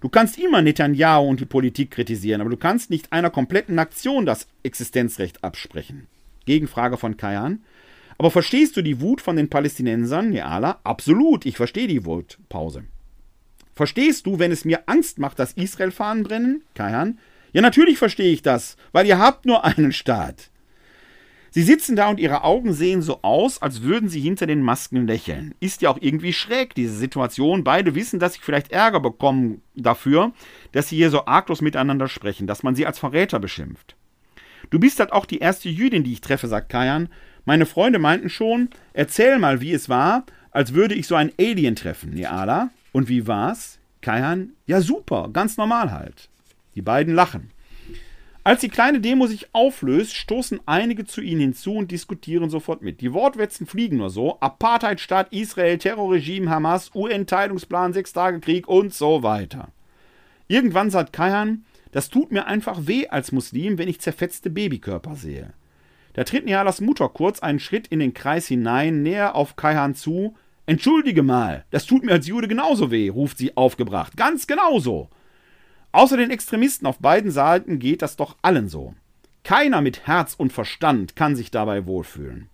Du 0.00 0.08
kannst 0.08 0.38
immer 0.38 0.62
Netanyahu 0.62 1.28
und 1.28 1.40
die 1.40 1.46
Politik 1.46 1.90
kritisieren, 1.90 2.40
aber 2.40 2.50
du 2.50 2.56
kannst 2.56 2.90
nicht 2.90 3.12
einer 3.12 3.30
kompletten 3.30 3.74
Nation 3.74 4.26
das 4.26 4.48
Existenzrecht 4.62 5.44
absprechen. 5.44 6.06
Gegenfrage 6.50 6.96
von 6.96 7.16
Kayan. 7.16 7.62
Aber 8.18 8.32
verstehst 8.32 8.76
du 8.76 8.82
die 8.82 9.00
Wut 9.00 9.20
von 9.20 9.36
den 9.36 9.48
Palästinensern, 9.48 10.30
Neala? 10.30 10.80
Absolut, 10.82 11.46
ich 11.46 11.56
verstehe 11.56 11.86
die 11.86 12.04
Wut. 12.04 12.38
Pause. 12.48 12.82
Verstehst 13.72 14.26
du, 14.26 14.40
wenn 14.40 14.50
es 14.50 14.64
mir 14.64 14.80
Angst 14.86 15.20
macht, 15.20 15.38
dass 15.38 15.52
Israel-Fahnen 15.52 16.24
brennen? 16.24 16.62
Kayan. 16.74 17.18
Ja, 17.52 17.62
natürlich 17.62 17.98
verstehe 17.98 18.32
ich 18.32 18.42
das, 18.42 18.76
weil 18.92 19.06
ihr 19.06 19.18
habt 19.18 19.46
nur 19.46 19.64
einen 19.64 19.92
Staat. 19.92 20.50
Sie 21.52 21.62
sitzen 21.62 21.96
da 21.96 22.08
und 22.10 22.20
ihre 22.20 22.44
Augen 22.44 22.72
sehen 22.72 23.00
so 23.00 23.22
aus, 23.22 23.62
als 23.62 23.82
würden 23.82 24.08
sie 24.08 24.20
hinter 24.20 24.46
den 24.46 24.62
Masken 24.62 25.06
lächeln. 25.06 25.54
Ist 25.60 25.82
ja 25.82 25.90
auch 25.90 25.98
irgendwie 26.00 26.32
schräg, 26.32 26.74
diese 26.74 26.94
Situation. 26.94 27.64
Beide 27.64 27.94
wissen, 27.94 28.20
dass 28.20 28.34
sie 28.34 28.40
vielleicht 28.40 28.70
Ärger 28.70 29.00
bekommen 29.00 29.62
dafür, 29.74 30.32
dass 30.72 30.88
sie 30.88 30.96
hier 30.96 31.10
so 31.10 31.26
arglos 31.26 31.60
miteinander 31.60 32.08
sprechen, 32.08 32.46
dass 32.46 32.62
man 32.62 32.74
sie 32.74 32.86
als 32.86 32.98
Verräter 32.98 33.40
beschimpft. 33.40 33.96
Du 34.68 34.78
bist 34.78 35.00
halt 35.00 35.12
auch 35.12 35.24
die 35.24 35.38
erste 35.38 35.68
Jüdin, 35.68 36.04
die 36.04 36.12
ich 36.12 36.20
treffe, 36.20 36.48
sagt 36.48 36.68
Kajan. 36.68 37.08
Meine 37.44 37.66
Freunde 37.66 37.98
meinten 37.98 38.28
schon, 38.28 38.68
erzähl 38.92 39.38
mal, 39.38 39.60
wie 39.60 39.72
es 39.72 39.88
war, 39.88 40.24
als 40.50 40.74
würde 40.74 40.94
ich 40.94 41.06
so 41.06 41.14
ein 41.14 41.32
Alien 41.40 41.76
treffen, 41.76 42.10
Neala. 42.10 42.70
Und 42.92 43.08
wie 43.08 43.26
war's? 43.26 43.78
Kajan, 44.02 44.52
ja 44.66 44.80
super, 44.80 45.30
ganz 45.32 45.56
normal 45.56 45.90
halt. 45.90 46.28
Die 46.74 46.82
beiden 46.82 47.14
lachen. 47.14 47.50
Als 48.42 48.62
die 48.62 48.68
kleine 48.68 49.00
Demo 49.00 49.26
sich 49.26 49.48
auflöst, 49.52 50.16
stoßen 50.16 50.60
einige 50.64 51.04
zu 51.04 51.20
ihnen 51.20 51.40
hinzu 51.40 51.74
und 51.74 51.90
diskutieren 51.90 52.48
sofort 52.48 52.80
mit. 52.80 53.02
Die 53.02 53.12
Wortwetzen 53.12 53.66
fliegen 53.66 53.98
nur 53.98 54.08
so. 54.08 54.38
Apartheidstaat 54.40 55.30
Israel, 55.32 55.76
Terrorregime 55.76 56.48
Hamas, 56.48 56.90
UN-Teilungsplan, 56.94 57.92
Sechstagekrieg 57.92 58.66
und 58.66 58.94
so 58.94 59.22
weiter. 59.22 59.68
Irgendwann 60.48 60.90
sagt 60.90 61.12
Kajan, 61.12 61.64
das 61.92 62.08
tut 62.08 62.32
mir 62.32 62.46
einfach 62.46 62.86
weh 62.86 63.08
als 63.08 63.32
Muslim, 63.32 63.78
wenn 63.78 63.88
ich 63.88 64.00
zerfetzte 64.00 64.50
Babykörper 64.50 65.14
sehe. 65.14 65.52
Da 66.12 66.24
tritt 66.24 66.44
Nihalas 66.44 66.80
Mutter 66.80 67.08
kurz 67.08 67.40
einen 67.40 67.60
Schritt 67.60 67.86
in 67.88 68.00
den 68.00 68.14
Kreis 68.14 68.46
hinein, 68.48 69.02
näher 69.02 69.36
auf 69.36 69.56
Kaihan 69.56 69.94
zu. 69.94 70.34
Entschuldige 70.66 71.22
mal, 71.22 71.64
das 71.70 71.86
tut 71.86 72.04
mir 72.04 72.12
als 72.12 72.26
Jude 72.26 72.48
genauso 72.48 72.90
weh, 72.90 73.08
ruft 73.08 73.38
sie 73.38 73.56
aufgebracht. 73.56 74.16
Ganz 74.16 74.46
genauso. 74.46 75.08
Außer 75.92 76.16
den 76.16 76.30
Extremisten 76.30 76.86
auf 76.86 76.98
beiden 76.98 77.30
Seiten 77.30 77.78
geht 77.78 78.02
das 78.02 78.16
doch 78.16 78.36
allen 78.42 78.68
so. 78.68 78.94
Keiner 79.42 79.80
mit 79.80 80.06
Herz 80.06 80.34
und 80.34 80.52
Verstand 80.52 81.16
kann 81.16 81.34
sich 81.34 81.50
dabei 81.50 81.86
wohlfühlen. 81.86 82.48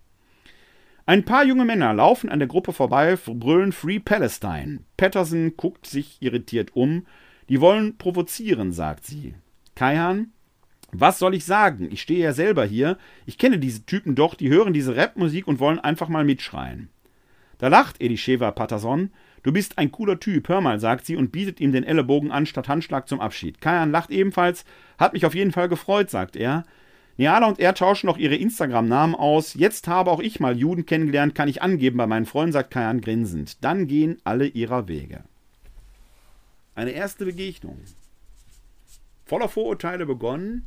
Ein 1.05 1.23
paar 1.23 1.45
junge 1.45 1.65
Männer 1.65 1.93
laufen 1.93 2.29
an 2.29 2.39
der 2.39 2.47
Gruppe 2.47 2.73
vorbei, 2.73 3.15
brüllen 3.15 3.71
Free 3.71 3.99
Palestine. 3.99 4.79
Patterson 4.97 5.55
guckt 5.55 5.85
sich 5.85 6.17
irritiert 6.19 6.75
um. 6.75 7.05
Die 7.49 7.61
wollen 7.61 7.97
provozieren, 7.97 8.73
sagt 8.73 9.05
sie. 9.05 9.35
Kaihan, 9.75 10.31
was 10.91 11.19
soll 11.19 11.35
ich 11.35 11.45
sagen? 11.45 11.89
Ich 11.91 12.01
stehe 12.01 12.23
ja 12.23 12.33
selber 12.33 12.65
hier. 12.65 12.97
Ich 13.25 13.37
kenne 13.37 13.59
diese 13.59 13.85
Typen 13.85 14.15
doch, 14.15 14.35
die 14.35 14.49
hören 14.49 14.73
diese 14.73 14.95
Rapmusik 14.95 15.47
und 15.47 15.59
wollen 15.59 15.79
einfach 15.79 16.07
mal 16.07 16.23
mitschreien. 16.23 16.89
Da 17.57 17.67
lacht 17.67 18.01
Elisheva 18.01 18.51
Patterson. 18.51 19.11
Du 19.43 19.51
bist 19.51 19.77
ein 19.77 19.91
cooler 19.91 20.19
Typ, 20.19 20.49
hör 20.49 20.61
mal, 20.61 20.79
sagt 20.79 21.05
sie 21.05 21.15
und 21.15 21.31
bietet 21.31 21.59
ihm 21.59 21.71
den 21.71 21.83
Ellenbogen 21.83 22.31
an 22.31 22.45
statt 22.45 22.67
Handschlag 22.67 23.07
zum 23.07 23.19
Abschied. 23.19 23.61
Kajan 23.61 23.91
lacht 23.91 24.11
ebenfalls. 24.11 24.65
Hat 24.97 25.13
mich 25.13 25.25
auf 25.25 25.35
jeden 25.35 25.51
Fall 25.51 25.69
gefreut, 25.69 26.09
sagt 26.09 26.35
er. 26.35 26.65
Neala 27.17 27.47
und 27.47 27.59
er 27.59 27.73
tauschen 27.73 28.07
noch 28.07 28.17
ihre 28.17 28.35
Instagram-Namen 28.35 29.15
aus. 29.15 29.55
Jetzt 29.55 29.87
habe 29.87 30.11
auch 30.11 30.19
ich 30.19 30.39
mal 30.39 30.57
Juden 30.57 30.85
kennengelernt, 30.85 31.33
kann 31.33 31.49
ich 31.49 31.61
angeben 31.61 31.97
bei 31.97 32.07
meinen 32.07 32.27
Freunden, 32.27 32.51
sagt 32.51 32.71
Kajan 32.71 33.01
grinsend. 33.01 33.63
Dann 33.63 33.87
gehen 33.87 34.17
alle 34.23 34.45
ihrer 34.45 34.87
Wege. 34.87 35.23
Eine 36.77 36.91
erste 36.91 37.25
Begegnung. 37.25 37.81
Voller 39.25 39.49
Vorurteile 39.49 40.05
begonnen, 40.05 40.65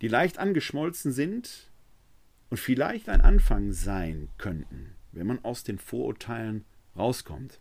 die 0.00 0.08
leicht 0.08 0.38
angeschmolzen 0.38 1.12
sind 1.12 1.70
und 2.50 2.58
vielleicht 2.58 3.08
ein 3.08 3.20
Anfang 3.20 3.72
sein 3.72 4.28
könnten, 4.38 4.96
wenn 5.12 5.28
man 5.28 5.44
aus 5.44 5.62
den 5.62 5.78
Vorurteilen 5.78 6.64
rauskommt 6.96 7.60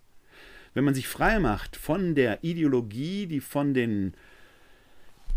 wenn 0.73 0.83
man 0.83 0.95
sich 0.95 1.07
frei 1.07 1.39
macht 1.39 1.75
von 1.75 2.15
der 2.15 2.43
Ideologie, 2.43 3.27
die 3.27 3.41
von 3.41 3.73
den 3.73 4.13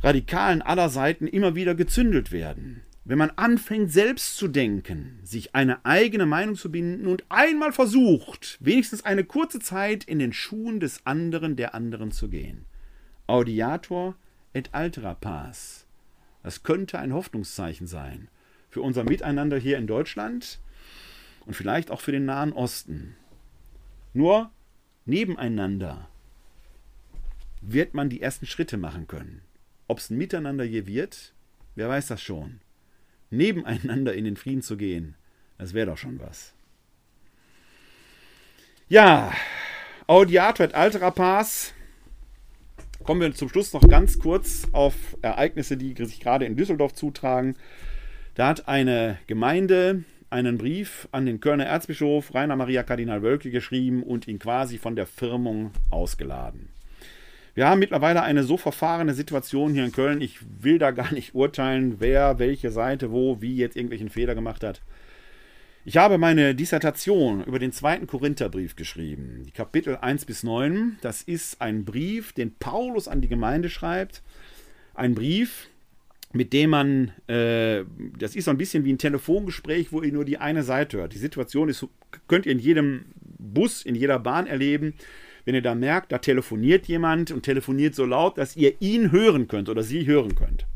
Radikalen 0.03 0.63
aller 0.63 0.89
Seiten 0.89 1.27
immer 1.27 1.55
wieder 1.55 1.75
gezündelt 1.75 2.33
werden, 2.33 2.83
wenn 3.09 3.19
man 3.19 3.31
anfängt 3.31 3.93
selbst 3.93 4.37
zu 4.37 4.49
denken, 4.49 5.21
sich 5.23 5.55
eine 5.55 5.85
eigene 5.85 6.27
Meinung 6.27 6.57
zu 6.57 6.73
binden 6.73 7.07
und 7.07 7.25
einmal 7.29 7.73
versucht, 7.73 8.59
wenigstens 8.59 9.05
eine 9.05 9.23
kurze 9.23 9.61
Zeit 9.61 10.03
in 10.03 10.19
den 10.19 10.33
Schuhen 10.33 10.81
des 10.81 11.07
anderen, 11.07 11.55
der 11.55 11.73
anderen 11.73 12.11
zu 12.11 12.29
gehen. 12.29 12.65
Audiator 13.29 14.17
et 14.55 14.75
altera 14.75 15.15
pars. 15.15 15.87
Das 16.43 16.65
könnte 16.65 16.99
ein 16.99 17.15
Hoffnungszeichen 17.15 17.87
sein 17.87 18.27
für 18.71 18.83
unser 18.83 19.05
Miteinander 19.05 19.57
hier 19.57 19.79
in 19.79 19.87
Deutschland 19.87 20.59
und 21.47 21.55
vielleicht 21.55 21.93
auch 21.93 22.01
für 22.01 22.13
den 22.13 22.25
Nahen 22.25 22.53
Osten. 22.53 23.15
Nur 24.15 24.51
nebeneinander 25.05 26.09
wird 27.61 27.95
man 27.95 28.09
die 28.09 28.21
ersten 28.21 28.47
Schritte 28.47 28.79
machen 28.79 29.07
können. 29.07 29.43
Ob 29.87 29.99
es 29.99 30.11
ein 30.11 30.19
Miteinander 30.19 30.65
je 30.65 30.87
wird, 30.87 31.35
wer 31.77 31.89
weiß 31.89 32.09
das 32.09 32.21
schon. 32.21 32.61
Nebeneinander 33.37 34.15
in 34.15 34.25
den 34.25 34.37
Frieden 34.37 34.63
zu 34.63 34.77
gehen, 34.77 35.15
das 35.59 35.75
wäre 35.75 35.87
doch 35.87 35.99
schon 35.99 36.21
was. 36.21 36.55
Ja, 38.89 39.33
Audiator 40.07 40.67
et 40.67 40.75
altera 40.75 41.11
pars. 41.11 41.73
Kommen 43.03 43.21
wir 43.21 43.35
zum 43.35 43.49
Schluss 43.49 43.73
noch 43.73 43.89
ganz 43.89 44.19
kurz 44.19 44.69
auf 44.73 44.95
Ereignisse, 45.23 45.77
die 45.77 45.95
sich 46.05 46.21
gerade 46.21 46.45
in 46.45 46.57
Düsseldorf 46.57 46.95
zutragen. 46.95 47.57
Da 48.35 48.49
hat 48.49 48.69
eine 48.69 49.19
Gemeinde 49.27 50.05
einen 50.31 50.59
Brief 50.59 51.09
an 51.13 51.27
den 51.27 51.41
Kölner 51.41 51.67
Erzbischof 51.67 52.35
Rainer 52.35 52.57
Maria 52.57 52.83
Kardinal 52.83 53.23
Wölke 53.23 53.51
geschrieben 53.51 54.03
und 54.03 54.29
ihn 54.29 54.39
quasi 54.39 54.79
von 54.79 54.97
der 54.97 55.07
Firmung 55.07 55.71
ausgeladen. 55.91 56.69
Wir 57.57 57.67
haben 57.67 57.79
mittlerweile 57.79 58.23
eine 58.23 58.45
so 58.45 58.59
verfahrene 58.59 59.15
Situation 59.15 59.73
hier 59.73 59.87
in 59.87 59.91
Köln. 59.91 60.21
Ich 60.21 60.41
will 60.61 60.79
da 60.79 60.91
gar 60.91 61.11
nicht 61.15 61.35
urteilen, 61.35 61.97
wer 62.01 62.39
welche 62.39 62.71
Seite 62.71 63.11
wo 63.13 63.41
wie 63.41 63.57
jetzt 63.57 63.77
irgendwelchen 63.77 64.11
Fehler 64.11 64.35
gemacht 64.35 64.63
hat. 64.63 64.83
Ich 65.87 65.97
habe 65.97 66.19
meine 66.19 66.55
Dissertation 66.55 67.43
über 67.45 67.59
den 67.59 67.73
zweiten 67.73 68.07
Korintherbrief 68.07 68.77
geschrieben, 68.77 69.45
die 69.47 69.53
Kapitel 69.53 69.97
1 69.97 70.27
bis 70.27 70.43
9. 70.43 70.99
Das 71.01 71.23
ist 71.23 71.63
ein 71.63 71.87
Brief, 71.87 72.35
den 72.35 72.55
Paulus 72.57 73.09
an 73.09 73.23
die 73.23 73.29
Gemeinde 73.29 73.71
schreibt. 73.71 74.23
Ein 74.93 75.15
Brief, 75.15 75.71
mit 76.35 76.53
dem 76.53 76.69
man, 76.69 77.13
äh, 77.27 77.85
das 78.19 78.37
ist 78.37 78.45
so 78.45 78.51
ein 78.51 78.59
bisschen 78.59 78.85
wie 78.85 78.93
ein 78.93 78.99
Telefongespräch, 78.99 79.93
wo 79.93 80.03
ihr 80.03 80.13
nur 80.13 80.27
die 80.27 80.37
eine 80.37 80.63
Seite 80.63 80.99
hört. 80.99 81.15
Die 81.15 81.19
Situation 81.19 81.71
ist, 81.71 81.87
könnt 82.29 82.45
ihr 82.45 82.53
in 82.53 82.59
jedem 82.59 83.07
Bus, 83.39 83.81
in 83.81 83.95
jeder 83.95 84.19
Bahn 84.19 84.47
erleben. 84.47 84.93
Wenn 85.47 85.55
ihr 85.55 85.63
da 85.63 85.77
merkt, 85.77 86.11
da 86.11 86.19
telefoniert 86.19 86.87
jemand 86.87 87.31
und 87.31 87.45
telefoniert 87.45 87.95
so 87.95 88.05
laut, 88.05 88.37
dass 88.37 88.57
ihr 88.57 88.75
ihn 88.81 89.13
hören 89.13 89.47
könnt 89.47 89.69
oder 89.69 89.85
sie 89.85 90.05
hören 90.05 90.35
könnt. 90.35 90.67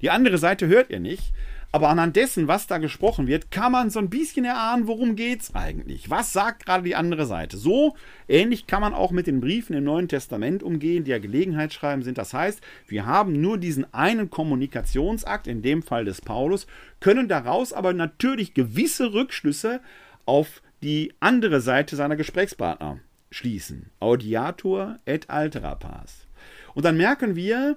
Die 0.00 0.10
andere 0.10 0.38
Seite 0.38 0.68
hört 0.68 0.90
ihr 0.90 1.00
nicht, 1.00 1.32
aber 1.72 1.88
anhand 1.88 2.14
dessen, 2.14 2.46
was 2.46 2.68
da 2.68 2.78
gesprochen 2.78 3.26
wird, 3.26 3.50
kann 3.50 3.72
man 3.72 3.90
so 3.90 3.98
ein 3.98 4.10
bisschen 4.10 4.44
erahnen, 4.44 4.86
worum 4.86 5.16
geht's 5.16 5.54
eigentlich? 5.56 6.08
Was 6.08 6.32
sagt 6.32 6.66
gerade 6.66 6.84
die 6.84 6.94
andere 6.94 7.26
Seite? 7.26 7.56
So 7.56 7.96
ähnlich 8.28 8.68
kann 8.68 8.80
man 8.80 8.94
auch 8.94 9.10
mit 9.10 9.26
den 9.26 9.40
Briefen 9.40 9.74
im 9.74 9.84
Neuen 9.84 10.06
Testament 10.06 10.62
umgehen, 10.62 11.02
die 11.02 11.10
ja 11.10 11.18
Gelegenheitsschreiben 11.18 12.04
sind. 12.04 12.16
Das 12.16 12.32
heißt, 12.32 12.60
wir 12.86 13.06
haben 13.06 13.40
nur 13.40 13.58
diesen 13.58 13.92
einen 13.92 14.30
Kommunikationsakt, 14.30 15.48
in 15.48 15.62
dem 15.62 15.82
Fall 15.82 16.04
des 16.04 16.20
Paulus, 16.20 16.68
können 17.00 17.26
daraus 17.26 17.72
aber 17.72 17.92
natürlich 17.92 18.54
gewisse 18.54 19.12
Rückschlüsse 19.14 19.80
auf 20.26 20.62
die 20.84 21.12
andere 21.18 21.60
Seite 21.60 21.96
seiner 21.96 22.16
Gesprächspartner 22.16 23.00
schließen. 23.32 23.90
Audiator 23.98 24.98
et 25.04 25.28
altera 25.30 25.74
pars. 25.74 26.26
Und 26.74 26.84
dann 26.84 26.96
merken 26.96 27.34
wir, 27.34 27.76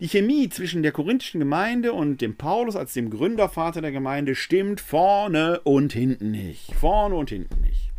die 0.00 0.08
Chemie 0.08 0.48
zwischen 0.48 0.82
der 0.82 0.92
korinthischen 0.92 1.40
Gemeinde 1.40 1.92
und 1.92 2.20
dem 2.20 2.36
Paulus 2.36 2.76
als 2.76 2.92
dem 2.92 3.10
Gründervater 3.10 3.80
der 3.80 3.92
Gemeinde 3.92 4.34
stimmt 4.34 4.80
vorne 4.80 5.60
und 5.60 5.92
hinten 5.92 6.32
nicht. 6.32 6.74
Vorne 6.74 7.14
und 7.14 7.30
hinten 7.30 7.60
nicht. 7.62 7.92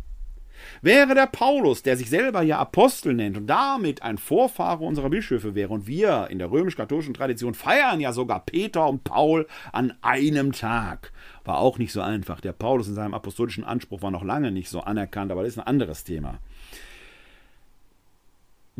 Wäre 0.80 1.14
der 1.14 1.26
Paulus, 1.26 1.82
der 1.82 1.96
sich 1.96 2.08
selber 2.08 2.42
ja 2.42 2.58
Apostel 2.58 3.14
nennt 3.14 3.36
und 3.36 3.48
damit 3.48 4.02
ein 4.02 4.16
Vorfahre 4.16 4.84
unserer 4.84 5.10
Bischöfe 5.10 5.56
wäre, 5.56 5.72
und 5.72 5.88
wir 5.88 6.28
in 6.30 6.38
der 6.38 6.52
römisch-katholischen 6.52 7.14
Tradition 7.14 7.54
feiern 7.54 8.00
ja 8.00 8.12
sogar 8.12 8.44
Peter 8.44 8.88
und 8.88 9.02
Paul 9.02 9.48
an 9.72 9.94
einem 10.02 10.52
Tag, 10.52 11.12
war 11.44 11.58
auch 11.58 11.78
nicht 11.78 11.92
so 11.92 12.00
einfach. 12.00 12.40
Der 12.40 12.52
Paulus 12.52 12.86
in 12.86 12.94
seinem 12.94 13.14
apostolischen 13.14 13.64
Anspruch 13.64 14.02
war 14.02 14.12
noch 14.12 14.22
lange 14.22 14.52
nicht 14.52 14.68
so 14.68 14.80
anerkannt, 14.80 15.32
aber 15.32 15.42
das 15.42 15.54
ist 15.54 15.58
ein 15.58 15.66
anderes 15.66 16.04
Thema. 16.04 16.38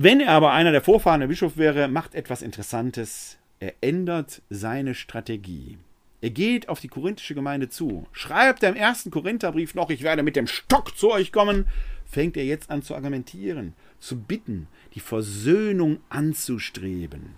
Wenn 0.00 0.20
er 0.20 0.30
aber 0.30 0.52
einer 0.52 0.70
der 0.70 0.80
Vorfahren 0.80 1.18
der 1.18 1.26
Bischof 1.26 1.56
wäre, 1.56 1.88
macht 1.88 2.14
etwas 2.14 2.40
Interessantes. 2.40 3.36
Er 3.58 3.74
ändert 3.80 4.42
seine 4.48 4.94
Strategie. 4.94 5.76
Er 6.20 6.30
geht 6.30 6.68
auf 6.68 6.78
die 6.78 6.86
korinthische 6.86 7.34
Gemeinde 7.34 7.68
zu. 7.68 8.06
Schreibt 8.12 8.62
er 8.62 8.68
im 8.68 8.76
ersten 8.76 9.10
Korintherbrief 9.10 9.74
noch, 9.74 9.90
ich 9.90 10.04
werde 10.04 10.22
mit 10.22 10.36
dem 10.36 10.46
Stock 10.46 10.96
zu 10.96 11.10
euch 11.10 11.32
kommen, 11.32 11.66
fängt 12.04 12.36
er 12.36 12.44
jetzt 12.44 12.70
an 12.70 12.82
zu 12.82 12.94
argumentieren, 12.94 13.72
zu 13.98 14.20
bitten, 14.20 14.68
die 14.94 15.00
Versöhnung 15.00 15.98
anzustreben. 16.10 17.34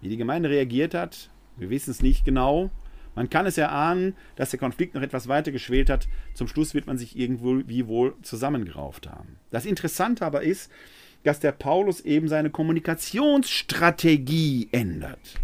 Wie 0.00 0.08
die 0.08 0.16
Gemeinde 0.16 0.50
reagiert 0.50 0.92
hat, 0.92 1.30
wir 1.56 1.70
wissen 1.70 1.92
es 1.92 2.02
nicht 2.02 2.24
genau. 2.24 2.68
Man 3.14 3.30
kann 3.30 3.46
es 3.46 3.58
erahnen, 3.58 4.16
dass 4.34 4.50
der 4.50 4.58
Konflikt 4.58 4.96
noch 4.96 5.02
etwas 5.02 5.28
weiter 5.28 5.52
geschwelt 5.52 5.88
hat. 5.88 6.08
Zum 6.34 6.48
Schluss 6.48 6.74
wird 6.74 6.88
man 6.88 6.98
sich 6.98 7.16
irgendwo 7.16 7.62
wie 7.68 7.86
wohl 7.86 8.16
zusammengerauft 8.22 9.08
haben. 9.08 9.36
Das 9.52 9.66
Interessante 9.66 10.26
aber 10.26 10.42
ist, 10.42 10.68
dass 11.24 11.40
der 11.40 11.52
Paulus 11.52 12.00
eben 12.00 12.28
seine 12.28 12.50
Kommunikationsstrategie 12.50 14.68
ändert. 14.72 15.38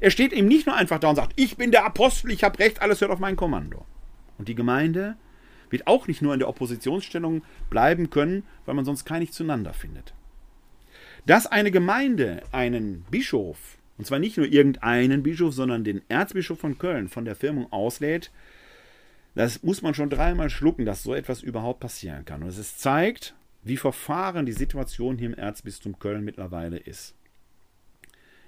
Er 0.00 0.10
steht 0.10 0.32
eben 0.32 0.48
nicht 0.48 0.66
nur 0.66 0.76
einfach 0.76 0.98
da 0.98 1.10
und 1.10 1.16
sagt, 1.16 1.32
ich 1.36 1.56
bin 1.56 1.70
der 1.70 1.84
Apostel, 1.84 2.30
ich 2.30 2.44
habe 2.44 2.58
recht, 2.58 2.82
alles 2.82 3.00
hört 3.00 3.10
auf 3.10 3.18
mein 3.18 3.36
Kommando. 3.36 3.84
Und 4.38 4.48
die 4.48 4.54
Gemeinde 4.54 5.16
wird 5.70 5.86
auch 5.86 6.06
nicht 6.06 6.22
nur 6.22 6.32
in 6.32 6.38
der 6.38 6.48
Oppositionsstellung 6.48 7.42
bleiben 7.68 8.10
können, 8.10 8.44
weil 8.64 8.74
man 8.74 8.84
sonst 8.84 9.04
gar 9.04 9.24
zueinander 9.30 9.72
findet. 9.72 10.14
Dass 11.26 11.46
eine 11.46 11.70
Gemeinde 11.70 12.42
einen 12.52 13.04
Bischof, 13.10 13.76
und 13.98 14.06
zwar 14.06 14.18
nicht 14.18 14.36
nur 14.36 14.46
irgendeinen 14.46 15.22
Bischof, 15.22 15.52
sondern 15.52 15.84
den 15.84 16.02
Erzbischof 16.08 16.60
von 16.60 16.78
Köln 16.78 17.08
von 17.08 17.24
der 17.24 17.34
Firmung 17.34 17.70
auslädt, 17.72 18.30
das 19.34 19.62
muss 19.62 19.82
man 19.82 19.94
schon 19.94 20.10
dreimal 20.10 20.50
schlucken, 20.50 20.86
dass 20.86 21.02
so 21.02 21.14
etwas 21.14 21.42
überhaupt 21.42 21.80
passieren 21.80 22.24
kann. 22.24 22.42
Und 22.42 22.48
es 22.48 22.78
zeigt, 22.78 23.34
wie 23.68 23.76
verfahren 23.76 24.46
die 24.46 24.52
Situation 24.52 25.18
hier 25.18 25.28
im 25.28 25.34
Erzbistum 25.34 25.98
Köln 25.98 26.24
mittlerweile 26.24 26.78
ist. 26.78 27.14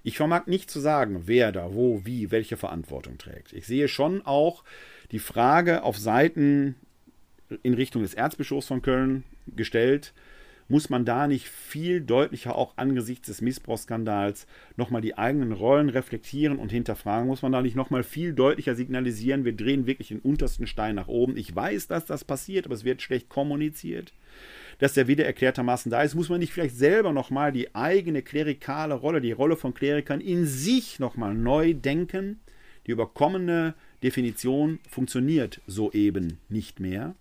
Ich 0.02 0.16
vermag 0.16 0.46
nicht 0.46 0.70
zu 0.70 0.80
sagen, 0.80 1.22
wer 1.26 1.52
da 1.52 1.74
wo, 1.74 2.04
wie, 2.04 2.30
welche 2.30 2.56
Verantwortung 2.56 3.18
trägt. 3.18 3.52
Ich 3.52 3.66
sehe 3.66 3.88
schon 3.88 4.22
auch 4.24 4.64
die 5.12 5.18
Frage 5.18 5.82
auf 5.82 5.98
Seiten 5.98 6.74
in 7.62 7.74
Richtung 7.74 8.02
des 8.02 8.14
Erzbischofs 8.14 8.66
von 8.66 8.82
Köln 8.82 9.24
gestellt, 9.56 10.14
muss 10.70 10.88
man 10.88 11.04
da 11.04 11.26
nicht 11.26 11.48
viel 11.48 12.00
deutlicher 12.00 12.54
auch 12.54 12.74
angesichts 12.76 13.26
des 13.26 13.40
Missbrauchsskandals 13.40 14.46
nochmal 14.76 15.02
die 15.02 15.18
eigenen 15.18 15.50
Rollen 15.50 15.88
reflektieren 15.88 16.60
und 16.60 16.70
hinterfragen? 16.70 17.26
Muss 17.26 17.42
man 17.42 17.50
da 17.50 17.60
nicht 17.60 17.74
nochmal 17.74 18.04
viel 18.04 18.34
deutlicher 18.34 18.76
signalisieren, 18.76 19.44
wir 19.44 19.56
drehen 19.56 19.88
wirklich 19.88 20.08
den 20.08 20.20
untersten 20.20 20.68
Stein 20.68 20.94
nach 20.94 21.08
oben? 21.08 21.36
Ich 21.36 21.52
weiß, 21.54 21.88
dass 21.88 22.06
das 22.06 22.24
passiert, 22.24 22.66
aber 22.66 22.76
es 22.76 22.84
wird 22.84 23.02
schlecht 23.02 23.28
kommuniziert. 23.28 24.12
Dass 24.80 24.94
der 24.94 25.06
wieder 25.06 25.26
erklärtermaßen 25.26 25.90
da 25.90 26.02
ist, 26.02 26.14
muss 26.14 26.30
man 26.30 26.40
nicht 26.40 26.54
vielleicht 26.54 26.76
selber 26.76 27.12
nochmal 27.12 27.52
die 27.52 27.74
eigene 27.74 28.22
klerikale 28.22 28.94
Rolle, 28.94 29.20
die 29.20 29.32
Rolle 29.32 29.56
von 29.56 29.74
Klerikern 29.74 30.22
in 30.22 30.46
sich 30.46 30.98
nochmal 30.98 31.34
neu 31.34 31.74
denken? 31.74 32.40
Die 32.86 32.92
überkommene 32.92 33.74
Definition 34.02 34.80
funktioniert 34.88 35.60
so 35.66 35.92
eben 35.92 36.38
nicht 36.48 36.80
mehr. 36.80 37.14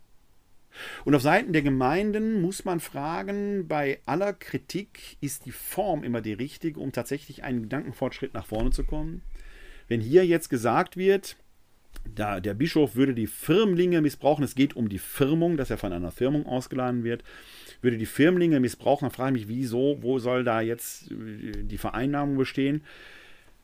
Und 1.04 1.16
auf 1.16 1.22
Seiten 1.22 1.52
der 1.52 1.62
Gemeinden 1.62 2.42
muss 2.42 2.64
man 2.64 2.80
fragen, 2.80 3.68
bei 3.68 4.00
aller 4.06 4.32
Kritik 4.32 5.18
ist 5.20 5.46
die 5.46 5.52
Form 5.52 6.06
immer 6.06 6.22
die 6.22 6.34
richtige, 6.34 6.80
um 6.80 6.94
tatsächlich 6.94 7.44
einen 7.44 7.64
Gedankenfortschritt 7.64 8.34
nach 8.34 8.46
vorne 8.46 8.72
zu 8.72 8.86
kommen. 8.86 9.22
Wenn 9.90 10.00
hier 10.00 10.26
jetzt 10.26 10.50
gesagt 10.50 10.96
wird, 10.96 11.36
da 12.16 12.40
der 12.40 12.54
Bischof 12.54 12.96
würde 12.96 13.14
die 13.14 13.28
Firmlinge 13.28 14.02
missbrauchen, 14.02 14.44
es 14.44 14.56
geht 14.56 14.76
um 14.76 14.90
die 14.90 15.00
Firmung, 15.00 15.58
dass 15.58 15.70
er 15.70 15.78
von 15.78 15.94
einer 15.94 16.12
Firmung 16.12 16.46
ausgeladen 16.46 17.04
wird, 17.04 17.24
würde 17.82 17.98
die 17.98 18.06
Firmlinge 18.06 18.60
missbrauchen, 18.60 19.06
dann 19.06 19.16
frage 19.16 19.38
ich 19.38 19.48
mich, 19.48 19.58
wieso, 19.58 19.98
wo 20.02 20.20
soll 20.20 20.44
da 20.44 20.62
jetzt 20.62 21.12
äh, 21.12 21.64
die 21.64 21.78
Vereinnahmung 21.78 22.38
bestehen? 22.38 22.84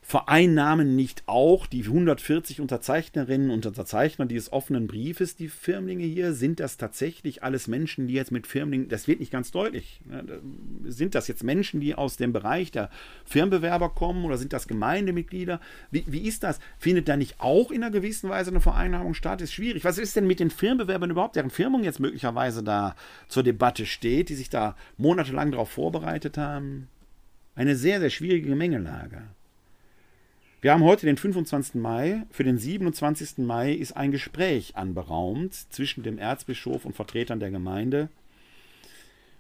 Vereinnahmen 0.08 0.96
nicht 0.96 1.24
auch 1.26 1.66
die 1.66 1.82
140 1.82 2.62
Unterzeichnerinnen 2.62 3.50
und 3.50 3.66
Unterzeichner 3.66 4.28
dieses 4.28 4.54
offenen 4.54 4.86
Briefes 4.86 5.36
die 5.36 5.48
Firmlinge 5.48 6.04
hier? 6.04 6.34
Sind 6.34 6.60
das 6.60 6.78
tatsächlich 6.78 7.42
alles 7.44 7.68
Menschen, 7.68 8.06
die 8.06 8.14
jetzt 8.14 8.32
mit 8.32 8.46
Firmlingen, 8.46 8.88
das 8.88 9.08
wird 9.08 9.20
nicht 9.20 9.32
ganz 9.32 9.50
deutlich. 9.50 10.02
Ne? 10.08 10.42
Sind 10.86 11.16
das 11.16 11.28
jetzt 11.28 11.44
Menschen, 11.44 11.80
die 11.80 11.96
aus 11.96 12.18
dem 12.18 12.34
Bereich 12.34 12.70
der 12.70 12.92
Firmenbewerber 13.26 13.90
kommen 13.90 14.26
oder 14.26 14.38
sind 14.38 14.54
das 14.54 14.68
Gemeindemitglieder? 14.68 15.60
Wie, 15.90 16.06
wie 16.06 16.28
ist 16.28 16.44
das? 16.44 16.60
Findet 16.78 17.08
da 17.08 17.18
nicht 17.18 17.40
auch 17.40 17.72
in 17.72 17.82
einer 17.84 17.92
gewissen 17.92 18.30
Weise 18.30 18.52
eine 18.52 18.62
Vereinnahmung 18.62 19.16
statt? 19.16 19.42
Ist 19.42 19.54
schwierig. 19.54 19.86
Was 19.86 19.98
ist 19.98 20.16
denn 20.16 20.28
mit 20.28 20.40
den 20.40 20.52
Firmenbewerbern 20.52 21.10
überhaupt, 21.10 21.36
deren 21.36 21.50
Firmung 21.50 21.84
jetzt 21.84 22.00
möglicherweise 22.00 22.62
da 22.62 22.96
zur 23.28 23.42
Debatte 23.42 23.88
steht, 23.88 24.30
die 24.30 24.36
sich 24.36 24.52
da 24.52 24.76
monatelang 24.98 25.50
darauf 25.50 25.72
vorbereitet 25.72 26.38
haben? 26.38 26.90
Eine 27.56 27.76
sehr, 27.76 28.00
sehr 28.00 28.12
schwierige 28.12 28.50
Gemengelage. 28.50 29.24
Wir 30.66 30.74
haben 30.74 30.84
heute 30.84 31.06
den 31.06 31.16
25. 31.16 31.76
Mai. 31.76 32.24
Für 32.32 32.44
den 32.44 32.58
27. 32.58 33.38
Mai 33.46 33.72
ist 33.72 33.96
ein 33.96 34.10
Gespräch 34.10 34.76
anberaumt 34.76 35.54
zwischen 35.54 36.02
dem 36.02 36.18
Erzbischof 36.18 36.86
und 36.86 36.96
Vertretern 36.96 37.40
der 37.40 37.52
Gemeinde. 37.52 38.10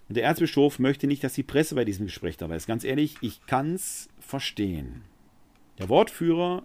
Und 0.07 0.17
der 0.17 0.25
Erzbischof 0.25 0.77
möchte 0.77 1.07
nicht, 1.07 1.23
dass 1.23 1.33
die 1.33 1.41
Presse 1.41 1.73
bei 1.73 1.83
diesem 1.83 2.05
Gespräch 2.05 2.37
dabei 2.37 2.57
ist. 2.57 2.67
Ganz 2.67 2.83
ehrlich, 2.83 3.15
ich 3.21 3.43
kann 3.47 3.73
es 3.73 4.07
verstehen. 4.19 5.01
Der 5.79 5.89
Wortführer 5.89 6.63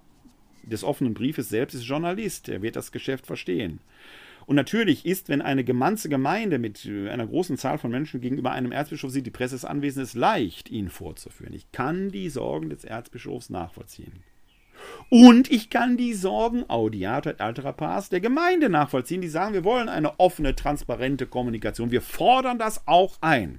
des 0.63 0.85
offenen 0.85 1.15
Briefes 1.15 1.49
selbst 1.49 1.73
ist 1.73 1.87
Journalist. 1.87 2.51
Er 2.51 2.61
wird 2.61 2.77
das 2.77 2.93
Geschäft 2.93 3.25
verstehen. 3.27 3.81
Und 4.45 4.57
natürlich 4.57 5.07
ist, 5.07 5.31
wenn 5.31 5.41
eine 5.41 5.65
ganze 5.65 6.11
Gemeinde 6.11 6.59
mit 6.59 6.87
einer 6.87 7.27
großen 7.27 7.57
Zahl 7.57 7.79
von 7.79 7.91
Menschen 7.91 8.21
gegenüber 8.21 8.53
einem 8.53 8.73
Erzbischof 8.73 9.11
sieht, 9.11 9.25
die 9.25 9.31
Presse 9.31 9.55
ist 9.55 9.65
anwesend, 9.65 10.05
ist 10.05 10.13
leicht, 10.17 10.69
ihn 10.69 10.91
vorzuführen. 10.91 11.55
Ich 11.55 11.73
kann 11.73 12.11
die 12.11 12.29
Sorgen 12.29 12.69
des 12.69 12.85
Erzbischofs 12.85 13.49
nachvollziehen. 13.49 14.23
Und 15.09 15.51
ich 15.51 15.71
kann 15.71 15.97
die 15.97 16.15
Sorgen 16.15 16.65
Audiator 16.69 17.33
et 17.33 17.41
altera 17.41 17.73
der 18.11 18.21
Gemeinde 18.21 18.69
nachvollziehen, 18.69 19.21
die 19.21 19.29
sagen, 19.29 19.55
wir 19.55 19.65
wollen 19.65 19.89
eine 19.89 20.21
offene, 20.21 20.55
transparente 20.55 21.27
Kommunikation. 21.27 21.91
Wir 21.91 22.03
fordern 22.03 22.59
das 22.59 22.87
auch 22.87 23.17
ein. 23.21 23.59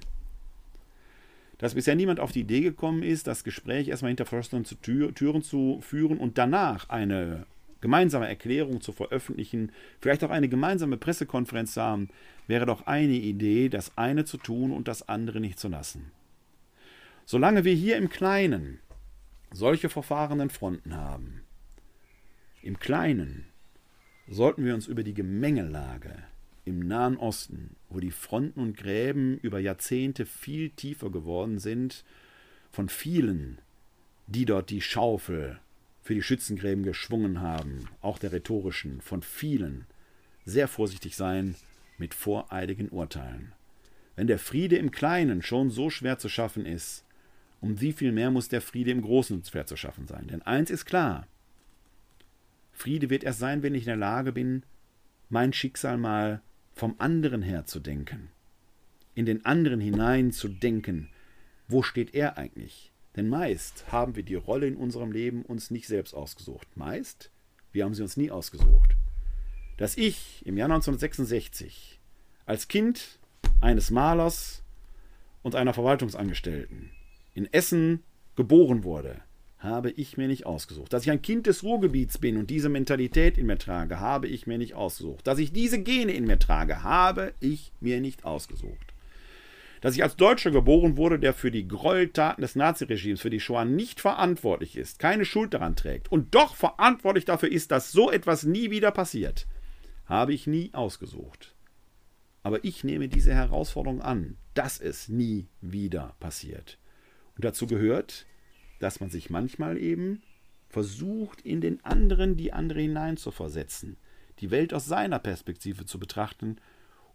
Dass 1.58 1.76
bisher 1.76 1.96
niemand 1.96 2.20
auf 2.20 2.32
die 2.32 2.42
Idee 2.42 2.62
gekommen 2.62 3.04
ist, 3.04 3.28
das 3.28 3.44
Gespräch 3.44 3.88
erstmal 3.90 4.10
hinter 4.10 4.26
verschlossenen 4.26 4.66
Türen 5.14 5.44
zu 5.44 5.80
führen 5.82 6.18
und 6.18 6.38
danach 6.38 6.90
eine 6.90 7.46
gemeinsame 7.82 8.28
Erklärung 8.28 8.80
zu 8.80 8.92
veröffentlichen, 8.94 9.72
vielleicht 10.00 10.24
auch 10.24 10.30
eine 10.30 10.48
gemeinsame 10.48 10.98
Pressekonferenz 10.98 11.74
zu 11.74 11.82
haben, 11.82 12.10
wäre 12.48 12.66
doch 12.66 12.88
eine 12.88 13.14
Idee, 13.14 13.70
das 13.70 13.98
eine 13.98 14.24
zu 14.24 14.38
tun 14.38 14.72
und 14.72 14.88
das 14.88 15.08
andere 15.10 15.40
nicht 15.40 15.60
zu 15.60 15.68
lassen. 15.68 16.12
Solange 17.26 17.64
wir 17.64 17.74
hier 17.74 17.98
im 17.98 18.10
Kleinen 18.10 18.80
solche 19.52 19.90
verfahrenen 19.90 20.50
Fronten 20.50 20.96
haben. 20.96 21.44
Im 22.62 22.80
Kleinen 22.80 23.48
sollten 24.28 24.64
wir 24.64 24.74
uns 24.74 24.88
über 24.88 25.04
die 25.04 25.14
Gemengelage 25.14 26.24
im 26.64 26.80
Nahen 26.80 27.18
Osten, 27.18 27.76
wo 27.90 28.00
die 28.00 28.12
Fronten 28.12 28.60
und 28.60 28.78
Gräben 28.78 29.38
über 29.40 29.60
Jahrzehnte 29.60 30.26
viel 30.26 30.70
tiefer 30.70 31.10
geworden 31.10 31.60
sind, 31.60 32.06
von 32.72 32.88
vielen, 32.88 33.58
die 34.28 34.46
dort 34.46 34.70
die 34.70 34.82
Schaufel 34.82 35.60
für 36.02 36.14
die 36.16 36.24
Schützengräben 36.24 36.84
geschwungen 36.84 37.42
haben, 37.42 37.90
auch 38.02 38.20
der 38.20 38.32
rhetorischen, 38.32 39.02
von 39.02 39.22
vielen, 39.22 39.86
sehr 40.46 40.68
vorsichtig 40.68 41.16
sein 41.16 41.56
mit 41.98 42.14
voreiligen 42.14 42.90
Urteilen. 42.90 43.54
Wenn 44.16 44.28
der 44.28 44.40
Friede 44.40 44.78
im 44.78 44.92
Kleinen 44.92 45.42
schon 45.42 45.70
so 45.70 45.90
schwer 45.90 46.18
zu 46.18 46.30
schaffen 46.30 46.66
ist, 46.66 47.06
um 47.62 47.80
wie 47.80 47.94
viel 47.94 48.12
mehr 48.12 48.32
muss 48.32 48.50
der 48.50 48.62
Friede 48.62 48.92
im 48.92 49.02
Großen 49.02 49.44
schwer 49.46 49.66
zu 49.66 49.78
schaffen 49.78 50.08
sein? 50.08 50.28
Denn 50.28 50.42
eins 50.42 50.70
ist 50.70 50.86
klar: 50.86 51.28
Friede 52.74 53.10
wird 53.10 53.24
erst 53.24 53.40
sein, 53.40 53.64
wenn 53.64 53.76
ich 53.76 53.84
in 53.84 53.88
der 53.90 53.96
Lage 53.96 54.34
bin, 54.34 54.64
mein 55.30 55.54
Schicksal 55.54 55.98
mal 55.98 56.42
vom 56.74 56.96
anderen 56.98 57.44
her 57.44 57.66
zu 57.66 57.80
denken, 57.80 58.30
in 59.14 59.26
den 59.26 59.46
anderen 59.46 59.80
hinein 59.80 60.32
zu 60.32 60.50
denken. 60.50 61.10
Wo 61.68 61.84
steht 61.84 62.14
er 62.16 62.38
eigentlich? 62.38 62.92
Denn 63.16 63.30
meist 63.30 63.92
haben 63.92 64.16
wir 64.16 64.24
die 64.24 64.36
Rolle 64.36 64.68
in 64.68 64.76
unserem 64.76 65.12
Leben 65.12 65.44
uns 65.44 65.70
nicht 65.70 65.88
selbst 65.88 66.14
ausgesucht. 66.14 66.68
Meist, 66.76 67.30
wir 67.72 67.86
haben 67.86 67.94
sie 67.94 68.02
uns 68.02 68.18
nie 68.18 68.32
ausgesucht. 68.32 68.96
Dass 69.78 69.98
ich 69.98 70.46
im 70.46 70.58
Jahr 70.58 70.70
1966 70.70 72.00
als 72.46 72.68
Kind 72.68 73.20
eines 73.60 73.92
Malers 73.92 74.64
und 75.44 75.56
einer 75.56 75.74
Verwaltungsangestellten 75.74 76.92
in 77.34 77.52
Essen 77.52 78.04
geboren 78.36 78.84
wurde, 78.84 79.22
habe 79.62 79.92
ich 79.92 80.18
mir 80.18 80.28
nicht 80.28 80.46
ausgesucht. 80.46 80.92
Dass 80.92 81.04
ich 81.04 81.12
ein 81.12 81.22
Kind 81.22 81.46
des 81.46 81.64
Ruhrgebiets 81.64 82.18
bin 82.18 82.38
und 82.38 82.50
diese 82.50 82.70
Mentalität 82.70 83.38
in 83.38 83.46
mir 83.46 83.58
trage, 83.58 84.00
habe 84.00 84.28
ich 84.28 84.48
mir 84.48 84.58
nicht 84.58 84.74
ausgesucht. 84.74 85.28
Dass 85.28 85.40
ich 85.40 85.54
diese 85.54 85.82
Gene 85.82 86.14
in 86.14 86.26
mir 86.26 86.40
trage, 86.40 86.84
habe 86.84 87.34
ich 87.40 87.72
mir 87.80 88.02
nicht 88.02 88.26
ausgesucht. 88.26 88.94
Dass 89.82 89.96
ich 89.96 90.04
als 90.04 90.16
Deutscher 90.16 90.52
geboren 90.52 90.98
wurde, 90.98 91.20
der 91.20 91.34
für 91.34 91.52
die 91.52 91.68
Gräueltaten 91.68 92.42
des 92.42 92.56
Naziregimes, 92.56 93.22
für 93.22 93.30
die 93.30 93.40
Shoah 93.40 93.66
nicht 93.66 94.00
verantwortlich 94.00 94.76
ist, 94.78 95.00
keine 95.00 95.26
Schuld 95.26 95.54
daran 95.54 95.76
trägt 95.76 96.12
und 96.12 96.36
doch 96.36 96.56
verantwortlich 96.56 97.26
dafür 97.26 97.52
ist, 97.52 97.72
dass 97.72 97.92
so 97.92 98.12
etwas 98.12 98.44
nie 98.44 98.70
wieder 98.70 98.92
passiert, 98.92 99.48
habe 100.06 100.34
ich 100.34 100.46
nie 100.46 100.72
ausgesucht. 100.74 101.56
Aber 102.44 102.64
ich 102.64 102.84
nehme 102.84 103.08
diese 103.08 103.34
Herausforderung 103.34 104.02
an, 104.02 104.38
dass 104.54 104.80
es 104.80 105.10
nie 105.10 105.48
wieder 105.62 106.16
passiert. 106.20 106.78
Und 107.36 107.46
dazu 107.46 107.68
gehört, 107.68 108.26
dass 108.80 109.00
man 109.00 109.10
sich 109.10 109.30
manchmal 109.30 109.78
eben 109.78 110.22
versucht, 110.70 111.42
in 111.42 111.62
den 111.62 111.84
anderen 111.84 112.38
die 112.38 112.54
andere 112.54 112.82
hineinzuversetzen, 112.82 113.98
die 114.40 114.52
Welt 114.52 114.74
aus 114.74 114.86
seiner 114.86 115.20
Perspektive 115.20 115.86
zu 115.86 116.00
betrachten, 116.00 116.58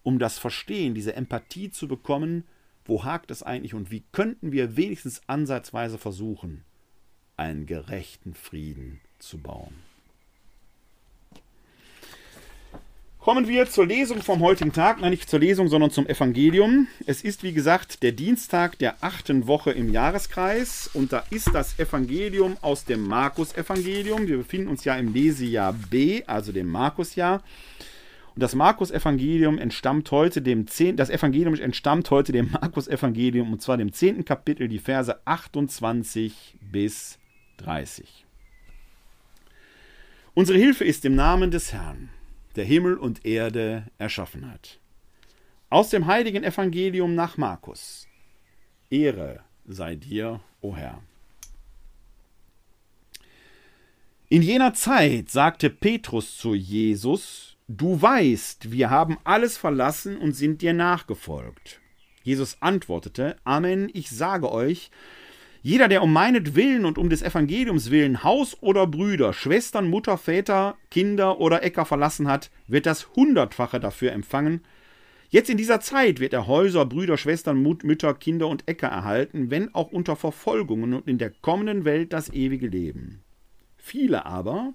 um 0.02 0.18
das 0.18 0.38
Verstehen, 0.38 0.94
diese 0.94 1.14
Empathie 1.14 1.70
zu 1.70 1.88
bekommen, 1.88 2.44
wo 2.84 3.04
hakt 3.04 3.30
es 3.30 3.42
eigentlich 3.42 3.74
und 3.74 3.90
wie 3.90 4.04
könnten 4.12 4.52
wir 4.52 4.76
wenigstens 4.76 5.22
ansatzweise 5.26 5.98
versuchen, 5.98 6.64
einen 7.36 7.66
gerechten 7.66 8.34
Frieden 8.34 9.00
zu 9.18 9.38
bauen. 9.38 9.74
Kommen 13.26 13.48
wir 13.48 13.66
zur 13.66 13.86
Lesung 13.86 14.22
vom 14.22 14.40
heutigen 14.40 14.72
Tag, 14.72 15.00
nein 15.00 15.10
nicht 15.10 15.28
zur 15.28 15.40
Lesung, 15.40 15.66
sondern 15.66 15.90
zum 15.90 16.06
Evangelium. 16.06 16.86
Es 17.06 17.22
ist 17.22 17.42
wie 17.42 17.52
gesagt 17.52 18.04
der 18.04 18.12
Dienstag 18.12 18.78
der 18.78 19.02
achten 19.02 19.48
Woche 19.48 19.72
im 19.72 19.90
Jahreskreis 19.92 20.88
und 20.94 21.12
da 21.12 21.24
ist 21.30 21.52
das 21.52 21.76
Evangelium 21.76 22.56
aus 22.60 22.84
dem 22.84 23.02
Markus-Evangelium. 23.02 24.28
Wir 24.28 24.36
befinden 24.36 24.68
uns 24.68 24.84
ja 24.84 24.94
im 24.94 25.12
Lesejahr 25.12 25.72
B, 25.72 26.22
also 26.28 26.52
dem 26.52 26.68
Markusjahr. 26.68 27.42
Und 28.36 28.42
das 28.44 28.54
Markus-Evangelium 28.54 29.58
entstammt 29.58 30.08
heute 30.12 30.40
dem 30.40 30.68
10, 30.68 30.96
das 30.96 31.10
Evangelium 31.10 31.56
entstammt 31.56 32.08
heute 32.12 32.30
dem 32.30 32.52
Markus-Evangelium 32.52 33.52
und 33.52 33.60
zwar 33.60 33.76
dem 33.76 33.92
10. 33.92 34.24
Kapitel, 34.24 34.68
die 34.68 34.78
Verse 34.78 35.18
28 35.24 36.58
bis 36.60 37.18
30. 37.56 38.24
Unsere 40.34 40.58
Hilfe 40.58 40.84
ist 40.84 41.04
im 41.04 41.16
Namen 41.16 41.50
des 41.50 41.72
Herrn 41.72 42.10
der 42.56 42.64
Himmel 42.64 42.96
und 42.96 43.24
Erde 43.24 43.86
erschaffen 43.98 44.50
hat. 44.50 44.80
Aus 45.68 45.90
dem 45.90 46.06
heiligen 46.06 46.44
Evangelium 46.44 47.14
nach 47.14 47.36
Markus. 47.36 48.06
Ehre 48.90 49.40
sei 49.66 49.96
dir, 49.96 50.40
o 50.60 50.76
Herr. 50.76 51.02
In 54.28 54.42
jener 54.42 54.74
Zeit 54.74 55.30
sagte 55.30 55.70
Petrus 55.70 56.36
zu 56.36 56.54
Jesus, 56.54 57.56
Du 57.68 58.00
weißt, 58.00 58.70
wir 58.70 58.90
haben 58.90 59.18
alles 59.24 59.56
verlassen 59.56 60.16
und 60.18 60.34
sind 60.34 60.62
dir 60.62 60.72
nachgefolgt. 60.72 61.80
Jesus 62.22 62.58
antwortete, 62.60 63.36
Amen, 63.42 63.90
ich 63.92 64.10
sage 64.10 64.52
euch, 64.52 64.92
jeder, 65.66 65.88
der 65.88 66.04
um 66.04 66.12
meinetwillen 66.12 66.84
und 66.84 66.96
um 66.96 67.10
des 67.10 67.22
Evangeliums 67.22 67.90
willen 67.90 68.22
Haus 68.22 68.56
oder 68.62 68.86
Brüder, 68.86 69.32
Schwestern, 69.32 69.90
Mutter, 69.90 70.16
Väter, 70.16 70.76
Kinder 70.92 71.40
oder 71.40 71.64
Äcker 71.64 71.84
verlassen 71.84 72.28
hat, 72.28 72.52
wird 72.68 72.86
das 72.86 73.16
Hundertfache 73.16 73.80
dafür 73.80 74.12
empfangen. 74.12 74.60
Jetzt 75.28 75.50
in 75.50 75.56
dieser 75.56 75.80
Zeit 75.80 76.20
wird 76.20 76.34
er 76.34 76.46
Häuser, 76.46 76.86
Brüder, 76.86 77.16
Schwestern, 77.16 77.60
Mut, 77.60 77.82
Mütter, 77.82 78.14
Kinder 78.14 78.46
und 78.46 78.68
Äcker 78.68 78.86
erhalten, 78.86 79.50
wenn 79.50 79.74
auch 79.74 79.90
unter 79.90 80.14
Verfolgungen 80.14 80.94
und 80.94 81.08
in 81.08 81.18
der 81.18 81.30
kommenden 81.30 81.84
Welt 81.84 82.12
das 82.12 82.32
ewige 82.32 82.68
Leben. 82.68 83.24
Viele 83.76 84.24
aber, 84.24 84.72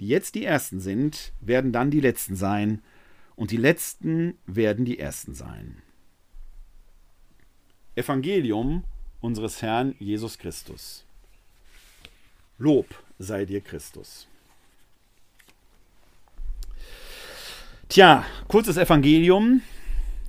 die 0.00 0.08
jetzt 0.08 0.34
die 0.34 0.44
Ersten 0.44 0.80
sind, 0.80 1.32
werden 1.40 1.70
dann 1.70 1.92
die 1.92 2.00
Letzten 2.00 2.34
sein, 2.34 2.82
und 3.36 3.52
die 3.52 3.56
Letzten 3.56 4.36
werden 4.46 4.84
die 4.84 4.98
Ersten 4.98 5.32
sein. 5.32 5.80
Evangelium 7.94 8.82
unseres 9.20 9.62
Herrn 9.62 9.94
Jesus 9.98 10.38
Christus. 10.38 11.04
Lob 12.58 12.86
sei 13.18 13.44
dir 13.44 13.60
Christus. 13.60 14.26
Tja, 17.88 18.24
kurzes 18.48 18.76
Evangelium. 18.76 19.62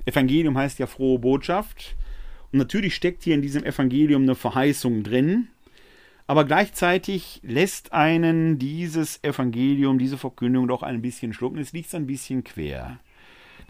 Evangelium 0.06 0.56
heißt 0.56 0.78
ja 0.78 0.86
frohe 0.86 1.18
Botschaft. 1.18 1.94
Und 2.52 2.58
natürlich 2.58 2.94
steckt 2.94 3.22
hier 3.22 3.34
in 3.34 3.42
diesem 3.42 3.64
Evangelium 3.64 4.22
eine 4.22 4.34
Verheißung 4.34 5.02
drin. 5.02 5.48
Aber 6.26 6.44
gleichzeitig 6.44 7.40
lässt 7.42 7.92
einen 7.92 8.58
dieses 8.58 9.22
Evangelium, 9.24 9.98
diese 9.98 10.16
Verkündung 10.16 10.68
doch 10.68 10.82
ein 10.82 11.02
bisschen 11.02 11.32
schlucken. 11.32 11.58
Es 11.58 11.72
liegt 11.72 11.94
ein 11.94 12.06
bisschen 12.06 12.44
quer. 12.44 13.00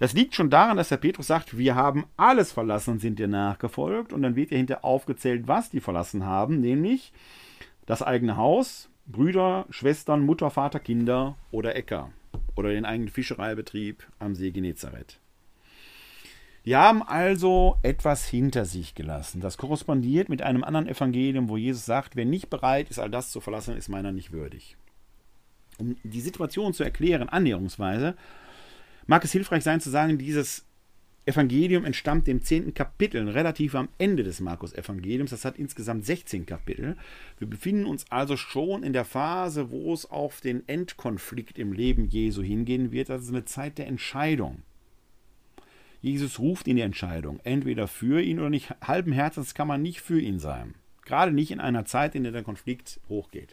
Das 0.00 0.14
liegt 0.14 0.34
schon 0.34 0.48
daran, 0.48 0.78
dass 0.78 0.88
der 0.88 0.96
Petrus 0.96 1.26
sagt, 1.26 1.58
wir 1.58 1.74
haben 1.74 2.06
alles 2.16 2.52
verlassen 2.52 2.92
und 2.92 3.00
sind 3.00 3.18
dir 3.18 3.28
nachgefolgt. 3.28 4.14
Und 4.14 4.22
dann 4.22 4.34
wird 4.34 4.50
ja 4.50 4.56
hinter 4.56 4.82
aufgezählt, 4.82 5.46
was 5.46 5.68
die 5.68 5.80
verlassen 5.80 6.24
haben, 6.24 6.58
nämlich 6.60 7.12
das 7.84 8.02
eigene 8.02 8.38
Haus, 8.38 8.88
Brüder, 9.06 9.66
Schwestern, 9.68 10.22
Mutter, 10.22 10.50
Vater, 10.50 10.80
Kinder 10.80 11.36
oder 11.50 11.76
Äcker 11.76 12.10
oder 12.56 12.70
den 12.70 12.86
eigenen 12.86 13.10
Fischereibetrieb 13.10 14.02
am 14.18 14.34
See 14.34 14.50
Genezareth. 14.50 15.18
Die 16.64 16.76
haben 16.76 17.02
also 17.02 17.76
etwas 17.82 18.26
hinter 18.26 18.64
sich 18.64 18.94
gelassen. 18.94 19.42
Das 19.42 19.58
korrespondiert 19.58 20.30
mit 20.30 20.40
einem 20.40 20.64
anderen 20.64 20.88
Evangelium, 20.88 21.50
wo 21.50 21.58
Jesus 21.58 21.84
sagt, 21.84 22.16
wer 22.16 22.24
nicht 22.24 22.48
bereit 22.48 22.88
ist, 22.88 22.98
all 22.98 23.10
das 23.10 23.30
zu 23.30 23.40
verlassen, 23.40 23.76
ist 23.76 23.88
meiner 23.90 24.12
nicht 24.12 24.32
würdig. 24.32 24.76
Um 25.78 25.96
die 26.04 26.20
Situation 26.20 26.72
zu 26.72 26.84
erklären, 26.84 27.28
annäherungsweise, 27.28 28.14
mag 29.06 29.24
es 29.24 29.32
hilfreich 29.32 29.64
sein 29.64 29.80
zu 29.80 29.90
sagen, 29.90 30.18
dieses 30.18 30.66
Evangelium 31.26 31.84
entstammt 31.84 32.26
dem 32.26 32.42
zehnten 32.42 32.74
Kapitel, 32.74 33.28
relativ 33.28 33.74
am 33.74 33.88
Ende 33.98 34.24
des 34.24 34.40
Markus-Evangeliums. 34.40 35.30
Das 35.30 35.44
hat 35.44 35.58
insgesamt 35.58 36.04
16 36.04 36.46
Kapitel. 36.46 36.96
Wir 37.38 37.48
befinden 37.48 37.84
uns 37.84 38.04
also 38.10 38.36
schon 38.36 38.82
in 38.82 38.92
der 38.92 39.04
Phase, 39.04 39.70
wo 39.70 39.92
es 39.92 40.10
auf 40.10 40.40
den 40.40 40.66
Endkonflikt 40.68 41.58
im 41.58 41.72
Leben 41.72 42.08
Jesu 42.08 42.42
hingehen 42.42 42.90
wird. 42.90 43.10
Das 43.10 43.22
ist 43.22 43.28
eine 43.28 43.44
Zeit 43.44 43.78
der 43.78 43.86
Entscheidung. 43.86 44.62
Jesus 46.00 46.38
ruft 46.38 46.66
in 46.66 46.76
die 46.76 46.82
Entscheidung, 46.82 47.40
entweder 47.44 47.86
für 47.86 48.22
ihn 48.22 48.38
oder 48.38 48.48
nicht. 48.48 48.74
Halben 48.80 49.12
Herzens 49.12 49.54
kann 49.54 49.68
man 49.68 49.82
nicht 49.82 50.00
für 50.00 50.18
ihn 50.18 50.38
sein. 50.38 50.74
Gerade 51.04 51.32
nicht 51.32 51.50
in 51.50 51.60
einer 51.60 51.84
Zeit, 51.84 52.14
in 52.14 52.22
der 52.22 52.32
der 52.32 52.42
Konflikt 52.42 53.00
hochgeht. 53.08 53.52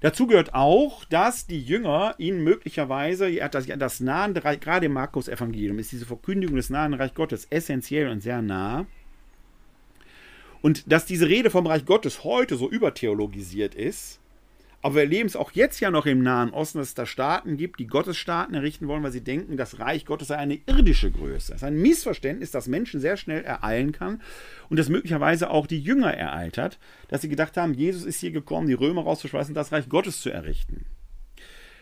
Dazu 0.00 0.26
gehört 0.28 0.54
auch, 0.54 1.04
dass 1.06 1.46
die 1.46 1.60
Jünger 1.60 2.14
ihn 2.18 2.42
möglicherweise, 2.44 3.32
das, 3.50 3.66
das 3.66 4.00
nahen 4.00 4.34
gerade 4.34 4.86
im 4.86 4.92
Markus-Evangelium 4.92 5.78
ist 5.78 5.90
diese 5.90 6.06
Verkündigung 6.06 6.56
des 6.56 6.70
nahen 6.70 6.94
Reich 6.94 7.14
Gottes 7.14 7.46
essentiell 7.50 8.08
und 8.08 8.20
sehr 8.20 8.40
nah. 8.40 8.86
Und 10.62 10.90
dass 10.90 11.06
diese 11.06 11.28
Rede 11.28 11.50
vom 11.50 11.66
Reich 11.66 11.84
Gottes 11.84 12.24
heute 12.24 12.56
so 12.56 12.68
übertheologisiert 12.68 13.74
ist, 13.74 14.20
aber 14.88 14.94
wir 14.94 15.02
erleben 15.02 15.26
es 15.26 15.36
auch 15.36 15.52
jetzt 15.52 15.80
ja 15.80 15.90
noch 15.90 16.06
im 16.06 16.22
Nahen 16.22 16.48
Osten, 16.48 16.78
dass 16.78 16.88
es 16.88 16.94
da 16.94 17.04
Staaten 17.04 17.58
gibt, 17.58 17.78
die 17.78 17.86
Gottesstaaten 17.86 18.54
errichten 18.54 18.88
wollen, 18.88 19.02
weil 19.02 19.12
sie 19.12 19.20
denken, 19.20 19.58
das 19.58 19.80
Reich 19.80 20.06
Gottes 20.06 20.28
sei 20.28 20.38
eine 20.38 20.58
irdische 20.64 21.10
Größe. 21.10 21.52
Das 21.52 21.60
ist 21.60 21.64
ein 21.64 21.82
Missverständnis, 21.82 22.52
das 22.52 22.68
Menschen 22.68 22.98
sehr 22.98 23.18
schnell 23.18 23.44
ereilen 23.44 23.92
kann 23.92 24.22
und 24.70 24.78
das 24.78 24.88
möglicherweise 24.88 25.50
auch 25.50 25.66
die 25.66 25.78
Jünger 25.78 26.14
ereilt 26.14 26.56
hat, 26.56 26.78
dass 27.08 27.20
sie 27.20 27.28
gedacht 27.28 27.58
haben, 27.58 27.74
Jesus 27.74 28.06
ist 28.06 28.20
hier 28.20 28.30
gekommen, 28.30 28.66
die 28.66 28.72
Römer 28.72 29.02
rauszuschmeißen, 29.02 29.54
das 29.54 29.72
Reich 29.72 29.90
Gottes 29.90 30.22
zu 30.22 30.30
errichten. 30.30 30.86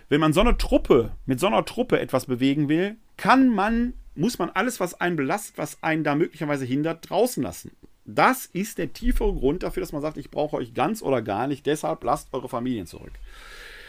Wenn 0.08 0.20
man 0.20 0.32
so 0.32 0.40
eine 0.40 0.58
Truppe, 0.58 1.12
mit 1.26 1.38
so 1.38 1.46
einer 1.46 1.64
Truppe 1.64 2.00
etwas 2.00 2.26
bewegen 2.26 2.68
will, 2.68 2.96
kann 3.16 3.48
man, 3.50 3.94
muss 4.16 4.40
man 4.40 4.50
alles, 4.50 4.80
was 4.80 5.00
einen 5.00 5.14
belastet, 5.14 5.58
was 5.58 5.80
einen 5.80 6.02
da 6.02 6.16
möglicherweise 6.16 6.64
hindert, 6.64 7.08
draußen 7.08 7.40
lassen. 7.40 7.70
Das 8.06 8.46
ist 8.46 8.78
der 8.78 8.92
tiefere 8.92 9.34
Grund 9.34 9.62
dafür, 9.62 9.80
dass 9.80 9.92
man 9.92 10.02
sagt, 10.02 10.16
ich 10.16 10.30
brauche 10.30 10.56
euch 10.56 10.74
ganz 10.74 11.02
oder 11.02 11.22
gar 11.22 11.46
nicht, 11.48 11.66
deshalb 11.66 12.04
lasst 12.04 12.32
eure 12.32 12.48
Familien 12.48 12.86
zurück. 12.86 13.12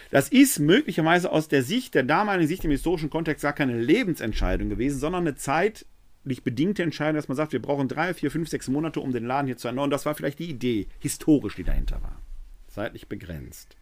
Das 0.09 0.29
ist 0.29 0.59
möglicherweise 0.59 1.31
aus 1.31 1.47
der 1.49 1.63
Sicht, 1.63 1.93
der 1.93 2.03
damaligen 2.03 2.47
Sicht 2.47 2.63
im 2.65 2.71
historischen 2.71 3.09
Kontext 3.09 3.43
gar 3.43 3.53
keine 3.53 3.79
Lebensentscheidung 3.79 4.69
gewesen, 4.69 4.99
sondern 4.99 5.27
eine 5.27 5.35
zeitlich 5.35 6.43
bedingte 6.43 6.81
Entscheidung, 6.81 7.15
dass 7.15 7.27
man 7.27 7.37
sagt, 7.37 7.51
wir 7.51 7.61
brauchen 7.61 7.87
drei, 7.87 8.13
vier, 8.13 8.31
fünf, 8.31 8.49
sechs 8.49 8.69
Monate, 8.69 9.01
um 9.01 9.11
den 9.11 9.25
Laden 9.25 9.47
hier 9.47 9.57
zu 9.57 9.67
erneuern. 9.67 9.89
Das 9.89 10.05
war 10.05 10.15
vielleicht 10.15 10.39
die 10.39 10.49
Idee, 10.49 10.87
historisch, 10.99 11.55
die 11.55 11.63
dahinter 11.63 12.01
war. 12.01 12.21
Zeitlich 12.67 13.07
begrenzt. 13.07 13.75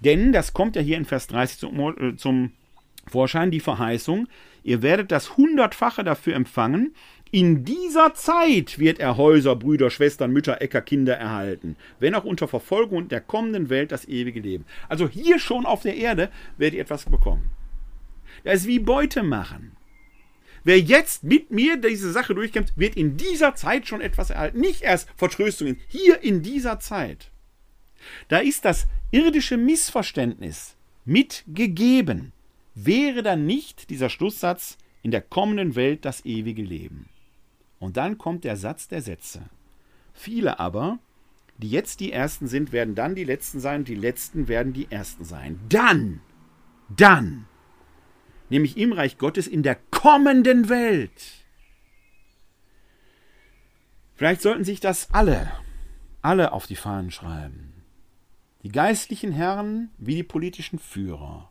Denn, 0.00 0.32
das 0.32 0.52
kommt 0.52 0.76
ja 0.76 0.82
hier 0.82 0.96
in 0.96 1.04
Vers 1.04 1.28
30 1.28 1.58
zum, 1.58 1.80
äh, 1.98 2.16
zum 2.16 2.52
Vorschein, 3.06 3.50
die 3.50 3.60
Verheißung, 3.60 4.28
ihr 4.62 4.82
werdet 4.82 5.10
das 5.10 5.36
Hundertfache 5.36 6.04
dafür 6.04 6.34
empfangen, 6.34 6.94
in 7.30 7.64
dieser 7.64 8.14
Zeit 8.14 8.78
wird 8.78 8.98
er 8.98 9.16
Häuser, 9.16 9.56
Brüder, 9.56 9.90
Schwestern, 9.90 10.32
Mütter, 10.32 10.62
Äcker, 10.62 10.80
Kinder 10.80 11.14
erhalten, 11.16 11.76
wenn 11.98 12.14
auch 12.14 12.24
unter 12.24 12.48
Verfolgung 12.48 13.08
der 13.08 13.20
kommenden 13.20 13.68
Welt 13.68 13.92
das 13.92 14.08
ewige 14.08 14.40
Leben. 14.40 14.64
Also 14.88 15.08
hier 15.08 15.38
schon 15.38 15.66
auf 15.66 15.82
der 15.82 15.96
Erde 15.96 16.30
werdet 16.56 16.76
ihr 16.76 16.82
etwas 16.82 17.04
bekommen. 17.04 17.50
Das 18.44 18.60
ist 18.60 18.66
wie 18.66 18.78
Beute 18.78 19.22
machen. 19.22 19.72
Wer 20.64 20.80
jetzt 20.80 21.24
mit 21.24 21.50
mir 21.50 21.76
diese 21.76 22.12
Sache 22.12 22.34
durchkämpft, 22.34 22.76
wird 22.76 22.96
in 22.96 23.16
dieser 23.16 23.54
Zeit 23.54 23.86
schon 23.86 24.00
etwas 24.00 24.30
erhalten. 24.30 24.60
Nicht 24.60 24.82
erst 24.82 25.08
Vertröstungen, 25.16 25.78
hier 25.88 26.22
in 26.22 26.42
dieser 26.42 26.80
Zeit. 26.80 27.30
Da 28.28 28.38
ist 28.38 28.64
das 28.64 28.86
irdische 29.10 29.56
Missverständnis 29.56 30.76
mitgegeben. 31.04 32.32
Wäre 32.74 33.22
dann 33.22 33.46
nicht 33.46 33.90
dieser 33.90 34.10
Schlusssatz 34.10 34.78
in 35.02 35.10
der 35.10 35.22
kommenden 35.22 35.74
Welt 35.74 36.04
das 36.04 36.24
ewige 36.24 36.62
Leben. 36.62 37.08
Und 37.78 37.96
dann 37.96 38.18
kommt 38.18 38.44
der 38.44 38.56
Satz 38.56 38.88
der 38.88 39.02
Sätze. 39.02 39.48
Viele 40.12 40.58
aber, 40.58 40.98
die 41.58 41.70
jetzt 41.70 42.00
die 42.00 42.12
Ersten 42.12 42.48
sind, 42.48 42.72
werden 42.72 42.94
dann 42.94 43.14
die 43.14 43.24
Letzten 43.24 43.60
sein, 43.60 43.84
die 43.84 43.94
Letzten 43.94 44.48
werden 44.48 44.72
die 44.72 44.90
Ersten 44.90 45.24
sein. 45.24 45.60
Dann, 45.68 46.20
dann, 46.88 47.46
nämlich 48.48 48.76
im 48.76 48.92
Reich 48.92 49.18
Gottes 49.18 49.46
in 49.46 49.62
der 49.62 49.76
kommenden 49.90 50.68
Welt. 50.68 51.44
Vielleicht 54.14 54.42
sollten 54.42 54.64
sich 54.64 54.80
das 54.80 55.12
alle, 55.12 55.50
alle 56.22 56.52
auf 56.52 56.66
die 56.66 56.76
Fahnen 56.76 57.12
schreiben. 57.12 57.84
Die 58.64 58.72
geistlichen 58.72 59.30
Herren 59.30 59.90
wie 59.98 60.16
die 60.16 60.24
politischen 60.24 60.80
Führer. 60.80 61.50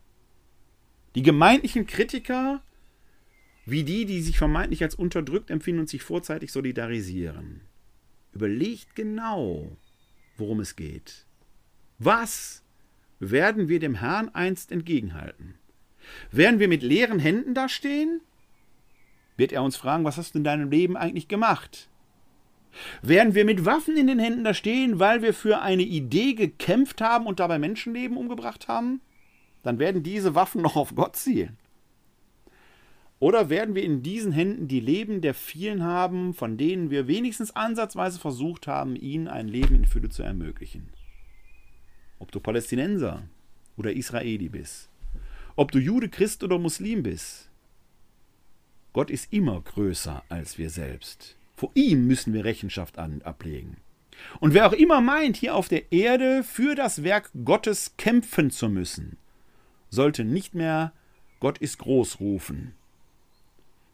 Die 1.16 1.22
gemeindlichen 1.24 1.88
Kritiker 1.88 2.62
wie 3.68 3.84
die, 3.84 4.06
die 4.06 4.22
sich 4.22 4.38
vermeintlich 4.38 4.82
als 4.82 4.96
unterdrückt 4.96 5.50
empfinden 5.50 5.82
und 5.82 5.90
sich 5.90 6.02
vorzeitig 6.02 6.54
solidarisieren. 6.54 7.62
Überlegt 8.32 8.96
genau, 8.96 9.76
worum 10.38 10.62
es 10.62 10.78
geht. 10.78 11.26
Was 12.00 12.64
werden 13.20 13.68
wir 13.68 13.80
dem 13.80 13.96
Herrn 13.96 14.30
einst 14.30 14.72
entgegenhalten? 14.72 15.56
Werden 16.32 16.62
wir 16.62 16.70
mit 16.70 16.82
leeren 16.82 17.20
Händen 17.20 17.54
dastehen? 17.54 18.22
Wird 19.36 19.52
er 19.52 19.64
uns 19.64 19.76
fragen, 19.76 20.06
was 20.06 20.16
hast 20.16 20.34
du 20.34 20.38
in 20.38 20.46
deinem 20.46 20.72
Leben 20.72 20.96
eigentlich 20.96 21.28
gemacht? 21.28 21.90
Werden 23.02 23.36
wir 23.36 23.44
mit 23.44 23.66
Waffen 23.66 23.98
in 23.98 24.08
den 24.08 24.20
Händen 24.20 24.46
da 24.46 24.54
stehen, 24.54 25.00
weil 25.00 25.22
wir 25.22 25.34
für 25.34 25.62
eine 25.62 25.84
Idee 25.84 26.36
gekämpft 26.36 27.02
haben 27.02 27.26
und 27.26 27.42
dabei 27.42 27.60
Menschenleben 27.60 28.16
umgebracht 28.16 28.70
haben? 28.70 29.02
Dann 29.64 29.78
werden 29.78 30.04
diese 30.04 30.36
Waffen 30.36 30.62
noch 30.62 30.78
auf 30.78 30.96
Gott 30.96 31.18
zielen. 31.18 31.58
Oder 33.20 33.50
werden 33.50 33.74
wir 33.74 33.84
in 33.84 34.04
diesen 34.04 34.32
Händen 34.32 34.68
die 34.68 34.80
Leben 34.80 35.22
der 35.22 35.34
vielen 35.34 35.84
haben, 35.84 36.34
von 36.34 36.58
denen 36.58 36.92
wir 36.92 37.08
wenigstens 37.08 37.56
ansatzweise 37.56 38.20
versucht 38.20 38.68
haben, 38.68 38.96
ihnen 38.96 39.28
ein 39.28 39.48
Leben 39.48 39.76
in 39.76 39.86
Fülle 39.86 40.10
zu 40.10 40.22
ermöglichen? 40.22 40.90
Ob 42.20 42.32
du 42.32 42.40
Palästinenser 42.40 43.24
oder 43.76 43.94
Israeli 43.94 44.50
bist, 44.50 44.90
ob 45.56 45.72
du 45.72 45.80
Jude, 45.80 46.10
Christ 46.10 46.44
oder 46.44 46.60
Muslim 46.60 47.02
bist, 47.02 47.50
Gott 48.94 49.10
ist 49.10 49.34
immer 49.34 49.62
größer 49.62 50.24
als 50.30 50.58
wir 50.58 50.70
selbst. 50.70 51.38
Vor 51.56 51.72
ihm 51.74 52.06
müssen 52.06 52.34
wir 52.34 52.46
Rechenschaft 52.46 53.00
an, 53.00 53.24
ablegen. 53.24 53.78
Und 54.40 54.54
wer 54.54 54.68
auch 54.68 54.74
immer 54.74 55.02
meint, 55.02 55.38
hier 55.38 55.56
auf 55.56 55.68
der 55.68 55.92
Erde 55.92 56.44
für 56.44 56.76
das 56.76 57.04
Werk 57.04 57.32
Gottes 57.44 57.96
kämpfen 57.98 58.52
zu 58.52 58.70
müssen, 58.70 59.18
sollte 59.90 60.24
nicht 60.24 60.54
mehr 60.54 60.94
Gott 61.40 61.58
ist 61.58 61.80
groß 61.80 62.20
rufen. 62.20 62.74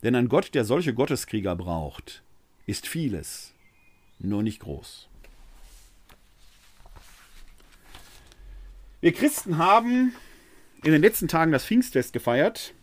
Denn 0.03 0.15
ein 0.15 0.27
Gott, 0.27 0.53
der 0.53 0.65
solche 0.65 0.93
Gotteskrieger 0.93 1.55
braucht, 1.55 2.23
ist 2.65 2.88
vieles, 2.88 3.53
nur 4.19 4.43
nicht 4.43 4.59
groß. 4.59 5.07
Wir 8.99 9.13
Christen 9.13 9.57
haben 9.57 10.13
in 10.84 10.91
den 10.91 11.01
letzten 11.01 11.27
Tagen 11.27 11.51
das 11.51 11.65
Pfingstfest 11.65 12.13
gefeiert 12.13 12.73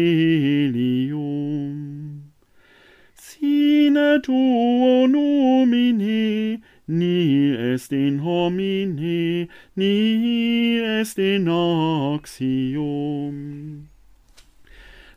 Sine 3.15 4.21
tuo 4.23 5.07
numine 5.07 6.63
ni 6.89 7.53
est 7.53 7.93
in 7.93 8.21
homine, 8.21 9.49
ni 9.77 10.79
est 10.79 11.19
in 11.19 11.49
oxium. 11.49 13.37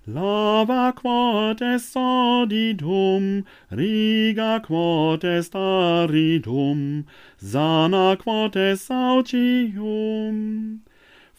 Lava 0.07 0.91
quod 0.95 1.61
est 1.61 1.77
sodidum, 1.77 3.43
riga 3.71 4.59
quod 4.59 5.23
est 5.23 5.55
aridum, 5.55 7.05
sana 7.37 8.17
quod 8.17 8.55
est 8.55 8.75
saucium. 8.75 10.79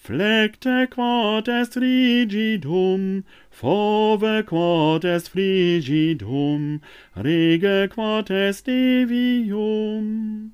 Flecte 0.02 0.89
quod 0.89 1.47
est 1.47 1.74
rigidum, 1.74 3.22
fove 3.51 4.43
quod 4.47 5.05
est 5.05 5.28
frigidum, 5.28 6.81
rege 7.14 7.90
quod 7.90 8.31
est 8.31 8.64
devium. 8.64 10.52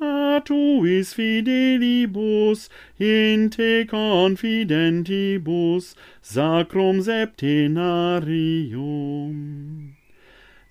Datuis 0.00 1.12
fidelibus, 1.12 2.68
in 3.00 3.50
te 3.50 3.84
confidentibus, 3.84 5.96
sacrum 6.22 7.02
septenarium. 7.02 9.94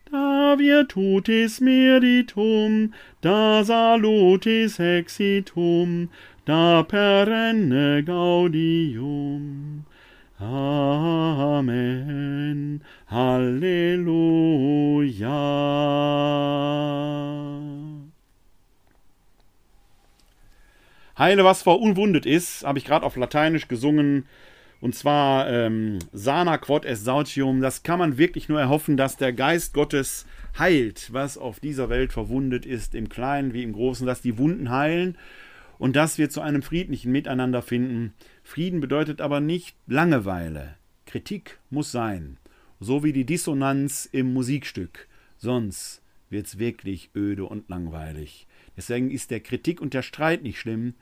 Da 0.09 0.55
virtutis 0.55 1.59
meritum, 1.59 2.93
da 3.21 3.61
salutis 3.61 4.79
exitum, 4.79 6.07
da 6.49 6.81
perenne 6.81 8.03
gaudium. 8.03 9.85
Amen. 10.39 11.69
Halleluja. 13.07 14.07
Heile, 21.19 21.43
was 21.43 21.61
verunwundet 21.61 22.25
ist, 22.25 22.65
habe 22.65 22.79
ich 22.79 22.85
gerade 22.85 23.05
auf 23.05 23.15
Lateinisch 23.15 23.67
gesungen. 23.67 24.25
Und 24.81 24.95
zwar 24.95 25.47
ähm, 25.49 25.99
Sana 26.13 26.57
quod 26.57 26.83
est 26.83 27.03
sautium. 27.03 27.61
Das 27.61 27.83
kann 27.83 27.99
man 27.99 28.17
wirklich 28.17 28.49
nur 28.49 28.59
erhoffen, 28.59 28.97
dass 28.97 29.17
der 29.17 29.33
Geist 29.33 29.75
Gottes 29.75 30.25
heilt, 30.57 31.13
was 31.13 31.37
auf 31.37 31.59
dieser 31.59 31.89
Welt 31.89 32.11
verwundet 32.11 32.65
ist, 32.65 32.95
im 32.95 33.07
Kleinen 33.07 33.53
wie 33.53 33.61
im 33.61 33.73
Großen, 33.73 34.07
dass 34.07 34.23
die 34.23 34.39
Wunden 34.39 34.71
heilen 34.71 35.15
und 35.79 35.95
dass 35.95 36.19
wir 36.19 36.29
zu 36.29 36.41
einem 36.41 36.61
friedlichen 36.61 37.11
Miteinander 37.11 37.63
finden. 37.63 38.13
Frieden 38.43 38.81
bedeutet 38.81 39.21
aber 39.21 39.39
nicht 39.39 39.75
Langeweile. 39.87 40.75
Kritik 41.07 41.57
muss 41.71 41.91
sein, 41.91 42.37
so 42.79 43.03
wie 43.03 43.13
die 43.13 43.25
Dissonanz 43.25 44.07
im 44.11 44.31
Musikstück. 44.31 45.07
Sonst 45.37 46.03
wird's 46.29 46.59
wirklich 46.59 47.09
öde 47.15 47.45
und 47.45 47.69
langweilig. 47.69 48.45
Deswegen 48.77 49.09
ist 49.09 49.31
der 49.31 49.39
Kritik 49.39 49.81
und 49.81 49.95
der 49.95 50.03
Streit 50.03 50.43
nicht 50.43 50.59
schlimm, 50.59 50.93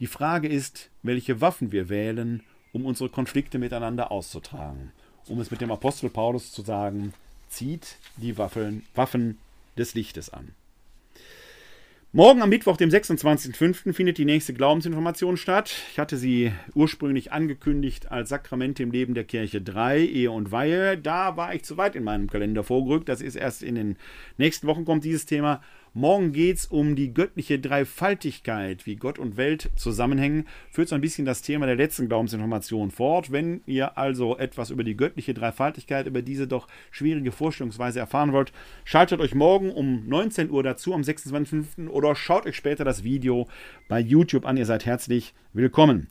die 0.00 0.08
Frage 0.08 0.48
ist, 0.48 0.90
welche 1.02 1.40
Waffen 1.40 1.70
wir 1.70 1.88
wählen, 1.88 2.42
um 2.72 2.84
unsere 2.84 3.08
Konflikte 3.08 3.58
miteinander 3.58 4.10
auszutragen. 4.10 4.90
Um 5.28 5.40
es 5.40 5.52
mit 5.52 5.60
dem 5.60 5.70
Apostel 5.70 6.10
Paulus 6.10 6.52
zu 6.52 6.62
sagen, 6.62 7.14
zieht 7.48 7.96
die 8.16 8.36
Waffen, 8.36 8.84
Waffen 8.94 9.38
des 9.78 9.94
Lichtes 9.94 10.30
an. 10.30 10.50
Morgen 12.16 12.42
am 12.42 12.48
Mittwoch, 12.48 12.76
dem 12.76 12.90
26.05., 12.90 13.92
findet 13.92 14.18
die 14.18 14.24
nächste 14.24 14.54
Glaubensinformation 14.54 15.36
statt. 15.36 15.74
Ich 15.90 15.98
hatte 15.98 16.16
sie 16.16 16.52
ursprünglich 16.72 17.32
angekündigt 17.32 18.12
als 18.12 18.28
Sakramente 18.28 18.84
im 18.84 18.92
Leben 18.92 19.14
der 19.14 19.24
Kirche 19.24 19.60
3, 19.60 19.98
Ehe 19.98 20.30
und 20.30 20.52
Weihe. 20.52 20.96
Da 20.96 21.36
war 21.36 21.56
ich 21.56 21.64
zu 21.64 21.76
weit 21.76 21.96
in 21.96 22.04
meinem 22.04 22.30
Kalender 22.30 22.62
vorgerückt. 22.62 23.08
Das 23.08 23.20
ist 23.20 23.34
erst 23.34 23.64
in 23.64 23.74
den 23.74 23.96
nächsten 24.38 24.68
Wochen 24.68 24.84
kommt 24.84 25.02
dieses 25.02 25.26
Thema. 25.26 25.60
Morgen 25.96 26.32
geht 26.32 26.56
es 26.56 26.66
um 26.66 26.96
die 26.96 27.14
göttliche 27.14 27.60
Dreifaltigkeit, 27.60 28.84
wie 28.84 28.96
Gott 28.96 29.20
und 29.20 29.36
Welt 29.36 29.70
zusammenhängen. 29.76 30.48
Führt 30.72 30.88
so 30.88 30.96
ein 30.96 31.00
bisschen 31.00 31.24
das 31.24 31.40
Thema 31.40 31.66
der 31.66 31.76
letzten 31.76 32.08
Glaubensinformation 32.08 32.90
fort. 32.90 33.30
Wenn 33.30 33.60
ihr 33.66 33.96
also 33.96 34.36
etwas 34.36 34.70
über 34.70 34.82
die 34.82 34.96
göttliche 34.96 35.34
Dreifaltigkeit, 35.34 36.08
über 36.08 36.20
diese 36.20 36.48
doch 36.48 36.66
schwierige 36.90 37.30
Vorstellungsweise 37.30 38.00
erfahren 38.00 38.32
wollt, 38.32 38.52
schaltet 38.84 39.20
euch 39.20 39.36
morgen 39.36 39.70
um 39.70 40.08
19 40.08 40.50
Uhr 40.50 40.64
dazu, 40.64 40.94
am 40.94 41.02
26.05. 41.02 41.86
oder 41.86 42.16
schaut 42.16 42.46
euch 42.46 42.56
später 42.56 42.82
das 42.82 43.04
Video 43.04 43.46
bei 43.86 44.00
YouTube 44.00 44.46
an. 44.46 44.56
Ihr 44.56 44.66
seid 44.66 44.86
herzlich 44.86 45.32
willkommen. 45.52 46.08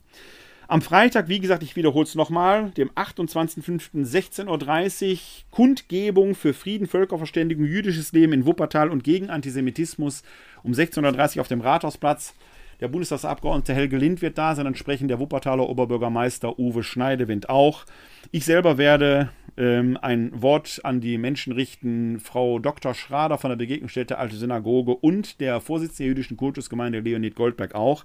Am 0.66 0.80
Freitag, 0.80 1.28
wie 1.28 1.40
gesagt, 1.40 1.62
ich 1.62 1.76
wiederhole 1.76 2.04
es 2.04 2.14
nochmal, 2.14 2.70
dem 2.70 2.88
28.05.16.30 2.90 5.12
Uhr, 5.12 5.18
Kundgebung 5.50 6.34
für 6.34 6.54
Frieden, 6.54 6.86
Völkerverständigung, 6.86 7.66
jüdisches 7.66 8.12
Leben 8.12 8.32
in 8.32 8.46
Wuppertal 8.46 8.90
und 8.90 9.04
gegen 9.04 9.28
Antisemitismus 9.28 10.22
um 10.62 10.72
16.30 10.72 11.36
Uhr 11.36 11.42
auf 11.42 11.48
dem 11.48 11.60
Rathausplatz. 11.60 12.34
Der 12.80 12.88
Bundestagsabgeordnete 12.88 13.74
Helge 13.74 13.98
Lind 13.98 14.22
wird 14.22 14.38
da 14.38 14.54
sein, 14.54 14.66
entsprechend 14.66 15.10
der 15.10 15.20
Wuppertaler 15.20 15.68
Oberbürgermeister 15.68 16.58
Uwe 16.58 16.82
Schneidewind 16.82 17.48
auch. 17.48 17.84
Ich 18.32 18.44
selber 18.44 18.78
werde 18.78 19.30
ähm, 19.56 19.98
ein 20.00 20.42
Wort 20.42 20.80
an 20.82 21.00
die 21.00 21.18
Menschen 21.18 21.52
richten, 21.52 22.18
Frau 22.20 22.58
Dr. 22.58 22.94
Schrader 22.94 23.38
von 23.38 23.50
der 23.50 23.56
Begegnungsstätte 23.56 24.18
Alte 24.18 24.36
Synagoge 24.36 24.96
und 24.96 25.40
der 25.40 25.60
Vorsitzende 25.60 25.98
der 25.98 26.06
jüdischen 26.08 26.36
Kultusgemeinde 26.36 27.00
Leonid 27.00 27.36
Goldberg 27.36 27.74
auch. 27.74 28.04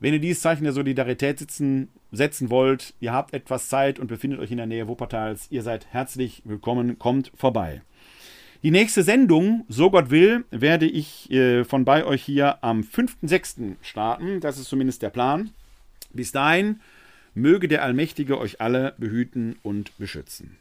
Wenn 0.00 0.14
ihr 0.14 0.18
dieses 0.18 0.42
Zeichen 0.42 0.64
der 0.64 0.72
Solidarität 0.72 1.38
sitzen, 1.38 1.88
setzen 2.10 2.48
wollt, 2.48 2.94
ihr 3.00 3.12
habt 3.12 3.34
etwas 3.34 3.68
Zeit 3.68 3.98
und 3.98 4.06
befindet 4.06 4.40
euch 4.40 4.50
in 4.50 4.56
der 4.56 4.66
Nähe 4.66 4.88
Wuppertals, 4.88 5.46
ihr 5.50 5.62
seid 5.62 5.86
herzlich 5.90 6.40
willkommen, 6.46 6.98
kommt 6.98 7.30
vorbei. 7.36 7.82
Die 8.62 8.70
nächste 8.70 9.02
Sendung, 9.02 9.66
so 9.68 9.90
Gott 9.90 10.10
will, 10.10 10.44
werde 10.50 10.86
ich 10.86 11.30
äh, 11.30 11.64
von 11.64 11.84
bei 11.84 12.04
euch 12.04 12.22
hier 12.22 12.64
am 12.64 12.80
5.6. 12.80 13.76
starten. 13.82 14.40
Das 14.40 14.58
ist 14.58 14.68
zumindest 14.68 15.02
der 15.02 15.10
Plan. 15.10 15.50
Bis 16.12 16.32
dahin 16.32 16.80
möge 17.34 17.68
der 17.68 17.82
Allmächtige 17.82 18.38
euch 18.38 18.60
alle 18.60 18.94
behüten 18.96 19.56
und 19.62 19.96
beschützen. 19.98 20.56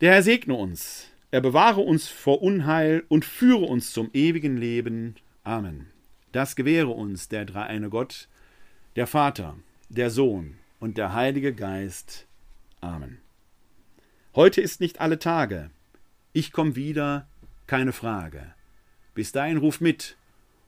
Der 0.00 0.14
Herr 0.14 0.22
segne 0.22 0.54
uns, 0.54 1.08
er 1.32 1.40
bewahre 1.40 1.80
uns 1.80 2.08
vor 2.08 2.42
Unheil 2.42 3.04
und 3.08 3.24
führe 3.24 3.64
uns 3.64 3.92
zum 3.92 4.10
ewigen 4.12 4.56
Leben. 4.56 5.16
Amen. 5.44 5.91
Das 6.32 6.56
gewähre 6.56 6.88
uns 6.88 7.28
der 7.28 7.44
dreieine 7.44 7.90
Gott, 7.90 8.28
der 8.96 9.06
Vater, 9.06 9.56
der 9.90 10.10
Sohn 10.10 10.58
und 10.80 10.96
der 10.96 11.12
Heilige 11.12 11.54
Geist. 11.54 12.26
Amen. 12.80 13.18
Heute 14.34 14.62
ist 14.62 14.80
nicht 14.80 15.00
alle 15.00 15.18
Tage. 15.18 15.70
Ich 16.32 16.50
komm 16.52 16.74
wieder, 16.74 17.28
keine 17.66 17.92
Frage. 17.92 18.54
Bis 19.14 19.32
dahin 19.32 19.58
ruf 19.58 19.82
mit. 19.82 20.16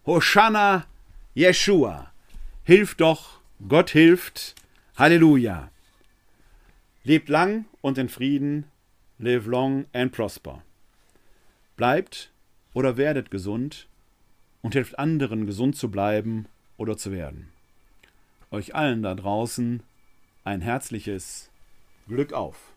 Hosanna, 0.05 0.87
Jeshua. 1.33 2.13
Hilf 2.63 2.95
doch, 2.95 3.41
Gott 3.67 3.91
hilft. 3.91 4.55
Halleluja. 4.97 5.71
Lebt 7.05 7.31
lang 7.31 7.65
und 7.81 7.97
in 7.97 8.11
Frieden. 8.11 8.65
Live 9.19 9.47
long 9.47 9.87
and 9.95 10.13
prosper. 10.13 10.63
Bleibt 11.77 12.31
oder 12.75 12.99
werdet 12.99 13.31
gesund 13.31 13.89
und 14.65 14.73
hilft 14.73 14.99
anderen, 14.99 15.45
gesund 15.45 15.77
zu 15.77 15.91
bleiben 15.91 16.47
oder 16.79 16.97
zu 16.97 17.13
werden. 17.13 17.51
Euch 18.51 18.75
allen 18.75 19.03
da 19.03 19.15
draußen 19.15 19.83
ein 20.43 20.63
herzliches 20.63 21.51
Glück 22.09 22.33
auf. 22.33 22.73